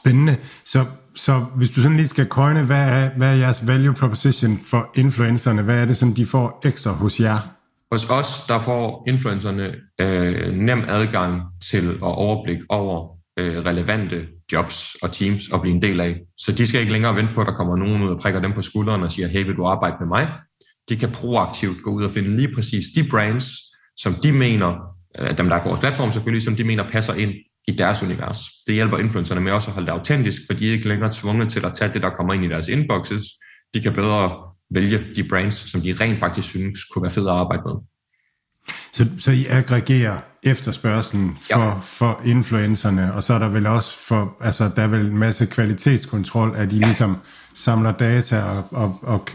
Spændende. 0.00 0.32
Så, 0.64 0.86
så 1.14 1.44
hvis 1.56 1.70
du 1.70 1.80
sådan 1.80 1.96
lige 1.96 2.06
skal 2.06 2.26
køjne, 2.26 2.66
hvad 2.66 2.88
er, 2.88 3.10
hvad 3.16 3.28
er 3.28 3.34
jeres 3.34 3.66
value 3.66 3.94
proposition 3.94 4.58
for 4.70 4.90
influencerne? 4.94 5.62
Hvad 5.62 5.82
er 5.82 5.84
det, 5.84 5.96
som 5.96 6.14
de 6.14 6.26
får 6.26 6.60
ekstra 6.64 6.92
hos 6.92 7.20
jer? 7.20 7.38
Hos 7.92 8.10
os, 8.10 8.44
der 8.48 8.58
får 8.58 9.04
influencerne 9.08 9.74
øh, 10.00 10.54
nem 10.54 10.84
adgang 10.88 11.42
til 11.70 11.88
at 11.88 12.02
overblik 12.02 12.58
over 12.68 13.16
øh, 13.38 13.64
relevante 13.64 14.26
jobs 14.52 14.96
og 15.02 15.12
teams 15.12 15.52
at 15.54 15.60
blive 15.60 15.74
en 15.74 15.82
del 15.82 16.00
af. 16.00 16.20
Så 16.36 16.52
de 16.52 16.66
skal 16.66 16.80
ikke 16.80 16.92
længere 16.92 17.16
vente 17.16 17.34
på, 17.34 17.40
at 17.40 17.46
der 17.46 17.52
kommer 17.52 17.76
nogen 17.76 18.02
ud 18.02 18.08
og 18.08 18.20
prikker 18.20 18.40
dem 18.40 18.52
på 18.52 18.62
skulderen 18.62 19.02
og 19.02 19.12
siger, 19.12 19.28
hey, 19.28 19.44
vil 19.44 19.56
du 19.56 19.66
arbejde 19.66 19.96
med 20.00 20.08
mig? 20.08 20.28
De 20.88 20.96
kan 20.96 21.10
proaktivt 21.10 21.82
gå 21.82 21.90
ud 21.90 22.04
og 22.04 22.10
finde 22.10 22.36
lige 22.36 22.54
præcis 22.54 22.84
de 22.96 23.08
brands, 23.10 23.44
som 23.96 24.14
de 24.14 24.32
mener, 24.32 24.78
øh, 25.18 25.38
dem 25.38 25.48
der 25.48 25.56
er 25.56 25.62
på 25.62 25.68
vores 25.68 25.80
platform 25.80 26.12
selvfølgelig, 26.12 26.44
som 26.44 26.56
de 26.56 26.64
mener 26.64 26.90
passer 26.90 27.14
ind 27.14 27.32
i 27.68 27.72
deres 27.72 28.02
univers. 28.02 28.38
Det 28.66 28.74
hjælper 28.74 28.98
influencerne 28.98 29.40
med 29.40 29.52
også 29.52 29.70
at 29.70 29.74
holde 29.74 29.86
det 29.86 29.92
autentisk, 29.92 30.42
for 30.46 30.54
de 30.54 30.68
er 30.68 30.72
ikke 30.72 30.88
længere 30.88 31.12
tvunget 31.12 31.52
til 31.52 31.64
at 31.64 31.74
tage 31.74 31.92
det, 31.92 32.02
der 32.02 32.10
kommer 32.10 32.34
ind 32.34 32.44
i 32.44 32.48
deres 32.48 32.68
inboxes. 32.68 33.24
De 33.74 33.80
kan 33.80 33.92
bedre 33.92 34.32
vælge 34.70 35.00
de 35.16 35.28
brands, 35.28 35.70
som 35.70 35.80
de 35.80 35.96
rent 36.00 36.18
faktisk 36.18 36.48
synes 36.48 36.84
kunne 36.84 37.02
være 37.02 37.10
fede 37.10 37.30
at 37.30 37.36
arbejde 37.36 37.62
med. 37.66 37.74
Så, 38.92 39.04
så 39.18 39.30
I 39.30 39.46
aggregerer 39.50 40.18
efterspørgselen 40.42 41.36
for, 41.40 41.58
ja. 41.58 41.74
for 41.82 42.20
influencerne, 42.24 43.14
og 43.14 43.22
så 43.22 43.34
er 43.34 43.38
der 43.38 43.48
vel 43.48 43.66
også 43.66 43.98
for, 44.08 44.36
altså 44.40 44.70
der 44.76 44.82
er 44.82 44.86
vel 44.86 45.06
en 45.06 45.18
masse 45.18 45.46
kvalitetskontrol, 45.46 46.52
at 46.56 46.70
de 46.70 46.76
ja. 46.76 46.84
ligesom 46.84 47.16
samler 47.54 47.92
data 47.92 48.42
og, 48.42 48.64
og, 48.70 48.98
og 49.02 49.28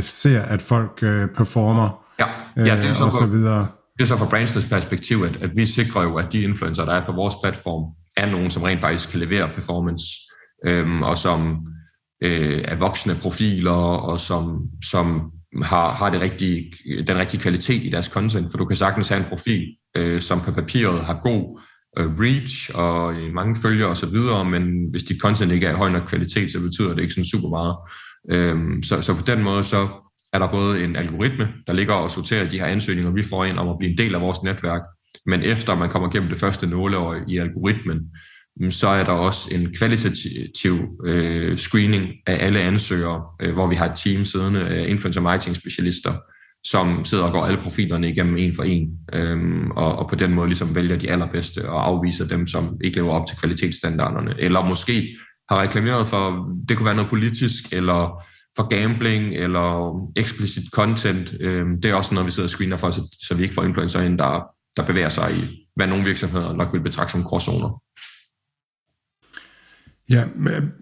ser, 0.00 0.42
at 0.42 0.62
folk 0.62 0.98
øh, 1.02 1.28
performer 1.28 2.04
ja. 2.18 2.26
Ja, 2.56 2.62
det 2.62 2.84
er 2.84 2.90
øh, 2.90 3.02
og 3.02 3.12
så 3.12 3.26
videre. 3.26 3.66
Det 4.00 4.04
er 4.06 4.08
så 4.08 4.16
fra 4.16 4.30
brandsnes 4.30 4.66
perspektiv, 4.66 5.16
at, 5.16 5.36
at 5.42 5.50
vi 5.56 5.66
sikrer 5.66 6.02
jo, 6.02 6.16
at 6.16 6.32
de 6.32 6.42
influencer, 6.42 6.84
der 6.84 6.92
er 6.92 7.06
på 7.06 7.12
vores 7.12 7.34
platform, 7.42 7.94
er 8.16 8.30
nogen, 8.30 8.50
som 8.50 8.62
rent 8.62 8.80
faktisk 8.80 9.10
kan 9.10 9.20
levere 9.20 9.50
performance, 9.54 10.04
øhm, 10.66 11.02
og 11.02 11.18
som 11.18 11.66
øh, 12.22 12.64
er 12.64 12.76
voksne 12.76 13.14
profiler, 13.14 13.70
og 14.10 14.20
som, 14.20 14.62
som 14.90 15.30
har, 15.62 15.94
har 15.94 16.10
det 16.10 16.20
rigtige, 16.20 16.72
den 17.06 17.16
rigtige 17.16 17.40
kvalitet 17.40 17.84
i 17.84 17.90
deres 17.90 18.06
content, 18.06 18.50
for 18.50 18.58
du 18.58 18.64
kan 18.64 18.76
sagtens 18.76 19.08
have 19.08 19.18
en 19.18 19.28
profil, 19.28 19.66
øh, 19.96 20.20
som 20.20 20.40
på 20.40 20.52
papiret 20.52 21.04
har 21.04 21.20
god 21.22 21.60
øh, 21.98 22.18
reach 22.18 22.70
og 22.74 23.14
øh, 23.14 23.32
mange 23.32 23.56
følgere 23.62 23.88
osv., 23.88 24.16
men 24.50 24.90
hvis 24.90 25.02
dit 25.02 25.20
content 25.20 25.52
ikke 25.52 25.66
er 25.66 25.70
af 25.70 25.76
høj 25.76 25.88
nok 25.88 26.08
kvalitet, 26.08 26.52
så 26.52 26.60
betyder 26.60 26.94
det 26.94 27.02
ikke 27.02 27.14
sådan 27.14 27.24
super 27.24 27.48
meget. 27.48 27.76
Øhm, 28.30 28.82
så, 28.82 29.02
så 29.02 29.14
på 29.14 29.22
den 29.26 29.42
måde, 29.42 29.64
så 29.64 29.88
er 30.32 30.38
der 30.38 30.50
både 30.50 30.84
en 30.84 30.96
algoritme, 30.96 31.48
der 31.66 31.72
ligger 31.72 31.94
og 31.94 32.10
sorterer 32.10 32.48
de 32.48 32.58
her 32.58 32.66
ansøgninger, 32.66 33.12
vi 33.12 33.22
får 33.22 33.44
ind 33.44 33.58
om 33.58 33.68
at 33.68 33.78
blive 33.78 33.90
en 33.90 33.98
del 33.98 34.14
af 34.14 34.20
vores 34.20 34.42
netværk, 34.42 34.82
men 35.26 35.42
efter 35.42 35.74
man 35.74 35.90
kommer 35.90 36.10
gennem 36.10 36.28
det 36.28 36.38
første 36.38 36.66
nåleår 36.66 37.16
i 37.28 37.38
algoritmen, 37.38 37.98
mm, 38.60 38.70
så 38.70 38.88
er 38.88 39.04
der 39.04 39.12
også 39.12 39.54
en 39.54 39.74
kvalitativ 39.74 40.74
øh, 41.06 41.58
screening 41.58 42.04
af 42.26 42.46
alle 42.46 42.60
ansøgere, 42.60 43.22
øh, 43.42 43.52
hvor 43.52 43.66
vi 43.66 43.74
har 43.74 43.86
et 43.86 43.96
team 43.96 44.24
siddende 44.24 44.68
af 44.68 44.88
influencer 44.88 45.20
marketing 45.20 45.56
specialister, 45.56 46.12
som 46.64 47.04
sidder 47.04 47.24
og 47.24 47.32
går 47.32 47.46
alle 47.46 47.62
profilerne 47.62 48.10
igennem 48.10 48.36
en 48.36 48.54
for 48.54 48.62
en, 48.62 48.90
øhm, 49.12 49.70
og, 49.70 49.96
og 49.98 50.08
på 50.08 50.14
den 50.14 50.34
måde 50.34 50.48
ligesom 50.48 50.74
vælger 50.74 50.96
de 50.96 51.10
allerbedste 51.10 51.68
og 51.68 51.86
afviser 51.86 52.28
dem, 52.28 52.46
som 52.46 52.78
ikke 52.84 52.96
lever 52.96 53.12
op 53.12 53.26
til 53.26 53.36
kvalitetsstandarderne, 53.36 54.34
eller 54.38 54.64
måske 54.64 55.16
har 55.50 55.60
reklameret 55.60 56.06
for, 56.06 56.48
det 56.68 56.76
kunne 56.76 56.86
være 56.86 56.94
noget 56.94 57.10
politisk, 57.10 57.72
eller 57.72 58.24
for 58.56 58.68
gambling, 58.68 59.34
eller 59.34 59.92
explicit 60.16 60.64
content. 60.72 61.34
Øhm, 61.40 61.80
det 61.80 61.90
er 61.90 61.94
også 61.94 62.14
noget, 62.14 62.26
vi 62.26 62.30
sidder 62.30 62.46
og 62.46 62.50
screener 62.50 62.76
for, 62.76 62.90
så, 62.90 63.16
så 63.20 63.34
vi 63.34 63.42
ikke 63.42 63.54
får 63.54 63.64
influencer 63.64 64.00
ind, 64.00 64.18
der, 64.18 64.46
der 64.76 64.82
bevæger 64.82 65.08
sig 65.08 65.36
i, 65.36 65.66
hvad 65.76 65.86
nogle 65.86 66.04
virksomheder 66.04 66.52
nok 66.52 66.72
vil 66.72 66.80
betragte 66.80 67.12
som 67.12 67.22
gråzoner. 67.22 67.80
Ja, 70.10 70.24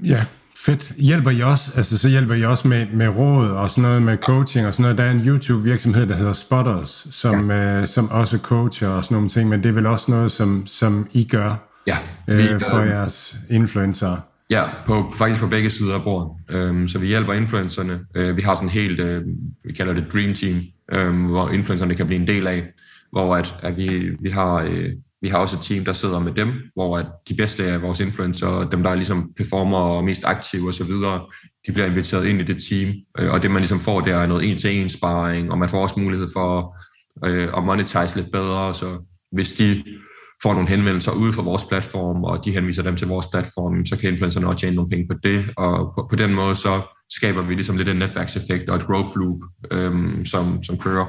ja, 0.05 0.25
fedt. 0.57 0.93
Hjælper 0.97 1.31
I 1.31 1.41
også, 1.41 1.73
altså 1.77 1.99
så 1.99 2.09
hjælper 2.09 2.35
I 2.35 2.45
også 2.45 2.69
med, 2.69 2.87
med 2.87 3.09
råd 3.09 3.51
og 3.51 3.71
sådan 3.71 3.83
noget 3.83 4.03
med 4.03 4.17
coaching 4.17 4.67
og 4.67 4.75
sådan 4.75 4.83
noget. 4.83 4.99
Der 4.99 5.05
er 5.05 5.11
en 5.11 5.29
YouTube-virksomhed, 5.29 6.07
der 6.07 6.15
hedder 6.15 6.33
Spotters, 6.33 7.07
som, 7.11 7.51
ja. 7.51 7.81
øh, 7.81 7.87
som 7.87 8.11
også 8.11 8.39
coacher 8.39 8.89
og 8.89 9.05
sådan 9.05 9.15
nogle 9.15 9.29
ting, 9.29 9.49
men 9.49 9.63
det 9.63 9.69
er 9.69 9.73
vel 9.73 9.87
også 9.87 10.11
noget, 10.11 10.33
som, 10.33 10.67
som 10.67 11.09
I 11.13 11.27
gør 11.27 11.69
ja, 11.87 11.99
øh, 12.29 12.61
for 12.61 12.81
jeres 12.81 13.37
influencer. 13.51 14.17
Ja, 14.51 14.65
på, 14.87 15.13
faktisk 15.17 15.41
på 15.41 15.47
begge 15.47 15.71
sider 15.71 15.95
af 15.95 16.03
bordet. 16.03 16.31
Øhm, 16.51 16.89
så 16.89 16.99
vi 16.99 17.07
hjælper 17.07 17.33
influencerne. 17.33 18.01
Øh, 18.15 18.37
vi 18.37 18.43
har 18.43 18.55
sådan 18.55 18.69
helt, 18.69 19.01
øh, 19.01 19.23
vi 19.65 19.73
kalder 19.73 19.95
det 19.95 20.13
Dream 20.13 20.35
Team, 20.35 20.61
øh, 20.93 21.27
hvor 21.27 21.49
influencerne 21.49 21.95
kan 21.95 22.07
blive 22.07 22.21
en 22.21 22.27
del 22.27 22.47
af, 22.47 22.65
hvor 23.13 23.37
at, 23.37 23.55
at 23.63 23.77
vi, 23.77 24.11
vi 24.21 24.31
har 24.31 24.63
øh, 24.63 24.93
vi 25.23 25.29
har 25.29 25.39
også 25.39 25.57
et 25.57 25.63
team, 25.63 25.85
der 25.85 25.93
sidder 25.93 26.19
med 26.19 26.33
dem, 26.33 26.53
hvor 26.75 26.99
at 26.99 27.07
de 27.29 27.35
bedste 27.35 27.65
af 27.65 27.83
vores 27.83 28.01
influencer, 28.01 28.69
dem 28.71 28.83
der 28.83 28.91
er 28.91 28.95
ligesom 28.95 29.33
performer 29.37 29.79
og 29.79 30.05
mest 30.05 30.25
aktive 30.25 30.69
osv., 30.69 30.93
de 31.67 31.73
bliver 31.73 31.87
inviteret 31.87 32.27
ind 32.27 32.41
i 32.41 32.45
det 32.45 32.63
team. 32.71 32.95
Øh, 33.19 33.33
og 33.33 33.43
det 33.43 33.51
man 33.51 33.61
ligesom 33.61 33.81
får, 33.81 34.01
det 34.01 34.13
er 34.13 34.27
noget 34.27 34.51
en-til-en 34.51 34.89
sparring, 34.89 35.51
og 35.51 35.59
man 35.59 35.69
får 35.69 35.83
også 35.83 36.01
mulighed 36.01 36.29
for 36.33 36.77
øh, 37.25 37.49
at 37.57 37.65
monetize 37.65 38.17
lidt 38.17 38.33
bedre. 38.33 38.75
Så 38.75 38.87
hvis 39.33 39.53
de 39.53 39.85
får 40.43 40.53
nogle 40.53 40.69
henvendelser 40.69 41.13
ude 41.13 41.33
fra 41.33 41.43
vores 41.43 41.65
platform, 41.65 42.25
og 42.25 42.45
de 42.45 42.53
henviser 42.53 42.83
dem 42.83 42.97
til 42.97 43.09
vores 43.09 43.27
platform, 43.27 43.85
så 43.85 43.99
kan 43.99 44.11
influencerne 44.11 44.47
også 44.47 44.61
tjene 44.61 44.77
nogle 44.77 44.91
penge 44.91 45.09
på 45.09 45.15
det. 45.23 45.51
Og 45.57 45.93
på, 45.95 46.07
på 46.11 46.17
den 46.17 46.35
måde 46.35 46.57
så 46.57 46.81
skaber 47.11 47.43
vi 47.43 47.55
ligesom 47.55 47.77
lidt 47.77 47.89
en 47.89 47.97
netværkseffekt 47.97 48.69
og 48.69 48.77
et 48.77 48.87
growth 48.87 49.17
loop, 49.17 49.41
øhm, 49.71 50.25
som, 50.25 50.63
som 50.63 50.79
kører. 50.79 51.07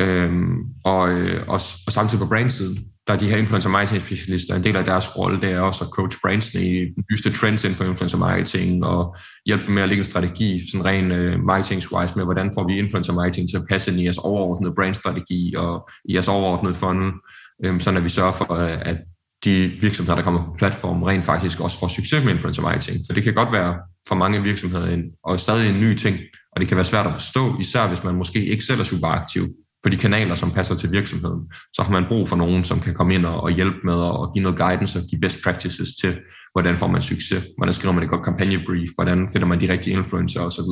Øhm, 0.00 0.56
og, 0.84 1.10
øh, 1.10 1.48
og, 1.48 1.60
og 1.86 1.92
samtidig 1.92 2.20
på 2.20 2.28
brandsiden, 2.28 2.76
der 3.06 3.12
er 3.12 3.18
de 3.18 3.28
her 3.28 3.36
influencer 3.36 3.70
marketing 3.70 4.02
specialister, 4.02 4.54
en 4.54 4.64
del 4.64 4.76
af 4.76 4.84
deres 4.84 5.16
rolle, 5.18 5.40
det 5.40 5.50
er 5.50 5.60
også 5.60 5.84
at 5.84 5.90
coach 5.90 6.18
brandsene 6.22 6.64
i 6.64 6.94
nyeste 7.10 7.32
trends 7.32 7.64
inden 7.64 7.76
for 7.76 7.84
influencer 7.84 8.18
marketing, 8.18 8.84
og 8.84 9.16
hjælpe 9.46 9.66
dem 9.66 9.74
med 9.74 9.82
at 9.82 9.88
lægge 9.88 10.00
en 10.00 10.10
strategi, 10.10 10.70
sådan 10.70 10.84
ren 10.84 11.12
uh, 11.12 11.18
øh, 11.18 11.44
marketing-wise, 11.44 12.16
med, 12.16 12.24
hvordan 12.24 12.50
får 12.54 12.68
vi 12.68 12.78
influencer 12.78 13.12
marketing 13.12 13.48
til 13.48 13.56
at 13.56 13.62
passe 13.70 13.90
ind 13.90 14.00
i 14.00 14.04
jeres 14.04 14.18
overordnede 14.18 14.74
brandstrategi 14.74 15.54
og 15.56 15.88
i 16.04 16.14
jeres 16.14 16.28
overordnede 16.28 16.74
funnel, 16.74 17.12
øhm, 17.64 17.80
sådan 17.80 17.98
at 17.98 18.04
vi 18.04 18.08
sørger 18.08 18.32
for, 18.32 18.52
øh, 18.52 18.78
at 18.82 18.96
de 19.44 19.72
virksomheder, 19.80 20.16
der 20.16 20.22
kommer 20.22 20.44
på 20.44 20.54
platformen, 20.58 21.06
rent 21.06 21.24
faktisk 21.24 21.60
også 21.60 21.78
får 21.78 21.88
succes 21.88 22.24
med 22.24 22.32
influencer 22.32 22.62
marketing. 22.62 22.98
For 23.08 23.14
det 23.14 23.24
kan 23.24 23.34
godt 23.34 23.52
være 23.52 23.76
for 24.08 24.14
mange 24.14 24.42
virksomheder 24.42 24.86
en, 24.86 25.02
og 25.24 25.40
stadig 25.40 25.70
en 25.70 25.80
ny 25.80 25.94
ting, 25.94 26.16
og 26.52 26.60
det 26.60 26.68
kan 26.68 26.76
være 26.76 26.84
svært 26.84 27.06
at 27.06 27.12
forstå, 27.12 27.60
især 27.60 27.88
hvis 27.88 28.04
man 28.04 28.14
måske 28.14 28.46
ikke 28.46 28.64
selv 28.64 28.80
er 28.80 28.84
super 28.84 29.08
aktiv 29.08 29.42
på 29.82 29.88
de 29.90 29.96
kanaler, 29.96 30.34
som 30.34 30.50
passer 30.50 30.74
til 30.74 30.92
virksomheden. 30.92 31.52
Så 31.72 31.82
har 31.82 31.92
man 31.92 32.04
brug 32.08 32.28
for 32.28 32.36
nogen, 32.36 32.64
som 32.64 32.80
kan 32.80 32.94
komme 32.94 33.14
ind 33.14 33.26
og, 33.26 33.50
hjælpe 33.50 33.76
med 33.84 33.94
at 33.94 34.34
give 34.34 34.42
noget 34.42 34.58
guidance 34.58 34.98
og 34.98 35.04
give 35.10 35.20
best 35.20 35.38
practices 35.44 35.88
til, 36.00 36.14
hvordan 36.52 36.78
får 36.78 36.86
man 36.86 37.02
succes, 37.02 37.44
hvordan 37.56 37.74
skriver 37.74 37.94
man 37.94 38.04
et 38.04 38.10
godt 38.10 38.24
kampagnebrief, 38.24 38.88
hvordan 38.94 39.28
finder 39.32 39.46
man 39.46 39.60
de 39.60 39.72
rigtige 39.72 39.96
influencer 39.96 40.40
osv. 40.40 40.70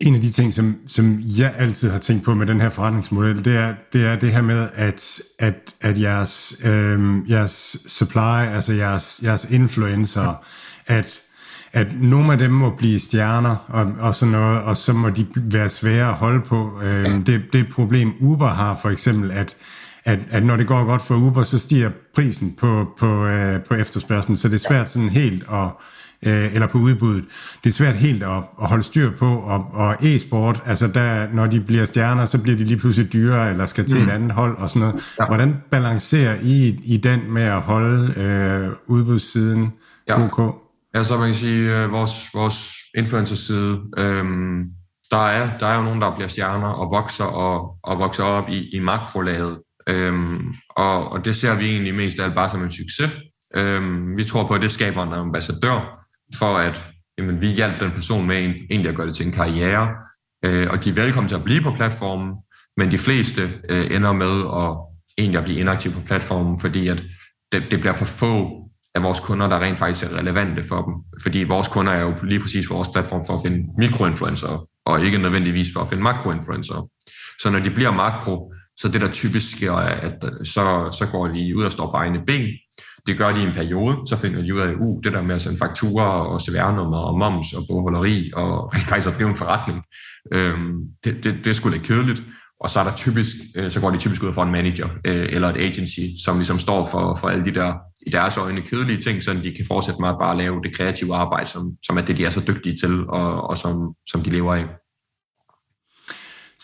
En 0.00 0.14
af 0.14 0.20
de 0.20 0.30
ting, 0.30 0.54
som, 0.54 0.76
som 0.86 1.20
jeg 1.38 1.54
altid 1.58 1.90
har 1.90 1.98
tænkt 1.98 2.24
på 2.24 2.34
med 2.34 2.46
den 2.46 2.60
her 2.60 2.70
forretningsmodel, 2.70 3.44
det 3.44 3.56
er 3.56 3.74
det, 3.92 4.06
er 4.06 4.16
det 4.16 4.32
her 4.32 4.42
med, 4.42 4.68
at, 4.74 5.20
at, 5.38 5.74
at 5.80 6.00
jeres, 6.00 6.54
øh, 6.64 7.30
jeres 7.30 7.76
supply, 7.88 8.54
altså 8.54 8.72
jeres, 8.72 9.20
jeres 9.24 9.46
influencer, 9.50 10.44
at 10.86 11.22
at 11.72 11.86
nogle 12.00 12.32
af 12.32 12.38
dem 12.38 12.50
må 12.50 12.70
blive 12.70 13.00
stjerner 13.00 13.56
og, 13.68 13.92
og 14.00 14.14
sådan 14.14 14.32
noget, 14.32 14.62
og 14.62 14.76
så 14.76 14.92
må 14.92 15.10
de 15.10 15.26
være 15.36 15.68
svære 15.68 16.08
at 16.08 16.14
holde 16.14 16.40
på. 16.40 16.80
Øh, 16.82 17.04
ja. 17.04 17.18
det, 17.26 17.42
det 17.52 17.66
problem 17.72 18.12
Uber 18.20 18.48
har 18.48 18.78
for 18.82 18.90
eksempel, 18.90 19.30
at, 19.30 19.56
at, 20.04 20.18
at 20.30 20.44
når 20.44 20.56
det 20.56 20.66
går 20.66 20.84
godt 20.84 21.02
for 21.02 21.14
Uber, 21.14 21.42
så 21.42 21.58
stiger 21.58 21.90
prisen 22.14 22.56
på, 22.58 22.86
på, 22.98 23.26
øh, 23.26 23.60
på 23.60 23.74
efterspørgselen, 23.74 24.36
så 24.36 24.48
det 24.48 24.54
er 24.54 24.68
svært 24.68 24.88
sådan 24.88 25.08
helt 25.08 25.42
at 25.52 25.68
øh, 26.26 26.54
eller 26.54 26.66
på 26.66 26.78
udbuddet. 26.78 27.24
Det 27.64 27.70
er 27.70 27.74
svært 27.74 27.94
helt 27.94 28.22
at, 28.22 28.36
at 28.62 28.68
holde 28.68 28.82
styr 28.82 29.10
på, 29.10 29.26
og, 29.26 29.66
og 29.72 29.96
e-sport, 30.02 30.62
altså 30.66 30.86
der, 30.86 31.26
når 31.32 31.46
de 31.46 31.60
bliver 31.60 31.84
stjerner, 31.84 32.24
så 32.24 32.42
bliver 32.42 32.58
de 32.58 32.64
lige 32.64 32.78
pludselig 32.78 33.12
dyrere, 33.12 33.50
eller 33.50 33.66
skal 33.66 33.84
til 33.84 33.98
mm. 33.98 34.08
et 34.08 34.10
andet 34.10 34.32
hold 34.32 34.58
og 34.58 34.68
sådan 34.68 34.80
noget. 34.80 35.16
Ja. 35.20 35.26
Hvordan 35.26 35.56
balancerer 35.70 36.36
I 36.42 36.80
i 36.84 36.96
den 36.96 37.20
med 37.32 37.42
at 37.42 37.60
holde 37.60 38.20
øh, 38.20 38.70
udbudssiden 38.86 39.72
ja. 40.08 40.24
OK? 40.24 40.54
Ja, 40.94 41.02
så 41.02 41.16
man 41.16 41.28
kan 41.28 41.34
sige, 41.34 41.76
øh, 41.76 41.92
vores, 41.92 42.28
vores 42.34 42.72
influencer-side, 42.96 43.80
øhm, 43.96 44.64
der, 45.10 45.26
er, 45.26 45.58
der 45.58 45.66
er 45.66 45.76
jo 45.76 45.82
nogen, 45.82 46.00
der 46.00 46.14
bliver 46.14 46.28
stjerner 46.28 46.68
og 46.68 46.90
vokser 46.90 47.24
og, 47.24 47.78
og 47.82 47.98
vokser 47.98 48.24
op 48.24 48.48
i, 48.48 48.76
i 48.76 48.78
makrolaget. 48.78 49.58
Øhm, 49.88 50.54
og, 50.70 51.12
og 51.12 51.24
det 51.24 51.36
ser 51.36 51.54
vi 51.54 51.70
egentlig 51.70 51.94
mest 51.94 52.18
af 52.18 52.24
alt 52.24 52.34
bare 52.34 52.50
som 52.50 52.62
en 52.62 52.70
succes. 52.70 53.10
Øhm, 53.54 54.16
vi 54.16 54.24
tror 54.24 54.46
på, 54.46 54.54
at 54.54 54.62
det 54.62 54.70
skaber 54.70 55.02
en 55.02 55.12
ambassadør 55.12 55.95
for, 56.34 56.56
at 56.56 56.84
jamen, 57.18 57.40
vi 57.40 57.46
hjælper 57.46 57.78
den 57.78 57.90
person 57.90 58.26
med 58.26 58.36
egentlig 58.70 58.88
at 58.88 58.96
gøre 58.96 59.06
det 59.06 59.16
til 59.16 59.26
en 59.26 59.32
karriere. 59.32 59.94
Øh, 60.44 60.70
og 60.70 60.84
de 60.84 60.90
er 60.90 60.94
velkommen 60.94 61.28
til 61.28 61.36
at 61.36 61.44
blive 61.44 61.62
på 61.62 61.70
platformen, 61.70 62.34
men 62.76 62.90
de 62.90 62.98
fleste 62.98 63.42
øh, 63.68 63.94
ender 63.96 64.12
med 64.12 64.40
at 64.40 64.76
egentlig 65.18 65.38
at 65.38 65.44
blive 65.44 65.60
inaktive 65.60 65.92
på 65.92 66.00
platformen, 66.00 66.60
fordi 66.60 66.88
at 66.88 67.02
det, 67.52 67.62
det 67.70 67.80
bliver 67.80 67.92
for 67.92 68.04
få 68.04 68.62
af 68.94 69.02
vores 69.02 69.20
kunder, 69.20 69.48
der 69.48 69.60
rent 69.60 69.78
faktisk 69.78 70.12
er 70.12 70.16
relevante 70.16 70.62
for 70.62 70.82
dem. 70.82 70.94
Fordi 71.22 71.42
vores 71.42 71.68
kunder 71.68 71.92
er 71.92 72.02
jo 72.02 72.14
lige 72.22 72.40
præcis 72.40 72.68
på 72.68 72.74
vores 72.74 72.88
platform 72.88 73.26
for 73.26 73.34
at 73.34 73.40
finde 73.44 73.66
mikroinfluencer, 73.78 74.68
og 74.86 75.04
ikke 75.04 75.18
nødvendigvis 75.18 75.68
for 75.74 75.80
at 75.80 75.88
finde 75.88 76.02
makroinfluencer. 76.02 76.88
Så 77.42 77.50
når 77.50 77.58
de 77.58 77.70
bliver 77.70 77.90
makro, 77.90 78.52
så 78.76 78.88
det 78.88 79.00
der 79.00 79.12
typisk 79.12 79.56
sker, 79.56 79.72
er, 79.72 80.00
at 80.10 80.24
øh, 80.24 80.46
så, 80.46 80.96
så 80.98 81.08
går 81.12 81.28
de 81.28 81.56
ud 81.56 81.64
og 81.64 81.72
står 81.72 81.90
på 81.90 81.96
egne 81.96 82.24
ben. 82.26 82.48
Det 83.06 83.18
gør 83.18 83.32
de 83.32 83.40
i 83.40 83.42
en 83.42 83.52
periode, 83.52 83.96
så 84.08 84.16
finder 84.16 84.42
de 84.42 84.54
ud 84.54 84.60
af, 84.60 84.74
uh, 84.80 85.02
det 85.04 85.12
der 85.12 85.22
med 85.22 85.34
at 85.34 85.40
sende 85.40 85.58
fakturer 85.58 86.04
og 86.04 86.40
CVR-nummer 86.40 86.98
og 86.98 87.18
moms 87.18 87.52
og 87.52 87.62
bogholderi 87.68 88.30
og 88.34 88.50
rent 88.74 88.84
faktisk 88.84 89.08
at 89.08 89.18
drive 89.18 89.30
en 89.30 89.36
forretning, 89.36 89.82
øhm, 90.32 90.72
det, 91.04 91.24
det, 91.24 91.34
det 91.44 91.46
er 91.46 91.52
sgu 91.52 91.68
lidt 91.68 91.82
kedeligt. 91.82 92.22
Og 92.60 92.70
så 92.70 92.80
er 92.80 92.84
der 92.84 92.94
typisk, 92.94 93.30
øh, 93.56 93.70
så 93.70 93.80
går 93.80 93.90
de 93.90 93.98
typisk 93.98 94.22
ud 94.22 94.32
for 94.32 94.42
en 94.42 94.52
manager 94.52 94.88
øh, 95.04 95.28
eller 95.32 95.48
et 95.48 95.56
agency, 95.56 96.00
som 96.24 96.36
ligesom 96.36 96.58
står 96.58 96.86
for, 96.86 97.16
for 97.20 97.28
alle 97.28 97.44
de 97.44 97.54
der, 97.54 97.74
i 98.06 98.10
deres 98.10 98.36
øjne, 98.36 98.60
kedelige 98.60 99.00
ting, 99.00 99.22
så 99.22 99.32
de 99.32 99.54
kan 99.56 99.64
fortsætte 99.68 100.00
med 100.00 100.08
at 100.08 100.16
bare 100.20 100.36
lave 100.36 100.62
det 100.64 100.76
kreative 100.76 101.14
arbejde, 101.14 101.50
som, 101.50 101.76
som 101.82 101.96
er 101.98 102.02
det, 102.02 102.18
de 102.18 102.24
er 102.24 102.30
så 102.30 102.42
dygtige 102.48 102.76
til, 102.76 103.06
og, 103.08 103.50
og 103.50 103.58
som, 103.58 103.94
som 104.06 104.20
de 104.20 104.30
lever 104.30 104.54
af. 104.54 104.64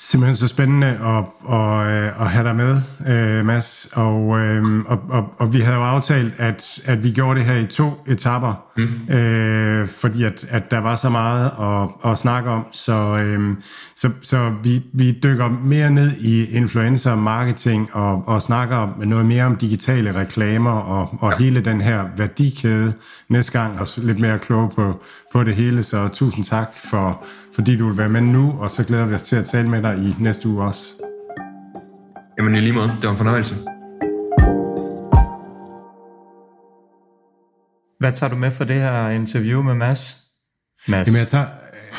Simpelthen 0.04 0.36
så 0.36 0.48
spændende 0.48 0.86
at, 0.86 1.24
at, 1.54 2.04
at 2.20 2.30
have 2.30 2.44
dig 2.44 2.56
med, 2.56 2.76
øh, 3.08 3.46
Mads. 3.46 3.88
Og, 3.92 4.38
øh, 4.38 4.84
og, 4.86 5.00
og, 5.10 5.34
og 5.38 5.52
vi 5.52 5.60
havde 5.60 5.76
jo 5.76 5.82
aftalt, 5.82 6.34
at, 6.38 6.80
at 6.84 7.04
vi 7.04 7.10
gjorde 7.10 7.38
det 7.38 7.46
her 7.46 7.56
i 7.56 7.66
to 7.66 8.04
etapper, 8.06 8.54
mm. 8.76 9.14
øh, 9.14 9.88
fordi 9.88 10.24
at, 10.24 10.44
at 10.48 10.70
der 10.70 10.78
var 10.78 10.96
så 10.96 11.08
meget 11.08 11.50
at, 11.60 12.10
at 12.10 12.18
snakke 12.18 12.50
om. 12.50 12.66
Så, 12.72 12.92
øh, 12.92 13.56
så, 13.96 14.10
så 14.22 14.52
vi, 14.62 14.82
vi 14.92 15.18
dykker 15.22 15.48
mere 15.48 15.90
ned 15.90 16.10
i 16.20 16.44
influencer 16.44 17.14
marketing 17.14 17.90
og, 17.92 18.28
og 18.28 18.42
snakker 18.42 19.04
noget 19.04 19.26
mere 19.26 19.44
om 19.44 19.56
digitale 19.56 20.14
reklamer 20.14 20.70
og, 20.70 21.08
og 21.20 21.30
ja. 21.30 21.44
hele 21.44 21.60
den 21.60 21.80
her 21.80 22.04
værdikæde 22.16 22.92
næste 23.28 23.52
gang, 23.52 23.80
og 23.80 23.88
lidt 23.96 24.18
mere 24.18 24.38
klog 24.38 24.72
på, 24.76 25.02
på 25.32 25.44
det 25.44 25.54
hele. 25.54 25.82
Så 25.82 26.08
tusind 26.08 26.44
tak 26.44 26.68
for 26.90 27.24
fordi 27.54 27.76
du 27.76 27.86
vil 27.88 27.98
være 27.98 28.08
med 28.08 28.20
nu, 28.20 28.56
og 28.60 28.70
så 28.70 28.84
glæder 28.84 29.06
vi 29.06 29.14
os 29.14 29.22
til 29.22 29.36
at 29.36 29.44
tale 29.44 29.68
med 29.68 29.82
dig 29.82 29.91
i 29.94 30.16
næste 30.18 30.48
uge 30.48 30.64
også. 30.64 30.84
Jamen 32.38 32.54
i 32.54 32.60
lige 32.60 32.72
måde, 32.72 32.88
det 32.88 33.04
var 33.04 33.10
en 33.10 33.16
fornøjelse. 33.16 33.54
Hvad 37.98 38.12
tager 38.12 38.30
du 38.30 38.36
med 38.36 38.50
for 38.50 38.64
det 38.64 38.76
her 38.76 39.08
interview 39.08 39.62
med 39.62 39.74
Mads? 39.74 40.20
Mads. 40.88 41.06
Jamen 41.06 41.18
jeg 41.18 41.28
tager, 41.28 41.46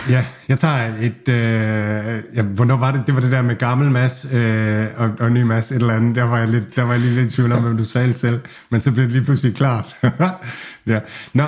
ja, 0.10 0.26
jeg 0.48 0.60
tager 0.60 0.96
et, 1.02 1.30
øh, 1.30 2.24
ja, 2.36 2.42
hvornår 2.42 2.78
var 2.78 2.92
det? 2.92 3.04
Det 3.08 3.16
var 3.16 3.22
det 3.22 3.32
der 3.32 3.42
med 3.42 3.56
gammel 3.56 3.92
Mads 3.92 4.34
øh, 4.34 4.86
og, 4.98 5.12
og 5.20 5.32
ny 5.32 5.42
Mads, 5.42 5.72
et 5.72 5.76
eller 5.76 5.94
andet. 5.94 6.16
Der 6.16 6.24
var 6.24 6.38
jeg, 6.38 6.48
lidt, 6.48 6.76
der 6.76 6.84
var 6.84 6.92
jeg 6.92 7.02
lige 7.02 7.16
lidt 7.16 7.32
i 7.32 7.36
tvivl 7.36 7.52
om, 7.52 7.64
hvem 7.64 7.78
du 7.78 7.86
talte 7.86 8.20
til, 8.20 8.40
men 8.70 8.80
så 8.80 8.94
blev 8.94 9.04
det 9.04 9.12
lige 9.14 9.26
pludselig 9.26 9.56
klart. 9.56 9.98
ja. 10.88 11.00
Nå, 11.34 11.44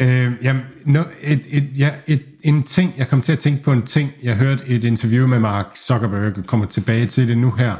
Øh, 0.00 0.32
jamen, 0.42 0.62
no, 0.84 1.02
et, 1.20 1.40
et, 1.48 1.68
ja, 1.78 1.90
et, 2.06 2.22
en 2.42 2.62
ting, 2.62 2.94
jeg 2.98 3.08
kom 3.08 3.20
til 3.20 3.32
at 3.32 3.38
tænke 3.38 3.62
på 3.62 3.72
en 3.72 3.82
ting, 3.82 4.12
jeg 4.22 4.36
hørte 4.36 4.66
et 4.66 4.84
interview 4.84 5.26
med 5.26 5.40
Mark 5.40 5.66
Zuckerberg, 5.76 6.38
og 6.38 6.46
kommer 6.46 6.66
tilbage 6.66 7.06
til 7.06 7.28
det 7.28 7.38
nu 7.38 7.50
her, 7.50 7.74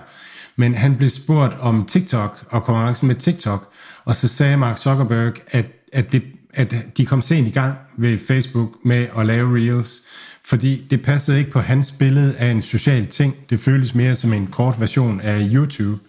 men 0.56 0.74
han 0.74 0.96
blev 0.96 1.08
spurgt 1.08 1.54
om 1.60 1.86
TikTok 1.86 2.44
og 2.50 2.64
konkurrencen 2.64 3.08
med 3.08 3.16
TikTok, 3.16 3.72
og 4.04 4.16
så 4.16 4.28
sagde 4.28 4.56
Mark 4.56 4.78
Zuckerberg, 4.78 5.32
at, 5.48 5.66
at, 5.92 6.12
det, 6.12 6.22
at 6.54 6.74
de 6.96 7.06
kom 7.06 7.20
sent 7.20 7.48
i 7.48 7.50
gang 7.50 7.74
ved 7.96 8.18
Facebook 8.18 8.70
med 8.84 9.06
at 9.18 9.26
lave 9.26 9.56
Reels, 9.56 10.00
fordi 10.44 10.86
det 10.90 11.02
passede 11.02 11.38
ikke 11.38 11.50
på 11.50 11.60
hans 11.60 11.90
billede 11.90 12.36
af 12.36 12.50
en 12.50 12.62
social 12.62 13.06
ting. 13.06 13.36
Det 13.50 13.60
føltes 13.60 13.94
mere 13.94 14.14
som 14.14 14.32
en 14.32 14.46
kort 14.46 14.80
version 14.80 15.20
af 15.20 15.48
YouTube. 15.52 16.00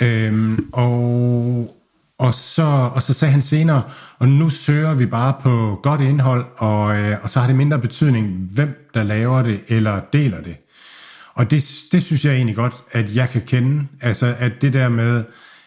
Øhm, 0.00 0.68
og, 0.72 1.75
og, 2.18 2.34
så, 2.34 2.90
og 2.94 3.02
så 3.02 3.14
sagde 3.14 3.32
han 3.32 3.42
senere, 3.42 3.82
og 4.18 4.28
nu 4.28 4.50
søger 4.50 4.94
vi 4.94 5.06
bare 5.06 5.34
på 5.42 5.80
godt 5.82 6.00
indhold, 6.00 6.46
og, 6.56 6.96
øh, 6.96 7.16
og 7.22 7.30
så 7.30 7.40
har 7.40 7.46
det 7.46 7.56
mindre 7.56 7.78
betydning, 7.78 8.26
hvem 8.52 8.90
der 8.94 9.02
laver 9.02 9.42
det 9.42 9.60
eller 9.68 10.00
deler 10.12 10.40
det. 10.40 10.56
Og 11.34 11.50
det, 11.50 11.64
det 11.92 12.02
synes 12.02 12.24
jeg 12.24 12.34
egentlig 12.34 12.56
godt, 12.56 12.74
at 12.92 13.14
jeg 13.14 13.30
kan 13.30 13.42
kende. 13.46 13.86
Altså, 14.00 14.34
at 14.38 14.52
det 14.62 14.72
der 14.72 14.88
med, 14.88 15.24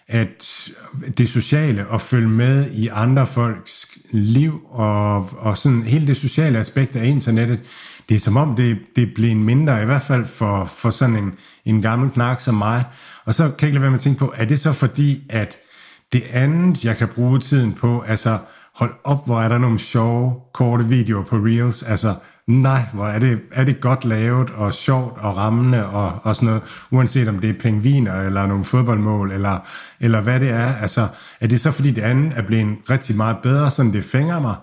at 0.08 0.70
det 1.18 1.30
sociale 1.30 1.88
og 1.88 2.02
følge 2.02 2.30
med 2.30 2.72
i 2.72 2.88
andre 2.88 3.28
folks 3.28 3.88
liv 4.12 4.62
og, 4.70 5.30
og 5.39 5.58
sådan 5.58 5.84
hele 5.84 6.08
det 6.08 6.18
sociale 6.18 6.60
aspekt 6.60 6.95
af 6.95 7.06
internettet, 7.06 7.60
det 8.10 8.16
er 8.16 8.20
som 8.20 8.38
om 8.38 8.56
det, 8.56 8.78
det 8.95 9.14
bliver 9.14 9.32
en 9.32 9.43
mindre, 9.43 9.82
i 9.82 9.86
hvert 9.86 10.02
fald 10.02 10.26
for, 10.26 10.66
for 10.66 10.89
sådan 10.89 11.16
en, 11.16 11.34
en 11.66 11.82
gammel 11.82 12.12
knak 12.12 12.39
som 12.39 12.56
mig. 12.56 12.84
Og 13.26 13.34
så 13.34 13.43
kan 13.43 13.54
jeg 13.62 13.64
ikke 13.64 13.74
lade 13.74 13.82
være 13.82 13.91
med 13.91 14.00
at 14.00 14.02
tænke 14.02 14.20
på, 14.20 14.34
er 14.36 14.45
det 14.45 14.60
så 14.60 14.74
fordi, 14.74 15.24
at 15.30 15.58
det 16.12 16.24
andet, 16.32 16.86
jeg 16.86 16.97
kan 16.97 17.07
bruge 17.07 17.39
tiden 17.39 17.74
på, 17.74 18.03
altså 18.07 18.38
hold 18.76 18.93
op, 19.03 19.26
hvor 19.26 19.41
er 19.41 19.49
der 19.49 19.57
nogle 19.57 19.80
sjove, 19.80 20.34
korte 20.53 20.86
videoer 20.86 21.24
på 21.24 21.36
Reels, 21.36 21.84
altså 21.84 22.16
nej, 22.47 22.82
hvor 22.93 23.05
er 23.05 23.20
det, 23.20 23.39
er 23.51 23.64
det 23.64 23.82
godt 23.82 24.05
lavet 24.05 24.49
og 24.49 24.74
sjovt 24.74 25.18
og 25.18 25.38
rammende 25.38 25.86
og, 25.86 26.20
og 26.24 26.36
sådan 26.36 26.47
noget, 26.47 26.62
uanset 26.91 27.28
om 27.28 27.39
det 27.39 27.49
er 27.49 27.60
pengviner 27.60 28.22
eller 28.22 28.47
nogle 28.47 28.66
fodboldmål 28.66 29.32
eller, 29.32 29.57
eller 29.99 30.22
hvad 30.22 30.39
det 30.39 30.49
er. 30.49 30.76
Altså, 30.76 31.07
er 31.39 31.47
det 31.47 31.62
så 31.62 31.72
fordi 31.72 31.91
det 31.91 32.01
andet 32.01 32.34
er 32.38 32.41
blevet 32.41 32.78
rigtig 32.89 33.18
meget 33.18 33.38
bedre, 33.43 33.72
sådan 33.72 33.93
det 33.93 34.03
fænger 34.03 34.39
mig? 34.39 34.55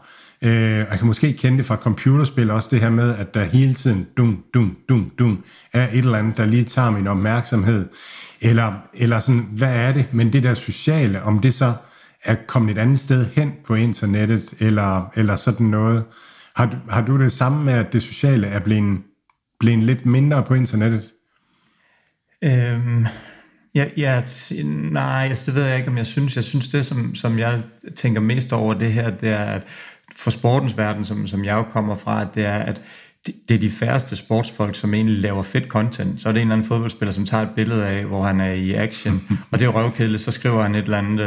Øh, 0.43 0.79
jeg 0.91 0.99
kan 0.99 1.07
måske 1.07 1.33
kende 1.33 1.59
det 1.59 1.67
fra 1.67 1.77
computerspil 1.77 2.51
også, 2.51 2.69
det 2.71 2.81
her 2.81 2.91
med, 2.91 3.17
at 3.17 3.35
der 3.35 3.45
hele 3.45 3.75
tiden 3.75 4.07
dum, 4.17 4.43
dum, 4.55 4.77
dum, 4.89 5.11
dum, 5.19 5.45
er 5.73 5.89
et 5.89 5.99
eller 5.99 6.19
andet, 6.19 6.37
der 6.37 6.45
lige 6.45 6.65
tager 6.65 6.91
min 6.91 7.07
opmærksomhed. 7.07 7.89
Eller, 8.41 8.73
eller 8.95 9.21
sådan, 9.21 9.49
hvad 9.53 9.77
er 9.77 9.93
det? 9.93 10.15
Men 10.15 10.33
det 10.33 10.43
der 10.43 10.55
sociale, 10.55 11.23
om 11.23 11.41
det 11.41 11.55
så 11.55 11.73
er 12.25 12.35
kommet 12.47 12.77
et 12.77 12.81
andet 12.81 12.99
sted 12.99 13.27
hen 13.35 13.55
på 13.67 13.75
internettet, 13.75 14.55
eller, 14.61 15.13
eller 15.17 15.37
sådan 15.37 15.67
noget. 15.67 16.05
Har, 16.57 16.79
har 16.91 17.03
du 17.03 17.19
det 17.19 17.33
samme 17.33 17.65
med, 17.65 17.75
at 17.75 17.93
det 17.93 18.03
sociale 18.03 18.47
er 18.47 18.61
blevet, 18.61 18.99
blevet 19.61 19.83
lidt 19.83 20.07
mindre 20.07 20.43
på 20.43 20.55
internettet? 20.55 21.13
Øhm, 22.45 23.07
ja, 23.75 23.85
ja, 23.97 24.23
nej, 24.65 25.27
altså, 25.29 25.47
det 25.47 25.55
ved 25.55 25.67
jeg 25.67 25.77
ikke, 25.77 25.89
om 25.89 25.97
jeg 25.97 26.07
synes. 26.07 26.37
Jeg 26.37 26.45
synes, 26.45 26.69
det, 26.69 26.87
som, 26.87 27.15
som 27.15 27.39
jeg 27.39 27.63
tænker 27.97 28.21
mest 28.21 28.53
over 28.53 28.75
det 28.75 28.93
her, 28.93 29.11
det 29.11 29.29
er, 29.29 29.45
at 29.45 29.63
for 30.17 30.31
sportens 30.31 30.77
verden, 30.77 31.05
som, 31.05 31.27
som 31.27 31.45
jeg 31.45 31.55
jo 31.55 31.63
kommer 31.63 31.97
fra, 31.97 32.25
det 32.35 32.47
er, 32.47 32.59
at 32.59 32.83
det 33.49 33.55
er 33.55 33.59
de 33.59 33.71
færreste 33.71 34.17
sportsfolk, 34.17 34.75
som 34.75 34.95
egentlig 34.95 35.19
laver 35.19 35.43
fedt 35.43 35.69
content. 35.69 36.23
Så 36.23 36.29
er 36.29 36.33
det 36.33 36.41
en 36.41 36.47
eller 36.47 36.55
anden 36.55 36.69
fodboldspiller, 36.69 37.13
som 37.13 37.25
tager 37.25 37.43
et 37.43 37.51
billede 37.57 37.87
af, 37.87 38.05
hvor 38.05 38.23
han 38.23 38.41
er 38.41 38.53
i 38.53 38.75
action, 38.75 39.23
og 39.51 39.59
det 39.59 39.67
er 39.67 39.71
røvkedeligt, 39.71 40.23
så 40.23 40.31
skriver 40.31 40.63
han 40.63 40.75
et 40.75 40.85
eller 40.85 40.99
andet 40.99 41.21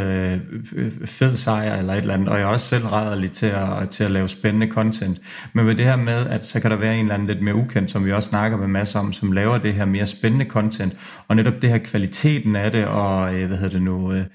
øh, 0.74 0.91
fed 1.06 1.36
sejr 1.36 1.76
eller 1.76 1.93
et 1.93 2.02
eller 2.02 2.14
andet, 2.14 2.30
og 2.30 2.39
jeg 2.39 2.43
er 2.43 2.47
også 2.47 2.66
selv 2.66 2.86
rædderlig 2.86 3.32
til 3.32 3.45
at, 3.45 3.89
til 3.89 4.04
at 4.04 4.12
lave 4.12 4.28
spændende 4.28 4.68
content. 4.68 5.20
Men 5.54 5.66
med 5.66 5.76
det 5.76 5.86
her 5.86 5.95
med, 5.95 6.28
at 6.28 6.45
så 6.45 6.60
kan 6.60 6.72
der 6.72 6.78
være 6.78 6.95
en 6.95 7.02
eller 7.02 7.14
anden 7.14 7.28
lidt 7.28 7.41
mere 7.41 7.56
ukendt, 7.56 7.91
som 7.91 8.06
vi 8.06 8.12
også 8.12 8.30
snakker 8.30 8.58
med 8.58 8.68
masser 8.68 9.00
om, 9.00 9.14
som 9.14 9.32
laver 9.32 9.58
det 9.58 9.74
her 9.74 9.86
mere 9.86 10.06
spændende 10.06 10.45
content, 10.45 10.93
og 11.28 11.36
netop 11.36 11.62
det 11.62 11.70
her 11.70 11.78
kvaliteten 11.78 12.56
af 12.56 12.72
det, 12.72 12.86
og 12.86 13.34
øh, 13.34 13.47
hvad 13.47 13.58
hedder 13.58 13.74
det 13.74 13.82
nu, 13.82 14.14
øh, 14.14 14.26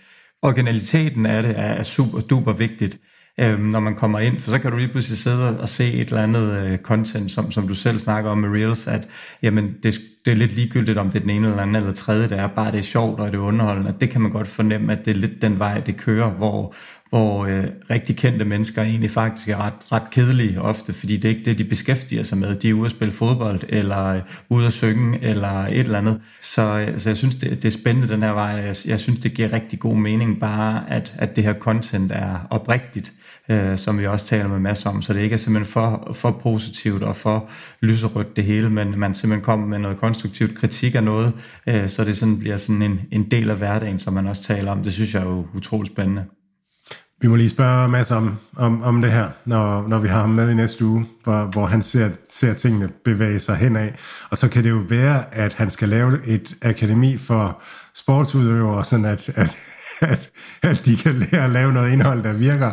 originaliteten 0.42 1.26
af 1.26 1.42
det 1.42 1.50
er, 1.50 1.62
er 1.62 1.82
super 1.82 2.20
duper 2.20 2.52
vigtigt 2.52 2.98
øh, 3.40 3.58
når 3.58 3.80
man 3.80 3.94
kommer 3.94 4.18
ind, 4.18 4.40
for 4.40 4.50
så 4.50 4.58
kan 4.58 4.70
du 4.70 4.76
lige 4.76 4.88
pludselig 4.88 5.18
sidde 5.18 5.60
og 5.60 5.68
se 5.68 5.92
et 5.92 6.08
eller 6.08 6.22
andet 6.22 6.52
øh, 6.52 6.78
content, 6.78 7.30
som, 7.30 7.50
som 7.50 7.68
du 7.68 7.74
selv 7.74 7.98
snakker 7.98 8.30
om 8.30 8.38
med 8.38 8.48
Reels, 8.48 8.86
at 8.86 9.08
jamen, 9.42 9.74
det, 9.82 9.94
det 10.24 10.32
er 10.32 10.36
lidt 10.36 10.52
ligegyldigt, 10.56 10.98
om 10.98 11.10
det 11.10 11.16
er 11.16 11.20
den 11.20 11.30
ene 11.30 11.48
eller 11.48 11.62
anden 11.62 11.76
eller 11.76 11.92
tredje, 11.92 12.28
det 12.28 12.38
er 12.38 12.46
bare 12.46 12.72
det 12.72 12.78
er 12.78 12.82
sjovt 12.82 13.20
og 13.20 13.26
det 13.26 13.34
er 13.34 13.42
underholdende. 13.42 13.94
Det 14.00 14.10
kan 14.10 14.20
man 14.20 14.30
godt 14.30 14.48
fornemme, 14.48 14.92
at 14.92 15.04
det 15.04 15.10
er 15.10 15.14
lidt 15.14 15.42
den 15.42 15.58
vej, 15.58 15.80
det 15.80 15.96
kører, 15.96 16.30
hvor, 16.30 16.74
hvor 17.08 17.46
øh, 17.46 17.64
rigtig 17.90 18.16
kendte 18.16 18.44
mennesker 18.44 18.82
egentlig 18.82 19.10
faktisk 19.10 19.48
er 19.48 19.56
ret, 19.56 19.92
ret 19.92 20.10
kedelige 20.10 20.60
ofte, 20.60 20.92
fordi 20.92 21.16
det 21.16 21.24
er 21.24 21.28
ikke 21.28 21.50
det, 21.50 21.58
de 21.58 21.64
beskæftiger 21.64 22.22
sig 22.22 22.38
med. 22.38 22.54
De 22.54 22.68
er 22.68 22.74
ude 22.74 22.84
at 22.84 22.90
spille 22.90 23.12
fodbold, 23.12 23.60
eller 23.68 24.06
øh, 24.06 24.20
ude 24.48 24.66
at 24.66 24.72
synge, 24.72 25.18
eller 25.22 25.66
et 25.66 25.78
eller 25.78 25.98
andet. 25.98 26.20
Så, 26.42 26.62
øh, 26.78 26.98
så 26.98 27.08
jeg 27.08 27.16
synes, 27.16 27.34
det, 27.34 27.50
det 27.50 27.64
er 27.64 27.78
spændende 27.78 28.08
den 28.08 28.22
her 28.22 28.32
vej. 28.32 28.46
Jeg, 28.46 28.76
jeg 28.86 29.00
synes, 29.00 29.18
det 29.18 29.34
giver 29.34 29.52
rigtig 29.52 29.78
god 29.78 29.96
mening 29.96 30.40
bare, 30.40 30.90
at, 30.90 31.14
at 31.18 31.36
det 31.36 31.44
her 31.44 31.54
content 31.54 32.12
er 32.12 32.46
oprigtigt, 32.50 33.12
øh, 33.48 33.78
som 33.78 33.98
vi 33.98 34.06
også 34.06 34.26
taler 34.26 34.48
med 34.48 34.58
masser 34.58 34.90
om, 34.90 35.02
så 35.02 35.12
det 35.12 35.20
ikke 35.20 35.34
er 35.34 35.38
simpelthen 35.38 35.72
for, 35.72 36.12
for 36.14 36.30
positivt 36.30 37.02
og 37.02 37.16
for 37.16 37.48
lyserødt 37.80 38.36
det 38.36 38.44
hele, 38.44 38.70
men 38.70 38.98
man 38.98 39.14
simpelthen 39.14 39.44
kommer 39.44 39.66
med 39.66 39.78
noget 39.78 39.98
konstruktivt 39.98 40.58
kritik 40.58 40.94
af 40.94 41.04
noget, 41.04 41.32
øh, 41.66 41.88
så 41.88 42.04
det 42.04 42.16
sådan 42.16 42.38
bliver 42.38 42.56
sådan 42.56 42.82
en, 42.82 43.00
en 43.12 43.30
del 43.30 43.50
af 43.50 43.56
hverdagen, 43.56 43.98
som 43.98 44.12
man 44.12 44.26
også 44.26 44.42
taler 44.42 44.70
om. 44.70 44.82
Det 44.82 44.92
synes 44.92 45.14
jeg 45.14 45.22
er 45.22 45.26
jo 45.26 45.46
utroligt 45.54 45.92
spændende. 45.92 46.24
Vi 47.20 47.28
må 47.28 47.36
lige 47.36 47.48
spørge 47.48 47.88
Mads 47.88 48.10
om, 48.10 48.36
om, 48.56 48.82
om 48.82 49.02
det 49.02 49.12
her, 49.12 49.28
når, 49.44 49.88
når 49.88 49.98
vi 49.98 50.08
har 50.08 50.20
ham 50.20 50.30
med 50.30 50.50
i 50.50 50.54
næste 50.54 50.84
uge, 50.84 51.06
hvor, 51.24 51.44
hvor 51.44 51.66
han 51.66 51.82
ser, 51.82 52.10
ser 52.30 52.54
tingene 52.54 52.88
bevæge 53.04 53.40
sig 53.40 53.56
henad. 53.56 53.88
Og 54.30 54.38
så 54.38 54.48
kan 54.48 54.64
det 54.64 54.70
jo 54.70 54.82
være, 54.88 55.34
at 55.34 55.54
han 55.54 55.70
skal 55.70 55.88
lave 55.88 56.26
et 56.26 56.54
akademi 56.62 57.16
for 57.16 57.62
sportsudøvere, 57.94 58.84
sådan 58.84 59.04
at, 59.04 59.28
at, 59.28 59.56
at, 60.00 60.30
at 60.62 60.86
de 60.86 60.96
kan 60.96 61.14
lære 61.14 61.44
at 61.44 61.50
lave 61.50 61.72
noget 61.72 61.92
indhold, 61.92 62.22
der 62.22 62.32
virker. 62.32 62.72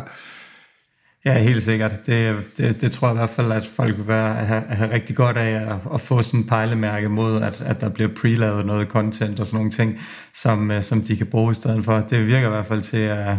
Ja, 1.24 1.38
helt 1.38 1.62
sikkert. 1.62 2.06
Det, 2.06 2.50
det, 2.58 2.80
det 2.80 2.92
tror 2.92 3.08
jeg 3.08 3.14
i 3.14 3.18
hvert 3.18 3.30
fald, 3.30 3.52
at 3.52 3.64
folk 3.64 3.96
vil 3.96 4.08
være, 4.08 4.34
have, 4.34 4.62
have 4.68 4.90
rigtig 4.90 5.16
godt 5.16 5.36
af 5.36 5.50
at, 5.50 5.76
at 5.94 6.00
få 6.00 6.22
sådan 6.22 6.40
en 6.40 6.46
pejlemærke 6.46 7.08
mod, 7.08 7.42
at, 7.42 7.62
at 7.62 7.80
der 7.80 7.88
bliver 7.88 8.10
prelavet 8.20 8.66
noget 8.66 8.88
content 8.88 9.40
og 9.40 9.46
sådan 9.46 9.56
nogle 9.56 9.70
ting, 9.70 10.00
som, 10.34 10.70
øh, 10.70 10.82
som 10.82 11.02
de 11.02 11.16
kan 11.16 11.26
bruge 11.26 11.50
i 11.50 11.54
stedet 11.54 11.84
for. 11.84 12.00
Det 12.00 12.26
virker 12.26 12.46
i 12.46 12.50
hvert 12.50 12.66
fald 12.66 12.82
til 12.82 12.96
at 12.96 13.36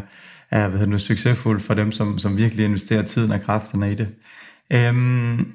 at 0.53 0.69
hvad 0.69 0.87
nu, 0.87 0.97
succesfuldt 0.97 1.63
for 1.63 1.73
dem, 1.73 1.91
som, 1.91 2.19
som 2.19 2.37
virkelig 2.37 2.65
investerer 2.65 3.01
tiden 3.01 3.31
og 3.31 3.41
kræfterne 3.41 3.91
i 3.91 3.95
det. 3.95 4.09
Øhm, 4.73 5.47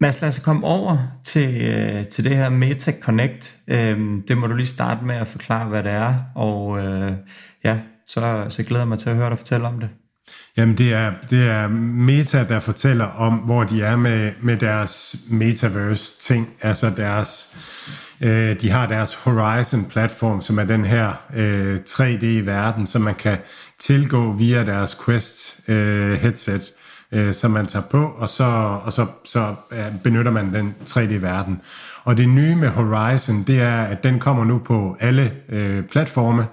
Mads, 0.00 0.20
lad 0.20 0.28
os 0.28 0.38
komme 0.38 0.66
over 0.66 0.98
til, 1.24 1.70
øh, 1.70 2.04
til 2.04 2.24
det 2.24 2.36
her 2.36 2.48
Meta 2.48 2.92
Connect. 3.02 3.56
Øhm, 3.68 4.22
det 4.28 4.38
må 4.38 4.46
du 4.46 4.54
lige 4.54 4.66
starte 4.66 5.04
med 5.04 5.14
at 5.14 5.26
forklare, 5.26 5.68
hvad 5.68 5.82
det 5.82 5.92
er, 5.92 6.14
og 6.34 6.78
øh, 6.78 7.12
ja, 7.64 7.80
så, 8.06 8.46
så 8.48 8.62
glæder 8.62 8.82
jeg 8.82 8.88
mig 8.88 8.98
til 8.98 9.10
at 9.10 9.16
høre 9.16 9.30
dig 9.30 9.38
fortælle 9.38 9.66
om 9.66 9.80
det. 9.80 9.88
Jamen 10.56 10.78
det 10.78 10.92
er, 10.92 11.12
det 11.30 11.48
er 11.48 11.68
Meta, 11.68 12.44
der 12.48 12.60
fortæller 12.60 13.04
om, 13.04 13.34
hvor 13.34 13.64
de 13.64 13.82
er 13.82 13.96
med, 13.96 14.32
med 14.40 14.56
deres 14.56 15.16
metaverse-ting, 15.30 16.48
altså 16.62 16.90
deres 16.96 17.56
Øh, 18.20 18.60
de 18.60 18.70
har 18.70 18.86
deres 18.86 19.14
Horizon-platform, 19.14 20.40
som 20.40 20.58
er 20.58 20.64
den 20.64 20.84
her 20.84 21.12
øh, 21.36 21.80
3D-verden, 21.88 22.86
som 22.86 23.02
man 23.02 23.14
kan 23.14 23.38
tilgå 23.78 24.32
via 24.32 24.64
deres 24.64 24.94
Quest-headset, 25.04 26.72
øh, 27.12 27.26
øh, 27.26 27.34
som 27.34 27.50
man 27.50 27.66
tager 27.66 27.84
på, 27.90 28.04
og 28.04 28.28
så, 28.28 28.44
og 28.84 28.92
så, 28.92 29.06
så 29.24 29.54
benytter 30.02 30.30
man 30.30 30.54
den 30.54 30.74
3D-verden. 30.84 31.60
Og 32.06 32.16
det 32.16 32.28
nye 32.28 32.56
med 32.56 32.68
Horizon, 32.68 33.42
det 33.46 33.60
er, 33.60 33.82
at 33.82 34.04
den 34.04 34.18
kommer 34.18 34.44
nu 34.44 34.58
på 34.58 34.96
alle 35.00 35.32
øh, 35.48 35.84
platforme, 35.84 36.46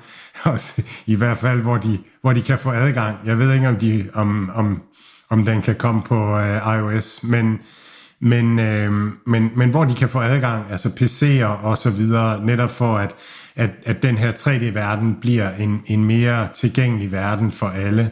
i 1.14 1.16
hvert 1.16 1.38
fald, 1.38 1.62
hvor 1.62 1.78
de, 1.78 2.00
hvor 2.22 2.34
de 2.34 2.42
kan 2.42 2.58
få 2.58 2.72
adgang. 2.72 3.18
Jeg 3.26 3.40
ved 3.40 3.54
ikke, 3.54 3.68
om, 3.68 3.76
de, 3.76 4.10
om, 4.14 4.52
om, 4.56 4.82
om 5.30 5.46
den 5.46 5.62
kan 5.62 5.76
komme 5.76 6.02
på 6.02 6.38
øh, 6.40 6.78
iOS, 6.78 7.24
men 7.24 7.60
men, 8.26 8.60
øh, 8.60 8.92
men, 9.28 9.52
men 9.56 9.70
hvor 9.70 9.84
de 9.84 9.96
kan 9.96 10.10
få 10.10 10.20
adgang, 10.20 10.72
altså 10.72 10.90
PC'er 10.90 11.66
og 11.66 11.78
så 11.78 11.90
videre, 11.90 12.46
netop 12.46 12.72
for 12.72 12.98
at, 12.98 13.16
at, 13.56 13.70
at 13.86 14.04
den 14.04 14.18
her 14.18 14.32
3D-verden 14.32 15.18
bliver 15.22 15.56
en, 15.56 15.82
en 15.86 16.04
mere 16.04 16.48
tilgængelig 16.54 17.12
verden 17.12 17.52
for 17.52 17.68
alle. 17.68 18.12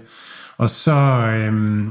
Og 0.57 0.69
så, 0.69 0.91
øh, 0.91 1.83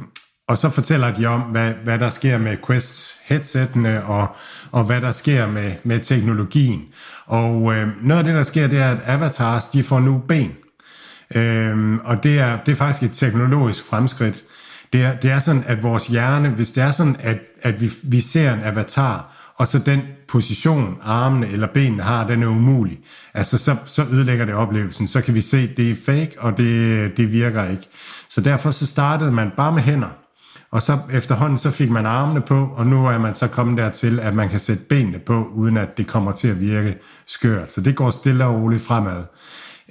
og 0.49 0.59
så 0.59 0.71
fortæller 0.71 1.15
de 1.15 1.27
om, 1.27 1.41
hvad, 1.41 1.73
hvad 1.85 1.99
der 1.99 2.11
sker 2.11 2.39
med 2.39 2.57
Quest 2.67 3.20
headsettene 3.31 4.05
og, 4.05 4.37
og 4.73 4.85
hvad 4.85 5.01
der 5.01 5.13
sker 5.13 5.47
med, 5.47 5.73
med 5.85 6.01
teknologien. 6.01 6.85
Og 7.27 7.75
øh, 7.75 7.89
noget 8.03 8.19
af 8.19 8.25
det, 8.25 8.35
der 8.35 8.43
sker, 8.43 8.67
det 8.67 8.79
er, 8.79 8.91
at 8.91 8.99
avatars, 9.07 9.69
de 9.69 9.83
får 9.83 10.01
nu 10.01 10.23
ben. 10.29 10.53
Øh, 11.35 11.95
og 12.05 12.23
det 12.23 12.39
er, 12.39 12.59
det 12.67 12.73
er 12.73 12.77
faktisk 12.77 13.11
et 13.11 13.17
teknologisk 13.17 13.85
fremskridt. 13.85 14.45
Det 14.93 15.03
er, 15.03 15.17
det 15.17 15.31
er 15.31 15.39
sådan, 15.39 15.65
at 15.67 15.83
vores 15.83 16.07
hjerne, 16.07 16.49
hvis 16.49 16.73
det 16.73 16.83
er 16.83 16.91
sådan, 16.91 17.17
at, 17.21 17.39
at 17.63 17.81
vi, 17.81 17.91
vi 18.03 18.21
ser 18.21 18.55
en 18.55 18.61
avatar, 18.65 19.37
og 19.57 19.67
så 19.67 19.79
den 19.79 20.01
position, 20.29 20.99
armene 21.03 21.49
eller 21.49 21.67
benene 21.67 22.03
har, 22.03 22.27
den 22.27 22.43
er 22.43 22.47
umulig. 22.47 22.99
Altså, 23.35 23.59
så, 23.59 23.77
så 23.87 24.05
ødelægger 24.13 24.45
det 24.45 24.55
oplevelsen. 24.55 25.09
Så 25.09 25.21
kan 25.21 25.35
vi 25.35 25.41
se, 25.41 25.59
at 25.59 25.77
det 25.77 25.91
er 25.91 25.95
fake, 26.07 26.31
og 26.39 26.59
det, 26.59 27.17
det 27.17 27.33
virker 27.33 27.69
ikke. 27.69 27.89
Så 28.29 28.41
derfor 28.41 28.71
så 28.71 28.87
startede 28.87 29.33
man 29.33 29.51
bare 29.57 29.73
med 29.73 29.83
hænder. 29.83 30.09
Og 30.73 30.83
så 30.83 30.99
efterhånden 31.13 31.59
så 31.59 31.71
fik 31.71 31.91
man 31.91 32.07
armene 32.07 32.41
på, 32.41 32.69
og 32.77 32.87
nu 32.87 33.07
er 33.07 33.19
man 33.19 33.35
så 33.35 33.47
kommet 33.47 33.79
dertil, 33.79 34.21
at 34.21 34.35
man 34.35 34.49
kan 34.49 34.61
sætte 34.61 34.83
benene 34.89 35.19
på, 35.19 35.51
uden 35.55 35.77
at 35.77 35.89
det 35.97 36.07
kommer 36.07 36.33
til 36.33 36.49
at 36.49 36.61
virke 36.61 36.97
skørt. 37.27 37.71
Så 37.71 37.81
det 37.81 37.97
går 37.97 38.11
stille 38.11 38.45
og 38.45 38.55
roligt 38.55 38.83
fremad. 38.83 39.25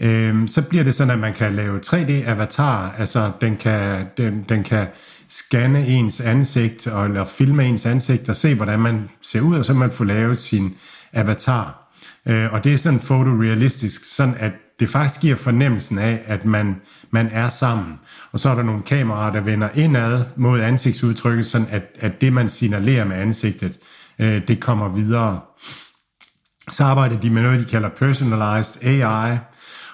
Øhm, 0.01 0.47
så 0.47 0.69
bliver 0.69 0.83
det 0.83 0.95
sådan, 0.95 1.13
at 1.13 1.19
man 1.19 1.33
kan 1.33 1.53
lave 1.53 1.79
3D-avatar, 1.85 2.95
altså 2.97 3.31
den 3.41 3.55
kan, 3.55 4.05
den, 4.17 4.45
den 4.49 4.63
kan 4.63 4.87
scanne 5.29 5.87
ens 5.87 6.21
ansigt, 6.21 6.87
og, 6.87 7.05
eller 7.05 7.23
filme 7.23 7.65
ens 7.65 7.85
ansigt, 7.85 8.29
og 8.29 8.35
se, 8.35 8.55
hvordan 8.55 8.79
man 8.79 9.09
ser 9.21 9.41
ud, 9.41 9.55
og 9.55 9.65
så 9.65 9.73
man 9.73 9.91
får 9.91 10.05
lavet 10.05 10.39
sin 10.39 10.75
avatar. 11.13 11.93
Øh, 12.25 12.53
og 12.53 12.63
det 12.63 12.73
er 12.73 12.77
sådan 12.77 12.99
fotorealistisk, 12.99 14.15
sådan 14.15 14.35
at 14.39 14.51
det 14.79 14.89
faktisk 14.89 15.21
giver 15.21 15.35
fornemmelsen 15.35 15.99
af, 15.99 16.21
at 16.25 16.45
man, 16.45 16.75
man 17.11 17.29
er 17.31 17.49
sammen. 17.49 17.99
Og 18.31 18.39
så 18.39 18.49
er 18.49 18.55
der 18.55 18.63
nogle 18.63 18.81
kameraer, 18.81 19.31
der 19.31 19.41
vender 19.41 19.69
indad 19.75 20.25
mod 20.35 20.59
ansigtsudtrykket, 20.59 21.45
sådan 21.45 21.67
at, 21.71 21.83
at 21.99 22.21
det, 22.21 22.33
man 22.33 22.49
signalerer 22.49 23.05
med 23.05 23.15
ansigtet, 23.15 23.79
øh, 24.19 24.47
det 24.47 24.59
kommer 24.59 24.89
videre. 24.89 25.39
Så 26.71 26.83
arbejder 26.83 27.19
de 27.19 27.29
med 27.29 27.41
noget, 27.41 27.59
de 27.59 27.65
kalder 27.65 27.89
personalized 27.89 28.83
AI, 28.83 29.37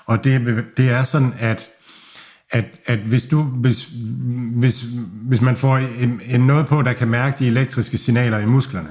og 0.05 0.23
det, 0.23 0.65
det 0.77 0.89
er 0.89 1.03
sådan, 1.03 1.33
at 1.39 1.69
at, 2.51 2.65
at 2.85 2.99
hvis, 2.99 3.25
du, 3.25 3.41
hvis, 3.41 3.89
hvis, 4.55 4.85
hvis 5.27 5.41
man 5.41 5.57
får 5.57 5.77
en, 5.77 6.21
en 6.25 6.47
noget 6.47 6.67
på, 6.67 6.81
der 6.81 6.93
kan 6.93 7.07
mærke 7.07 7.39
de 7.39 7.47
elektriske 7.47 7.97
signaler 7.97 8.39
i 8.39 8.45
musklerne, 8.45 8.89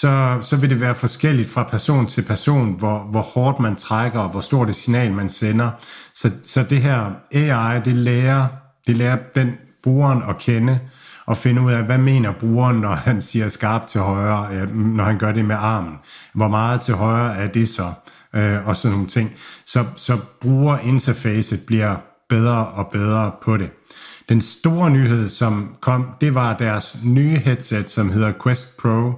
så, 0.00 0.38
så 0.42 0.56
vil 0.56 0.70
det 0.70 0.80
være 0.80 0.94
forskelligt 0.94 1.50
fra 1.50 1.62
person 1.62 2.06
til 2.06 2.22
person, 2.22 2.72
hvor, 2.78 2.98
hvor 2.98 3.20
hårdt 3.20 3.60
man 3.60 3.76
trækker, 3.76 4.20
og 4.20 4.28
hvor 4.28 4.40
stort 4.40 4.68
det 4.68 4.76
signal, 4.76 5.12
man 5.12 5.28
sender. 5.28 5.70
Så, 6.14 6.30
så 6.44 6.62
det 6.62 6.78
her 6.78 7.10
AI, 7.32 7.80
det 7.84 7.96
lærer, 7.96 8.46
det 8.86 8.96
lærer 8.96 9.18
den 9.34 9.54
brugeren 9.82 10.22
at 10.28 10.38
kende, 10.38 10.78
og 11.26 11.36
finde 11.36 11.62
ud 11.62 11.72
af, 11.72 11.84
hvad 11.84 11.98
mener 11.98 12.32
brugeren, 12.32 12.76
når 12.76 12.94
han 12.94 13.20
siger 13.20 13.48
skarpt 13.48 13.88
til 13.88 14.00
højre, 14.00 14.48
øh, 14.52 14.76
når 14.76 15.04
han 15.04 15.18
gør 15.18 15.32
det 15.32 15.44
med 15.44 15.56
armen. 15.58 15.98
Hvor 16.34 16.48
meget 16.48 16.80
til 16.80 16.94
højre 16.94 17.36
er 17.36 17.46
det 17.46 17.68
så? 17.68 17.92
Øh, 18.34 18.66
og 18.66 18.76
sådan 18.76 18.92
nogle 18.92 19.08
ting. 19.08 19.32
Så, 19.66 19.84
så 19.96 20.18
brugerinterfacet 20.40 21.60
bliver 21.66 21.96
bedre 22.28 22.66
og 22.66 22.86
bedre 22.92 23.30
på 23.42 23.56
det. 23.56 23.70
Den 24.28 24.40
store 24.40 24.90
nyhed, 24.90 25.30
som 25.30 25.76
kom, 25.80 26.06
det 26.20 26.34
var 26.34 26.56
deres 26.56 26.98
nye 27.04 27.36
headset, 27.36 27.88
som 27.88 28.12
hedder 28.12 28.32
Quest 28.42 28.76
Pro, 28.76 29.12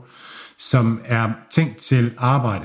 som 0.58 1.00
er 1.04 1.30
tænkt 1.50 1.76
til 1.76 2.12
arbejde. 2.18 2.64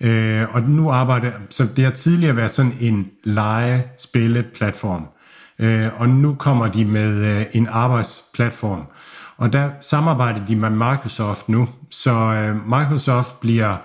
Øh, 0.00 0.54
og 0.54 0.62
nu 0.62 0.90
arbejder, 0.90 1.32
så 1.50 1.66
det 1.76 1.84
har 1.84 1.90
tidligere 1.90 2.36
været 2.36 2.50
sådan 2.50 2.72
en 2.80 3.10
lege-spille-platform. 3.24 5.06
Øh, 5.58 6.00
og 6.00 6.08
nu 6.08 6.34
kommer 6.34 6.68
de 6.68 6.84
med 6.84 7.38
øh, 7.38 7.46
en 7.52 7.68
arbejdsplatform. 7.70 8.86
Og 9.36 9.52
der 9.52 9.70
samarbejder 9.80 10.46
de 10.46 10.56
med 10.56 10.70
Microsoft 10.70 11.48
nu, 11.48 11.68
så 11.90 12.10
øh, 12.10 12.68
Microsoft 12.68 13.40
bliver 13.40 13.76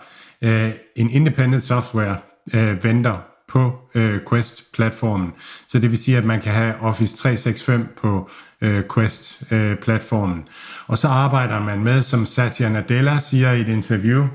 øh, 0.41 0.69
en 0.95 1.09
independent 1.09 1.63
software 1.63 2.17
øh, 2.53 2.83
vendor 2.83 3.32
på 3.53 3.75
øh, 3.95 4.19
Quest-platformen. 4.29 5.33
Så 5.67 5.79
det 5.79 5.91
vil 5.91 5.97
sige, 5.97 6.17
at 6.17 6.25
man 6.25 6.41
kan 6.41 6.51
have 6.51 6.75
Office 6.81 7.17
365 7.17 7.89
på 8.01 8.29
øh, 8.61 8.83
Quest-platformen. 8.93 10.37
Øh, 10.37 10.43
og 10.87 10.97
så 10.97 11.07
arbejder 11.07 11.59
man 11.59 11.83
med, 11.83 12.01
som 12.01 12.25
Satya 12.25 12.69
Nadella 12.69 13.19
siger 13.19 13.51
i 13.51 13.61
et 13.61 13.67
interview, 13.67 14.27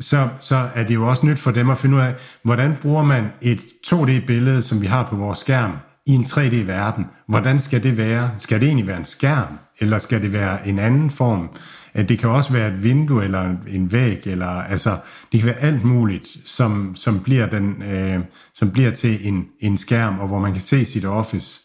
så, 0.00 0.28
så 0.40 0.68
er 0.74 0.84
det 0.84 0.94
jo 0.94 1.08
også 1.08 1.26
nyt 1.26 1.38
for 1.38 1.50
dem 1.50 1.70
at 1.70 1.78
finde 1.78 1.96
ud 1.96 2.00
af, 2.00 2.14
hvordan 2.42 2.76
bruger 2.82 3.04
man 3.04 3.24
et 3.42 3.60
2D-billede, 3.86 4.62
som 4.62 4.80
vi 4.80 4.86
har 4.86 5.02
på 5.02 5.16
vores 5.16 5.38
skærm, 5.38 5.72
i 6.06 6.12
en 6.12 6.24
3D-verden. 6.24 7.06
Hvordan 7.28 7.60
skal 7.60 7.82
det 7.82 7.96
være? 7.96 8.30
Skal 8.38 8.60
det 8.60 8.66
egentlig 8.66 8.86
være 8.86 8.98
en 8.98 9.04
skærm? 9.04 9.58
Eller 9.78 9.98
skal 9.98 10.22
det 10.22 10.32
være 10.32 10.68
en 10.68 10.78
anden 10.78 11.10
form? 11.10 11.50
Det 11.96 12.18
kan 12.18 12.28
også 12.28 12.52
være 12.52 12.68
et 12.68 12.82
vindue 12.82 13.24
eller 13.24 13.54
en 13.68 13.92
væg, 13.92 14.26
eller 14.26 14.46
altså, 14.46 14.96
det 15.32 15.40
kan 15.40 15.46
være 15.46 15.60
alt 15.60 15.84
muligt, 15.84 16.36
som, 16.44 16.96
som, 16.96 17.20
bliver, 17.20 17.46
den, 17.46 17.82
øh, 17.82 18.20
som 18.54 18.70
bliver 18.70 18.90
til 18.90 19.28
en, 19.28 19.46
en 19.60 19.78
skærm, 19.78 20.18
og 20.18 20.28
hvor 20.28 20.38
man 20.38 20.52
kan 20.52 20.62
se 20.62 20.84
sit 20.84 21.04
office. 21.04 21.60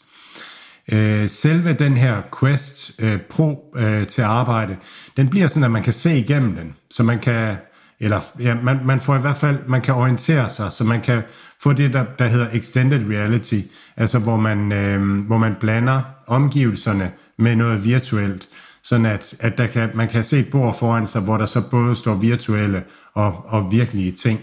Øh, 0.91 1.29
selve 1.29 1.73
den 1.73 1.97
her 1.97 2.21
Quest 2.39 2.91
øh, 3.01 3.19
Pro 3.29 3.73
øh, 3.75 4.07
til 4.07 4.21
arbejde, 4.21 4.75
den 5.17 5.27
bliver 5.27 5.47
sådan, 5.47 5.63
at 5.63 5.71
man 5.71 5.83
kan 5.83 5.93
se 5.93 6.17
igennem 6.17 6.55
den, 6.55 6.73
så 6.89 7.03
man 7.03 7.19
kan 7.19 7.57
eller 8.03 8.19
ja, 8.39 8.55
man, 8.63 8.79
man 8.85 8.99
får 8.99 9.15
i 9.15 9.21
hvert 9.21 9.35
fald, 9.35 9.57
man 9.67 9.81
kan 9.81 9.93
orientere 9.93 10.49
sig, 10.49 10.71
så 10.71 10.83
man 10.83 11.01
kan 11.01 11.21
få 11.59 11.73
det, 11.73 11.93
der, 11.93 12.05
der 12.19 12.27
hedder 12.27 12.47
extended 12.53 13.09
reality, 13.09 13.59
altså 13.97 14.19
hvor 14.19 14.37
man, 14.37 14.71
øh, 14.71 15.25
hvor 15.27 15.37
man 15.37 15.55
blander 15.59 16.01
omgivelserne 16.27 17.11
med 17.37 17.55
noget 17.55 17.83
virtuelt, 17.83 18.47
sådan 18.83 19.05
at, 19.05 19.33
at 19.39 19.57
der 19.57 19.67
kan, 19.67 19.89
man 19.93 20.07
kan 20.07 20.23
se 20.23 20.39
et 20.39 20.51
bord 20.51 20.79
foran 20.79 21.07
sig, 21.07 21.21
hvor 21.21 21.37
der 21.37 21.45
så 21.45 21.61
både 21.71 21.95
står 21.95 22.15
virtuelle 22.15 22.83
og, 23.13 23.45
og 23.47 23.71
virkelige 23.71 24.11
ting. 24.11 24.39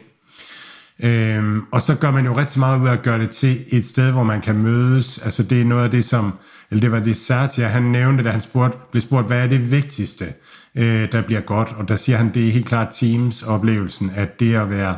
Øhm, 1.02 1.62
og 1.72 1.82
så 1.82 1.98
gør 1.98 2.10
man 2.10 2.24
jo 2.24 2.36
rigtig 2.36 2.58
meget 2.58 2.80
ud 2.80 2.86
af 2.86 2.92
at 2.92 3.02
gøre 3.02 3.18
det 3.18 3.30
til 3.30 3.64
et 3.68 3.84
sted, 3.84 4.12
hvor 4.12 4.22
man 4.22 4.40
kan 4.40 4.54
mødes. 4.58 5.18
Altså 5.18 5.42
det 5.42 5.60
er 5.60 5.64
noget 5.64 5.84
af 5.84 5.90
det, 5.90 6.04
som, 6.04 6.32
eller 6.70 6.80
det 6.80 6.92
var 6.92 6.98
det 6.98 7.16
Satya, 7.16 7.66
han 7.66 7.82
nævnte, 7.82 8.24
da 8.24 8.30
han 8.30 8.40
spurgte, 8.40 8.78
blev 8.90 9.00
spurgt, 9.00 9.26
hvad 9.26 9.42
er 9.42 9.46
det 9.46 9.70
vigtigste, 9.70 10.24
øh, 10.74 11.12
der 11.12 11.22
bliver 11.22 11.40
godt? 11.40 11.74
Og 11.76 11.88
der 11.88 11.96
siger 11.96 12.18
han, 12.18 12.34
det 12.34 12.48
er 12.48 12.52
helt 12.52 12.66
klart 12.66 12.88
Teams-oplevelsen, 12.88 14.10
at 14.16 14.40
det 14.40 14.54
at 14.54 14.70
være, 14.70 14.96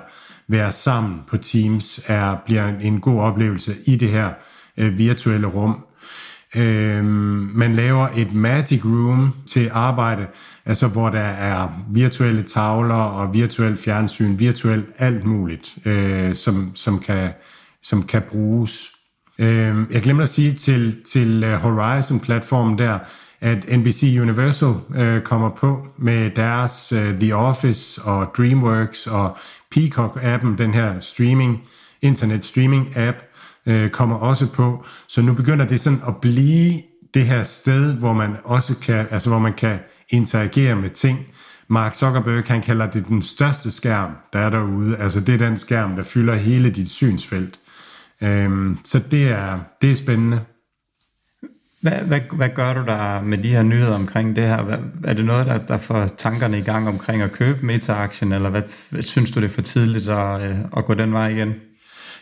være 0.49 0.73
sammen 0.73 1.21
på 1.29 1.37
Teams 1.37 2.01
er, 2.07 2.37
bliver 2.45 2.69
en, 2.69 2.81
en 2.81 3.01
god 3.01 3.21
oplevelse 3.21 3.75
i 3.87 3.97
det 3.97 4.09
her 4.09 4.31
øh, 4.77 4.99
virtuelle 4.99 5.47
rum. 5.47 5.85
Øh, 6.57 7.05
man 7.55 7.75
laver 7.75 8.09
et 8.17 8.35
magic 8.35 8.85
room 8.85 9.35
til 9.47 9.71
arbejde, 9.73 10.27
altså 10.67 10.89
hvor 10.89 11.09
der 11.09 11.21
er 11.21 11.69
virtuelle 11.91 12.43
tavler 12.43 12.95
og 12.95 13.35
virtuel 13.35 13.77
fjernsyn, 13.77 14.39
virtuelt 14.39 14.87
alt 14.99 15.25
muligt, 15.25 15.77
øh, 15.85 16.35
som, 16.35 16.73
som, 16.75 16.99
kan, 16.99 17.31
som 17.83 18.03
kan 18.03 18.23
bruges. 18.31 18.93
Øh, 19.39 19.77
jeg 19.91 20.03
glemte 20.03 20.23
at 20.23 20.29
sige 20.29 20.53
til, 20.55 20.97
til 21.13 21.45
øh, 21.45 21.53
Horizon-platformen 21.53 22.79
der, 22.79 22.99
at 23.41 23.79
NBC 23.79 24.19
Universal 24.21 24.75
øh, 24.97 25.23
kommer 25.23 25.51
på 25.51 25.87
med 25.99 26.31
deres 26.31 26.93
øh, 26.93 27.21
The 27.21 27.37
Office 27.37 28.03
og 28.03 28.33
DreamWorks 28.37 29.07
og 29.07 29.37
Peacock-appen, 29.77 30.57
den 30.59 30.75
her 30.75 31.01
streaming, 31.01 31.63
internet 32.03 32.45
streaming 32.45 32.97
app, 32.97 33.17
øh, 33.67 33.91
kommer 33.91 34.17
også 34.17 34.53
på. 34.53 34.85
Så 35.09 35.23
nu 35.23 35.35
begynder 35.35 35.67
det 35.67 35.81
sådan 35.81 35.99
at 36.09 36.17
blive 36.17 36.73
det 37.15 37.27
her 37.27 37.43
sted, 37.43 37.95
hvor 37.95 38.13
man 38.13 38.37
også 38.45 38.79
kan, 38.83 39.07
altså 39.11 39.29
hvor 39.31 39.39
man 39.39 39.53
kan 39.53 39.79
interagere 40.09 40.77
med 40.77 40.91
ting. 40.91 41.19
Mark 41.69 41.95
Zuckerberg, 41.95 42.45
han 42.47 42.63
kalder 42.63 42.91
det 42.91 43.09
den 43.09 43.23
største 43.23 43.73
skærm, 43.73 44.11
der 44.33 44.39
er 44.39 44.51
derude. 44.51 44.97
Altså 44.97 45.21
det 45.21 45.35
er 45.35 45.39
den 45.39 45.59
skærm, 45.59 45.97
der 45.97 46.03
fylder 46.03 46.35
hele 46.35 46.71
dit 46.71 46.91
synsfelt. 46.91 47.61
Øhm, 48.23 48.79
så 48.85 48.99
det 49.11 49.29
er, 49.29 49.61
det 49.83 49.91
er 49.91 49.95
spændende. 49.95 50.41
Hvad, 51.81 51.93
hvad, 51.93 52.21
hvad 52.33 52.49
gør 52.49 52.73
du 52.73 52.85
der 52.85 53.23
med 53.23 53.39
de 53.39 53.49
her 53.49 53.63
nyheder 53.63 53.95
omkring 53.95 54.37
det 54.37 54.45
her? 54.45 54.63
Hvad, 54.63 54.79
er 55.05 55.15
det 55.15 55.25
noget, 55.25 55.47
der, 55.47 55.59
der 55.59 55.79
får 55.79 56.07
tankerne 56.07 56.59
i 56.59 56.63
gang 56.63 56.89
omkring 56.89 57.23
at 57.23 57.33
købe 57.33 57.67
meta-aktien, 57.67 58.33
eller 58.33 58.51
hvad, 58.51 58.63
hvad 58.91 59.03
synes 59.03 59.31
du, 59.31 59.41
det 59.41 59.47
er 59.47 59.55
for 59.55 59.63
tidligt 59.63 60.09
at, 60.09 60.43
øh, 60.43 60.57
at 60.77 60.85
gå 60.85 60.95
den 60.95 61.13
vej 61.13 61.29
igen? 61.29 61.55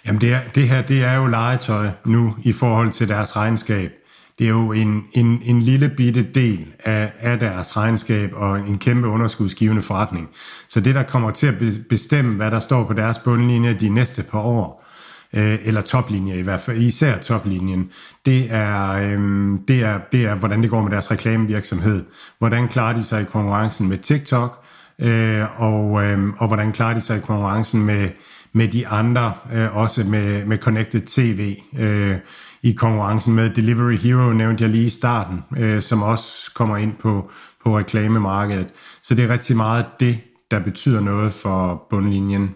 Jamen 0.08 0.20
det, 0.20 0.32
er, 0.32 0.40
det 0.54 0.68
her, 0.68 0.82
det 0.82 1.04
er 1.04 1.14
jo 1.16 1.26
legetøj 1.26 1.88
nu 2.04 2.34
i 2.42 2.52
forhold 2.52 2.90
til 2.90 3.08
deres 3.08 3.36
regnskab. 3.36 3.92
Det 4.38 4.44
er 4.44 4.48
jo 4.48 4.72
en, 4.72 5.04
en, 5.12 5.42
en 5.44 5.62
lille 5.62 5.88
bitte 5.96 6.22
del 6.34 6.66
af, 6.84 7.12
af 7.18 7.38
deres 7.38 7.76
regnskab 7.76 8.30
og 8.34 8.58
en 8.58 8.78
kæmpe 8.78 9.08
underskudsgivende 9.08 9.82
forretning. 9.82 10.28
Så 10.68 10.80
det, 10.80 10.94
der 10.94 11.02
kommer 11.02 11.30
til 11.30 11.46
at 11.46 11.54
bestemme, 11.88 12.36
hvad 12.36 12.50
der 12.50 12.60
står 12.60 12.84
på 12.84 12.92
deres 12.92 13.18
bundlinje 13.18 13.74
de 13.74 13.88
næste 13.88 14.22
par 14.30 14.38
år, 14.38 14.86
øh, 15.34 15.58
eller 15.64 15.80
toplinje 15.80 16.38
i 16.38 16.42
hvert 16.42 16.60
fald, 16.60 16.78
især 16.78 17.18
toplinjen, 17.18 17.90
det 18.26 18.46
er, 18.50 18.92
øh, 18.92 19.50
det, 19.68 19.84
er, 19.84 20.00
det 20.12 20.24
er, 20.24 20.34
hvordan 20.34 20.62
det 20.62 20.70
går 20.70 20.82
med 20.82 20.90
deres 20.90 21.10
reklamevirksomhed. 21.10 22.04
Hvordan 22.38 22.68
klarer 22.68 22.94
de 22.94 23.02
sig 23.02 23.22
i 23.22 23.24
konkurrencen 23.24 23.88
med 23.88 23.98
TikTok, 23.98 24.64
øh, 24.98 25.62
og, 25.62 26.04
øh, 26.04 26.28
og 26.38 26.46
hvordan 26.46 26.72
klarer 26.72 26.94
de 26.94 27.00
sig 27.00 27.16
i 27.16 27.20
konkurrencen 27.20 27.86
med 27.86 28.08
med 28.52 28.68
de 28.68 28.86
andre, 28.86 29.32
øh, 29.52 29.76
også 29.76 30.04
med, 30.04 30.44
med 30.44 30.58
Connected 30.58 31.00
TV 31.00 31.56
øh, 31.78 32.16
i 32.62 32.72
konkurrencen 32.72 33.34
med 33.34 33.50
Delivery 33.50 33.96
Hero, 33.96 34.32
nævnte 34.32 34.64
jeg 34.64 34.70
lige 34.70 34.86
i 34.86 34.90
starten, 34.90 35.42
øh, 35.56 35.82
som 35.82 36.02
også 36.02 36.50
kommer 36.54 36.76
ind 36.76 36.92
på, 37.00 37.30
på 37.64 37.78
reklamemarkedet. 37.78 38.68
Så 39.02 39.14
det 39.14 39.24
er 39.24 39.28
rigtig 39.28 39.56
meget 39.56 39.86
det, 40.00 40.18
der 40.50 40.58
betyder 40.60 41.00
noget 41.00 41.32
for 41.32 41.86
bundlinjen. 41.90 42.50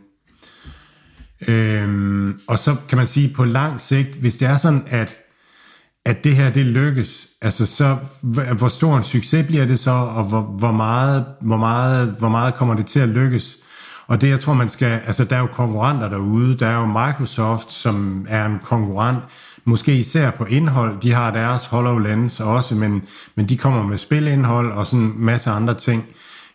Øhm, 1.49 2.39
og 2.49 2.59
så 2.59 2.77
kan 2.89 2.99
man 2.99 3.07
sige 3.07 3.35
på 3.35 3.45
lang 3.45 3.81
sigt, 3.81 4.09
hvis 4.09 4.37
det 4.37 4.49
er 4.49 4.57
sådan, 4.57 4.85
at, 4.87 5.17
at 6.05 6.25
det 6.25 6.37
her 6.37 6.51
det 6.51 6.67
lykkes, 6.67 7.29
altså 7.43 7.67
så 7.67 7.97
hvor 8.59 8.69
stor 8.69 8.97
en 8.97 9.05
succes 9.05 9.47
bliver 9.47 9.67
det 9.67 9.79
så, 9.79 9.91
og 9.91 10.25
hvor, 10.25 10.41
hvor, 10.41 10.73
meget, 10.73 11.27
hvor, 11.41 11.57
meget, 11.57 12.17
hvor 12.19 12.29
meget 12.29 12.55
kommer 12.55 12.75
det 12.75 12.87
til 12.87 13.01
at 13.01 13.09
lykkes? 13.09 13.62
Og 14.13 14.21
det, 14.21 14.29
jeg 14.29 14.41
tror, 14.41 14.55
man 14.55 14.69
skal... 14.69 15.01
Altså, 15.07 15.25
der 15.25 15.37
er 15.37 15.41
jo 15.41 15.47
konkurrenter 15.47 16.09
derude. 16.09 16.59
Der 16.59 16.67
er 16.67 16.75
jo 16.75 16.87
Microsoft, 16.87 17.73
som 17.73 18.27
er 18.29 18.47
en 18.47 18.59
konkurrent, 18.65 19.19
måske 19.65 19.97
især 19.97 20.31
på 20.31 20.45
indhold. 20.45 21.01
De 21.01 21.13
har 21.13 21.31
deres 21.31 21.65
HoloLens 21.65 22.41
også, 22.41 22.75
men, 22.75 23.03
men 23.35 23.49
de 23.49 23.57
kommer 23.57 23.83
med 23.83 23.99
spilindhold 23.99 24.73
og 24.73 24.87
sådan 24.87 25.05
en 25.05 25.15
masse 25.17 25.51
andre 25.51 25.75
ting. 25.75 26.05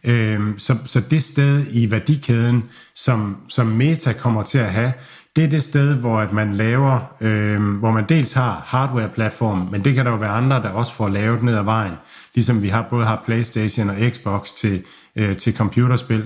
Øhm, 0.03 0.59
så, 0.59 0.77
så 0.85 1.01
det 1.09 1.23
sted 1.23 1.65
i 1.71 1.91
værdikæden, 1.91 2.63
som, 2.95 3.37
som 3.47 3.67
Meta 3.67 4.13
kommer 4.13 4.43
til 4.43 4.57
at 4.57 4.71
have, 4.71 4.93
det 5.35 5.43
er 5.43 5.49
det 5.49 5.63
sted, 5.63 5.95
hvor 5.95 6.17
at 6.17 6.31
man 6.31 6.53
laver, 6.53 6.99
øh, 7.21 7.61
hvor 7.61 7.91
man 7.91 8.05
dels 8.09 8.33
har 8.33 8.63
hardware-platformen, 8.65 9.67
men 9.71 9.83
det 9.83 9.95
kan 9.95 10.05
der 10.05 10.11
jo 10.11 10.17
være 10.17 10.29
andre, 10.29 10.55
der 10.55 10.69
også 10.69 10.93
får 10.93 11.09
lavet 11.09 11.43
ned 11.43 11.57
ad 11.57 11.63
vejen. 11.63 11.93
Ligesom 12.35 12.61
vi 12.61 12.67
har 12.67 12.87
både 12.89 13.05
har 13.05 13.21
Playstation 13.25 13.89
og 13.89 13.95
Xbox 14.09 14.49
til, 14.61 14.83
øh, 15.15 15.37
til 15.37 15.57
computerspil. 15.57 16.25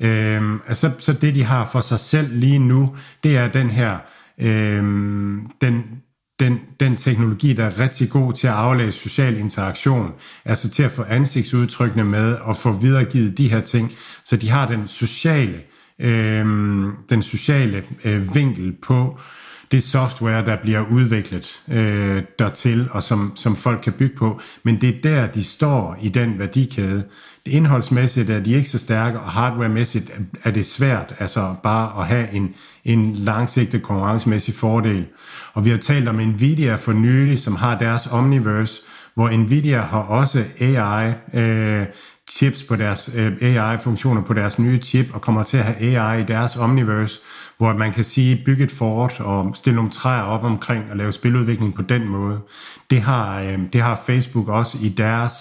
Øh, 0.00 0.42
så, 0.72 0.90
så 0.98 1.12
det, 1.12 1.34
de 1.34 1.44
har 1.44 1.68
for 1.72 1.80
sig 1.80 2.00
selv 2.00 2.28
lige 2.32 2.58
nu, 2.58 2.96
det 3.24 3.36
er 3.36 3.48
den 3.48 3.70
her, 3.70 3.98
øh, 4.40 4.82
den, 5.60 5.84
den, 6.40 6.60
den 6.80 6.96
teknologi, 6.96 7.52
der 7.52 7.64
er 7.64 7.78
rigtig 7.78 8.10
god 8.10 8.32
til 8.32 8.46
at 8.46 8.52
aflæse 8.52 8.98
social 8.98 9.36
interaktion, 9.36 10.12
altså 10.44 10.70
til 10.70 10.82
at 10.82 10.90
få 10.90 11.02
ansigtsudtrykkene 11.02 12.04
med 12.04 12.34
og 12.34 12.56
få 12.56 12.72
videregivet 12.72 13.38
de 13.38 13.48
her 13.48 13.60
ting, 13.60 13.92
så 14.24 14.36
de 14.36 14.50
har 14.50 14.68
den 14.68 14.86
sociale 14.86 15.60
øh, 16.00 16.46
den 17.08 17.22
sociale 17.22 17.84
øh, 18.04 18.34
vinkel 18.34 18.72
på 18.82 19.18
det 19.72 19.82
software, 19.82 20.46
der 20.46 20.56
bliver 20.56 20.86
udviklet 20.90 21.62
øh, 21.68 22.22
dertil, 22.38 22.88
og 22.90 23.02
som, 23.02 23.32
som 23.36 23.56
folk 23.56 23.80
kan 23.82 23.92
bygge 23.92 24.16
på. 24.16 24.40
Men 24.62 24.80
det 24.80 24.88
er 24.88 25.00
der, 25.02 25.26
de 25.26 25.44
står 25.44 25.98
i 26.02 26.08
den 26.08 26.38
værdikæde. 26.38 27.04
Indholdsmæssigt 27.48 28.30
er 28.30 28.40
de 28.40 28.52
ikke 28.52 28.68
så 28.68 28.78
stærke, 28.78 29.20
og 29.20 29.30
hardwaremæssigt 29.30 30.10
er 30.44 30.50
det 30.50 30.66
svært 30.66 31.14
altså 31.18 31.54
bare 31.62 32.00
at 32.00 32.06
have 32.06 32.32
en, 32.32 32.54
en 32.84 33.14
langsigtet 33.14 33.82
konkurrencemæssig 33.82 34.54
fordel. 34.54 35.06
Og 35.54 35.64
vi 35.64 35.70
har 35.70 35.76
talt 35.76 36.08
om 36.08 36.14
Nvidia 36.14 36.74
for 36.74 36.92
nylig, 36.92 37.38
som 37.38 37.56
har 37.56 37.78
deres 37.78 38.06
Omniverse, 38.06 38.80
hvor 39.14 39.30
Nvidia 39.30 39.80
har 39.80 40.00
også 40.00 40.44
AI 40.60 41.12
øh, 41.34 41.86
chips 42.30 42.62
på 42.62 42.76
deres 42.76 43.10
øh, 43.16 43.32
AI-funktioner 43.40 44.22
på 44.22 44.34
deres 44.34 44.58
nye 44.58 44.78
chip, 44.78 45.14
og 45.14 45.20
kommer 45.20 45.44
til 45.44 45.56
at 45.56 45.64
have 45.64 46.00
AI 46.00 46.20
i 46.20 46.24
deres 46.24 46.56
Omniverse, 46.56 47.20
hvor 47.56 47.72
man 47.72 47.92
kan 47.92 48.04
sige, 48.04 48.42
bygge 48.44 48.64
et 48.64 48.70
fort 48.70 49.20
og 49.20 49.52
stille 49.54 49.76
nogle 49.76 49.90
træer 49.90 50.22
op 50.22 50.44
omkring 50.44 50.84
og 50.90 50.96
lave 50.96 51.12
spiludvikling 51.12 51.74
på 51.74 51.82
den 51.82 52.08
måde. 52.08 52.40
Det 52.90 53.00
har, 53.00 53.40
øh, 53.40 53.58
det 53.72 53.80
har 53.80 54.02
Facebook 54.06 54.48
også 54.48 54.78
i 54.82 54.88
deres 54.88 55.32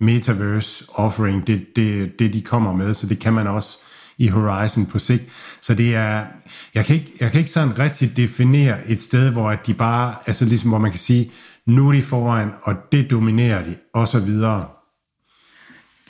metaverse 0.00 0.84
offering, 0.94 1.46
det, 1.46 1.76
det, 1.76 2.18
det 2.18 2.32
de 2.32 2.42
kommer 2.42 2.72
med, 2.72 2.94
så 2.94 3.06
det 3.06 3.18
kan 3.18 3.32
man 3.32 3.46
også 3.46 3.78
i 4.18 4.28
Horizon 4.28 4.86
på 4.86 4.98
sigt. 4.98 5.22
Så 5.60 5.74
det 5.74 5.94
er, 5.94 6.24
jeg 6.74 6.84
kan 6.84 6.96
ikke, 6.96 7.12
jeg 7.20 7.30
kan 7.30 7.38
ikke 7.38 7.50
sådan 7.50 7.78
rigtig 7.78 8.16
definere 8.16 8.88
et 8.88 9.00
sted, 9.00 9.32
hvor 9.32 9.50
at 9.50 9.66
de 9.66 9.74
bare, 9.74 10.14
altså 10.26 10.44
ligesom 10.44 10.68
hvor 10.68 10.78
man 10.78 10.90
kan 10.90 11.00
sige, 11.00 11.30
nu 11.66 11.88
er 11.88 11.92
de 11.92 12.02
foran, 12.02 12.50
og 12.62 12.74
det 12.92 13.10
dominerer 13.10 13.62
de, 13.62 13.76
og 13.94 14.08
så 14.08 14.20
videre 14.20 14.64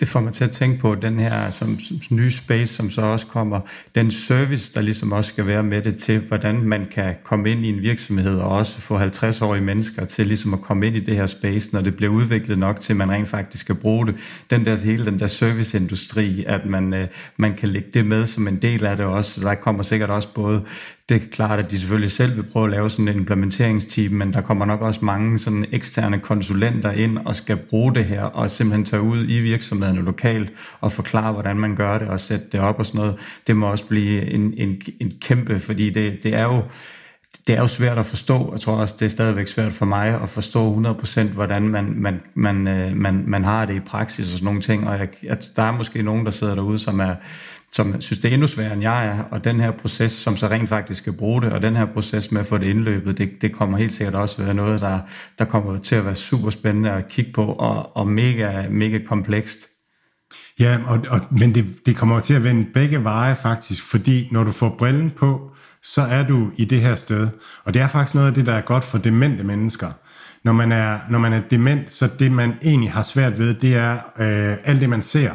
det 0.00 0.08
får 0.08 0.20
mig 0.20 0.32
til 0.32 0.44
at 0.44 0.50
tænke 0.50 0.80
på 0.80 0.94
den 0.94 1.20
her 1.20 1.50
som, 1.50 1.80
som 1.80 2.16
nye 2.16 2.30
space, 2.30 2.74
som 2.74 2.90
så 2.90 3.02
også 3.02 3.26
kommer, 3.26 3.60
den 3.94 4.10
service, 4.10 4.74
der 4.74 4.80
ligesom 4.80 5.12
også 5.12 5.28
skal 5.28 5.46
være 5.46 5.62
med 5.62 5.82
det 5.82 5.96
til, 5.96 6.20
hvordan 6.20 6.60
man 6.60 6.86
kan 6.90 7.14
komme 7.24 7.50
ind 7.50 7.66
i 7.66 7.68
en 7.68 7.82
virksomhed 7.82 8.38
og 8.38 8.50
også 8.50 8.80
få 8.80 8.98
50-årige 8.98 9.62
mennesker 9.62 10.04
til 10.04 10.26
ligesom 10.26 10.54
at 10.54 10.60
komme 10.60 10.86
ind 10.86 10.96
i 10.96 11.00
det 11.00 11.16
her 11.16 11.26
space, 11.26 11.70
når 11.72 11.80
det 11.80 11.96
bliver 11.96 12.12
udviklet 12.12 12.58
nok 12.58 12.80
til, 12.80 12.92
at 12.92 12.96
man 12.96 13.10
rent 13.10 13.28
faktisk 13.28 13.64
skal 13.64 13.74
bruge 13.74 14.06
det. 14.06 14.14
Den 14.50 14.66
der, 14.66 14.84
hele 14.84 15.06
den 15.06 15.20
der 15.20 15.26
serviceindustri, 15.26 16.44
at 16.46 16.66
man, 16.66 16.94
øh, 16.94 17.06
man 17.36 17.56
kan 17.56 17.68
lægge 17.68 17.88
det 17.94 18.06
med 18.06 18.26
som 18.26 18.48
en 18.48 18.56
del 18.56 18.86
af 18.86 18.96
det 18.96 19.06
også. 19.06 19.40
Der 19.40 19.54
kommer 19.54 19.82
sikkert 19.82 20.10
også 20.10 20.28
både 20.34 20.64
det 21.08 21.22
er 21.22 21.28
klart, 21.32 21.58
at 21.58 21.70
de 21.70 21.78
selvfølgelig 21.78 22.10
selv 22.10 22.36
vil 22.36 22.42
prøve 22.52 22.64
at 22.64 22.70
lave 22.70 22.90
sådan 22.90 23.08
en 23.08 23.16
implementeringsteam, 23.16 24.12
men 24.12 24.32
der 24.32 24.40
kommer 24.40 24.64
nok 24.64 24.82
også 24.82 25.04
mange 25.04 25.38
sådan 25.38 25.66
eksterne 25.72 26.18
konsulenter 26.18 26.92
ind 26.92 27.18
og 27.18 27.34
skal 27.34 27.56
bruge 27.56 27.94
det 27.94 28.04
her 28.04 28.22
og 28.22 28.50
simpelthen 28.50 28.84
tage 28.84 29.02
ud 29.02 29.24
i 29.28 29.40
virksomhederne 29.40 30.00
lokalt 30.00 30.52
og 30.80 30.92
forklare, 30.92 31.32
hvordan 31.32 31.56
man 31.56 31.76
gør 31.76 31.98
det 31.98 32.08
og 32.08 32.20
sætte 32.20 32.44
det 32.52 32.60
op 32.60 32.78
og 32.78 32.86
sådan 32.86 33.00
noget. 33.00 33.16
Det 33.46 33.56
må 33.56 33.70
også 33.70 33.84
blive 33.84 34.30
en, 34.30 34.54
en, 34.56 34.80
en 35.00 35.12
kæmpe, 35.20 35.60
fordi 35.60 35.90
det, 35.90 36.18
det 36.22 36.34
er 36.34 36.42
jo 36.42 36.62
det 37.46 37.56
er 37.56 37.60
jo 37.60 37.66
svært 37.66 37.98
at 37.98 38.06
forstå. 38.06 38.52
Jeg 38.52 38.60
tror 38.60 38.74
også, 38.74 38.94
det 38.98 39.06
er 39.06 39.10
stadigvæk 39.10 39.46
svært 39.46 39.72
for 39.72 39.86
mig 39.86 40.22
at 40.22 40.28
forstå 40.28 40.82
100% 40.82 41.20
hvordan 41.20 41.62
man, 41.68 41.94
man, 41.96 42.20
man, 42.34 42.68
øh, 42.68 42.96
man, 42.96 43.24
man 43.26 43.44
har 43.44 43.64
det 43.64 43.76
i 43.76 43.80
praksis 43.80 44.26
og 44.26 44.32
sådan 44.32 44.44
nogle 44.44 44.60
ting. 44.60 44.88
Og 44.88 44.98
jeg, 44.98 45.08
der 45.56 45.62
er 45.62 45.72
måske 45.72 46.02
nogen, 46.02 46.24
der 46.24 46.30
sidder 46.30 46.54
derude, 46.54 46.78
som 46.78 47.00
er 47.00 47.14
som 47.70 48.00
synes, 48.00 48.20
det 48.20 48.28
er 48.28 48.32
endnu 48.32 48.46
sværere, 48.46 48.72
end 48.72 48.82
jeg 48.82 49.06
er, 49.06 49.22
og 49.30 49.44
den 49.44 49.60
her 49.60 49.70
proces, 49.70 50.12
som 50.12 50.36
så 50.36 50.46
rent 50.46 50.68
faktisk 50.68 51.02
skal 51.02 51.12
bruge 51.12 51.42
det, 51.42 51.52
og 51.52 51.62
den 51.62 51.76
her 51.76 51.86
proces 51.86 52.32
med 52.32 52.40
at 52.40 52.46
få 52.46 52.58
det 52.58 52.66
indløbet, 52.66 53.18
det, 53.18 53.42
det 53.42 53.52
kommer 53.52 53.78
helt 53.78 53.92
sikkert 53.92 54.14
også 54.14 54.42
være 54.42 54.54
noget, 54.54 54.80
der, 54.80 54.98
der 55.38 55.44
kommer 55.44 55.78
til 55.78 55.94
at 55.94 56.04
være 56.04 56.14
super 56.14 56.50
spændende 56.50 56.90
at 56.90 57.08
kigge 57.08 57.32
på, 57.32 57.44
og, 57.44 57.96
og 57.96 58.08
mega, 58.08 58.68
mega 58.70 58.98
komplekst. 59.06 59.58
Ja, 60.60 60.78
og, 60.86 61.00
og, 61.08 61.20
men 61.30 61.54
det, 61.54 61.86
det 61.86 61.96
kommer 61.96 62.20
til 62.20 62.34
at 62.34 62.44
vende 62.44 62.66
begge 62.74 63.04
veje 63.04 63.36
faktisk, 63.36 63.82
fordi 63.82 64.28
når 64.32 64.44
du 64.44 64.52
får 64.52 64.74
brillen 64.78 65.10
på, 65.10 65.50
så 65.82 66.02
er 66.02 66.22
du 66.22 66.50
i 66.56 66.64
det 66.64 66.80
her 66.80 66.94
sted. 66.94 67.28
Og 67.64 67.74
det 67.74 67.82
er 67.82 67.88
faktisk 67.88 68.14
noget 68.14 68.28
af 68.28 68.34
det, 68.34 68.46
der 68.46 68.52
er 68.52 68.60
godt 68.60 68.84
for 68.84 68.98
demente 68.98 69.44
mennesker. 69.44 69.88
Når 70.44 70.52
man 70.52 70.72
er, 70.72 70.98
når 71.10 71.18
man 71.18 71.32
er 71.32 71.40
dement, 71.50 71.92
så 71.92 72.08
det 72.18 72.32
man 72.32 72.54
egentlig 72.62 72.92
har 72.92 73.02
svært 73.02 73.38
ved, 73.38 73.54
det 73.54 73.76
er 73.76 73.94
øh, 73.94 74.56
alt 74.64 74.80
det, 74.80 74.88
man 74.88 75.02
ser 75.02 75.30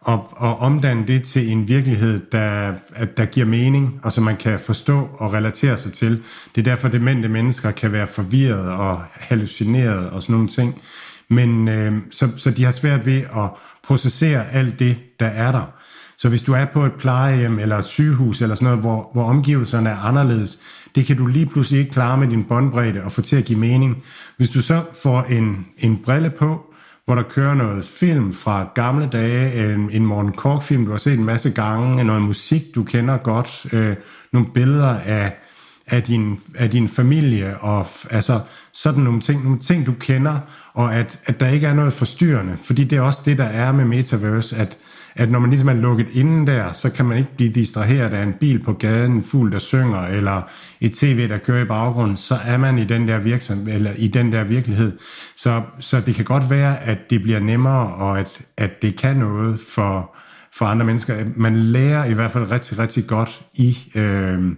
og, 0.00 0.28
og 0.36 0.58
omdanne 0.58 1.06
det 1.06 1.22
til 1.22 1.52
en 1.52 1.68
virkelighed, 1.68 2.20
der, 2.32 2.74
der 3.16 3.24
giver 3.24 3.46
mening, 3.46 4.00
og 4.02 4.12
som 4.12 4.24
man 4.24 4.36
kan 4.36 4.60
forstå 4.60 5.08
og 5.18 5.32
relatere 5.32 5.78
sig 5.78 5.92
til. 5.92 6.22
Det 6.54 6.60
er 6.60 6.70
derfor, 6.70 6.88
demente 6.88 7.28
mennesker 7.28 7.70
kan 7.70 7.92
være 7.92 8.06
forvirret 8.06 8.70
og 8.70 9.00
hallucineret 9.12 10.10
og 10.10 10.22
sådan 10.22 10.32
nogle 10.32 10.48
ting. 10.48 10.80
Men 11.28 11.68
øh, 11.68 12.02
så, 12.10 12.28
så 12.36 12.50
de 12.50 12.64
har 12.64 12.72
svært 12.72 13.06
ved 13.06 13.18
at 13.18 13.50
processere 13.84 14.50
alt 14.52 14.78
det, 14.78 14.96
der 15.20 15.26
er 15.26 15.52
der. 15.52 15.72
Så 16.18 16.28
hvis 16.28 16.42
du 16.42 16.52
er 16.52 16.64
på 16.64 16.84
et 16.84 16.92
plejehjem 16.92 17.58
eller 17.58 17.76
et 17.76 17.84
sygehus 17.84 18.42
eller 18.42 18.54
sådan 18.54 18.66
noget, 18.66 18.80
hvor, 18.80 19.10
hvor 19.12 19.24
omgivelserne 19.24 19.90
er 19.90 19.96
anderledes, 19.96 20.58
det 20.94 21.06
kan 21.06 21.16
du 21.16 21.26
lige 21.26 21.46
pludselig 21.46 21.80
ikke 21.80 21.92
klare 21.92 22.18
med 22.18 22.28
din 22.28 22.44
båndbredde 22.44 23.02
og 23.04 23.12
få 23.12 23.22
til 23.22 23.36
at 23.36 23.44
give 23.44 23.58
mening. 23.58 24.02
Hvis 24.36 24.50
du 24.50 24.62
så 24.62 24.82
får 25.02 25.22
en, 25.22 25.66
en 25.78 25.96
brille 25.96 26.30
på, 26.30 26.69
hvor 27.10 27.16
der 27.16 27.22
kører 27.22 27.54
noget 27.54 27.84
film 27.84 28.32
fra 28.32 28.68
gamle 28.74 29.08
dage, 29.12 29.74
en, 29.74 29.90
en 29.90 30.06
Morten 30.06 30.32
Kork-film, 30.32 30.84
du 30.84 30.90
har 30.90 30.98
set 30.98 31.18
en 31.18 31.24
masse 31.24 31.50
gange, 31.50 32.04
noget 32.04 32.22
musik, 32.22 32.62
du 32.74 32.82
kender 32.84 33.16
godt, 33.16 33.66
øh, 33.72 33.96
nogle 34.32 34.48
billeder 34.54 34.94
af, 34.98 35.38
af, 35.86 36.02
din, 36.02 36.40
af 36.54 36.70
din 36.70 36.88
familie, 36.88 37.58
og 37.58 37.86
altså 38.10 38.40
sådan 38.72 39.02
nogle 39.02 39.20
ting, 39.20 39.44
nogle 39.44 39.58
ting, 39.58 39.86
du 39.86 39.92
kender, 39.92 40.38
og 40.74 40.94
at, 40.94 41.20
at 41.24 41.40
der 41.40 41.48
ikke 41.48 41.66
er 41.66 41.74
noget 41.74 41.92
forstyrrende, 41.92 42.56
fordi 42.62 42.84
det 42.84 42.98
er 42.98 43.02
også 43.02 43.22
det, 43.24 43.38
der 43.38 43.44
er 43.44 43.72
med 43.72 43.84
Metaverse, 43.84 44.56
at 44.56 44.78
at 45.14 45.30
når 45.30 45.38
man 45.38 45.50
ligesom 45.50 45.68
er 45.68 45.72
lukket 45.72 46.06
inden 46.12 46.46
der, 46.46 46.72
så 46.72 46.90
kan 46.90 47.04
man 47.04 47.18
ikke 47.18 47.36
blive 47.36 47.50
distraheret 47.50 48.14
af 48.14 48.22
en 48.22 48.32
bil 48.32 48.62
på 48.62 48.72
gaden, 48.72 49.12
en 49.12 49.24
fugl, 49.24 49.52
der 49.52 49.58
synger, 49.58 50.06
eller 50.06 50.42
et 50.80 50.92
tv, 50.92 51.28
der 51.28 51.38
kører 51.38 51.62
i 51.62 51.66
baggrunden, 51.66 52.16
så 52.16 52.34
er 52.46 52.56
man 52.56 52.78
i 52.78 52.84
den 52.84 53.08
der, 53.08 53.18
virksom, 53.18 53.68
eller 53.68 53.92
i 53.96 54.08
den 54.08 54.32
der 54.32 54.44
virkelighed. 54.44 54.98
Så, 55.36 55.62
så 55.78 56.00
det 56.00 56.14
kan 56.14 56.24
godt 56.24 56.50
være, 56.50 56.82
at 56.82 56.98
det 57.10 57.22
bliver 57.22 57.40
nemmere, 57.40 57.94
og 57.94 58.18
at, 58.18 58.42
at 58.56 58.82
det 58.82 58.96
kan 58.96 59.16
noget 59.16 59.60
for, 59.68 60.16
for 60.54 60.66
andre 60.66 60.86
mennesker. 60.86 61.24
Man 61.36 61.56
lærer 61.56 62.04
i 62.04 62.12
hvert 62.12 62.30
fald 62.30 62.50
rigtig, 62.50 62.78
rigtig 62.78 63.06
godt 63.06 63.42
i, 63.54 63.78
øh, 63.94 64.52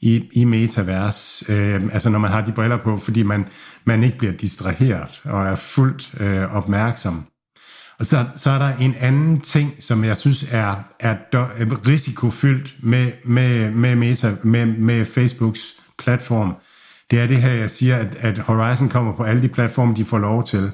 i, 0.00 0.28
i 0.32 0.44
metavers, 0.44 1.42
øh, 1.48 1.82
altså 1.92 2.10
når 2.10 2.18
man 2.18 2.30
har 2.30 2.40
de 2.40 2.52
briller 2.52 2.76
på, 2.76 2.96
fordi 2.96 3.22
man, 3.22 3.44
man 3.84 4.04
ikke 4.04 4.18
bliver 4.18 4.32
distraheret 4.32 5.22
og 5.24 5.46
er 5.46 5.56
fuldt 5.56 6.14
øh, 6.20 6.56
opmærksom. 6.56 7.26
Og 7.98 8.06
så, 8.06 8.24
så 8.36 8.50
er 8.50 8.58
der 8.58 8.76
en 8.76 8.94
anden 9.00 9.40
ting, 9.40 9.74
som 9.80 10.04
jeg 10.04 10.16
synes 10.16 10.52
er, 10.52 10.74
er 11.00 11.14
øh, 11.58 11.72
risikofyldt 11.86 12.74
med, 12.80 13.12
med, 13.24 13.70
med, 13.70 13.96
Meta, 13.96 14.34
med, 14.42 14.66
med 14.66 15.04
Facebooks 15.04 15.60
platform. 15.98 16.54
Det 17.10 17.20
er 17.20 17.26
det 17.26 17.36
her, 17.36 17.52
jeg 17.52 17.70
siger, 17.70 17.96
at, 17.96 18.16
at 18.20 18.38
Horizon 18.38 18.88
kommer 18.88 19.12
på 19.12 19.22
alle 19.22 19.42
de 19.42 19.48
platforme, 19.48 19.94
de 19.94 20.04
får 20.04 20.18
lov 20.18 20.44
til. 20.44 20.70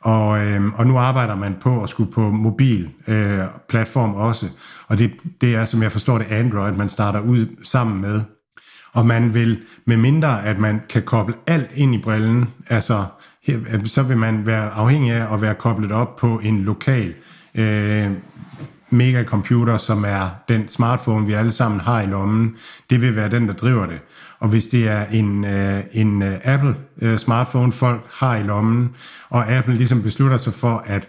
Og, 0.00 0.46
øh, 0.46 0.78
og 0.78 0.86
nu 0.86 0.98
arbejder 0.98 1.34
man 1.34 1.56
på 1.60 1.82
at 1.82 1.88
skulle 1.88 2.12
på 2.12 2.20
mobil 2.30 2.90
øh, 3.06 3.38
platform 3.68 4.14
også. 4.14 4.46
Og 4.88 4.98
det, 4.98 5.12
det 5.40 5.54
er, 5.54 5.64
som 5.64 5.82
jeg 5.82 5.92
forstår 5.92 6.18
det, 6.18 6.26
Android, 6.32 6.72
man 6.72 6.88
starter 6.88 7.20
ud 7.20 7.46
sammen 7.62 8.00
med. 8.00 8.20
Og 8.92 9.06
man 9.06 9.34
vil, 9.34 9.60
med 9.84 9.96
mindre 9.96 10.44
at 10.44 10.58
man 10.58 10.80
kan 10.88 11.02
koble 11.02 11.34
alt 11.46 11.70
ind 11.74 11.94
i 11.94 11.98
brillen, 11.98 12.48
altså 12.68 12.94
øh, 12.94 13.23
Øh, 13.48 13.86
så 13.86 14.02
vil 14.02 14.16
man 14.16 14.46
være 14.46 14.70
afhængig 14.70 15.12
af 15.12 15.34
at 15.34 15.42
være 15.42 15.54
koblet 15.54 15.92
op 15.92 16.16
på 16.16 16.40
en 16.42 16.62
lokal 16.62 17.14
øh, 17.54 18.10
megacomputer, 18.90 19.76
som 19.76 20.04
er 20.04 20.30
den 20.48 20.68
smartphone, 20.68 21.26
vi 21.26 21.32
alle 21.32 21.50
sammen 21.50 21.80
har 21.80 22.00
i 22.00 22.06
lommen. 22.06 22.56
Det 22.90 23.00
vil 23.00 23.16
være 23.16 23.30
den, 23.30 23.48
der 23.48 23.54
driver 23.54 23.86
det. 23.86 24.00
Og 24.38 24.48
hvis 24.48 24.66
det 24.66 24.88
er 24.88 25.04
en, 25.06 25.44
øh, 25.44 25.80
en 25.92 26.22
øh, 26.22 26.38
Apple-smartphone, 26.44 27.66
øh, 27.66 27.72
folk 27.72 28.06
har 28.10 28.36
i 28.36 28.42
lommen, 28.42 28.90
og 29.30 29.52
Apple 29.52 29.74
ligesom 29.74 30.02
beslutter 30.02 30.36
sig 30.36 30.52
for, 30.52 30.82
at 30.86 31.08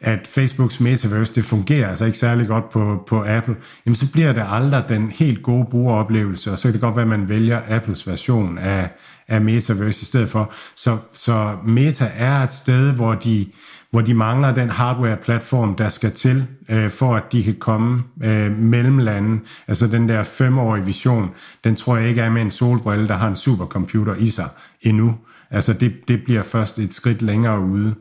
at 0.00 0.26
Facebooks 0.26 0.80
metaverse, 0.80 1.34
det 1.34 1.44
fungerer 1.44 1.88
altså 1.88 2.04
ikke 2.04 2.18
særlig 2.18 2.48
godt 2.48 2.70
på, 2.70 3.04
på 3.06 3.24
Apple, 3.26 3.56
jamen 3.86 3.96
så 3.96 4.12
bliver 4.12 4.32
det 4.32 4.44
aldrig 4.48 4.84
den 4.88 5.10
helt 5.10 5.42
gode 5.42 5.66
brugeroplevelse, 5.70 6.52
og 6.52 6.58
så 6.58 6.62
kan 6.62 6.72
det 6.72 6.80
godt 6.80 6.96
være, 6.96 7.02
at 7.02 7.08
man 7.08 7.28
vælger 7.28 7.60
Apples 7.68 8.06
version 8.06 8.58
af, 8.58 8.88
af 9.28 9.40
metaverse 9.40 10.02
i 10.02 10.04
stedet 10.04 10.28
for. 10.28 10.52
Så, 10.76 10.96
så 11.14 11.56
Meta 11.64 12.10
er 12.16 12.42
et 12.42 12.52
sted, 12.52 12.92
hvor 12.92 13.14
de, 13.14 13.46
hvor 13.90 14.00
de 14.00 14.14
mangler 14.14 14.54
den 14.54 14.70
hardware-platform, 14.70 15.74
der 15.76 15.88
skal 15.88 16.12
til, 16.12 16.46
øh, 16.68 16.90
for 16.90 17.14
at 17.16 17.22
de 17.32 17.42
kan 17.42 17.54
komme 17.54 18.02
øh, 18.24 18.58
mellem 18.58 18.98
lande. 18.98 19.40
Altså 19.68 19.86
den 19.86 20.08
der 20.08 20.22
femårige 20.22 20.84
vision, 20.84 21.30
den 21.64 21.76
tror 21.76 21.96
jeg 21.96 22.08
ikke 22.08 22.20
er 22.20 22.30
med 22.30 22.42
en 22.42 22.50
solbrille, 22.50 23.08
der 23.08 23.14
har 23.14 23.28
en 23.28 23.36
supercomputer 23.36 24.14
i 24.14 24.28
sig 24.28 24.48
endnu. 24.82 25.14
Altså 25.50 25.72
det, 25.72 25.94
det 26.08 26.24
bliver 26.24 26.42
først 26.42 26.78
et 26.78 26.92
skridt 26.92 27.22
længere 27.22 27.60
ude. 27.60 27.94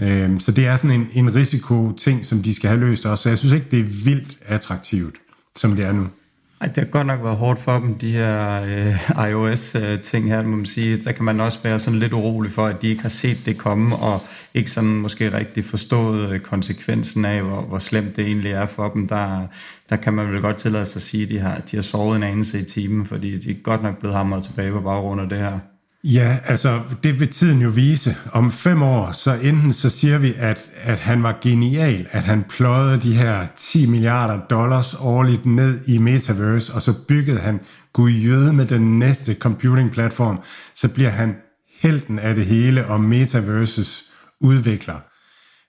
Øh, 0.00 0.40
så 0.40 0.52
det 0.52 0.66
er 0.66 0.76
sådan 0.76 1.00
en, 1.00 1.08
en 1.12 1.34
risiko-ting, 1.34 2.24
som 2.24 2.42
de 2.42 2.54
skal 2.54 2.68
have 2.68 2.80
løst 2.80 3.06
også. 3.06 3.22
Så 3.22 3.28
jeg 3.28 3.38
synes 3.38 3.52
ikke, 3.52 3.66
det 3.70 3.78
er 3.78 4.04
vildt 4.04 4.38
attraktivt, 4.46 5.14
som 5.56 5.76
det 5.76 5.84
er 5.84 5.92
nu. 5.92 6.06
Ej, 6.60 6.66
det 6.66 6.76
har 6.76 6.90
godt 6.90 7.06
nok 7.06 7.22
været 7.22 7.36
hårdt 7.36 7.60
for 7.60 7.78
dem, 7.78 7.94
de 7.94 8.12
her 8.12 8.62
øh, 8.62 9.28
iOS-ting 9.30 10.28
her, 10.28 10.42
må 10.42 10.56
man 10.56 10.66
sige. 10.66 10.96
Der 10.96 11.12
kan 11.12 11.24
man 11.24 11.40
også 11.40 11.58
være 11.62 11.78
sådan 11.78 11.98
lidt 11.98 12.12
urolig 12.12 12.52
for, 12.52 12.66
at 12.66 12.82
de 12.82 12.88
ikke 12.88 13.02
har 13.02 13.08
set 13.08 13.46
det 13.46 13.58
komme, 13.58 13.96
og 13.96 14.20
ikke 14.54 14.70
sådan 14.70 14.96
måske 14.96 15.32
rigtig 15.32 15.64
forstået 15.64 16.30
øh, 16.30 16.40
konsekvensen 16.40 17.24
af, 17.24 17.42
hvor, 17.42 17.60
hvor 17.60 17.78
slemt 17.78 18.16
det 18.16 18.26
egentlig 18.26 18.52
er 18.52 18.66
for 18.66 18.88
dem. 18.88 19.06
Der, 19.06 19.46
der 19.90 19.96
kan 19.96 20.12
man 20.12 20.32
vel 20.32 20.40
godt 20.40 20.56
tillade 20.56 20.86
sig 20.86 20.96
at 20.96 21.02
sige, 21.02 21.22
at 21.22 21.30
de 21.30 21.38
har, 21.38 21.58
de 21.58 21.76
har 21.76 21.82
sovet 21.82 22.16
en 22.16 22.22
anelse 22.22 22.60
i 22.60 22.64
timen, 22.64 23.06
fordi 23.06 23.38
de 23.38 23.50
er 23.50 23.62
godt 23.62 23.82
nok 23.82 23.98
blevet 23.98 24.16
hamret 24.16 24.44
tilbage 24.44 24.72
på 24.72 24.80
baggrund 24.80 25.20
af 25.20 25.28
det 25.28 25.38
her. 25.38 25.58
Ja, 26.12 26.38
altså 26.44 26.80
det 27.02 27.20
vil 27.20 27.28
tiden 27.28 27.62
jo 27.62 27.68
vise. 27.68 28.16
Om 28.32 28.52
fem 28.52 28.82
år, 28.82 29.12
så 29.12 29.32
enten 29.42 29.72
så 29.72 29.90
siger 29.90 30.18
vi, 30.18 30.34
at, 30.36 30.70
at 30.82 30.98
han 30.98 31.22
var 31.22 31.38
genial, 31.42 32.06
at 32.10 32.24
han 32.24 32.44
pløjede 32.48 33.00
de 33.00 33.14
her 33.14 33.46
10 33.56 33.86
milliarder 33.86 34.40
dollars 34.50 34.94
årligt 34.94 35.46
ned 35.46 35.80
i 35.86 35.98
Metaverse, 35.98 36.74
og 36.74 36.82
så 36.82 36.94
byggede 37.08 37.40
han 37.40 37.60
gudjøde 37.92 38.52
med 38.52 38.66
den 38.66 38.98
næste 38.98 39.34
computing-platform, 39.34 40.38
så 40.74 40.88
bliver 40.88 41.10
han 41.10 41.34
helten 41.80 42.18
af 42.18 42.34
det 42.34 42.46
hele 42.46 42.86
og 42.86 43.00
Metaverses 43.00 44.02
udvikler. 44.40 45.00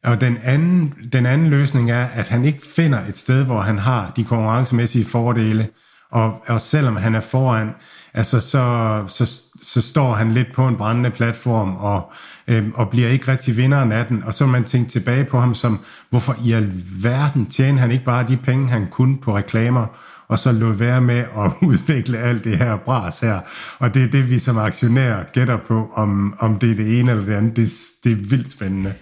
Og 0.03 0.21
den 0.21 0.37
anden, 0.43 0.93
den 1.13 1.25
anden 1.25 1.47
løsning 1.47 1.91
er, 1.91 2.05
at 2.05 2.27
han 2.27 2.45
ikke 2.45 2.61
finder 2.75 3.05
et 3.05 3.17
sted, 3.17 3.45
hvor 3.45 3.61
han 3.61 3.77
har 3.77 4.11
de 4.15 4.23
konkurrencemæssige 4.23 5.05
fordele, 5.05 5.67
og, 6.11 6.43
og 6.47 6.61
selvom 6.61 6.95
han 6.95 7.15
er 7.15 7.19
foran, 7.19 7.69
altså 8.13 8.41
så, 8.41 9.03
så, 9.07 9.41
så 9.61 9.81
står 9.81 10.13
han 10.13 10.31
lidt 10.31 10.53
på 10.53 10.67
en 10.67 10.77
brændende 10.77 11.11
platform 11.11 11.75
og, 11.75 12.11
øhm, 12.47 12.71
og 12.75 12.89
bliver 12.89 13.09
ikke 13.09 13.31
rigtig 13.31 13.57
vinderen 13.57 13.91
af 13.91 14.05
den. 14.05 14.23
Og 14.23 14.33
så 14.33 14.45
man 14.45 14.63
tænkt 14.63 14.91
tilbage 14.91 15.25
på 15.25 15.39
ham 15.39 15.55
som, 15.55 15.79
hvorfor 16.09 16.35
i 16.45 16.51
alverden 16.51 17.45
tjener 17.45 17.79
han 17.79 17.91
ikke 17.91 18.05
bare 18.05 18.27
de 18.27 18.37
penge, 18.37 18.67
han 18.67 18.87
kunne 18.91 19.17
på 19.17 19.37
reklamer, 19.37 19.85
og 20.27 20.39
så 20.39 20.51
lå 20.51 20.71
være 20.71 21.01
med 21.01 21.19
at 21.19 21.51
udvikle 21.69 22.17
alt 22.17 22.43
det 22.43 22.57
her 22.57 22.77
bras 22.77 23.19
her. 23.19 23.39
Og 23.79 23.93
det 23.93 24.03
er 24.03 24.07
det, 24.07 24.29
vi 24.29 24.39
som 24.39 24.57
aktionærer 24.57 25.23
gætter 25.23 25.57
på, 25.57 25.91
om, 25.95 26.35
om 26.39 26.59
det 26.59 26.71
er 26.71 26.75
det 26.75 26.99
ene 26.99 27.11
eller 27.11 27.25
det 27.25 27.33
andet. 27.33 27.55
Det, 27.55 27.69
det 28.03 28.11
er 28.11 28.29
vildt 28.29 28.49
spændende. 28.49 28.93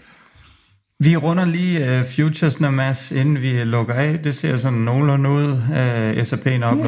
Vi 0.99 1.15
runder 1.15 1.45
lige 1.45 1.99
uh, 1.99 2.05
futures, 2.05 2.59
når 2.59 2.69
Mads, 2.69 3.11
inden 3.11 3.41
vi 3.41 3.63
lukker 3.63 3.93
af. 3.93 4.19
Det 4.23 4.35
ser 4.35 4.57
sådan 4.57 4.79
nogenlunde 4.79 5.29
ud. 5.29 5.51
Uh, 5.51 6.23
S&P'en 6.23 6.63
er 6.63 6.65
op 6.65 6.77
0,4. 6.77 6.83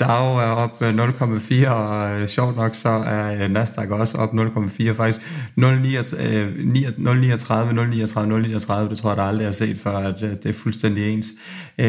Dow 0.04 0.36
er 0.36 0.50
op 0.50 0.82
0,4, 0.82 1.68
og 1.68 2.20
uh, 2.20 2.26
sjovt 2.26 2.56
nok 2.56 2.74
så 2.74 2.88
er 2.88 3.48
Nasdaq 3.48 3.90
også 3.90 4.18
op 4.18 4.32
0,4. 4.32 4.92
Faktisk 4.92 5.20
0,39, 5.20 5.24
0,39, 5.56 5.72
0,39, 8.14 8.88
det 8.88 8.98
tror 8.98 9.10
jeg, 9.10 9.16
der 9.16 9.22
aldrig 9.22 9.46
har 9.46 9.52
set 9.52 9.76
før, 9.82 9.98
at 9.98 10.22
uh, 10.22 10.28
det 10.30 10.46
er 10.46 10.52
fuldstændig 10.52 11.12
ens. 11.12 11.26
Uh, 11.78 11.86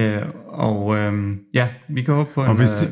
og 0.47 0.85
uh, 0.85 1.13
ja, 1.53 1.67
vi 1.89 2.01
kan 2.01 2.13
håbe 2.13 2.30
på 2.35 2.43
en... 2.43 2.49
Og 2.49 2.55
hvis 2.55 2.69
det, 2.69 2.91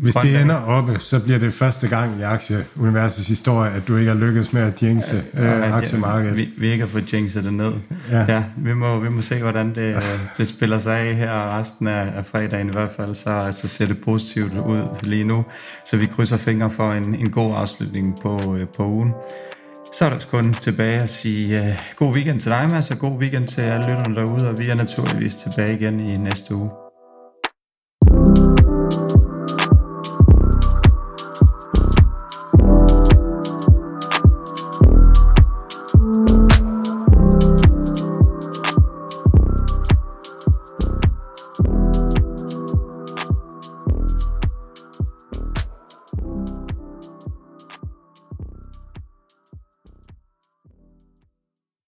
hvis 0.00 0.14
det 0.14 0.40
ender 0.40 0.56
oppe, 0.56 0.98
så 0.98 1.20
bliver 1.20 1.38
det 1.38 1.54
første 1.54 1.88
gang 1.88 2.20
i 2.20 2.22
aktieuniversets 2.22 3.28
historie, 3.28 3.70
at 3.70 3.88
du 3.88 3.96
ikke 3.96 4.10
har 4.10 4.18
lykkedes 4.18 4.52
med 4.52 4.62
at 4.62 4.82
jinxe 4.82 5.22
ja, 5.34 5.56
øh, 5.56 5.76
aktiemarkedet. 5.76 6.36
Vi, 6.36 6.48
vi 6.58 6.70
ikke 6.70 6.84
har 6.84 6.90
fået 6.90 7.12
jinxet 7.12 7.44
det 7.44 7.52
ned. 7.52 7.72
Ja. 8.10 8.24
ja 8.28 8.44
vi, 8.56 8.74
må, 8.74 8.98
vi 8.98 9.08
må 9.08 9.20
se, 9.20 9.38
hvordan 9.38 9.74
det, 9.74 9.96
det 10.38 10.48
spiller 10.48 10.78
sig 10.78 10.98
af 10.98 11.14
her 11.14 11.58
resten 11.58 11.86
af, 11.86 12.12
af 12.16 12.26
fredagen 12.26 12.68
i 12.68 12.72
hvert 12.72 12.90
fald. 12.96 13.14
Så, 13.14 13.58
så 13.60 13.68
ser 13.68 13.86
det 13.86 13.98
positivt 13.98 14.52
ud 14.52 14.82
lige 15.02 15.24
nu. 15.24 15.44
Så 15.84 15.96
vi 15.96 16.06
krydser 16.06 16.36
fingre 16.36 16.70
for 16.70 16.92
en, 16.92 17.14
en 17.14 17.30
god 17.30 17.54
afslutning 17.56 18.20
på, 18.22 18.56
øh, 18.56 18.68
på 18.76 18.86
ugen. 18.86 19.12
Så 19.98 20.04
er 20.04 20.10
der 20.10 20.26
kun 20.30 20.54
tilbage 20.54 21.00
at 21.00 21.08
sige 21.08 21.60
uh, 21.60 21.66
god 21.96 22.14
weekend 22.14 22.40
til 22.40 22.50
dig, 22.50 22.68
Mads, 22.70 22.90
og 22.90 22.98
god 22.98 23.18
weekend 23.18 23.46
til 23.46 23.60
alle 23.60 23.86
lytterne 23.86 24.14
derude, 24.14 24.48
og 24.48 24.58
vi 24.58 24.68
er 24.68 24.74
naturligvis 24.74 25.34
tilbage 25.34 25.74
igen 25.78 26.00
i 26.00 26.16
næste 26.16 26.54
uge. 26.54 26.83